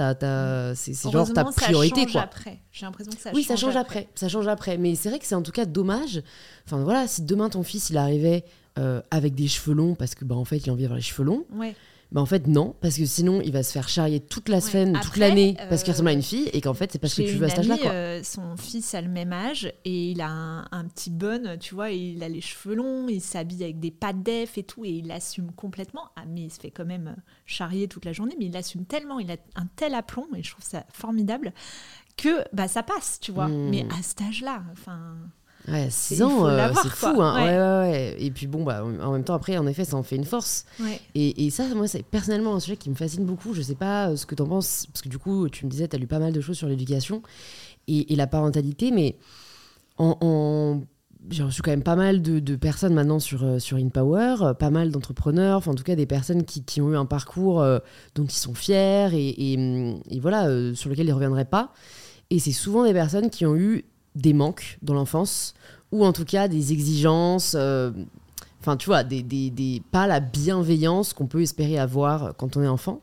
c'est 0.76 1.10
genre 1.10 1.32
ta 1.32 1.44
priorité. 1.46 2.02
Ça 2.02 2.06
change 2.06 2.22
après. 2.22 2.60
J'ai 2.70 2.86
l'impression 2.86 3.12
que 3.12 3.20
ça 3.20 3.30
oui, 3.34 3.42
change 3.42 3.58
ça 3.58 3.66
change 3.66 3.76
après. 3.76 4.08
Ça 4.14 4.28
change 4.28 4.46
après. 4.46 4.76
Mais 4.76 4.94
c'est 4.94 5.08
vrai 5.08 5.18
que 5.18 5.24
c'est 5.24 5.34
en 5.34 5.42
tout 5.42 5.52
cas 5.52 5.64
dommage. 5.64 6.22
Enfin 6.66 6.84
voilà, 6.84 7.08
si 7.08 7.22
demain 7.22 7.48
ton 7.48 7.62
fils 7.62 7.88
il 7.88 7.96
arrivait 7.96 8.44
euh, 8.78 9.02
avec 9.10 9.34
des 9.34 9.48
cheveux 9.48 9.74
longs 9.74 9.94
parce 9.94 10.14
que 10.14 10.24
bah, 10.24 10.34
en 10.34 10.44
fait 10.44 10.58
il 10.58 10.70
a 10.70 10.72
envie 10.72 10.82
d'avoir 10.82 10.96
les 10.96 11.02
cheveux 11.02 11.24
longs. 11.24 11.44
Bah, 12.12 12.20
en 12.20 12.26
fait 12.26 12.46
non 12.46 12.74
parce 12.82 12.98
que 12.98 13.06
sinon 13.06 13.40
il 13.40 13.52
va 13.52 13.62
se 13.62 13.72
faire 13.72 13.88
charrier 13.88 14.20
toute 14.20 14.50
la 14.50 14.60
semaine, 14.60 14.98
toute 15.02 15.16
l'année 15.16 15.56
parce 15.70 15.82
qu'il 15.82 15.92
ressemble 15.92 16.10
à 16.10 16.12
une 16.12 16.22
fille 16.22 16.48
et 16.52 16.60
qu'en 16.60 16.74
fait 16.74 16.92
c'est 16.92 16.98
parce 16.98 17.14
que 17.14 17.22
tu 17.22 17.36
veux 17.36 17.46
à 17.46 17.48
cet 17.48 17.60
âge-là. 17.60 17.76
Euh, 17.86 18.22
son 18.22 18.56
fils 18.58 18.94
a 18.94 19.00
le 19.00 19.08
même 19.08 19.32
âge 19.32 19.72
et 19.86 20.10
il 20.10 20.20
a 20.20 20.28
un, 20.28 20.84
petit 20.84 21.10
bun, 21.10 21.56
tu 21.56 21.74
vois, 21.74 21.90
il 21.90 22.22
a 22.22 22.28
les 22.28 22.42
cheveux 22.42 22.74
longs, 22.74 23.08
il 23.08 23.22
s'habille 23.22 23.64
avec 23.64 23.80
des 23.80 23.90
pattes 23.90 24.22
d'EF 24.22 24.58
et 24.58 24.62
tout 24.62 24.84
et 24.84 24.90
il 24.90 25.10
assume 25.10 25.52
complètement. 25.52 26.10
Ah, 26.16 26.24
mais 26.28 26.42
il 26.42 26.50
se 26.50 26.60
fait 26.60 26.70
quand 26.70 26.84
même 26.84 27.08
euh, 27.08 27.20
charrier 27.46 27.88
toute 27.88 28.04
la 28.04 28.12
journée, 28.12 28.36
mais 28.38 28.46
il 28.46 28.56
assume 28.58 28.84
tellement, 28.84 29.18
il 29.18 29.30
a 29.30 29.36
un 29.54 29.66
tel 29.76 29.94
aplomb 29.94 30.26
et 30.36 30.42
je 30.42 30.50
trouve 30.50 30.64
ça 30.64 30.84
formidable 30.92 31.54
que 32.18 32.44
bah 32.52 32.68
ça 32.68 32.82
passe, 32.82 33.20
tu 33.20 33.32
vois. 33.32 33.48
Hmm. 33.48 33.70
Mais 33.70 33.86
à 33.98 34.02
cet 34.02 34.20
âge-là, 34.20 34.62
enfin. 34.72 35.16
Ouais, 35.68 35.88
6 35.90 36.22
ans, 36.22 36.46
euh, 36.46 36.72
c'est 36.82 36.88
fou. 36.88 37.22
Hein. 37.22 37.36
Ouais. 37.36 37.50
Ouais, 37.50 37.90
ouais, 37.90 38.16
Et 38.18 38.30
puis 38.30 38.46
bon, 38.46 38.64
bah, 38.64 38.84
en 38.84 39.12
même 39.12 39.22
temps, 39.22 39.34
après, 39.34 39.56
en 39.58 39.66
effet, 39.66 39.84
ça 39.84 39.96
en 39.96 40.02
fait 40.02 40.16
une 40.16 40.24
force. 40.24 40.64
Et, 41.14 41.46
et, 41.46 41.50
ça, 41.50 41.64
moi, 41.74 41.86
c'est 41.86 42.02
personnellement 42.02 42.54
un 42.54 42.60
sujet 42.60 42.76
qui 42.76 42.90
me 42.90 42.94
fascine 42.94 43.24
beaucoup. 43.24 43.54
Je 43.54 43.62
sais 43.62 43.76
pas 43.76 44.08
euh, 44.08 44.16
ce 44.16 44.26
que 44.26 44.34
tu 44.34 44.42
en 44.42 44.46
penses, 44.46 44.86
parce 44.92 45.02
que 45.02 45.08
du 45.08 45.18
coup, 45.18 45.48
tu 45.48 45.64
me 45.64 45.70
disais, 45.70 45.86
tu 45.86 45.96
as 45.96 45.98
lu 45.98 46.06
pas 46.06 46.18
mal 46.18 46.32
de 46.32 46.40
choses 46.40 46.56
sur 46.56 46.68
l'éducation 46.68 47.22
et, 47.86 48.14
la 48.16 48.26
parentalité, 48.26 48.90
mais 48.90 49.16
en, 49.98 50.80
j'ai 51.30 51.42
reçu 51.44 51.62
quand 51.62 51.70
même 51.70 51.82
pas 51.82 51.96
mal 51.96 52.22
de, 52.22 52.56
personnes 52.56 52.94
maintenant 52.94 53.20
sur, 53.20 53.44
euh, 53.44 53.58
sur 53.58 53.76
InPower, 53.76 54.54
pas 54.58 54.70
mal 54.70 54.90
d'entrepreneurs, 54.90 55.58
enfin 55.58 55.72
en 55.72 55.74
tout 55.74 55.84
cas 55.84 55.94
des 55.94 56.06
personnes 56.06 56.44
qui, 56.44 56.64
qui 56.64 56.80
ont 56.80 56.92
eu 56.92 56.96
un 56.96 57.06
parcours 57.06 57.64
dont 58.14 58.24
ils 58.24 58.30
sont 58.30 58.54
fiers 58.54 59.10
et, 59.12 59.52
et, 59.52 60.20
voilà, 60.20 60.74
sur 60.74 60.90
lequel 60.90 61.06
ils 61.06 61.10
ne 61.10 61.14
reviendraient 61.14 61.44
pas. 61.44 61.72
Et 62.30 62.38
c'est 62.38 62.52
souvent 62.52 62.84
des 62.84 62.94
personnes 62.94 63.30
qui 63.30 63.46
ont 63.46 63.54
eu 63.54 63.84
des 64.14 64.32
manques 64.32 64.78
dans 64.82 64.94
l'enfance, 64.94 65.54
ou 65.90 66.04
en 66.04 66.12
tout 66.12 66.24
cas 66.24 66.48
des 66.48 66.72
exigences, 66.72 67.54
euh, 67.58 67.90
enfin 68.60 68.76
tu 68.76 68.86
vois, 68.86 69.04
des, 69.04 69.22
des, 69.22 69.50
des- 69.50 69.82
pas 69.90 70.06
la 70.06 70.20
bienveillance 70.20 71.12
qu'on 71.12 71.26
peut 71.26 71.42
espérer 71.42 71.78
avoir 71.78 72.36
quand 72.36 72.56
on 72.56 72.62
est 72.62 72.68
enfant. 72.68 73.00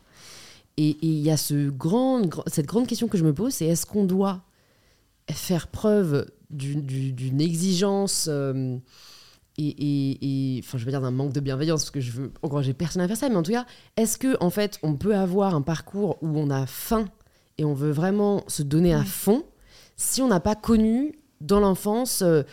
Et 0.78 0.97
il 1.01 1.20
y 1.20 1.30
a 1.30 1.36
ce 1.38 1.70
grand, 1.70 2.22
gr- 2.22 2.43
cette 2.47 2.66
grande 2.68 2.88
question 2.88 3.07
que 3.07 3.18
je 3.18 3.26
me 3.26 3.34
pose, 3.34 3.53
c'est 3.53 3.66
est-ce 3.66 3.86
qu'on 3.86 4.05
doit 4.05 4.41
faire 5.30 5.68
preuve 5.68 6.26
d'une- 6.49 6.82
du- 6.86 7.12
d'une 7.12 7.41
exigence 7.41 8.28
euh, 8.32 8.78
et, 9.62 10.62
enfin 10.64 10.78
je 10.78 10.86
veux 10.86 10.91
dire 10.91 11.01
d'un 11.01 11.12
manque 11.12 11.34
de 11.34 11.39
bienveillance 11.41 11.82
parce 11.82 11.91
que 11.91 11.99
je 11.99 12.12
veux 12.12 12.32
encourager 12.41 12.74
personne 12.74 13.01
à 13.01 13.07
faire 13.07 13.18
ça 13.18 13.28
mais 13.30 13.36
en 13.36 13.43
tout 13.43 13.51
cas 13.51 13.66
est-ce 13.97 14.18
que 14.18 14.38
en 14.41 14.49
fait 14.49 14.80
on 14.84 14.95
peut 14.95 15.16
avoir 15.16 15.53
un 15.53 15.62
parcours 15.62 16.18
où 16.22 16.30
on 16.39 16.49
a 16.49 16.66
faim 16.66 17.05
et 17.57 17.66
on 17.66 17.74
veut 17.74 17.91
vraiment 17.91 18.43
se 18.47 18.64
donner 18.64 18.93
à 18.93 19.03
fond 19.03 19.43
si 19.99 20.21
on 20.21 20.27
n'a 20.27 20.39
pas 20.39 20.55
connu 20.55 21.19
dans 21.41 21.59
l'enfance 21.59 22.21
euh, 22.21 22.43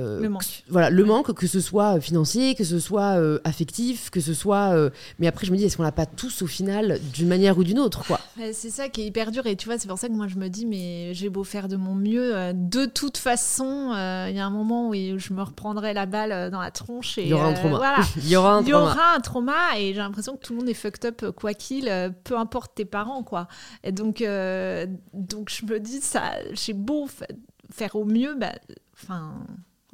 euh, 0.00 0.20
Le 0.20 0.28
manque. 0.28 0.42
que- 0.42 0.70
voilà 0.72 0.90
le 0.90 1.04
manque 1.04 1.32
que 1.34 1.46
ce 1.46 1.60
soit 1.60 2.00
financier 2.00 2.54
que 2.56 2.64
ce 2.64 2.78
soit 2.80 3.18
euh, 3.20 3.38
affectif 3.44 4.10
que 4.10 4.18
ce 4.20 4.34
soit 4.34 4.74
euh, 4.74 4.90
mais 5.18 5.26
après 5.28 5.46
je 5.46 5.52
me 5.52 5.56
dis 5.56 5.64
est-ce 5.64 5.76
qu'on 5.76 5.82
l'a 5.84 5.92
pas 5.92 6.06
tous 6.06 6.42
au 6.42 6.46
final 6.48 6.98
d'une 7.12 7.28
manière 7.28 7.56
ou 7.58 7.64
d'une 7.64 7.78
autre 7.78 8.04
quoi? 8.06 8.18
C'est 8.52 8.70
ça 8.70 8.88
qui 8.88 9.02
est 9.02 9.06
hyper 9.06 9.30
dur 9.30 9.46
et 9.46 9.54
tu 9.56 9.66
vois, 9.66 9.78
c'est 9.78 9.86
pour 9.88 9.98
ça 9.98 10.08
que 10.08 10.12
moi 10.12 10.26
je 10.26 10.36
me 10.36 10.48
dis, 10.48 10.66
mais 10.66 11.14
j'ai 11.14 11.28
beau 11.28 11.44
faire 11.44 11.68
de 11.68 11.76
mon 11.76 11.94
mieux, 11.94 12.34
euh, 12.36 12.52
de 12.52 12.84
toute 12.86 13.16
façon, 13.16 13.92
euh, 13.94 14.26
il 14.28 14.36
y 14.36 14.40
a 14.40 14.44
un 14.46 14.50
moment 14.50 14.88
où 14.88 14.94
je 14.94 15.32
me 15.32 15.42
reprendrai 15.42 15.94
la 15.94 16.06
balle 16.06 16.32
euh, 16.32 16.50
dans 16.50 16.60
la 16.60 16.70
tronche. 16.72 17.16
Et, 17.18 17.22
il 17.22 17.28
y 17.28 17.32
aura 17.32 17.46
un 17.46 17.52
euh, 17.52 17.54
trauma 17.54 17.76
voilà. 17.76 17.98
il 18.16 18.28
y 18.28 18.36
aura 18.36 18.54
un 18.56 18.62
Il 18.62 18.68
y 18.68 18.70
trauma 18.72 18.90
aura 18.90 19.14
un 19.16 19.20
trauma 19.20 19.78
et 19.78 19.92
j'ai 19.94 19.98
l'impression 20.00 20.36
que 20.36 20.44
tout 20.44 20.52
le 20.54 20.58
monde 20.60 20.68
est 20.68 20.74
fucked 20.74 21.04
up 21.04 21.22
euh, 21.22 21.32
quoi 21.32 21.54
qu'il, 21.54 21.88
euh, 21.88 22.10
peu 22.24 22.36
importe 22.36 22.74
tes 22.74 22.84
parents 22.84 23.22
quoi. 23.22 23.46
Et 23.84 23.92
donc, 23.92 24.20
euh, 24.20 24.86
donc 25.12 25.48
je 25.50 25.64
me 25.66 25.78
dis 25.78 26.00
ça, 26.00 26.32
j'ai 26.52 26.72
beau 26.72 27.06
fa- 27.06 27.26
faire 27.72 27.94
au 27.94 28.04
mieux, 28.04 28.34
bah, 28.34 28.52
enfin 29.00 29.34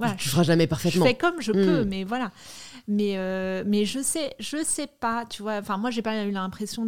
voilà, 0.00 0.14
tu 0.16 0.28
feras 0.28 0.42
jamais 0.42 0.64
je 0.64 0.68
parfaitement 0.68 1.06
fais 1.06 1.14
comme 1.14 1.40
je 1.40 1.52
Mm. 1.52 1.66
peux, 1.66 1.84
mais 1.84 2.04
voilà. 2.04 2.30
Mais, 2.88 3.16
euh, 3.18 3.62
mais 3.66 3.84
je 3.84 4.00
sais, 4.00 4.34
je 4.40 4.64
sais 4.64 4.86
pas, 4.88 5.24
tu 5.26 5.42
vois. 5.42 5.58
Enfin, 5.58 5.76
moi, 5.76 5.90
j'ai 5.90 6.02
pas 6.02 6.24
eu 6.24 6.30
l'impression 6.32 6.86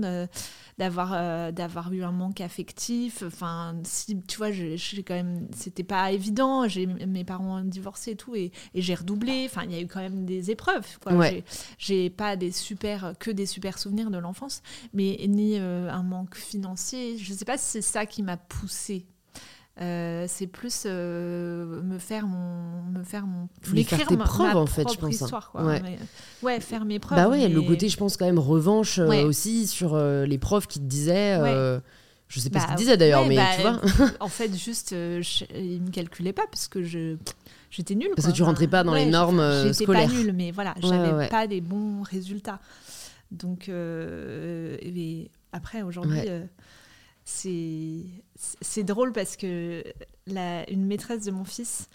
d'avoir 0.78 1.12
euh, 1.14 1.52
d'avoir 1.52 1.92
eu 1.92 2.02
un 2.02 2.10
manque 2.12 2.40
affectif. 2.40 3.22
Enfin, 3.24 3.76
si, 3.84 4.18
tu 4.26 4.38
vois, 4.38 4.50
j'ai 4.50 4.76
quand 5.06 5.14
même, 5.14 5.46
c'était 5.54 5.84
pas 5.84 6.10
évident. 6.10 6.66
J'ai 6.66 6.86
mes 6.86 7.24
parents 7.24 7.58
ont 7.60 7.64
divorcé 7.64 8.12
et 8.12 8.16
tout, 8.16 8.34
et, 8.34 8.50
et 8.74 8.82
j'ai 8.82 8.94
redoublé. 8.94 9.44
Enfin, 9.48 9.62
il 9.64 9.72
y 9.72 9.76
a 9.76 9.80
eu 9.80 9.86
quand 9.86 10.00
même 10.00 10.24
des 10.24 10.50
épreuves. 10.50 10.86
Ouais. 11.06 11.44
J'ai 11.78 12.10
pas 12.10 12.36
des 12.36 12.50
super, 12.50 13.14
que 13.20 13.30
des 13.30 13.46
super 13.46 13.78
souvenirs 13.78 14.10
de 14.10 14.18
l'enfance, 14.18 14.62
mais 14.94 15.18
ni 15.28 15.58
euh, 15.58 15.90
un 15.90 16.02
manque 16.02 16.34
financier. 16.36 17.16
Je 17.18 17.32
sais 17.32 17.44
pas 17.44 17.58
si 17.58 17.66
c'est 17.66 17.82
ça 17.82 18.06
qui 18.06 18.22
m'a 18.22 18.36
poussée. 18.38 19.06
Euh, 19.80 20.26
c'est 20.28 20.46
plus 20.46 20.82
euh, 20.84 21.80
me 21.82 21.98
faire 21.98 22.26
mon 22.26 22.82
me 22.82 23.02
faire 23.04 23.26
mon 23.26 23.48
tes 24.06 24.16
ma- 24.18 24.24
preuves, 24.24 24.52
ma 24.52 24.60
en 24.60 24.66
fait, 24.66 24.82
je 24.92 24.98
pense, 24.98 25.04
hein. 25.04 25.08
histoire, 25.24 25.50
quoi. 25.50 25.64
Ouais. 25.64 25.80
Mais, 25.82 25.98
ouais 26.42 26.60
faire 26.60 26.84
mes 26.84 26.98
preuves 26.98 27.16
Bah 27.16 27.28
ouais, 27.30 27.48
le 27.48 27.62
côté, 27.62 27.88
je 27.88 27.96
pense, 27.96 28.18
quand 28.18 28.26
même 28.26 28.38
revanche 28.38 28.98
euh, 28.98 29.08
Ouais. 29.08 29.24
aussi 29.24 29.66
sur 29.66 29.96
les 29.98 30.38
profs 30.38 30.66
qui 30.66 30.78
te 30.78 30.84
disaient. 30.84 31.38
euh, 31.40 31.80
Je 32.28 32.38
sais 32.38 32.50
pas 32.50 32.60
ce 32.60 32.64
Bah, 32.66 32.68
qu'ils 32.72 32.76
disaient 32.84 32.96
d'ailleurs, 32.98 33.22
ouais, 33.22 33.28
mais 33.28 33.36
bah, 33.36 33.46
tu 33.56 33.62
vois. 33.62 34.10
en 34.20 34.28
fait 34.28 34.54
juste 34.54 34.90
je, 34.90 35.44
ils 35.58 35.80
me 35.80 35.90
calculaient 35.90 36.34
pas 36.34 36.44
parce 36.50 36.68
que 36.68 36.82
je 36.82 37.16
j'étais 37.70 37.94
nulle 37.94 38.10
Parce 38.14 38.26
quoi. 38.26 38.32
que 38.32 38.36
tu 38.36 38.42
rentrais 38.42 38.68
pas 38.68 38.84
dans 38.84 38.92
les 38.94 39.04
Ouais, 39.04 39.10
normes, 39.10 39.42
j'étais- 39.72 39.86
pas 39.86 40.06
nulle 40.06 40.34
mais 40.34 40.50
voilà 40.50 40.72
Ouais, 40.82 40.88
j'avais 40.88 41.12
ouais. 41.14 41.28
pas 41.28 41.46
des 41.46 41.62
bons 41.62 42.02
résultats 42.02 42.60
donc 43.30 43.68
et 43.70 45.30
après 45.52 45.80
aujourd'hui 45.82 46.18
Ouais. 46.20 46.48
C'est 47.24 48.82
drôle 48.84 49.12
parce 49.12 49.36
que 49.36 49.84
la, 50.26 50.68
une 50.70 50.86
maîtresse 50.86 51.24
de 51.24 51.30
mon 51.30 51.44
fils 51.44 51.88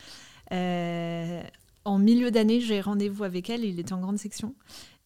euh, 0.52 1.42
en 1.86 1.98
milieu 1.98 2.32
d'année 2.32 2.62
j'ai 2.62 2.82
rendez-vous 2.82 3.24
avec 3.24 3.50
elle 3.50 3.66
il 3.66 3.80
était 3.80 3.94
en 3.94 4.00
grande 4.00 4.18
section 4.18 4.56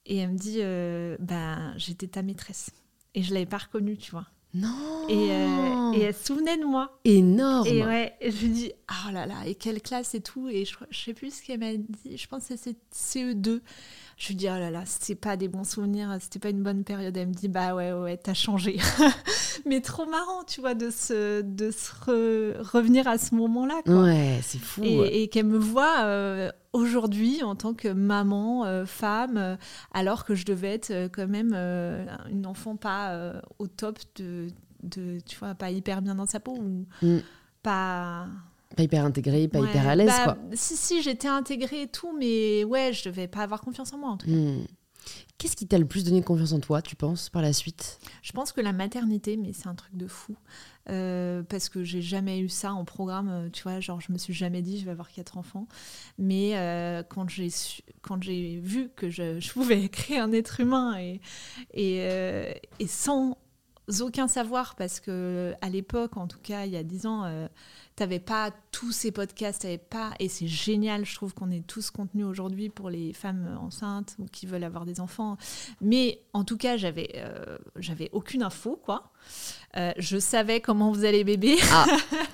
et 0.06 0.18
elle 0.18 0.32
me 0.32 0.38
dit 0.38 0.58
euh, 0.60 1.18
ben 1.20 1.74
j'étais 1.78 2.08
ta 2.08 2.22
maîtresse 2.22 2.72
et 3.16 3.24
je 3.24 3.34
l'avais 3.34 3.46
pas 3.46 3.58
reconnue 3.58 3.98
tu 3.98 4.12
vois 4.12 4.28
Non 4.54 5.08
et, 5.10 5.32
euh, 5.32 5.92
et 5.94 6.02
elle 6.02 6.14
se 6.14 6.26
souvenait 6.26 6.58
de 6.58 6.66
moi. 6.66 7.00
Énorme 7.04 7.68
Et 7.68 7.84
ouais, 7.84 8.14
et 8.22 8.32
je 8.32 8.46
lui 8.46 8.50
dis, 8.50 8.72
oh 8.90 9.12
là 9.12 9.26
là, 9.26 9.46
et 9.46 9.56
quelle 9.56 9.82
classe 9.82 10.16
et 10.16 10.22
tout. 10.22 10.48
Et 10.48 10.64
je, 10.66 10.76
je 10.90 11.00
sais 11.00 11.14
plus 11.14 11.36
ce 11.36 11.44
qu'elle 11.44 11.60
m'a 11.60 11.74
dit, 11.74 12.18
je 12.18 12.28
pense 12.28 12.48
que 12.48 12.56
c'est 12.56 12.78
CE2. 12.94 13.62
Je 14.18 14.28
lui 14.30 14.36
dis, 14.36 14.48
oh 14.48 14.58
là 14.60 14.70
là, 14.70 14.84
c'était 14.86 15.16
pas 15.16 15.36
des 15.38 15.48
bons 15.48 15.64
souvenirs, 15.64 16.16
c'était 16.20 16.40
pas 16.40 16.50
une 16.50 16.62
bonne 16.64 16.84
période. 16.84 17.16
Elle 17.18 17.30
me 17.30 17.34
dit, 17.34 17.48
bah 17.48 17.74
ouais, 17.76 17.92
ouais, 17.94 18.18
t'as 18.18 18.34
changé. 18.36 18.78
Mais 19.66 19.82
trop 19.82 20.06
marrant, 20.06 20.44
tu 20.48 20.62
vois, 20.62 20.74
de 20.76 20.90
se, 20.90 21.42
de 21.42 21.72
se 21.72 21.92
re- 21.92 22.62
revenir 22.62 23.08
à 23.08 23.18
ce 23.18 23.34
moment-là. 23.36 23.82
Ouais, 23.88 24.40
c'est 24.44 24.60
fou. 24.60 24.82
ouais. 24.82 25.10
Et, 25.16 25.28
qu'elle 25.28 25.46
me 25.48 25.58
voit 25.58 26.02
euh, 26.04 26.52
aujourd'hui 26.74 27.44
en 27.44 27.56
tant 27.56 27.74
que 27.74 27.88
maman, 27.88 28.66
euh, 28.66 28.86
femme, 28.86 29.38
euh, 29.38 29.56
alors 29.94 30.24
que 30.26 30.36
je 30.36 30.46
devais 30.46 30.74
être 30.76 31.08
quand 31.14 31.28
même 31.28 31.54
euh, 31.56 32.06
une 32.30 32.46
enfant 32.46 32.76
pas 32.76 33.34
au 33.60 33.68
top 33.68 34.00
de, 34.18 34.48
de, 34.84 35.20
tu 35.26 35.38
vois, 35.38 35.56
pas 35.56 35.72
hyper 35.72 36.02
bien 36.02 36.16
dans 36.16 36.26
sa 36.28 36.40
peau 36.40 36.58
ou 36.58 36.86
Mm. 37.02 37.20
pas. 37.64 38.28
Pas 38.76 38.84
hyper 38.84 39.04
intégré, 39.06 39.48
pas 39.48 39.60
Ouais, 39.60 39.70
hyper 39.70 39.88
à 39.88 39.96
l'aise, 39.96 40.08
bah, 40.08 40.24
quoi. 40.24 40.38
Si, 40.54 40.76
si, 40.78 41.02
j'étais 41.02 41.28
intégrée 41.28 41.84
et 41.84 41.88
tout, 41.88 42.16
mais 42.18 42.64
ouais, 42.64 42.94
je 42.94 43.10
devais 43.10 43.28
pas 43.28 43.40
avoir 43.42 43.62
confiance 43.62 43.92
en 43.94 43.98
moi 43.98 44.10
en 44.12 44.18
tout 44.18 44.28
cas. 44.28 44.34
Qu'est-ce 45.40 45.56
qui 45.56 45.66
t'a 45.66 45.80
le 45.80 45.88
plus 45.88 46.04
donné 46.04 46.22
confiance 46.22 46.54
en 46.54 46.60
toi, 46.60 46.84
tu 46.84 46.96
penses, 46.96 47.30
par 47.32 47.42
la 47.42 47.52
suite? 47.52 48.00
Je 48.22 48.32
pense 48.32 48.52
que 48.52 48.62
la 48.62 48.74
maternité, 48.74 49.38
mais 49.38 49.54
c'est 49.54 49.68
un 49.68 49.74
truc 49.74 49.96
de 49.98 50.06
fou. 50.06 50.36
Euh, 50.90 51.42
parce 51.44 51.70
que 51.70 51.84
j'ai 51.84 52.02
jamais 52.04 52.40
eu 52.40 52.50
ça 52.50 52.74
en 52.74 52.86
programme, 52.86 53.30
euh, 53.30 53.50
tu 53.52 53.64
vois, 53.64 53.80
genre 53.80 54.00
je 54.02 54.12
me 54.12 54.18
suis 54.20 54.34
jamais 54.34 54.62
dit 54.62 54.80
je 54.80 54.86
vais 54.86 54.92
avoir 54.92 55.12
quatre 55.12 55.38
enfants. 55.38 55.68
Mais 56.20 56.58
euh, 56.58 57.02
quand 57.04 57.28
j'ai 57.30 57.50
su- 57.50 57.82
quand 58.02 58.22
j'ai 58.22 58.60
vu 58.64 58.90
que 58.96 59.10
je, 59.10 59.40
je 59.40 59.52
pouvais 59.52 59.90
créer 59.90 60.20
un 60.20 60.32
être 60.32 60.60
humain 60.60 60.98
et, 61.00 61.22
et, 61.74 61.98
euh, 62.02 62.52
et 62.80 62.88
sans 62.88 63.38
aucun 64.02 64.28
savoir, 64.28 64.76
parce 64.76 65.00
que 65.00 65.54
à 65.62 65.70
l'époque, 65.70 66.18
en 66.18 66.28
tout 66.28 66.40
cas 66.42 66.66
il 66.66 66.72
y 66.72 66.78
a 66.78 66.84
dix 66.84 67.06
ans, 67.06 67.24
euh, 67.26 67.48
t'avais 67.96 68.20
pas 68.20 68.52
tous 68.72 68.92
ces 68.92 69.12
podcasts, 69.12 69.64
t'avais 69.64 69.78
pas, 69.78 70.12
et 70.20 70.30
c'est 70.30 70.48
génial, 70.48 71.06
je 71.06 71.16
trouve 71.16 71.34
qu'on 71.34 71.52
est 71.52 71.66
tous 71.66 71.92
contenus 71.92 72.26
aujourd'hui 72.26 72.70
pour 72.70 72.90
les 72.90 73.14
femmes 73.14 73.58
enceintes 73.62 74.16
ou 74.20 74.26
qui 74.26 74.46
veulent 74.46 74.64
avoir 74.64 74.86
des 74.86 75.00
enfants. 75.00 75.38
Mais 75.82 76.22
en 76.34 76.44
tout 76.44 76.58
cas, 76.58 76.78
j'avais 76.78 77.12
euh, 77.16 77.58
j'avais 77.76 78.10
aucune 78.14 78.44
info, 78.44 78.80
quoi. 78.84 79.11
Euh, 79.78 79.94
je 79.98 80.18
savais 80.18 80.60
comment 80.60 80.94
faisaient 80.94 81.14
les 81.14 81.24
bébés. 81.24 81.58
Ah, 81.72 81.86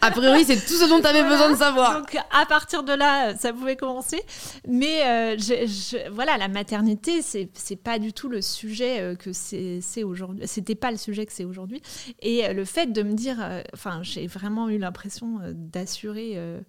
a 0.02 0.10
priori, 0.10 0.44
c'est 0.44 0.56
tout 0.56 0.74
ce 0.74 0.90
dont 0.90 1.00
tu 1.00 1.06
avais 1.06 1.20
Voilà. 1.22 1.36
besoin 1.36 1.52
de 1.52 1.56
savoir. 1.58 2.00
Donc 2.02 2.18
à 2.32 2.46
partir 2.48 2.82
de 2.82 2.94
là, 2.94 3.36
ça 3.38 3.54
pouvait 3.54 3.76
commencer. 3.76 4.20
Mais 4.68 5.04
euh, 5.06 5.38
je- 5.38 5.68
je- 5.68 6.10
voilà, 6.10 6.38
la 6.38 6.48
maternité, 6.48 7.22
c'est 7.22 7.76
pas 7.76 8.00
du 8.00 8.12
tout 8.12 8.28
le 8.28 8.42
sujet 8.42 9.02
euh, 9.02 9.16
que 9.16 9.34
c'est 9.34 10.04
aujourd'hui. 10.04 10.48
C'était 10.48 10.74
pas 10.74 10.90
le 10.90 10.98
sujet 10.98 11.28
que 11.28 11.32
c'est 11.34 11.46
aujourd'hui. 11.46 11.84
Et 12.24 12.44
euh, 12.48 12.54
le 12.54 12.66
fait 12.66 12.88
de 12.92 13.04
me 13.04 13.14
dire, 13.14 13.38
euh, 13.40 13.62
enfin, 13.72 14.00
j'ai 14.02 14.26
vraiment 14.26 14.68
eu 14.70 14.80
l'impression 14.80 15.40
euh, 15.44 15.52
d'assurer, 15.54 16.34
euh, 16.38 16.60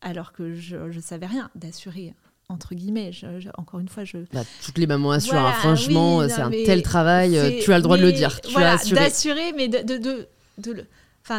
alors 0.00 0.32
que 0.32 0.52
je, 0.52 0.90
je 0.90 0.98
savais 0.98 1.26
rien, 1.26 1.48
d'assurer 1.54 2.12
entre 2.48 2.74
guillemets. 2.74 3.12
Je- 3.12 3.40
je- 3.40 3.48
encore 3.58 3.80
une 3.80 3.88
fois, 3.88 4.04
je 4.04 4.18
Bah, 4.32 4.42
toutes 4.64 4.78
les 4.78 4.86
mamans 4.86 5.10
assurent, 5.10 5.34
Voilà, 5.34 5.48
hein, 5.48 5.52
franchement, 5.60 6.18
oui, 6.18 6.26
c'est 6.30 6.40
un 6.40 6.50
tel 6.50 6.82
travail, 6.82 7.36
euh, 7.38 7.60
tu 7.62 7.72
as 7.72 7.76
le 7.76 7.82
droit 7.82 7.96
de 7.98 8.02
le 8.02 8.12
dire, 8.12 8.40
tu 8.40 8.52
voilà. 8.52 8.76
D'assurer, 8.76 9.52
mais 9.56 9.68
de, 9.68 9.78
de, 9.82 9.98
de, 9.98 10.28
de 10.58 10.72
le- 10.72 10.86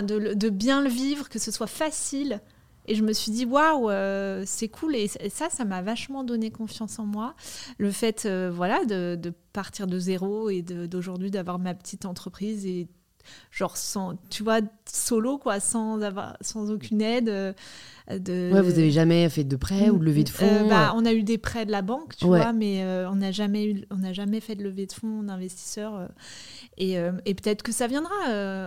de, 0.03 0.33
de 0.35 0.49
bien 0.49 0.81
le 0.83 0.89
vivre, 0.89 1.29
que 1.29 1.39
ce 1.39 1.51
soit 1.51 1.65
facile. 1.67 2.41
Et 2.85 2.95
je 2.95 3.03
me 3.03 3.13
suis 3.13 3.31
dit, 3.31 3.45
waouh, 3.45 3.89
euh, 3.89 4.43
c'est 4.47 4.67
cool. 4.67 4.95
Et 4.95 5.07
ça, 5.07 5.49
ça 5.51 5.65
m'a 5.65 5.81
vachement 5.81 6.23
donné 6.23 6.49
confiance 6.51 6.97
en 6.99 7.05
moi. 7.05 7.35
Le 7.77 7.91
fait 7.91 8.25
euh, 8.25 8.51
voilà, 8.53 8.83
de, 8.85 9.15
de 9.15 9.31
partir 9.53 9.85
de 9.87 9.99
zéro 9.99 10.49
et 10.49 10.61
d'aujourd'hui 10.63 11.29
d'avoir 11.31 11.59
ma 11.59 11.73
petite 11.75 12.05
entreprise 12.05 12.65
et 12.65 12.87
genre 13.51 13.77
sans, 13.77 14.15
tu 14.29 14.43
vois, 14.43 14.59
solo, 14.91 15.37
quoi, 15.37 15.59
sans, 15.59 16.01
avoir, 16.01 16.37
sans 16.41 16.71
aucune 16.71 17.01
aide. 17.01 17.29
euh, 17.29 17.53
de, 18.09 18.49
Ouais, 18.53 18.61
vous 18.61 18.71
avez 18.71 18.91
jamais 18.91 19.29
fait 19.29 19.43
de 19.43 19.55
prêt 19.55 19.89
ou 19.89 19.99
de 19.99 20.05
levée 20.05 20.23
de 20.23 20.29
fonds 20.29 20.45
euh, 20.45 20.67
bah, 20.67 20.89
euh, 20.89 20.93
on 20.95 21.05
a 21.05 21.13
eu 21.13 21.21
des 21.23 21.37
prêts 21.37 21.65
de 21.65 21.71
la 21.71 21.81
banque, 21.83 22.15
tu 22.15 22.25
Ouais. 22.25 22.39
vois, 22.39 22.53
mais 22.53 22.83
euh, 22.83 23.09
on 23.09 23.15
n'a 23.17 23.31
jamais 23.31 23.65
eu, 23.65 23.85
on 23.91 23.97
n'a 23.97 24.13
jamais 24.13 24.39
fait 24.39 24.55
de 24.55 24.63
levée 24.63 24.87
de 24.87 24.93
fonds 24.93 25.21
d'investisseurs. 25.23 25.95
euh, 25.95 26.07
et 26.77 26.93
et 27.25 27.35
peut-être 27.35 27.61
que 27.63 27.71
ça 27.71 27.87
viendra, 27.87 28.13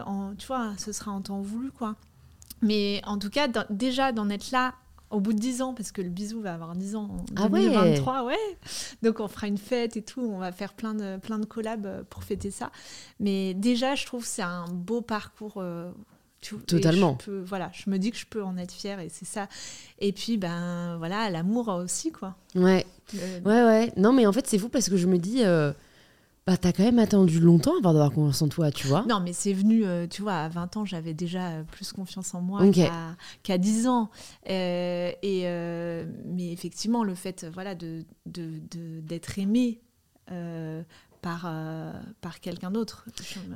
en, 0.07 0.35
tu 0.37 0.47
vois, 0.47 0.73
ce 0.79 0.93
sera 0.93 1.11
en 1.11 1.21
temps 1.23 1.41
voulu, 1.41 1.71
quoi. 1.71 1.97
Mais 2.61 3.01
en 3.05 3.19
tout 3.19 3.31
cas, 3.31 3.49
déjà 3.71 4.13
d'en 4.13 4.29
être 4.31 4.51
là 4.53 4.75
au 5.13 5.21
bout 5.21 5.33
de 5.33 5.39
10 5.39 5.63
ans, 5.63 5.75
parce 5.75 5.93
que 5.93 6.03
le 6.03 6.09
bisou 6.09 6.41
va 6.41 6.55
avoir 6.55 6.75
10 6.75 6.97
ans 6.97 7.11
en 7.13 7.25
Ah 7.37 7.47
ouais. 7.47 7.61
2023, 7.69 8.25
ouais. 8.25 8.37
Donc 9.03 9.21
on 9.21 9.29
fera 9.29 9.47
une 9.47 9.59
fête 9.59 9.97
et 9.97 10.03
tout, 10.03 10.21
on 10.23 10.39
va 10.39 10.51
faire 10.53 10.73
plein 10.73 10.95
de, 10.95 11.19
plein 11.19 11.39
de 11.39 11.45
collabs 11.47 11.87
euh, 11.87 12.03
pour 12.09 12.25
fêter 12.25 12.51
ça. 12.51 12.71
Mais 13.21 13.55
déjà, 13.55 13.95
je 13.95 14.05
trouve 14.07 14.23
que 14.23 14.29
c'est 14.29 14.43
un 14.43 14.67
beau 14.69 15.01
parcours. 15.01 15.55
euh, 15.59 15.91
Totalement. 16.67 17.17
je 17.21 17.27
peux- 17.27 17.41
voilà, 17.47 17.71
je 17.73 17.89
me 17.89 17.99
dis 17.99 18.11
que 18.11 18.17
je 18.17 18.27
peux 18.27 18.43
en 18.43 18.57
être 18.57 18.73
fière 18.73 18.99
et 18.99 19.09
c'est 19.09 19.25
ça. 19.25 19.47
Et 20.01 20.11
puis, 20.13 20.39
ben 20.39 20.97
voilà, 20.99 21.31
l'amour 21.31 21.69
aussi, 21.69 22.11
quoi. 22.11 22.35
Ouais, 22.57 22.85
Le- 23.15 23.21
ouais, 23.49 23.63
ouais. 23.65 23.93
Non, 23.97 24.13
mais 24.13 24.27
en 24.27 24.33
fait, 24.33 24.49
c'est 24.49 24.59
fou 24.59 24.69
parce 24.69 24.89
que 24.89 24.97
je 24.97 25.07
me 25.07 25.19
dis, 25.19 25.45
euh, 25.45 25.73
bah, 26.47 26.57
t'as 26.57 26.72
quand 26.72 26.82
même 26.82 26.99
attendu 26.99 27.38
longtemps 27.40 27.76
avant 27.78 27.93
d'avoir 27.93 28.11
confiance 28.11 28.43
en 28.43 28.49
toi, 28.49 28.70
tu 28.70 28.86
vois. 28.88 29.05
Non, 29.09 29.20
mais 29.20 29.32
c'est 29.32 29.53
venu, 29.53 29.84
euh, 29.86 30.07
tu 30.09 30.22
vois, 30.22 30.34
à 30.34 30.49
20 30.49 30.76
ans, 30.76 30.84
j'avais 30.84 31.14
déjà 31.14 31.49
euh, 31.51 31.62
plus 31.62 31.93
confiance 31.93 32.34
en 32.34 32.40
moi 32.40 32.68
qu'à 32.70 32.90
qu'à 33.43 33.59
10 33.59 33.86
ans. 33.86 34.11
Euh, 34.51 35.11
et, 35.22 35.43
mais 36.26 36.53
effectivement, 36.53 37.05
le 37.05 37.14
fait 37.14 37.47
voilà, 37.53 37.74
de, 37.74 38.05
de, 38.26 38.61
de- 38.70 39.01
d'être 39.01 39.38
aimé 39.38 39.80
par, 41.20 41.45
euh, 41.47 41.93
par 42.20 42.40
quelqu'un 42.40 42.72
d'autre. 42.72 43.05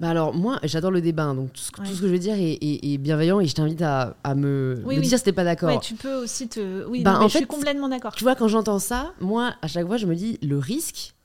Bah 0.00 0.10
alors 0.10 0.32
moi 0.34 0.60
j'adore 0.62 0.92
le 0.92 1.00
débat, 1.00 1.24
hein, 1.24 1.34
donc 1.34 1.52
tout 1.52 1.60
ce, 1.60 1.72
que- 1.72 1.80
Ouais. 1.80 1.88
tout 1.88 1.94
ce 1.94 2.00
que 2.02 2.06
je 2.06 2.12
veux 2.12 2.18
dire 2.20 2.34
est, 2.36 2.52
est- 2.52 2.92
est 2.92 2.98
bienveillant 2.98 3.40
et 3.40 3.46
je 3.48 3.54
t'invite 3.56 3.82
à, 3.82 4.16
à 4.22 4.34
me, 4.36 4.80
Oui, 4.84 4.94
me 4.96 5.00
oui. 5.00 5.08
dire 5.08 5.18
si 5.18 5.24
t'es 5.24 5.32
pas 5.32 5.42
d'accord. 5.42 5.70
Ouais, 5.70 5.80
tu 5.80 5.94
peux 5.94 6.14
aussi 6.14 6.48
te. 6.48 6.86
Oui, 6.86 7.02
Bah, 7.02 7.14
non, 7.14 7.18
mais 7.18 7.24
en 7.24 7.28
je 7.28 7.38
suis 7.38 7.46
complètement 7.46 7.88
d'accord. 7.88 8.14
Tu 8.14 8.22
vois, 8.22 8.36
quand 8.36 8.46
j'entends 8.46 8.78
ça, 8.78 9.12
moi, 9.20 9.54
à 9.62 9.66
chaque 9.66 9.84
fois, 9.86 9.96
je 9.96 10.06
me 10.06 10.14
dis, 10.14 10.38
le 10.42 10.58
risque, 10.58 11.15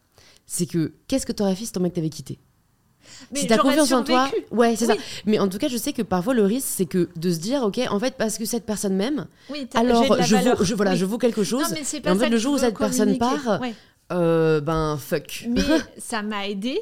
c'est 0.54 0.66
que 0.66 0.92
qu'est-ce 1.08 1.26
que 1.26 1.32
t'aurais 1.32 1.56
fait 1.56 1.64
si 1.64 1.72
ton 1.72 1.80
mec 1.80 1.94
t'avait 1.94 2.10
quitté? 2.10 2.38
Mais 3.32 3.40
Si 3.40 3.48
t'as 3.48 3.58
confiance 3.58 3.90
en 3.94 4.04
toi, 4.04 4.30
ouais, 4.52 4.76
c'est 4.76 4.86
Oui. 4.86 4.96
ça. 4.98 5.02
Mais 5.26 5.40
en 5.40 5.48
tout 5.48 5.58
cas, 5.58 5.70
je 5.70 5.78
sais 5.78 5.94
que 5.94 6.02
parfois 6.02 6.34
le 6.34 6.44
risque, 6.44 6.68
c'est 6.70 6.86
que 6.86 7.08
de 7.16 7.32
se 7.32 7.40
dire, 7.40 7.64
ok, 7.64 7.80
en 7.90 8.00
fait, 8.00 8.16
parce 8.18 8.38
que 8.38 8.44
cette 8.44 8.66
personne 8.66 8.94
m'aime, 8.96 9.28
Oui, 9.50 9.66
alors 9.76 10.04
je 10.22 10.36
vaux, 10.36 10.64
je, 10.64 10.76
voilà, 10.76 10.92
Oui. 10.92 10.98
je 10.98 11.06
vaux 11.06 11.18
quelque 11.18 11.44
chose. 11.46 11.64
Non, 11.64 11.70
mais 11.72 11.98
et 11.98 12.02
pas 12.02 12.14
en 12.14 12.18
fait, 12.18 12.30
le 12.30 12.38
jour 12.38 12.56
où 12.56 12.58
cette 12.58 12.78
personne 12.78 13.18
part, 13.18 13.62
Ouais. 13.62 13.74
euh, 14.12 14.60
ben 14.60 14.98
fuck. 14.98 15.48
Mais 15.50 15.62
ça 15.98 16.22
m'a 16.22 16.48
aidé 16.50 16.80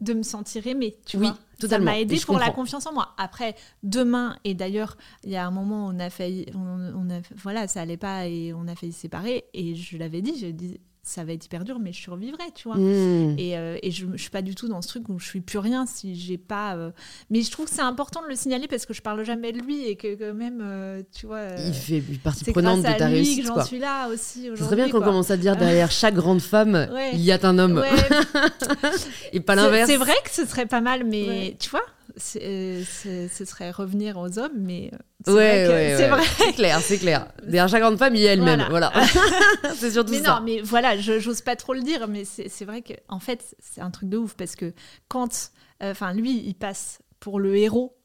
de 0.00 0.14
me 0.14 0.22
sentir 0.22 0.66
aimée, 0.66 0.96
tu 1.04 1.18
Oui, 1.18 1.26
vois. 1.26 1.36
totalement. 1.60 1.88
Ça 1.90 1.92
m'a 1.92 2.00
aidé 2.00 2.18
pour 2.24 2.38
la 2.38 2.50
confiance 2.50 2.86
en 2.86 2.94
moi. 2.94 3.10
Après, 3.18 3.54
demain, 3.82 4.36
et 4.44 4.54
d'ailleurs, 4.54 4.96
il 5.24 5.30
y 5.30 5.36
a 5.36 5.46
un 5.46 5.50
moment 5.50 5.86
on 5.86 5.98
a 6.00 6.08
failli, 6.08 6.46
on, 6.54 6.58
on 6.96 7.10
a, 7.10 7.20
voilà, 7.36 7.68
ça 7.68 7.82
allait 7.82 7.98
pas 7.98 8.26
et 8.26 8.54
on 8.54 8.66
a 8.66 8.74
failli 8.74 8.92
se 8.94 9.00
séparer. 9.00 9.44
Et 9.52 9.74
je 9.74 9.98
l'avais 9.98 10.22
dit, 10.22 10.38
je 10.40 10.46
dis, 10.46 10.80
ça 11.10 11.24
va 11.24 11.32
être 11.32 11.44
hyper 11.44 11.64
dur, 11.64 11.78
mais 11.80 11.92
je 11.92 12.00
survivrai, 12.00 12.44
tu 12.54 12.68
vois. 12.68 12.76
Hmm. 12.76 13.34
Et, 13.38 13.56
euh, 13.58 13.76
et 13.82 13.90
je, 13.90 14.06
je 14.12 14.20
suis 14.20 14.30
pas 14.30 14.42
du 14.42 14.54
tout 14.54 14.68
dans 14.68 14.80
ce 14.82 14.88
truc 14.88 15.08
où 15.08 15.18
je 15.18 15.26
suis 15.26 15.40
plus 15.40 15.58
rien 15.58 15.86
si 15.86 16.14
j'ai 16.14 16.38
pas. 16.38 16.76
euh, 16.76 16.90
Mais 17.30 17.42
je 17.42 17.50
trouve 17.50 17.66
que 17.68 17.74
c'est 17.74 17.80
important 17.82 18.22
de 18.22 18.28
le 18.28 18.34
signaler 18.36 18.68
parce 18.68 18.86
que 18.86 18.94
je 18.94 19.02
parle 19.02 19.24
jamais 19.24 19.52
de 19.52 19.58
lui 19.60 19.84
et 19.86 19.96
que 19.96 20.14
quand 20.14 20.34
même, 20.34 20.60
euh, 20.62 21.02
tu 21.12 21.26
vois. 21.26 21.36
euh, 21.38 21.64
Il 21.68 21.74
fait 21.74 22.00
partie 22.22 22.44
c'est 22.44 22.52
prenante 22.52 22.80
grâce 22.82 22.94
de 22.94 22.98
ta 22.98 23.06
à 23.06 23.08
lui 23.08 23.16
que 23.16 23.24
réussite, 23.24 23.46
j'en 23.46 23.54
quoi. 23.54 23.64
suis 23.64 23.78
là 23.78 24.08
aussi 24.08 24.40
aujourd'hui. 24.50 24.58
Ce 24.58 24.64
serait 24.64 24.76
bien 24.76 24.88
qu'on 24.90 25.00
commence 25.00 25.30
à 25.30 25.36
dire 25.36 25.56
derrière 25.58 25.90
chaque 25.90 26.14
grande 26.14 26.40
femme, 26.40 26.88
Ouais. 26.92 27.10
il 27.14 27.20
y 27.20 27.32
a 27.32 27.38
un 27.42 27.58
homme, 27.58 27.78
Ouais, 27.78 27.88
et 29.32 29.40
pas 29.40 29.54
C'est- 29.56 29.62
l'inverse. 29.62 29.90
C'est 29.90 29.96
vrai 29.96 30.14
que 30.24 30.30
ce 30.30 30.44
serait 30.46 30.66
pas 30.66 30.80
mal, 30.80 31.04
mais 31.04 31.26
Ouais. 31.28 31.56
tu 31.58 31.70
vois, 31.70 31.82
c'est- 32.16 32.42
euh, 32.42 32.82
c'est- 32.86 33.28
ce 33.28 33.44
serait 33.44 33.70
revenir 33.70 34.16
aux 34.18 34.38
hommes, 34.38 34.56
mais 34.58 34.90
euh, 34.92 34.96
c'est 35.26 35.32
Ouais, 35.32 35.64
vrai 35.66 35.74
ouais, 35.74 35.94
c'est 35.96 36.02
ouais. 36.04 36.08
vrai. 36.10 36.22
C'est 36.38 36.52
clair, 36.52 36.80
c'est 36.80 36.98
clair. 36.98 37.26
Derrière 37.42 37.68
chaque 37.68 37.82
grande 37.82 37.98
femme, 37.98 38.14
il 38.14 38.22
y 38.22 38.28
a 38.28 38.32
elle-même. 38.32 38.64
Voilà. 38.70 38.90
Voilà. 38.92 39.06
c'est 39.76 39.90
surtout 39.90 40.12
Mais 40.12 40.22
ça. 40.22 40.36
non, 40.38 40.44
mais 40.44 40.60
voilà, 40.60 40.96
je 40.98 41.18
j'ose 41.18 41.40
pas 41.40 41.56
trop 41.56 41.74
le 41.74 41.82
dire, 41.82 42.08
mais 42.08 42.24
c'est 42.24 42.64
vrai 42.64 42.82
que 42.82 42.94
en 43.08 43.20
fait, 43.20 43.54
c'est 43.58 43.80
un 43.80 43.90
truc 43.90 44.08
de 44.08 44.16
ouf 44.16 44.34
parce 44.34 44.56
que 44.56 44.72
quand, 45.08 45.50
euh, 45.82 45.92
enfin, 45.92 46.12
lui, 46.14 46.42
il 46.46 46.54
passe 46.54 47.00
pour 47.20 47.38
le 47.40 47.56
héros 47.56 47.96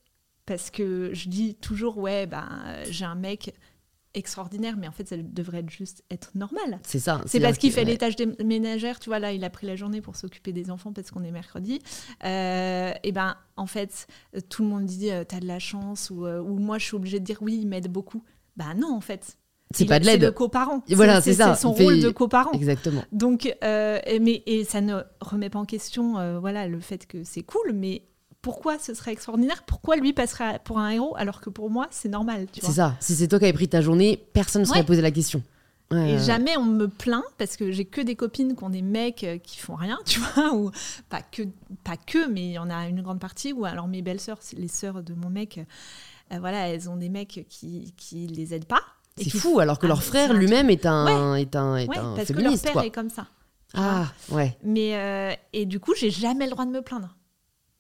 parce 0.46 0.70
que 0.70 1.10
je 1.14 1.28
dis 1.30 1.56
toujours, 1.56 1.98
ouais, 1.98 2.26
ben, 2.28 2.48
j'ai 2.90 3.06
un 3.06 3.16
mec 3.16 3.54
extraordinaire, 4.16 4.76
mais 4.78 4.88
en 4.88 4.92
fait, 4.92 5.08
ça 5.08 5.18
devrait 5.18 5.60
être 5.60 5.70
juste 5.70 6.04
être 6.10 6.32
normal. 6.36 6.80
C'est 6.84 7.00
ça. 7.00 7.22
C'est 7.26 7.40
parce 7.40 7.58
qu'il 7.58 7.72
fait 7.72 7.82
ouais. 7.82 7.86
les 7.86 7.98
tâches 7.98 8.16
des 8.16 8.28
ménagères, 8.44 9.00
tu 9.00 9.10
vois, 9.10 9.20
là, 9.20 9.32
il 9.34 9.44
a 9.44 9.50
pris 9.50 9.68
la 9.68 9.76
journée 9.76 10.02
pour 10.02 10.16
s'occuper 10.16 10.52
des 10.54 10.72
enfants 10.72 10.94
parce 10.94 11.12
qu'on 11.12 11.24
est 11.24 11.32
mercredi. 11.32 11.80
Euh, 12.24 12.92
et 13.04 13.12
ben, 13.12 13.36
en 13.58 13.68
fait, 13.68 14.08
tout 14.50 14.64
le 14.64 14.70
monde 14.70 14.86
dit, 14.86 15.12
euh, 15.12 15.24
t'as 15.28 15.40
de 15.40 15.46
la 15.48 15.60
chance, 15.60 16.10
ou, 16.10 16.26
euh, 16.26 16.40
ou 16.42 16.58
moi, 16.58 16.78
je 16.78 16.86
suis 16.86 16.96
obligée 16.96 17.20
de 17.20 17.26
dire, 17.26 17.38
oui, 17.42 17.58
il 17.62 17.68
m'aide 17.68 17.92
beaucoup. 17.92 18.24
Bah 18.58 18.74
non, 18.76 18.94
en 18.96 19.02
fait. 19.02 19.38
C'est 19.72 19.86
pas 19.86 20.00
de 20.00 20.06
C'est 20.06 20.18
le 20.18 20.26
l'aide. 20.28 20.34
coparent. 20.34 20.84
Voilà, 20.90 21.20
c'est 21.22 21.34
ça. 21.34 21.56
C'est 21.56 21.64
son 21.64 21.74
fait- 21.74 21.84
rôle 21.84 22.00
de 22.00 22.10
coparent. 22.10 22.52
Exactement. 22.54 23.04
Donc, 23.12 23.54
euh, 23.64 24.00
et- 24.06 24.20
mais, 24.20 24.44
et 24.46 24.64
ça 24.64 24.80
ne 24.80 25.02
remet 25.20 25.50
pas 25.50 25.60
en 25.60 25.66
question 25.66 26.18
euh, 26.20 26.40
voilà, 26.40 26.68
le 26.68 26.80
fait 26.80 27.06
que 27.08 27.24
c'est 27.24 27.44
cool, 27.44 27.74
mais 27.74 28.04
pourquoi 28.46 28.78
ce 28.78 28.94
serait 28.94 29.12
extraordinaire 29.12 29.64
Pourquoi 29.66 29.96
lui 29.96 30.14
passerait 30.14 30.60
pour 30.64 30.78
un 30.78 30.90
héros 30.92 31.16
alors 31.18 31.42
que 31.42 31.50
pour 31.50 31.72
moi, 31.72 31.88
c'est 31.90 32.10
normal 32.10 32.46
C'est 32.54 32.72
ça. 32.74 32.96
Si 33.00 33.16
c'est 33.16 33.28
toi 33.28 33.40
qui 33.40 33.46
avais 33.46 33.54
pris 33.54 33.68
ta 33.68 33.82
journée, 33.82 34.24
personne 34.34 34.62
ne 34.62 34.68
serait 34.68 34.82
Ouais. 34.82 34.86
posé 34.86 35.02
la 35.02 35.10
question. 35.10 35.42
Ouais, 35.92 36.12
Et 36.12 36.14
ouais, 36.14 36.20
jamais 36.20 36.56
on 36.56 36.64
me 36.64 36.88
plaint 36.88 37.24
parce 37.40 37.58
que 37.58 37.72
j'ai 37.72 37.86
que 37.86 38.02
des 38.02 38.16
copines 38.16 38.56
qui 38.56 38.64
ont 38.64 38.70
des 38.70 38.84
mecs 38.84 39.24
euh, 39.24 39.40
qui 39.40 39.58
font 39.58 39.74
rien, 39.74 39.98
tu 40.06 40.20
vois, 40.20 40.54
ou 40.54 40.70
pas 41.10 41.24
que, 41.24 41.42
pas 41.84 41.98
que, 41.98 42.28
mais 42.30 42.46
il 42.46 42.52
y 42.52 42.60
en 42.60 42.70
a 42.70 42.88
une 42.88 43.02
grande 43.02 43.20
partie 43.20 43.52
où 43.52 43.66
alors 43.66 43.88
mes 43.88 44.04
belles-sœurs, 44.04 44.38
les 44.56 44.68
sœurs 44.68 45.02
de 45.02 45.16
mon 45.16 45.32
mec, 45.32 45.60
euh, 46.32 46.38
voilà, 46.40 46.70
elles 46.70 46.88
ont 46.88 46.98
des 46.98 47.10
mecs 47.10 47.46
qui, 47.50 47.94
qui 47.98 48.28
les 48.28 48.54
aident 48.54 48.66
pas. 48.66 48.82
C'est 49.18 49.30
fou, 49.32 49.60
alors 49.60 49.80
que 49.80 49.86
Ah, 49.88 49.90
leur 49.90 50.04
frère 50.04 50.34
lui-même 50.34 50.70
est 50.70 50.86
un, 50.86 51.34
est 51.36 51.56
un, 51.56 51.78
est 51.78 51.88
Ouais, 51.90 51.98
un 51.98 52.14
parce 52.16 52.28
que 52.28 52.34
leur 52.42 52.60
père 52.62 52.74
quoi. 52.74 52.86
est 52.86 52.92
comme 52.92 53.10
ça. 53.10 53.26
Ah, 53.74 54.06
ouais. 54.32 54.56
Mais 54.64 54.96
euh, 54.96 55.34
et 55.54 55.66
du 55.66 55.80
coup, 55.80 55.94
j'ai 55.98 56.12
jamais 56.12 56.46
le 56.46 56.52
droit 56.52 56.66
de 56.66 56.72
me 56.72 56.82
plaindre. 56.82 57.16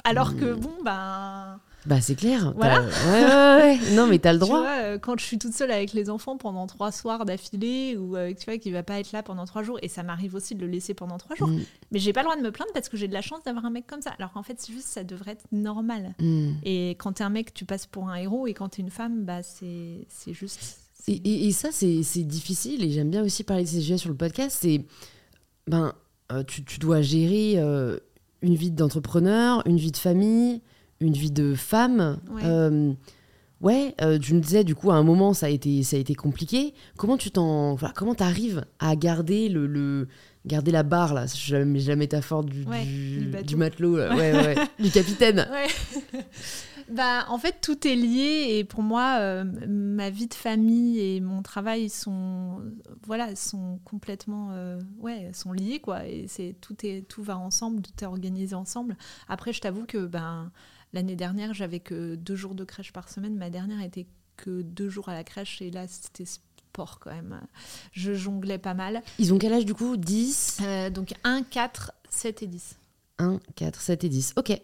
Alors 0.06 0.36
que 0.38 0.53
bon, 0.53 0.72
ben, 0.84 1.60
Bah, 1.86 1.99
c'est 2.01 2.16
clair. 2.16 2.53
Voilà. 2.56 2.82
Ouais, 3.08 3.24
ouais, 3.24 3.80
ouais. 3.89 3.95
Non, 3.95 4.08
mais 4.08 4.20
t'as 4.20 4.34
le 4.34 4.39
tu 4.39 4.45
droit. 4.45 4.60
vois, 4.62 4.78
euh, 4.84 4.97
quand 4.99 5.20
je 5.20 5.26
suis 5.26 5.38
toute 5.38 5.53
seule 5.53 5.72
avec 5.72 5.93
les 5.93 6.10
enfants 6.10 6.38
pendant 6.38 6.66
trois 6.68 6.91
soirs 6.91 7.26
d'affilée, 7.26 7.97
ou 7.97 8.16
euh, 8.16 8.34
tu 8.34 8.45
vois 8.45 8.58
qu'il 8.58 8.72
va 8.74 8.84
pas 8.84 8.99
être 8.99 9.12
là 9.12 9.22
pendant 9.24 9.45
trois 9.45 9.62
jours, 9.64 9.78
et 9.82 9.88
ça 9.88 10.03
m'arrive 10.03 10.36
aussi 10.36 10.56
de 10.56 10.62
le 10.62 10.68
laisser 10.68 10.93
pendant 10.93 11.18
trois 11.18 11.36
jours. 11.36 11.47
Mm, 11.49 11.62
Mais 11.91 11.99
j'ai 11.99 12.14
pas 12.14 12.22
le 12.22 12.26
droit 12.26 12.38
de 12.38 12.41
me 12.43 12.51
plaindre 12.51 12.72
parce 12.74 12.89
que 12.89 12.97
j'ai 12.97 13.08
de 13.08 13.14
la 13.14 13.22
chance 13.22 13.43
d'avoir 13.43 13.66
un 13.66 13.70
mec 13.70 13.86
comme 13.88 14.01
ça. 14.01 14.12
Alors 14.18 14.32
qu'en 14.32 14.43
fait, 14.43 14.56
c'est 14.60 14.74
juste 14.74 14.88
ça 14.88 15.03
devrait 15.03 15.32
être 15.34 15.45
normal. 15.51 16.14
mm. 16.20 16.51
Et 16.64 16.91
quand 16.99 17.14
t'es 17.14 17.24
un 17.24 17.30
mec, 17.30 17.53
tu 17.53 17.66
passes 17.66 17.86
pour 17.88 18.10
un 18.10 18.16
héros, 18.16 18.47
et 18.47 18.53
quand 18.53 18.70
t'es 18.70 18.82
une 18.82 18.89
femme, 18.91 19.24
bah 19.26 19.43
c'est 19.43 20.06
c'est 20.10 20.34
juste. 20.34 20.80
Et, 21.08 21.14
et- 21.14 21.47
et 21.47 21.51
ça, 21.51 21.70
c'est 21.72 22.01
c'est 22.03 22.24
difficile, 22.24 22.84
et 22.84 22.89
j'aime 22.91 23.12
bien 23.12 23.24
aussi 23.24 23.43
parler 23.43 23.64
de 23.64 23.70
ces 23.70 23.82
sujets 23.82 23.97
sur 23.99 24.10
le 24.10 24.16
podcast. 24.16 24.58
C'est, 24.62 24.82
ben, 25.68 25.93
euh, 26.32 26.43
tu, 26.43 26.64
tu 26.64 26.80
dois 26.80 27.01
gérer 27.01 27.53
euh, 27.58 27.97
une 28.45 28.55
vie 28.55 28.69
d'entrepreneur, 28.71 29.63
une 29.65 29.77
vie 29.77 29.91
de 29.91 29.97
famille, 29.97 30.61
une 30.99 31.13
vie 31.13 31.31
de 31.31 31.55
femme. 31.55 32.19
Ouais. 32.31 32.41
Euh, 32.45 32.93
ouais, 33.61 33.95
euh, 34.01 34.19
tu 34.19 34.33
me 34.35 34.39
disais, 34.39 34.63
du 34.63 34.75
coup, 34.75 34.91
à 34.91 34.95
un 34.95 35.03
moment, 35.03 35.33
ça 35.33 35.47
a 35.47 35.49
été, 35.49 35.81
ça 35.83 35.97
a 35.97 35.99
été 35.99 36.13
compliqué. 36.13 36.73
Comment 36.95 37.17
tu 37.17 37.31
t'en, 37.31 37.73
voilà, 37.75 37.93
comment 37.95 38.13
t'arrives 38.15 38.63
à 38.79 38.95
garder 38.95 39.49
le, 39.49 39.65
le- 39.67 40.07
garder 40.45 40.71
la 40.71 40.83
barre 40.83 41.13
là? 41.15 41.25
J'ai 41.33 41.57
la, 41.57 41.95
métaphore 41.95 42.43
du, 42.43 42.63
Ouais, 42.65 42.83
du, 42.83 43.17
du 43.19 43.25
bateau. 43.27 43.45
du 43.45 43.55
matelot, 43.55 43.97
là. 43.97 44.15
Ouais. 44.15 44.55
du 44.79 44.91
capitaine. 44.91 45.47
Bah, 46.89 47.25
en 47.29 47.38
fait, 47.38 47.59
tout 47.61 47.88
est 47.88 47.95
lié 47.95 48.57
et 48.57 48.63
pour 48.63 48.83
moi, 48.83 49.17
euh, 49.19 49.43
ma 49.67 50.09
vie 50.09 50.27
de 50.27 50.33
famille 50.33 50.99
et 50.99 51.19
mon 51.19 51.41
travail 51.41 51.89
sont, 51.89 52.61
voilà, 53.03 53.36
sont 53.36 53.79
complètement, 53.83 54.49
euh, 54.51 54.79
ouais, 54.99 55.31
sont 55.33 55.51
liés 55.51 55.79
quoi. 55.79 56.05
Et 56.05 56.27
c'est 56.27 56.55
tout 56.61 56.75
est, 56.86 57.07
tout 57.07 57.23
va 57.23 57.38
ensemble, 57.38 57.81
tout 57.81 57.91
est 58.01 58.05
organisé 58.05 58.55
ensemble. 58.55 58.97
Après, 59.27 59.51
je 59.51 59.61
t'avoue 59.61 59.86
que 59.86 60.05
ben 60.05 60.51
l'année 60.93 61.15
dernière, 61.15 61.53
j'avais 61.53 61.79
que 61.79 62.15
deux 62.15 62.36
jours 62.36 62.55
de 62.55 62.63
crèche 62.63 62.93
par 62.93 63.09
semaine. 63.09 63.36
Ma 63.36 63.49
dernière 63.49 63.81
était 63.81 64.05
que 64.38 64.61
deux 64.61 64.89
jours 64.89 65.09
à 65.09 65.13
la 65.13 65.23
crèche 65.23 65.61
et 65.61 65.71
là, 65.71 65.88
c'était 65.88 66.25
sport 66.25 66.99
quand 66.99 67.11
même. 67.11 67.41
Je 67.93 68.13
jonglais 68.13 68.57
pas 68.57 68.73
mal. 68.73 69.01
Ils 69.17 69.33
ont 69.33 69.38
quel 69.38 69.53
âge 69.53 69.65
du 69.65 69.73
coup? 69.73 69.97
10 69.97 70.59
Euh, 70.61 70.89
donc 70.89 71.13
1, 71.23 71.43
4, 71.43 71.93
7 72.09 72.43
et 72.43 72.47
10. 72.47 72.75
1, 73.17 73.39
4, 73.55 73.81
7 73.81 74.03
et 74.03 74.09
10. 74.09 74.33
Ok. 74.36 74.61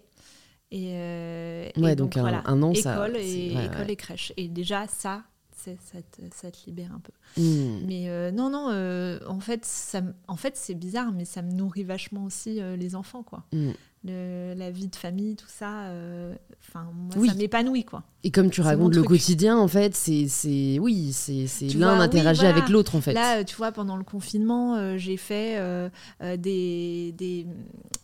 Et, 0.71 0.91
euh, 0.93 1.69
Ouais, 1.77 1.93
et 1.93 1.95
donc 1.95 2.15
un- 2.17 2.21
voilà, 2.21 2.43
un 2.45 2.61
an, 2.63 2.73
ça- 2.73 2.93
école 2.93 3.17
c'est- 3.19 3.29
et 3.29 3.55
ouais, 3.57 3.65
école 3.65 3.77
ouais. 3.87 3.91
et 3.93 3.95
crèche. 3.95 4.33
Et 4.37 4.47
déjà 4.47 4.87
ça, 4.87 5.23
c'est 5.55 5.77
ça 5.81 5.99
te, 6.01 6.21
ça 6.33 6.49
te 6.49 6.57
libère 6.65 6.91
un 6.93 6.99
peu. 6.99 7.11
Hmm. 7.41 7.85
Mais 7.85 8.09
euh, 8.09 8.31
non 8.31 8.49
non, 8.49 8.69
euh, 8.71 9.19
en 9.27 9.39
fait 9.39 9.65
ça, 9.65 10.01
en 10.27 10.35
fait 10.37 10.55
c'est 10.57 10.73
bizarre, 10.75 11.11
mais 11.11 11.25
ça 11.25 11.41
me 11.41 11.51
nourrit 11.51 11.83
vachement 11.83 12.23
aussi 12.23 12.61
euh, 12.61 12.75
les 12.77 12.95
enfants 12.95 13.21
quoi. 13.23 13.43
Hmm. 13.51 13.71
Le- 14.03 14.55
la 14.55 14.71
vie 14.71 14.87
de 14.87 14.95
famille, 14.95 15.35
tout 15.35 15.45
ça. 15.47 15.83
euh, 15.89 16.33
Enfin 16.67 16.87
Oui. 17.17 17.27
ça 17.27 17.35
m'épanouit 17.35 17.83
quoi. 17.83 18.03
Et 18.23 18.31
comme 18.31 18.49
tu 18.49 18.61
racontes 18.61 18.95
le 18.95 19.03
quotidien, 19.03 19.57
en 19.57 19.67
fait, 19.67 19.95
c'est, 19.95 20.27
c'est, 20.27 20.77
oui, 20.79 21.11
c'est, 21.11 21.47
c'est 21.47 21.67
l'un 21.73 21.97
oui, 21.97 22.03
interagit 22.03 22.41
voilà. 22.41 22.55
avec 22.55 22.69
l'autre, 22.69 22.95
en 22.95 23.01
fait. 23.01 23.13
Là, 23.13 23.39
euh, 23.39 23.43
tu 23.43 23.55
vois, 23.55 23.71
pendant 23.71 23.97
le 23.97 24.03
confinement, 24.03 24.75
euh, 24.75 24.95
j'ai 24.97 25.17
fait 25.17 25.57
euh, 25.57 25.89
des, 26.37 27.13
des, 27.17 27.45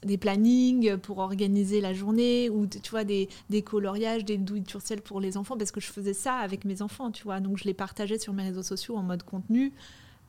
des 0.04 0.18
plannings 0.18 0.98
pour 0.98 1.20
organiser 1.20 1.82
la 1.82 1.94
journée 1.94 2.50
ou 2.50 2.66
tu 2.68 2.90
vois 2.90 3.04
des, 3.04 3.30
des 3.50 3.62
coloriages, 3.62 4.26
des 4.26 4.38
do 4.38 4.56
it 4.56 4.70
yourself 4.72 5.02
pour 5.02 5.22
les 5.22 5.38
enfants 5.38 5.56
parce 5.58 5.72
que 5.72 5.80
je 5.82 5.88
faisais 5.88 6.14
ça 6.14 6.36
avec 6.36 6.66
mes 6.66 6.82
enfants, 6.82 7.12
tu 7.12 7.24
vois. 7.24 7.40
Donc 7.40 7.58
je 7.58 7.64
les 7.66 7.74
partageais 7.76 8.20
sur 8.20 8.34
mes 8.34 8.44
réseaux 8.44 8.64
sociaux 8.64 8.98
en 8.98 9.04
mode 9.04 9.24
contenu, 9.24 9.72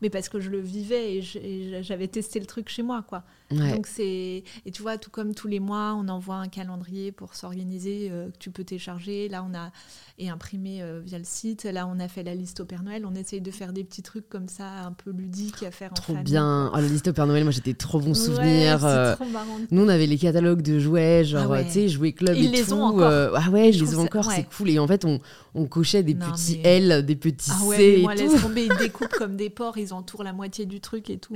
mais 0.03 0.11
parce 0.11 0.29
que 0.29 0.41
je 0.41 0.51
le 0.51 0.61
vivais 0.61 1.17
et 1.17 1.83
j'avais 1.83 2.09
testé 2.09 2.41
le 2.41 2.47
truc 2.47 2.69
chez 2.69 2.83
moi, 2.83 3.05
quoi. 3.07 3.25
Ouais. 3.51 3.73
Donc 3.75 3.87
c'est 3.87 4.45
et 4.67 4.71
tu 4.71 4.83
vois 4.83 4.99
tout 4.99 5.09
comme 5.09 5.35
tous 5.35 5.49
les 5.49 5.59
mois 5.59 5.95
on 5.99 6.07
envoie 6.09 6.35
un 6.37 6.49
calendrier 6.49 7.13
pour 7.13 7.35
s'organiser 7.35 8.11
euh, 8.13 8.27
que 8.31 8.37
tu 8.39 8.51
peux 8.51 8.63
télécharger 8.63 9.27
là 9.31 9.43
on 9.51 9.55
a 9.57 9.73
et 10.19 10.29
imprimer 10.29 10.83
euh, 10.83 11.01
via 11.03 11.17
le 11.17 11.25
site 11.25 11.65
là 11.65 11.89
on 11.91 11.99
a 11.99 12.09
fait 12.09 12.23
la 12.23 12.35
liste 12.35 12.61
au 12.61 12.67
Père 12.67 12.83
Noël 12.83 13.07
on 13.07 13.15
essaye 13.15 13.41
de 13.41 13.51
faire 13.51 13.73
des 13.73 13.85
petits 13.85 14.03
trucs 14.03 14.29
comme 14.29 14.49
ça 14.49 14.69
un 14.85 14.93
peu 14.93 15.13
ludiques 15.13 15.63
à 15.63 15.71
faire 15.71 15.95
trop 15.95 16.13
bien. 16.17 16.71
Oh, 16.75 16.77
la 16.77 16.83
liste 16.83 17.09
au 17.09 17.15
Père 17.15 17.27
Noël, 17.27 17.43
moi, 17.45 17.51
j'étais 17.53 17.73
trop 17.73 18.01
bons 18.01 18.09
Ouais, 18.09 18.15
souvenirs. 18.15 18.81
c'est 18.81 18.87
euh, 18.87 19.15
trop 19.17 19.25
marrant. 19.25 19.57
Nous, 19.71 19.83
on 19.83 19.89
avait 19.89 20.07
les 20.07 20.19
catalogues 20.19 20.61
de 20.61 20.79
jouets, 20.79 21.25
genre, 21.25 21.45
Ah 21.47 21.49
ouais. 21.49 21.65
tu 21.65 21.73
sais, 21.73 21.89
jouets 21.89 22.13
club 22.13 22.37
Ils 22.37 22.47
et 22.47 22.49
les 22.59 22.65
tout. 22.65 22.73
ont 22.75 22.83
encore. 22.85 23.01
euh, 23.11 23.31
ah 23.35 23.49
ouais, 23.51 23.73
je 23.73 23.79
Je 23.79 23.85
les 23.87 23.93
ai 23.95 23.97
encore, 23.97 24.25
c'est 24.31 24.39
ouais. 24.41 24.49
cool. 24.57 24.69
Et 24.71 24.79
en 24.79 24.87
fait, 24.87 25.05
on, 25.07 25.21
on 25.55 25.65
cochait 25.67 26.03
des 26.03 26.13
Non, 26.15 26.31
petits 26.33 26.61
mais- 26.63 26.69
L, 26.69 27.07
des 27.07 27.17
petits 27.17 27.51
ah 27.51 27.59
C 27.61 27.67
ouais 27.67 27.85
et 28.01 28.03
moi 28.03 28.15
tout. 28.15 28.23
laisse 28.25 28.43
tomber 28.43 28.67
ils 28.67 28.77
découpent 28.77 29.09
comme 29.15 29.37
des 29.37 29.49
porcs 29.51 29.79
ils 29.79 29.88
ils 29.89 29.93
entourent 29.95 30.23
la 30.25 30.33
moitié 30.33 30.67
du 30.67 30.81
truc 30.81 31.11
et 31.11 31.19
tout. 31.19 31.35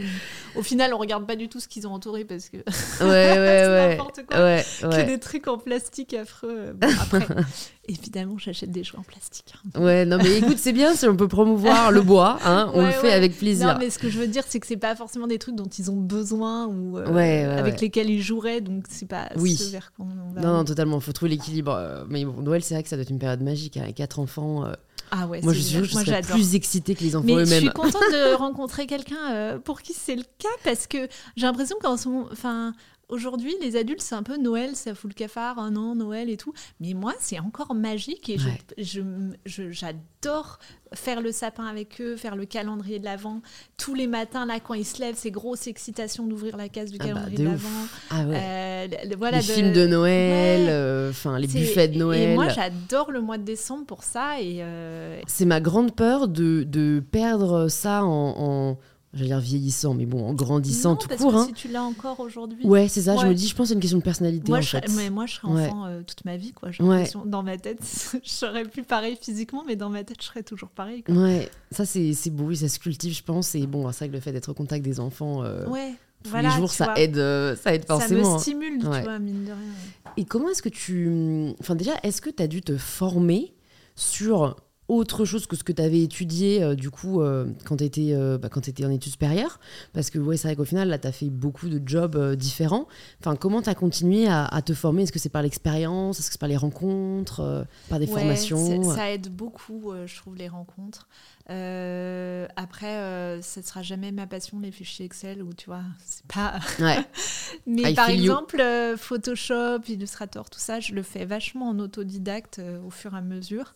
Au 0.57 0.63
final, 0.63 0.93
on 0.95 0.99
regarde 0.99 1.27
pas 1.27 1.37
du 1.37 1.49
tout 1.49 1.61
ce 1.61 1.69
qu'ils 1.69 1.87
ont 1.87 1.93
entouré 1.93 2.25
parce 2.25 2.49
que 2.49 2.57
Ouais, 2.59 3.05
ouais. 3.39 3.89
n'importe 3.97 4.21
quoi. 4.27 4.39
Ouais, 4.43 4.65
que 4.83 5.07
des 5.07 5.19
trucs 5.19 5.49
en 5.49 5.59
plastique 5.59 6.15
affreux. 6.15 6.73
Bon, 6.75 6.89
après, 7.01 7.27
évidemment, 7.89 8.39
j'achète 8.39 8.71
des 8.71 8.85
jouets 8.85 8.99
en 8.99 9.03
plastique. 9.03 9.55
hein. 9.75 9.81
Ouais, 9.83 10.05
non, 10.05 10.19
mais 10.19 10.39
écoute, 10.39 10.59
c'est 10.59 10.73
bien 10.73 10.95
si 10.95 11.07
on 11.07 11.17
peut 11.17 11.29
promouvoir 11.29 11.91
le 11.91 12.03
bois, 12.03 12.39
hein, 12.45 12.71
on 12.75 12.85
le 12.85 12.93
fait 12.93 13.13
avec 13.13 13.37
plaisir. 13.37 13.67
Non, 13.69 13.75
mais 13.79 13.91
ce 13.91 13.99
que 13.99 14.09
je 14.11 14.19
veux 14.19 14.27
dire, 14.29 14.45
c'est 14.47 14.61
que 14.61 14.67
c'est 14.67 14.77
pas 14.77 14.95
forcément 14.97 15.27
des 15.27 15.39
trucs 15.39 15.55
dont 15.57 15.67
ils 15.67 15.91
ont 15.91 15.97
besoin 15.97 16.67
ou 16.67 16.99
euh, 16.99 17.59
avec 17.59 17.81
lesquels 17.81 18.11
ils 18.11 18.23
joueraient, 18.23 18.61
donc 18.61 18.85
c'est 18.89 19.07
pas 19.09 19.29
Oui. 19.37 19.57
ce 19.57 19.71
vers 19.71 19.93
quoi 19.97 20.07
on 20.09 20.33
va. 20.35 20.41
Non, 20.41 20.53
non, 20.59 20.65
totalement, 20.65 21.01
faut 21.01 21.13
trouver 21.13 21.31
l'équilibre. 21.33 21.73
Euh, 21.73 22.05
Mais 22.09 22.25
bon, 22.25 22.41
Noël, 22.43 22.63
c'est 22.63 22.75
vrai 22.75 22.83
que 22.83 22.89
ça 22.89 22.97
doit 22.97 23.03
être 23.03 23.11
une 23.11 23.19
période 23.19 23.41
magique. 23.43 23.77
Avec 23.77 23.95
quatre 23.97 24.19
enfants, 24.19 24.65
euh, 24.65 24.73
Ah 25.15 25.27
ouais, 25.27 25.43
moi 25.43 25.53
je 25.53 25.61
suis 25.61 25.85
je 25.85 25.91
serais 25.93 26.23
plus 26.23 26.55
excitée 26.55 26.95
que 26.95 27.05
les 27.05 27.15
enfants 27.15 27.27
Mais 27.27 27.35
je 27.35 27.41
eux-mêmes. 27.41 27.61
suis 27.65 27.71
contente 27.71 28.03
de 28.13 28.35
rencontrer 28.39 28.87
quelqu'un 28.87 29.31
euh, 29.31 29.59
pour 29.59 29.83
qui 29.83 29.93
c'est 29.93 30.17
le 30.17 30.25
cas 30.39 30.49
parce 30.65 30.87
que 30.87 31.07
j'ai 31.37 31.45
l'impression 31.47 31.77
qu'en 31.83 31.99
ce 31.99 32.09
moment, 32.09 32.29
enfin, 32.33 32.73
aujourd'hui, 33.13 33.55
les 33.61 33.77
adultes, 33.77 34.01
c'est 34.01 34.15
un 34.15 34.23
peu 34.23 34.37
Noël, 34.37 34.75
ça 34.75 34.95
fout 34.95 35.11
le 35.11 35.15
cafard, 35.15 35.59
un 35.59 35.77
an, 35.77 35.95
Noël 35.95 36.29
et 36.31 36.37
tout. 36.37 36.53
Mais 36.81 36.95
moi, 36.95 37.13
c'est 37.21 37.39
encore 37.39 37.75
magique 37.75 38.29
et 38.31 38.39
je, 38.79 39.01
je- 39.47 39.71
j'adore 39.71 40.59
faire 40.95 41.21
le 41.23 41.33
sapin 41.33 41.65
avec 41.67 42.01
eux, 42.01 42.17
faire 42.17 42.37
le 42.37 42.45
calendrier 42.45 42.99
de 42.99 43.05
l'Avent. 43.05 43.41
Tous 43.79 43.95
les 43.95 44.07
matins, 44.07 44.45
là, 44.47 44.61
quand 44.61 44.75
ils 44.75 44.85
se 44.85 45.01
lèvent, 45.01 45.15
c'est 45.17 45.31
grosse 45.31 45.67
excitation 45.67 46.27
d'ouvrir 46.27 46.57
la 46.57 46.69
case 46.69 46.91
du 46.91 46.99
Ah 47.01 47.05
bah, 47.05 47.09
calendrier 47.15 47.39
de 47.39 47.43
de 47.45 47.49
l'Avent. 47.49 47.69
Ah 48.11 48.25
ouais. 48.27 48.37
Euh, 48.37 48.87
le- 49.11 49.17
voilà, 49.17 49.39
les 49.39 49.43
films 49.43 49.73
de 49.73 49.87
Noël, 49.87 50.63
Ouais. 50.63 50.71
euh, 50.71 51.11
enfin 51.11 51.39
les 51.39 51.47
buffets 51.47 51.89
de 51.89 51.99
Noël. 51.99 52.31
Et 52.31 52.35
moi, 52.35 52.49
j'adore 52.49 53.11
le 53.11 53.21
mois 53.21 53.39
de 53.39 53.45
décembre 53.45 53.87
pour 53.87 54.03
ça. 54.05 54.41
Et 54.41 54.59
euh, 54.61 55.21
C'est 55.27 55.45
ma 55.47 55.61
grande 55.61 55.95
peur 55.95 56.29
de, 56.29 56.63
de 56.65 57.03
perdre 57.11 57.69
ça 57.69 58.05
en, 58.05 58.35
en 58.73 58.79
j'allais 59.15 59.27
dire 59.29 59.41
vieillissant, 59.41 59.95
mais 59.95 60.07
bon, 60.07 60.27
en 60.27 60.35
grandissant 60.35 60.91
non, 60.91 60.97
tout 60.97 61.09
parce 61.09 61.21
court. 61.21 61.33
que 61.33 61.37
hein. 61.39 61.45
si 61.47 61.53
tu 61.53 61.69
l'as 61.69 61.83
encore 61.83 62.21
aujourd'hui. 62.21 62.65
Ouais, 62.67 62.89
c'est 62.89 63.03
ça. 63.03 63.17
Je 63.17 63.27
me 63.27 63.35
dis, 63.35 63.47
je 63.49 63.55
pense 63.55 63.69
c'est 63.69 63.75
une 63.75 63.81
question 63.81 63.99
de 63.99 64.03
personnalité 64.03 64.49
Moi 64.51 64.59
en 64.59 64.61
je, 64.63 64.69
fait. 64.71 64.89
serais, 64.89 65.03
mais 65.05 65.11
moi, 65.11 65.27
je 65.27 65.35
serais 65.35 65.49
Ouais. 65.53 65.67
enfant 65.69 65.87
euh, 65.87 66.03
toute 66.03 66.25
ma 66.25 66.37
vie. 66.37 66.53
Quoi. 66.53 66.71
Ouais. 66.81 67.09
Dans 67.27 67.43
ma 67.43 67.57
tête, 67.59 67.79
je 68.25 68.31
serais 68.31 68.65
plus 68.65 68.83
pareil 68.85 69.17
physiquement, 69.21 69.65
mais 69.67 69.77
dans 69.77 69.91
ma 69.91 70.03
tête, 70.05 70.17
je 70.21 70.27
serais 70.27 70.43
toujours 70.43 70.71
pareil. 70.71 71.03
Quoi. 71.03 71.15
Ouais, 71.15 71.49
ça 71.71 71.85
c'est 71.85 72.13
c'est 72.15 72.31
beau, 72.31 72.45
oui, 72.45 72.57
ça 72.57 72.69
se 72.69 72.79
cultive, 72.79 73.15
je 73.15 73.23
pense. 73.23 73.55
Et 73.55 73.67
bon, 73.67 73.91
c'est 73.93 73.99
vrai 73.99 74.09
que 74.09 74.15
le 74.15 74.21
fait 74.21 74.33
d'être 74.33 74.49
au 74.51 74.55
contact 74.55 74.85
des 74.85 74.99
enfants 75.01 75.43
euh, 75.45 75.67
Ouais, 75.67 75.93
tous 76.23 76.31
voilà, 76.31 76.51
les 76.51 76.57
jours, 76.57 76.71
ça 76.71 76.85
vois. 76.87 77.01
aide, 77.01 77.19
euh, 77.19 77.55
ça 77.57 77.75
aide 77.75 77.85
Ça 77.87 77.99
forcément. 77.99 78.31
me 78.31 78.35
hein. 78.37 78.39
stimule, 78.39 78.79
tu 78.79 78.87
vois, 78.87 79.19
mine 79.19 79.45
de 79.45 79.51
rien. 79.53 80.13
Et 80.17 80.25
comment 80.25 80.49
est-ce 80.51 80.63
que 80.63 80.69
tu. 80.69 81.53
Enfin, 81.61 81.75
déjà, 81.75 81.93
est-ce 82.03 82.21
que 82.23 82.31
tu 82.31 82.43
as 82.43 82.47
dû 82.47 82.61
te 82.63 82.77
former 82.77 83.55
sur 83.97 84.57
autre 84.93 85.25
chose 85.25 85.47
que 85.47 85.57
ce 85.57 85.65
que 85.65 85.73
tu 85.73 85.83
avais 85.83 86.01
étudié, 86.01 86.63
euh, 86.63 86.75
du 86.75 86.91
coup, 86.91 87.21
euh, 87.21 87.47
quand 87.65 87.77
tu 87.77 87.85
étais, 87.85 88.15
en 88.15 88.91
études 88.91 89.13
supérieures 89.13 89.59
Parce 89.93 90.11
que, 90.11 90.19
ouais, 90.19 90.37
c'est 90.37 90.49
vrai 90.49 90.57
qu'au 90.57 90.65
final, 90.65 90.89
là, 90.89 90.99
tu 90.99 91.09
as 91.09 91.13
fait 91.13 91.31
beaucoup 91.31 91.69
de 91.69 91.81
jobs 91.87 92.17
euh, 92.17 92.37
différents. 92.37 92.87
Enfin, 93.21 93.37
comment 93.37 93.63
tu 93.63 93.69
as 93.69 93.75
continué 93.75 94.27
à, 94.27 94.45
à 94.45 94.63
te 94.63 94.75
former? 94.75 95.03
Est-ce 95.03 95.13
que 95.13 95.19
c'est 95.19 95.29
par 95.29 95.43
l'expérience? 95.43 96.19
Est-ce 96.19 96.29
que 96.29 96.33
c'est 96.33 96.41
par 96.41 96.49
les 96.49 96.57
rencontres 96.57 97.41
euh, 97.41 97.65
Par 97.89 97.99
des 97.99 98.07
Ouais, 98.07 98.21
formations 98.21 98.83
Ça 98.95 99.11
aide 99.11 99.29
beaucoup, 99.29 99.93
euh, 99.93 100.07
je 100.07 100.17
trouve, 100.17 100.37
les 100.37 100.49
rencontres. 100.49 101.09
Euh, 101.51 102.47
après, 102.57 102.97
euh, 102.99 103.43
ça 103.43 103.61
ne 103.61 103.67
sera 103.67 103.83
jamais 103.83 104.13
ma 104.13 104.27
passion, 104.27 104.61
les 104.61 104.71
fichiers 104.71 105.07
Excel, 105.07 105.43
ou 105.43 105.53
tu 105.53 105.67
vois, 105.67 105.83
c'est 106.05 106.27
pas. 106.27 106.61
Ouais. 106.79 106.99
Mais 107.67 107.93
I 107.93 107.95
par 107.95 108.11
exemple, 108.11 108.61
euh, 108.61 108.97
Photoshop, 108.97 109.81
Illustrator, 109.89 110.49
tout 110.49 110.61
ça, 110.61 110.81
je 110.81 110.95
le 110.95 111.03
fais 111.03 111.25
vachement 111.25 111.69
en 111.69 111.79
autodidacte 111.79 112.61
euh, 112.61 112.81
au 112.83 112.91
fur 112.91 113.15
et 113.15 113.19
à 113.19 113.23
mesure. 113.23 113.75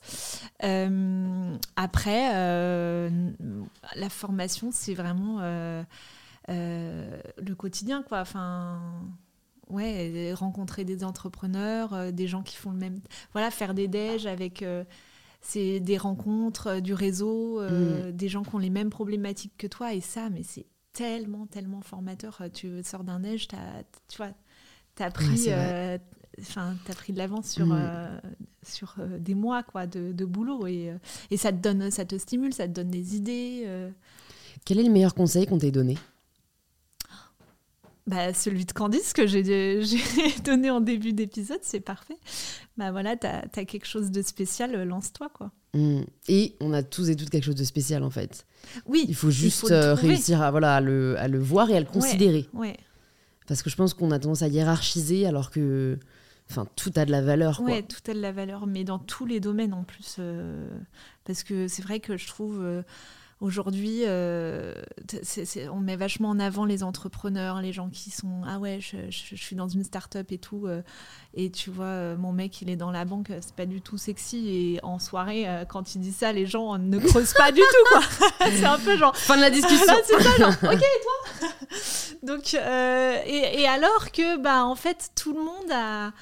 Après, 1.77 2.31
la 3.95 4.09
formation, 4.09 4.71
c'est 4.73 4.95
vraiment 4.95 5.41
le 6.49 7.55
quotidien, 7.57 8.03
quoi. 8.03 8.21
Enfin. 8.21 8.81
Ouais, 9.69 10.33
rencontrer 10.33 10.85
des 10.85 11.03
entrepreneurs, 11.03 12.13
des 12.13 12.29
gens 12.29 12.45
qui 12.45 12.55
font 12.55 12.71
le 12.71 12.77
même. 12.79 13.01
Voilà, 13.33 13.51
faire 13.51 13.75
des 13.75 13.89
déj 13.89 14.25
avec. 14.27 14.65
C'est 15.41 15.81
des 15.81 15.97
rencontres, 15.99 16.67
euh, 16.69 16.81
du 16.81 16.93
réseau, 16.95 17.61
euh, 17.61 18.11
des 18.13 18.29
gens 18.29 18.43
qui 18.43 18.55
ont 18.55 18.59
les 18.59 18.71
mêmes 18.71 18.91
problématiques 18.91 19.53
que 19.59 19.67
toi. 19.67 19.95
Et 19.95 20.01
ça, 20.01 20.29
mais 20.31 20.43
c'est 20.43 20.67
tellement, 20.93 21.47
tellement 21.47 21.81
formateur. 21.83 22.39
Euh, 22.41 22.49
Tu 22.53 22.83
sors 22.83 23.05
d'un 23.05 23.21
neige, 23.21 23.49
t'as, 23.49 23.83
tu 24.09 24.17
vois, 24.17 24.31
t'as 24.95 25.11
pris, 25.11 25.47
euh, 25.49 25.99
t'as 26.87 26.95
pris 26.95 27.13
de 27.13 27.19
l'avance 27.19 27.51
sur, 27.51 27.67
Mm. 27.67 27.73
euh, 27.79 28.21
sur 28.63 28.97
des 29.21 29.35
mois 29.35 29.63
quoi, 29.63 29.87
de, 29.87 30.13
de 30.13 30.25
boulot. 30.25 30.67
Et, 30.67 30.93
et 31.31 31.37
ça 31.37 31.53
te 31.53 31.59
donne, 31.59 31.91
ça 31.91 32.05
te 32.05 32.17
stimule, 32.19 32.53
ça 32.53 32.67
te 32.67 32.73
donne 32.73 32.89
des 32.91 33.15
idées. 33.17 33.67
Quel 34.65 34.81
est 34.81 34.85
le 34.85 34.91
meilleur 34.91 35.15
conseil 35.15 35.47
qu'on 35.47 35.59
t'ait 35.59 35.71
donné? 35.71 35.97
Bah, 38.07 38.33
celui 38.33 38.65
de 38.65 38.73
Candice 38.73 39.13
que 39.13 39.27
j'ai, 39.29 39.81
donné 40.45 40.71
en 40.71 40.81
début 40.81 41.13
d'épisode, 41.13 41.59
c'est 41.63 41.81
parfait. 41.81 42.19
Bah 42.77 42.93
voilà, 42.93 43.17
t'as, 43.17 43.43
as 43.57 43.65
quelque 43.65 43.87
chose 43.87 44.11
de 44.11 44.23
spécial, 44.23 44.75
euh, 44.75 44.85
lance-toi 44.85 45.29
quoi. 45.35 45.51
Hmm. 45.75 46.03
Et 46.29 46.55
on 46.61 46.73
a 46.73 46.83
tous 46.83 47.11
et 47.11 47.17
toutes 47.17 47.31
quelque 47.31 47.45
chose 47.45 47.57
de 47.57 47.65
spécial, 47.65 48.03
en 48.03 48.11
fait. 48.11 48.47
Oui, 48.87 49.05
Il 49.09 49.15
faut 49.15 49.31
juste 49.31 49.71
euh, 49.71 49.95
réussir 49.95 50.41
à, 50.41 50.51
voilà, 50.51 50.77
à, 50.77 50.81
le, 50.81 51.19
à 51.19 51.29
le 51.29 51.39
voir 51.39 51.71
et 51.71 51.77
à 51.77 51.81
le 51.81 51.87
considérer. 51.87 52.49
Ouais, 52.53 52.77
Parce 53.47 53.63
que 53.63 53.71
je 53.71 53.77
pense 53.77 53.93
qu'on 53.93 54.11
a 54.11 54.19
tendance 54.19 54.43
à 54.43 54.49
hiérarchiser 54.49 55.27
alors 55.27 55.51
que 55.51 55.99
enfin, 56.51 56.67
tout 56.77 56.93
a 56.97 57.05
de 57.05 57.11
la 57.11 57.23
valeur. 57.23 57.59
Quoi. 57.59 57.67
Ouais, 57.67 57.83
tout 57.83 58.11
a 58.11 58.15
de 58.15 58.21
la 58.21 58.33
valeur, 58.33 58.67
mais 58.67 58.85
dans 58.85 58.99
tous 58.99 59.27
les 59.27 59.41
domaines 59.41 59.75
en 59.75 59.85
plus. 59.85 60.17
euh, 60.19 60.69
parce 61.25 61.43
que 61.43 61.69
c'est 61.69 61.83
vrai 61.83 62.01
que 62.01 62.17
je 62.17 62.27
trouve 62.27 62.61
euh, 62.63 62.83
aujourd'hui, 63.41 64.01
euh, 64.07 64.73
on 65.71 65.77
met 65.81 65.97
vachement 65.97 66.31
en 66.31 66.39
avant 66.41 66.65
les 66.65 66.83
entrepreneurs, 66.83 67.61
les 67.61 67.73
gens 67.73 67.91
qui 67.91 68.11
sont 68.11 68.41
Ah 68.47 68.59
ouais, 68.59 68.79
je, 68.81 68.97
je- 69.11 69.37
je 69.37 69.43
suis 69.43 69.55
dans 69.57 69.69
une 69.69 69.85
start-up 69.85 70.33
et 70.33 70.39
tout. 70.39 70.67
euh, 70.67 70.83
et 71.35 71.51
tu 71.51 71.71
vois, 71.71 71.85
euh, 71.87 72.17
mon 72.17 72.33
mec, 72.33 72.63
il 72.63 72.71
est 72.71 72.77
dans 72.77 72.91
la 72.91 73.05
banque, 73.05 73.29
c'est 73.41 73.55
pas 73.55 73.67
du 73.67 73.83
tout 73.83 73.99
sexy. 73.99 74.49
Et 74.49 74.81
en 74.85 74.99
soirée, 74.99 75.49
euh, 75.49 75.65
quand 75.67 75.95
il 75.95 76.01
dit 76.01 76.13
ça, 76.13 76.33
les 76.33 76.47
gens 76.47 76.79
ne 76.79 76.99
creusent 76.99 77.35
pas 77.35 77.53
du 77.53 77.61
tout, 77.61 77.85
quoi. 77.91 78.01
c'est 78.57 78.65
un 78.65 78.79
peu 78.79 78.97
genre. 78.97 79.15
Fin 79.17 79.37
de 79.37 79.43
la 79.43 79.51
discussion. 79.51 79.87
Là, 79.87 79.97
c'est 80.05 80.23
ça, 80.23 80.37
genre, 80.39 80.55
ok, 80.73 80.75
et 80.75 81.03
toi? 81.03 81.49
Donc, 82.23 82.55
et, 82.55 83.61
et 83.61 83.67
alors 83.69 84.11
que, 84.13 84.39
bah, 84.39 84.65
en 84.65 84.75
fait, 84.75 85.11
tout 85.15 85.33
le 85.35 85.41
monde 85.41 85.71
a. 85.73 86.13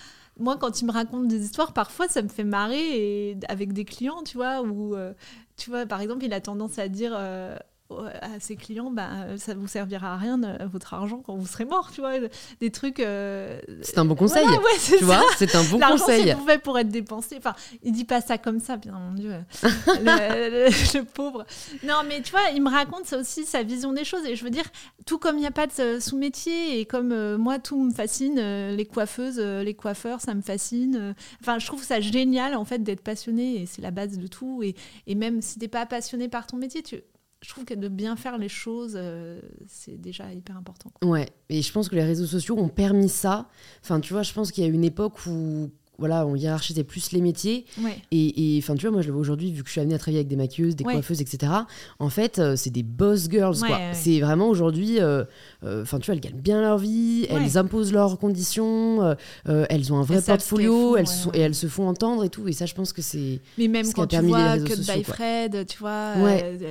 Moi, 0.40 0.56
quand 0.56 0.80
ils 0.80 0.84
me 0.84 0.90
racontent 0.90 1.22
des 1.28 1.44
histoires, 1.44 1.72
parfois, 1.72 2.08
ça 2.08 2.20
me 2.20 2.26
fait 2.28 2.42
marrer 2.42 3.30
et 3.30 3.36
avec 3.48 3.72
des 3.72 3.84
clients, 3.84 4.24
tu 4.24 4.36
vois, 4.36 4.62
où, 4.62 4.96
euh, 4.96 5.12
tu 5.56 5.70
vois, 5.70 5.86
par 5.86 6.00
exemple, 6.00 6.24
il 6.24 6.32
a 6.32 6.40
tendance 6.40 6.78
à 6.78 6.88
dire 6.88 7.12
euh, 7.14 7.56
à 7.90 8.40
ses 8.40 8.56
clients, 8.56 8.90
bah, 8.90 9.36
ça 9.36 9.54
vous 9.54 9.68
servira 9.68 10.14
à 10.14 10.16
rien, 10.16 10.42
euh, 10.42 10.66
votre 10.72 10.94
argent, 10.94 11.18
quand 11.24 11.36
vous 11.36 11.46
serez 11.46 11.64
mort, 11.66 11.90
tu 11.92 12.00
vois, 12.00 12.12
des 12.60 12.70
trucs. 12.70 12.98
euh, 12.98 13.60
C'est 13.82 13.98
un 13.98 14.04
bon 14.04 14.14
conseil. 14.14 14.42
voilà, 14.42 14.58
ouais, 14.58 14.70
c'est 14.78 14.92
tu 14.96 14.98
ça. 15.00 15.04
vois, 15.04 15.22
c'est 15.36 15.54
un 15.54 15.62
bon 15.64 15.78
L'argent, 15.78 15.98
conseil. 15.98 16.24
c'est 16.24 16.36
fait 16.52 16.58
pour 16.58 16.78
être 16.78 16.88
dépensé. 16.88 17.36
Enfin, 17.38 17.54
il 17.82 17.92
dit 17.92 18.04
pas 18.04 18.20
ça 18.20 18.38
comme 18.38 18.58
ça, 18.58 18.76
bien 18.78 18.92
mon 18.92 19.12
Dieu. 19.12 19.32
le, 19.62 20.66
le- 20.66 20.66
le 20.98 21.04
pauvre. 21.04 21.44
Non, 21.84 21.96
mais 22.08 22.22
tu 22.22 22.30
vois, 22.32 22.48
il 22.54 22.62
me 22.62 22.70
raconte 22.70 23.04
ça 23.06 23.18
aussi, 23.18 23.44
sa 23.44 23.62
vision 23.62 23.92
des 23.92 24.04
choses. 24.04 24.24
Et 24.26 24.34
je 24.34 24.44
veux 24.44 24.50
dire, 24.50 24.64
tout 25.06 25.18
comme 25.18 25.36
il 25.36 25.40
n'y 25.40 25.46
a 25.46 25.50
pas 25.52 25.66
de 25.66 25.72
euh, 25.80 26.00
sous-métier, 26.00 26.80
et 26.80 26.86
comme 26.86 27.12
euh, 27.12 27.36
moi, 27.38 27.58
tout 27.58 27.78
me 27.82 27.92
fascine, 27.92 28.38
euh, 28.38 28.74
les 28.74 28.86
coiffeuses, 28.86 29.38
euh, 29.38 29.62
les 29.62 29.74
coiffeurs, 29.74 30.20
ça 30.20 30.34
me 30.34 30.42
fascine. 30.42 30.96
euh. 30.96 31.12
Enfin, 31.42 31.58
je 31.58 31.66
trouve 31.66 31.82
ça 31.84 32.00
génial, 32.00 32.54
en 32.56 32.64
fait, 32.64 32.82
d'être 32.82 33.02
passionné, 33.02 33.60
et 33.62 33.66
c'est 33.66 33.82
la 33.82 33.90
base 33.90 34.18
de 34.18 34.26
tout. 34.26 34.62
Et, 34.62 34.74
et 35.06 35.14
même 35.14 35.42
si 35.42 35.58
t'es 35.58 35.68
pas 35.68 35.84
passionné 35.86 36.28
par 36.28 36.46
ton 36.46 36.56
métier, 36.56 36.82
tu... 36.82 36.96
je 37.44 37.50
trouve 37.50 37.66
que 37.66 37.74
de 37.74 37.88
bien 37.88 38.16
faire 38.16 38.38
les 38.38 38.48
choses, 38.48 38.94
euh, 38.96 39.38
c'est 39.66 40.00
déjà 40.00 40.32
hyper 40.32 40.56
important. 40.56 40.90
quoi. 40.94 41.06
Ouais, 41.10 41.28
et 41.50 41.60
je 41.60 41.72
pense 41.72 41.90
que 41.90 41.94
les 41.94 42.02
réseaux 42.02 42.24
sociaux 42.24 42.58
ont 42.58 42.68
permis 42.68 43.10
ça. 43.10 43.48
Enfin, 43.82 44.00
tu 44.00 44.14
vois, 44.14 44.22
je 44.22 44.32
pense 44.32 44.50
qu'il 44.50 44.64
y 44.64 44.66
a 44.66 44.70
une 44.70 44.84
époque 44.84 45.26
où 45.26 45.70
voilà, 45.98 46.26
on 46.26 46.34
hiérarchisait 46.34 46.84
plus 46.84 47.12
les 47.12 47.20
métiers. 47.20 47.64
Ouais. 47.82 47.96
Et 48.10 48.58
enfin, 48.62 48.74
tu 48.74 48.82
vois, 48.86 48.90
moi, 48.92 49.02
je 49.02 49.06
le 49.08 49.12
vois 49.12 49.20
aujourd'hui, 49.20 49.52
vu 49.52 49.62
que 49.62 49.68
je 49.68 49.72
suis 49.72 49.80
amenée 49.80 49.94
à 49.94 49.98
travailler 49.98 50.18
avec 50.18 50.28
des 50.28 50.36
maquilleuses, 50.36 50.76
des 50.76 50.84
Ouais. 50.84 50.94
coiffeuses, 50.94 51.20
etc. 51.20 51.52
En 51.98 52.08
fait, 52.10 52.38
euh, 52.38 52.56
c'est 52.56 52.70
des 52.70 52.82
boss 52.82 53.28
girls, 53.30 53.56
Ouais, 53.62 53.68
quoi. 53.68 53.78
C'est 53.92 54.20
vraiment 54.20 54.48
aujourd'hui, 54.48 55.00
euh, 55.00 55.24
euh, 55.64 55.82
enfin, 55.82 55.98
tu 55.98 56.06
vois, 56.06 56.14
elles 56.14 56.20
gagnent 56.20 56.40
bien 56.40 56.60
leur 56.60 56.78
vie, 56.78 57.26
elles 57.30 57.56
imposent 57.58 57.92
leurs 57.92 58.18
conditions, 58.18 59.02
euh, 59.48 59.66
elles 59.70 59.92
ont 59.92 59.98
un 59.98 60.02
vrai 60.02 60.16
Elles 60.16 60.22
portfolio, 60.24 60.90
font, 60.92 60.96
elles, 60.96 61.06
sont- 61.06 61.30
et 61.32 61.38
elles 61.40 61.54
se 61.54 61.66
font 61.66 61.88
entendre 61.88 62.24
et 62.24 62.28
tout. 62.28 62.48
Et 62.48 62.52
ça, 62.52 62.66
je 62.66 62.74
pense 62.74 62.92
que 62.92 63.02
c'est. 63.02 63.40
Mais 63.58 63.68
même 63.68 63.84
Ce 63.84 63.92
quand 63.92 64.06
tu 64.06 64.18
vois 64.20 64.58
que 64.58 64.74
sociaux, 64.76 64.94
by. 64.96 65.04
Fred, 65.04 65.66
tu 65.66 65.78
vois, 65.78 66.12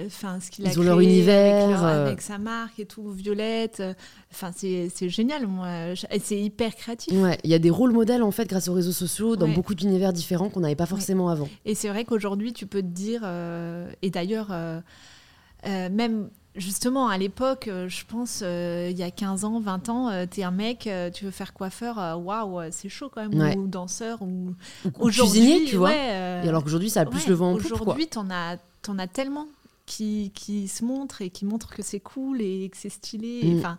enfin 0.06 0.40
ce 0.42 0.52
qu'il 0.52 0.66
a 0.68 0.72
Ils 0.72 0.80
ont 0.80 0.84
leur 0.84 1.00
univers, 1.00 1.64
avec, 1.66 1.70
leur- 1.78 1.84
avec 1.86 2.22
sa 2.22 2.38
marque 2.38 2.80
et 2.80 2.86
tout, 2.86 3.10
Violette, 3.10 3.82
enfin 4.32 4.52
c'est 4.56 4.90
génial, 5.10 5.48
moi, 5.48 5.68
c'est 6.24 6.40
hyper 6.40 6.76
créatif. 6.76 7.14
Ouais, 7.14 7.38
il 7.44 7.50
y 7.50 7.54
a 7.54 7.60
des 7.60 7.70
rôles 7.70 7.92
modèles, 7.94 8.24
en 8.24 8.32
fait, 8.32 8.48
grâce 8.50 8.68
aux 8.68 8.74
réseaux 8.74 8.92
sociaux, 8.92 9.13
dans 9.22 9.48
Ouais. 9.48 9.54
beaucoup 9.54 9.76
d'univers 9.76 10.14
différents 10.14 10.50
qu'on 10.50 10.60
n'avait 10.62 10.76
pas 10.76 10.86
forcément 10.86 11.30
avant. 11.30 11.48
Et 11.66 11.76
c'est 11.76 11.90
vrai 11.90 12.06
qu'aujourd'hui, 12.06 12.54
tu 12.54 12.66
peux 12.68 12.82
te 12.82 12.88
dire, 12.88 13.22
euh, 13.24 13.92
et 14.02 14.10
d'ailleurs, 14.10 14.48
euh, 14.52 14.80
euh, 15.66 15.90
même 15.90 16.30
justement 16.56 17.08
à 17.08 17.18
l'époque, 17.18 17.68
je 17.88 18.06
pense, 18.06 18.42
euh, 18.44 18.88
il 18.92 18.98
y 18.98 19.04
a 19.04 19.10
15 19.10 19.44
ans, 19.44 19.60
20 19.60 19.90
ans, 19.90 20.10
euh, 20.10 20.26
t'es 20.30 20.44
un 20.44 20.52
mec, 20.52 20.86
euh, 20.88 21.10
tu 21.10 21.26
veux 21.26 21.32
faire 21.32 21.54
coiffeur, 21.54 21.98
waouh, 22.24 22.60
euh, 22.60 22.68
c'est 22.72 22.90
chaud 22.90 23.10
quand 23.14 23.28
même, 23.28 23.40
Ouais. 23.40 23.58
ou 23.58 23.66
danseur, 23.68 24.22
ou 24.22 24.54
Ou 25.00 25.10
cuisinier, 25.10 25.64
tu 25.66 25.78
vois. 25.78 25.90
ouais, 25.90 26.42
Et 26.46 26.50
alors 26.50 26.64
qu'aujourd'hui, 26.64 26.90
ça 26.92 27.02
a 27.02 27.06
plus 27.06 27.22
ouais, 27.24 27.30
le 27.30 27.34
vent 27.34 27.54
en 27.54 27.58
poupe. 27.58 27.72
Aujourd'hui, 27.72 28.08
t'en 28.08 28.30
as, 28.30 28.58
t'en 28.82 29.00
as 29.00 29.08
tellement. 29.08 29.48
qui, 29.86 30.32
qui 30.34 30.70
se 30.70 30.86
montrent 30.86 31.22
et 31.22 31.30
qui 31.30 31.44
montrent 31.44 31.70
que 31.76 31.82
c'est 31.84 32.00
cool 32.00 32.40
et 32.42 32.70
que 32.70 32.78
c'est 32.78 32.88
stylé, 32.90 33.42
Mm. 33.44 33.58
enfin, 33.60 33.78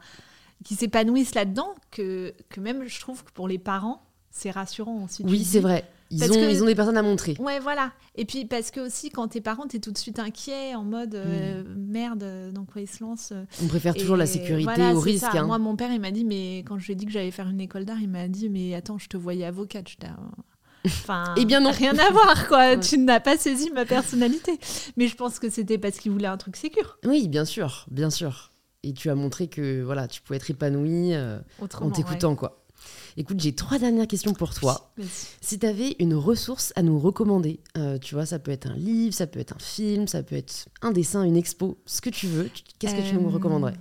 qui 0.63 0.75
s'épanouissent 0.75 1.35
là-dedans, 1.35 1.71
que, 1.91 2.35
que 2.51 2.61
même 2.61 2.87
je 2.87 3.01
trouve 3.01 3.25
que 3.25 3.31
pour 3.33 3.49
les 3.49 3.57
parents, 3.59 4.03
c'est 4.37 4.51
rassurant 4.51 5.05
aussi. 5.05 5.23
Oui, 5.25 5.45
c'est 5.45 5.61
vrai. 5.61 5.89
Ils 6.11 6.19
Parce 6.19 6.33
ont, 6.33 6.35
que- 6.35 6.51
ils 6.51 6.63
ont 6.63 6.67
des 6.67 6.75
personnes 6.75 6.97
à 6.99 7.03
montrer. 7.03 7.37
Ouais, 7.39 7.61
voilà. 7.61 7.93
Et 8.17 8.25
puis 8.25 8.45
parce 8.45 8.71
que 8.71 8.81
aussi, 8.81 9.11
quand 9.11 9.29
t'es 9.29 9.41
parent, 9.41 9.67
t'es 9.67 9.79
tout 9.79 9.91
de 9.93 9.97
suite 9.99 10.19
inquiet, 10.19 10.75
en 10.75 10.83
mode 10.85 11.15
euh, 11.15 11.63
merde, 11.77 12.23
euh, 12.25 12.51
dans 12.53 12.65
quoi 12.65 12.83
il 12.83 12.89
se 12.89 13.03
lance 13.03 13.31
euh. 13.33 13.45
On 13.63 13.69
préfère 13.69 13.95
toujours 13.95 14.17
la 14.17 14.27
sécurité 14.27 14.65
voilà, 14.65 14.93
au 14.95 15.01
risque. 15.01 15.25
hein. 15.35 15.45
Moi, 15.47 15.59
mon 15.59 15.77
père, 15.77 15.91
il 15.93 16.01
m'a 16.01 16.11
dit, 16.11 16.25
mais 16.25 16.59
quand 16.67 16.79
je 16.79 16.87
lui 16.87 16.93
ai 16.93 16.97
dit 16.97 17.07
que 17.07 17.13
j'allais 17.13 17.31
faire 17.31 17.49
une 17.49 17.61
école 17.61 17.85
d'art, 17.85 18.01
il 18.01 18.09
m'a 18.11 18.29
dit, 18.29 18.49
mais 18.51 18.75
attends, 18.75 18.99
je 18.99 19.09
te 19.09 19.17
voyais 19.17 19.45
avocate. 19.47 19.89
J'étais, 19.89 20.09
euh, 20.09 20.43
Enfin, 20.87 21.33
Eh 21.39 21.45
bien 21.47 21.61
non. 21.61 21.71
Rien 21.71 21.97
à 21.99 22.11
voir, 22.11 22.49
quoi. 22.49 22.59
Ouais. 22.75 22.81
Tu 22.81 22.99
n'as 22.99 23.21
pas 23.21 23.39
saisi 23.39 23.71
ma 23.71 23.85
personnalité. 23.87 24.59
Mais 24.97 25.09
je 25.09 25.17
pense 25.17 25.39
que 25.39 25.49
c'était 25.49 25.79
parce 25.79 25.97
qu'il 25.99 26.13
voulait 26.13 26.27
un 26.27 26.37
truc 26.37 26.57
sécure. 26.57 26.99
Oui, 27.07 27.29
bien 27.29 27.45
sûr, 27.47 27.87
bien 27.91 28.11
sûr. 28.11 28.51
Et 28.83 28.93
tu 28.93 29.09
as 29.09 29.15
montré 29.15 29.49
que 29.49 29.83
voilà, 29.83 30.07
tu 30.09 30.21
pouvais 30.21 30.37
être 30.37 30.51
épanoui 30.51 31.15
euh, 31.15 31.39
en 31.81 31.91
t'écoutant, 31.91 32.37
quoi. 32.37 32.64
Écoute, 33.17 33.39
j'ai 33.41 33.55
trois 33.55 33.79
dernières 33.79 34.09
questions 34.09 34.33
pour 34.33 34.55
toi. 34.55 34.93
Si 35.41 35.59
tu 35.59 35.67
avais 35.67 35.95
une 36.01 36.15
ressource 36.15 36.73
à 36.75 36.83
nous 36.83 36.99
recommander, 36.99 37.61
euh, 37.77 37.99
tu 37.99 38.15
vois, 38.15 38.27
ça 38.27 38.39
peut 38.41 38.51
être 38.51 38.67
un 38.67 38.75
livre, 38.75 39.15
ça 39.15 39.27
peut 39.29 39.39
être 39.39 39.55
un 39.55 39.59
film, 39.61 40.09
ça 40.09 40.23
peut 40.23 40.35
être 40.35 40.67
un 40.83 40.91
dessin, 40.91 41.23
une 41.23 41.37
expo, 41.37 41.79
ce 41.87 42.01
que 42.01 42.11
tu 42.11 42.27
veux, 42.27 42.51
qu'est-ce 42.79 42.95
que 42.97 43.09
tu 43.09 43.15
nous 43.15 43.29
Euh, 43.29 43.33
recommanderais? 43.33 43.75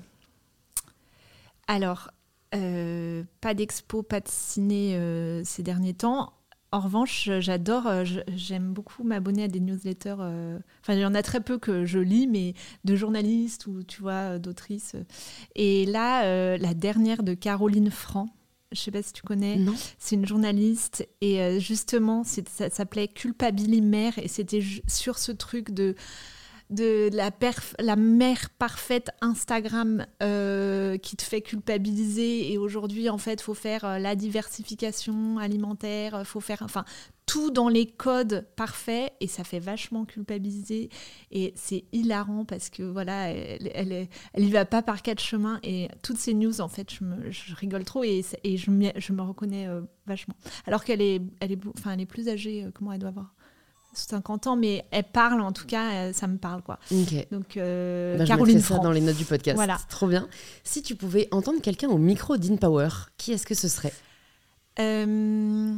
Alors, 1.67 2.11
euh, 2.53 3.23
pas 3.41 3.53
d'expo, 3.53 4.03
pas 4.03 4.19
de 4.19 4.27
ciné 4.27 4.99
ces 5.43 5.63
derniers 5.63 5.93
temps. 5.95 6.33
En 6.71 6.79
revanche, 6.79 7.29
j'adore, 7.39 7.87
j'aime 8.35 8.73
beaucoup 8.73 9.03
m'abonner 9.03 9.43
à 9.43 9.47
des 9.47 9.59
newsletters. 9.59 10.13
Enfin, 10.13 10.93
il 10.93 10.99
y 10.99 11.05
en 11.05 11.13
a 11.15 11.21
très 11.21 11.39
peu 11.39 11.57
que 11.59 11.85
je 11.85 11.99
lis, 11.99 12.27
mais 12.27 12.53
de 12.83 12.95
journalistes 12.95 13.67
ou 13.67 13.83
tu 13.83 14.01
vois, 14.01 14.39
d'autrices. 14.39 14.95
Et 15.55 15.85
là, 15.85 16.57
la 16.57 16.73
dernière 16.73 17.23
de 17.23 17.33
Caroline 17.35 17.91
Franc, 17.91 18.27
je 18.73 18.79
sais 18.79 18.91
pas 18.91 19.01
si 19.01 19.13
tu 19.13 19.21
connais. 19.21 19.55
Non 19.57 19.73
C'est 19.99 20.15
une 20.15 20.25
journaliste 20.25 21.07
et 21.21 21.41
euh, 21.41 21.59
justement, 21.59 22.23
ça 22.23 22.69
s'appelait 22.69 23.07
Culpabilimère 23.07 24.17
et 24.17 24.27
c'était 24.27 24.63
sur 24.87 25.17
ce 25.17 25.31
truc 25.31 25.71
de 25.71 25.95
de 26.69 27.09
la, 27.13 27.95
mère 27.95 28.49
parfaite 28.57 29.11
Instagram 29.21 30.05
euh, 30.21 30.97
qui 30.97 31.15
te 31.15 31.23
fait 31.23 31.41
culpabiliser 31.41 32.51
et 32.51 32.57
aujourd'hui 32.57 33.09
en 33.09 33.17
fait 33.17 33.41
faut 33.41 33.53
faire 33.53 33.85
euh, 33.85 33.99
la 33.99 34.15
diversification 34.15 35.37
alimentaire 35.37 36.15
euh, 36.15 36.23
faut 36.23 36.39
faire 36.39 36.61
enfin 36.63 36.85
tout 37.25 37.51
dans 37.51 37.69
les 37.69 37.85
codes 37.85 38.45
parfaits 38.55 39.13
et 39.19 39.27
ça 39.27 39.43
fait 39.43 39.59
vachement 39.59 40.05
culpabiliser 40.05 40.89
et 41.31 41.53
c'est 41.55 41.85
hilarant 41.91 42.43
parce 42.43 42.69
que 42.69 42.83
voilà 42.83 43.29
elle, 43.29 43.71
elle, 43.73 44.07
elle 44.33 44.43
y 44.43 44.51
va 44.51 44.65
pas 44.65 44.81
par 44.81 45.01
quatre 45.01 45.21
chemins 45.21 45.59
et 45.63 45.89
toutes 46.01 46.17
ces 46.17 46.33
news 46.33 46.59
en 46.59 46.67
fait 46.67 46.89
je, 46.91 47.55
rigole 47.55 47.85
trop 47.85 48.03
et, 48.03 48.23
je, 48.43 48.91
je 48.97 49.13
me 49.13 49.21
reconnais 49.21 49.67
vachement. 50.05 50.35
Alors 50.65 50.83
qu'elle 50.83 51.01
est 51.01 51.21
elle 51.39 51.53
est 51.53 51.59
elle 51.85 52.01
est 52.01 52.05
plus 52.05 52.27
âgée 52.27 52.67
comment 52.73 52.91
elle 52.91 52.99
doit 52.99 53.09
avoir 53.09 53.33
50 53.93 54.47
ans 54.47 54.55
mais 54.55 54.85
elle 54.91 55.03
parle 55.03 55.41
en 55.41 55.51
tout 55.51 55.65
cas 55.65 56.11
ça 56.13 56.27
me 56.27 56.37
parle 56.37 56.61
quoi 56.61 56.79
Ok. 56.91 57.27
donc 57.31 57.57
euh, 57.57 58.17
je 58.19 58.25
Caroline 58.25 58.59
ça 58.59 58.75
Franc 58.75 58.83
dans 58.83 58.91
les 58.91 59.01
notes 59.01 59.17
du 59.17 59.25
podcast. 59.25 59.55
Voilà. 59.55 59.77
Trop 59.89 60.07
bien. 60.07 60.27
Si 60.63 60.81
tu 60.81 60.95
pouvais 60.95 61.27
entendre 61.31 61.61
quelqu'un 61.61 61.89
au 61.89 61.97
micro 61.97 62.37
d'InPower, 62.37 62.89
qui 63.17 63.31
est-ce 63.33 63.45
que 63.45 63.55
ce 63.55 63.67
serait? 63.67 63.93
Euh, 64.79 65.75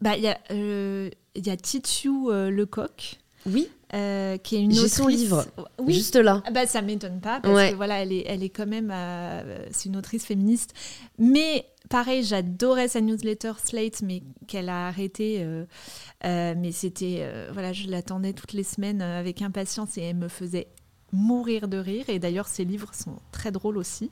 bah, 0.00 0.16
il 0.16 0.22
y 0.22 0.28
a, 0.28 0.38
euh, 0.50 1.10
il 1.34 1.46
y 1.46 1.50
a 1.50 1.56
Titu 1.56 2.08
euh, 2.28 2.50
Lecoq, 2.50 3.18
Oui, 3.46 3.68
euh, 3.94 4.36
qui 4.38 4.56
est 4.56 4.60
une 4.62 4.72
J'ai 4.72 4.88
son 4.88 5.06
livre. 5.06 5.46
Oui. 5.78 5.94
juste 5.94 6.16
là. 6.16 6.42
Ah 6.46 6.50
bah, 6.50 6.66
ça 6.66 6.82
m'étonne 6.82 7.20
pas 7.20 7.40
parce 7.40 7.54
Ouais. 7.54 7.70
que 7.70 7.76
voilà, 7.76 8.02
elle 8.02 8.12
est, 8.12 8.24
elle 8.26 8.42
est 8.42 8.48
quand 8.50 8.66
même, 8.66 8.90
euh, 8.92 9.64
c'est 9.70 9.88
une 9.88 9.96
autrice 9.96 10.24
féministe. 10.24 10.72
Mais 11.18 11.64
pareil, 11.88 12.24
j'adorais 12.24 12.88
sa 12.88 13.00
newsletter 13.00 13.52
Slate, 13.62 14.02
mais 14.02 14.22
qu'elle 14.48 14.68
a 14.68 14.88
arrêté. 14.88 15.36
euh, 15.40 15.64
euh, 16.24 16.54
mais 16.56 16.72
c'était, 16.72 17.18
euh, 17.20 17.48
voilà, 17.52 17.72
je 17.72 17.86
l'attendais 17.88 18.32
toutes 18.32 18.52
les 18.54 18.64
semaines 18.64 19.02
avec 19.02 19.40
impatience 19.42 19.96
et 19.98 20.02
elle 20.02 20.16
me 20.16 20.28
faisait 20.28 20.66
mourir 21.12 21.68
de 21.68 21.76
rire. 21.78 22.04
Et 22.08 22.18
d'ailleurs, 22.18 22.48
ses 22.48 22.64
livres 22.64 22.92
sont 22.92 23.16
très 23.30 23.52
drôles 23.52 23.78
aussi. 23.78 24.10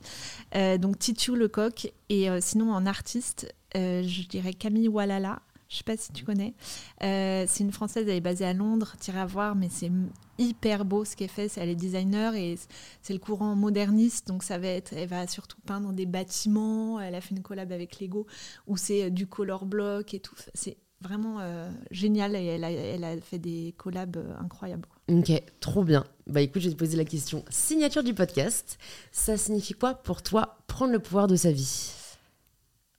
Donc 0.81 1.01
Titu 1.01 1.35
Lecoq 1.37 1.93
et 2.09 2.29
sinon 2.41 2.73
en 2.73 2.87
artiste, 2.87 3.53
je 3.75 4.29
dirais 4.29 4.55
Camille 4.55 4.87
Walala. 4.89 5.41
Je 5.75 5.79
sais 5.79 5.85
pas 5.85 5.97
si 5.97 6.13
tu 6.13 6.25
connais. 6.25 6.55
Euh, 7.03 7.47
c'est 7.49 7.65
une 7.65 7.73
française, 7.73 8.07
elle 8.07 8.15
est 8.15 8.21
basée 8.21 8.45
à 8.45 8.53
Londres. 8.53 8.95
T'iras 9.01 9.23
à 9.23 9.27
voir, 9.27 9.57
mais 9.57 9.69
c'est 9.69 9.91
hyper 10.39 10.85
beau 10.85 11.05
ce 11.05 11.17
qu'elle 11.17 11.29
fait. 11.29 11.51
Elle 11.57 11.69
est 11.69 11.75
designer 11.75 12.37
et 12.37 12.57
c'est 13.03 13.13
le 13.13 13.19
courant 13.19 13.57
moderniste, 13.57 14.29
donc 14.29 14.45
ça 14.45 14.57
va 14.57 14.69
être. 14.69 14.93
Elle 14.93 15.09
va 15.09 15.27
surtout 15.27 15.61
peindre 15.67 15.93
des 15.93 16.07
bâtiments. 16.07 17.01
Elle 17.01 17.17
a 17.17 17.21
fait 17.21 17.35
une 17.35 17.43
collab 17.43 17.73
avec 17.73 17.99
Lego 17.99 18.25
où 18.69 18.77
c'est 18.77 19.03
euh, 19.03 19.11
du 19.11 19.27
color 19.27 19.67
block 19.67 20.15
et 20.15 20.21
tout. 20.21 20.37
C'est 20.55 20.77
vraiment 21.01 21.41
euh, 21.41 21.69
génial 21.91 22.37
et 22.37 22.45
elle 22.45 22.63
a, 22.63 22.71
elle 22.71 23.03
a 23.03 23.21
fait 23.21 23.41
des 23.41 23.75
collabs 23.77 24.17
incroyables. 24.39 24.89
Ok, 25.11 25.33
trop 25.59 25.83
bien. 25.83 26.05
Bah 26.29 26.41
écoute, 26.41 26.63
je 26.63 26.69
vais 26.69 26.75
te 26.75 26.79
poser 26.79 26.97
la 26.97 27.05
question. 27.05 27.45
Signature 27.51 28.05
du 28.05 28.15
podcast, 28.15 28.79
ça 29.11 29.37
signifie 29.37 29.75
quoi 29.75 29.95
pour 29.95 30.23
toi 30.23 30.59
prendre 30.69 30.93
le 30.93 31.01
pouvoir 31.01 31.27
de 31.27 31.35
sa 31.35 31.51
vie? 31.51 31.91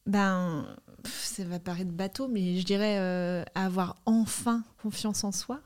Ben, 0.06 0.68
ça 1.06 1.44
va 1.44 1.60
paraître 1.60 1.92
bateau, 1.92 2.28
mais 2.28 2.58
je 2.60 2.66
dirais 2.66 2.98
euh, 3.00 3.44
avoir 3.56 3.98
enfin 4.06 4.64
confiance 4.82 5.24
en 5.24 5.32
soi 5.32 5.60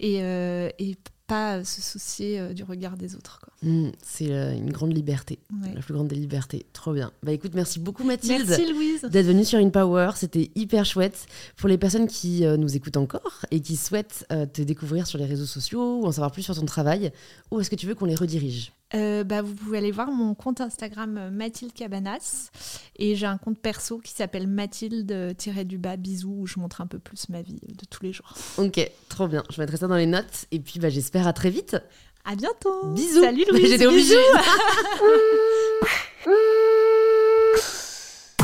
et, 0.00 0.22
euh, 0.22 0.68
et 0.78 0.96
pas 1.26 1.64
se 1.64 1.82
soucier 1.82 2.38
euh, 2.38 2.52
du 2.52 2.62
regard 2.62 2.96
des 2.96 3.16
autres. 3.16 3.40
Hmm, 3.62 3.88
C'est 4.02 4.26
une 4.26 4.70
grande 4.70 4.94
liberté, 4.94 5.38
Ouais. 5.62 5.72
la 5.74 5.80
plus 5.80 5.92
grande 5.94 6.06
des 6.08 6.14
libertés. 6.14 6.66
Trop 6.72 6.92
bien. 6.92 7.10
Bah 7.24 7.32
écoute, 7.32 7.52
merci 7.54 7.80
beaucoup 7.80 8.04
Mathilde. 8.04 8.44
Merci 8.48 8.72
Louise. 8.72 9.02
d'être 9.02 9.26
venue 9.26 9.44
sur 9.44 9.58
InPower. 9.58 10.10
C'était 10.14 10.50
hyper 10.54 10.84
chouette. 10.84 11.26
Pour 11.56 11.68
les 11.68 11.78
personnes 11.78 12.06
qui 12.06 12.42
nous 12.46 12.76
écoutent 12.76 12.96
encore 12.98 13.44
et 13.50 13.60
qui 13.60 13.76
souhaitent 13.76 14.24
te 14.52 14.62
découvrir 14.62 15.06
sur 15.08 15.18
les 15.18 15.24
réseaux 15.26 15.46
sociaux 15.46 16.00
ou 16.02 16.06
en 16.06 16.12
savoir 16.12 16.30
plus 16.30 16.42
sur 16.42 16.54
ton 16.54 16.64
travail, 16.66 17.10
où 17.50 17.58
est-ce 17.58 17.70
que 17.70 17.76
tu 17.76 17.86
veux 17.86 17.94
qu'on 17.96 18.04
les 18.04 18.14
redirige? 18.14 18.72
Euh, 18.94 19.24
bah, 19.24 19.42
vous 19.42 19.54
pouvez 19.54 19.78
aller 19.78 19.90
voir 19.90 20.10
mon 20.12 20.34
compte 20.34 20.60
Instagram 20.60 21.18
euh, 21.18 21.30
Mathilde 21.30 21.72
Cabanas 21.72 22.50
et 22.96 23.16
j'ai 23.16 23.26
un 23.26 23.36
compte 23.36 23.58
perso 23.58 23.98
qui 23.98 24.12
s'appelle 24.12 24.46
Mathilde-du-bas 24.46 25.96
bisous 25.96 26.36
où 26.38 26.46
je 26.46 26.60
montre 26.60 26.80
un 26.80 26.86
peu 26.86 27.00
plus 27.00 27.28
ma 27.28 27.42
vie 27.42 27.58
de 27.66 27.84
tous 27.90 28.04
les 28.04 28.12
jours. 28.12 28.32
Ok, 28.58 28.78
trop 29.08 29.26
bien. 29.26 29.42
Je 29.50 29.60
mettrai 29.60 29.76
ça 29.76 29.88
dans 29.88 29.96
les 29.96 30.06
notes. 30.06 30.46
Et 30.52 30.60
puis, 30.60 30.78
bah, 30.78 30.88
j'espère 30.88 31.26
à 31.26 31.32
très 31.32 31.50
vite. 31.50 31.76
À 32.24 32.36
bientôt. 32.36 32.86
Bisous. 32.94 33.22
Salut 33.22 33.44
Louise. 33.50 33.66
J'étais 33.70 33.86
obligée. 33.86 34.14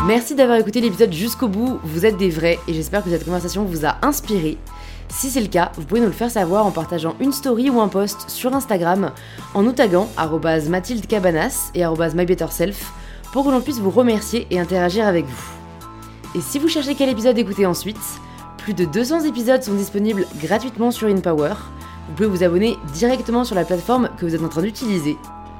Merci 0.06 0.34
d'avoir 0.34 0.58
écouté 0.58 0.80
l'épisode 0.80 1.12
jusqu'au 1.12 1.46
bout. 1.46 1.78
Vous 1.84 2.04
êtes 2.04 2.16
des 2.16 2.30
vrais 2.30 2.58
et 2.66 2.74
j'espère 2.74 3.04
que 3.04 3.10
cette 3.10 3.24
conversation 3.24 3.64
vous 3.64 3.86
a 3.86 4.04
inspiré. 4.04 4.58
Si 5.08 5.30
c'est 5.30 5.40
le 5.40 5.48
cas, 5.48 5.72
vous 5.76 5.84
pouvez 5.84 6.00
nous 6.00 6.06
le 6.06 6.12
faire 6.12 6.30
savoir 6.30 6.66
en 6.66 6.70
partageant 6.70 7.14
une 7.20 7.32
story 7.32 7.70
ou 7.70 7.80
un 7.80 7.88
post 7.88 8.28
sur 8.28 8.54
Instagram 8.54 9.12
en 9.54 9.62
nous 9.62 9.72
taguant 9.72 10.08
Mathilde 10.68 11.06
Cabanas 11.06 11.70
et 11.74 11.84
mybetterself 11.84 12.92
pour 13.32 13.44
que 13.44 13.50
l'on 13.50 13.60
puisse 13.60 13.78
vous 13.78 13.90
remercier 13.90 14.46
et 14.50 14.58
interagir 14.58 15.06
avec 15.06 15.26
vous. 15.26 15.52
Et 16.34 16.40
si 16.40 16.58
vous 16.58 16.68
cherchez 16.68 16.94
quel 16.94 17.10
épisode 17.10 17.38
écouter 17.38 17.66
ensuite, 17.66 17.98
plus 18.58 18.74
de 18.74 18.84
200 18.84 19.24
épisodes 19.24 19.62
sont 19.62 19.74
disponibles 19.74 20.26
gratuitement 20.40 20.90
sur 20.90 21.08
InPower. 21.08 21.54
Vous 22.08 22.14
pouvez 22.14 22.28
vous 22.28 22.44
abonner 22.44 22.76
directement 22.94 23.44
sur 23.44 23.54
la 23.54 23.64
plateforme 23.64 24.08
que 24.16 24.24
vous 24.24 24.34
êtes 24.34 24.42
en 24.42 24.48
train 24.48 24.62
d'utiliser. 24.62 25.16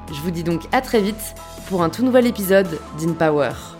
Je 0.07 0.21
vous 0.21 0.31
dis 0.31 0.43
donc 0.43 0.61
à 0.71 0.81
très 0.81 1.01
vite 1.01 1.35
pour 1.67 1.83
un 1.83 1.89
tout 1.89 2.03
nouvel 2.03 2.27
épisode 2.27 2.79
d'InPower. 2.99 3.72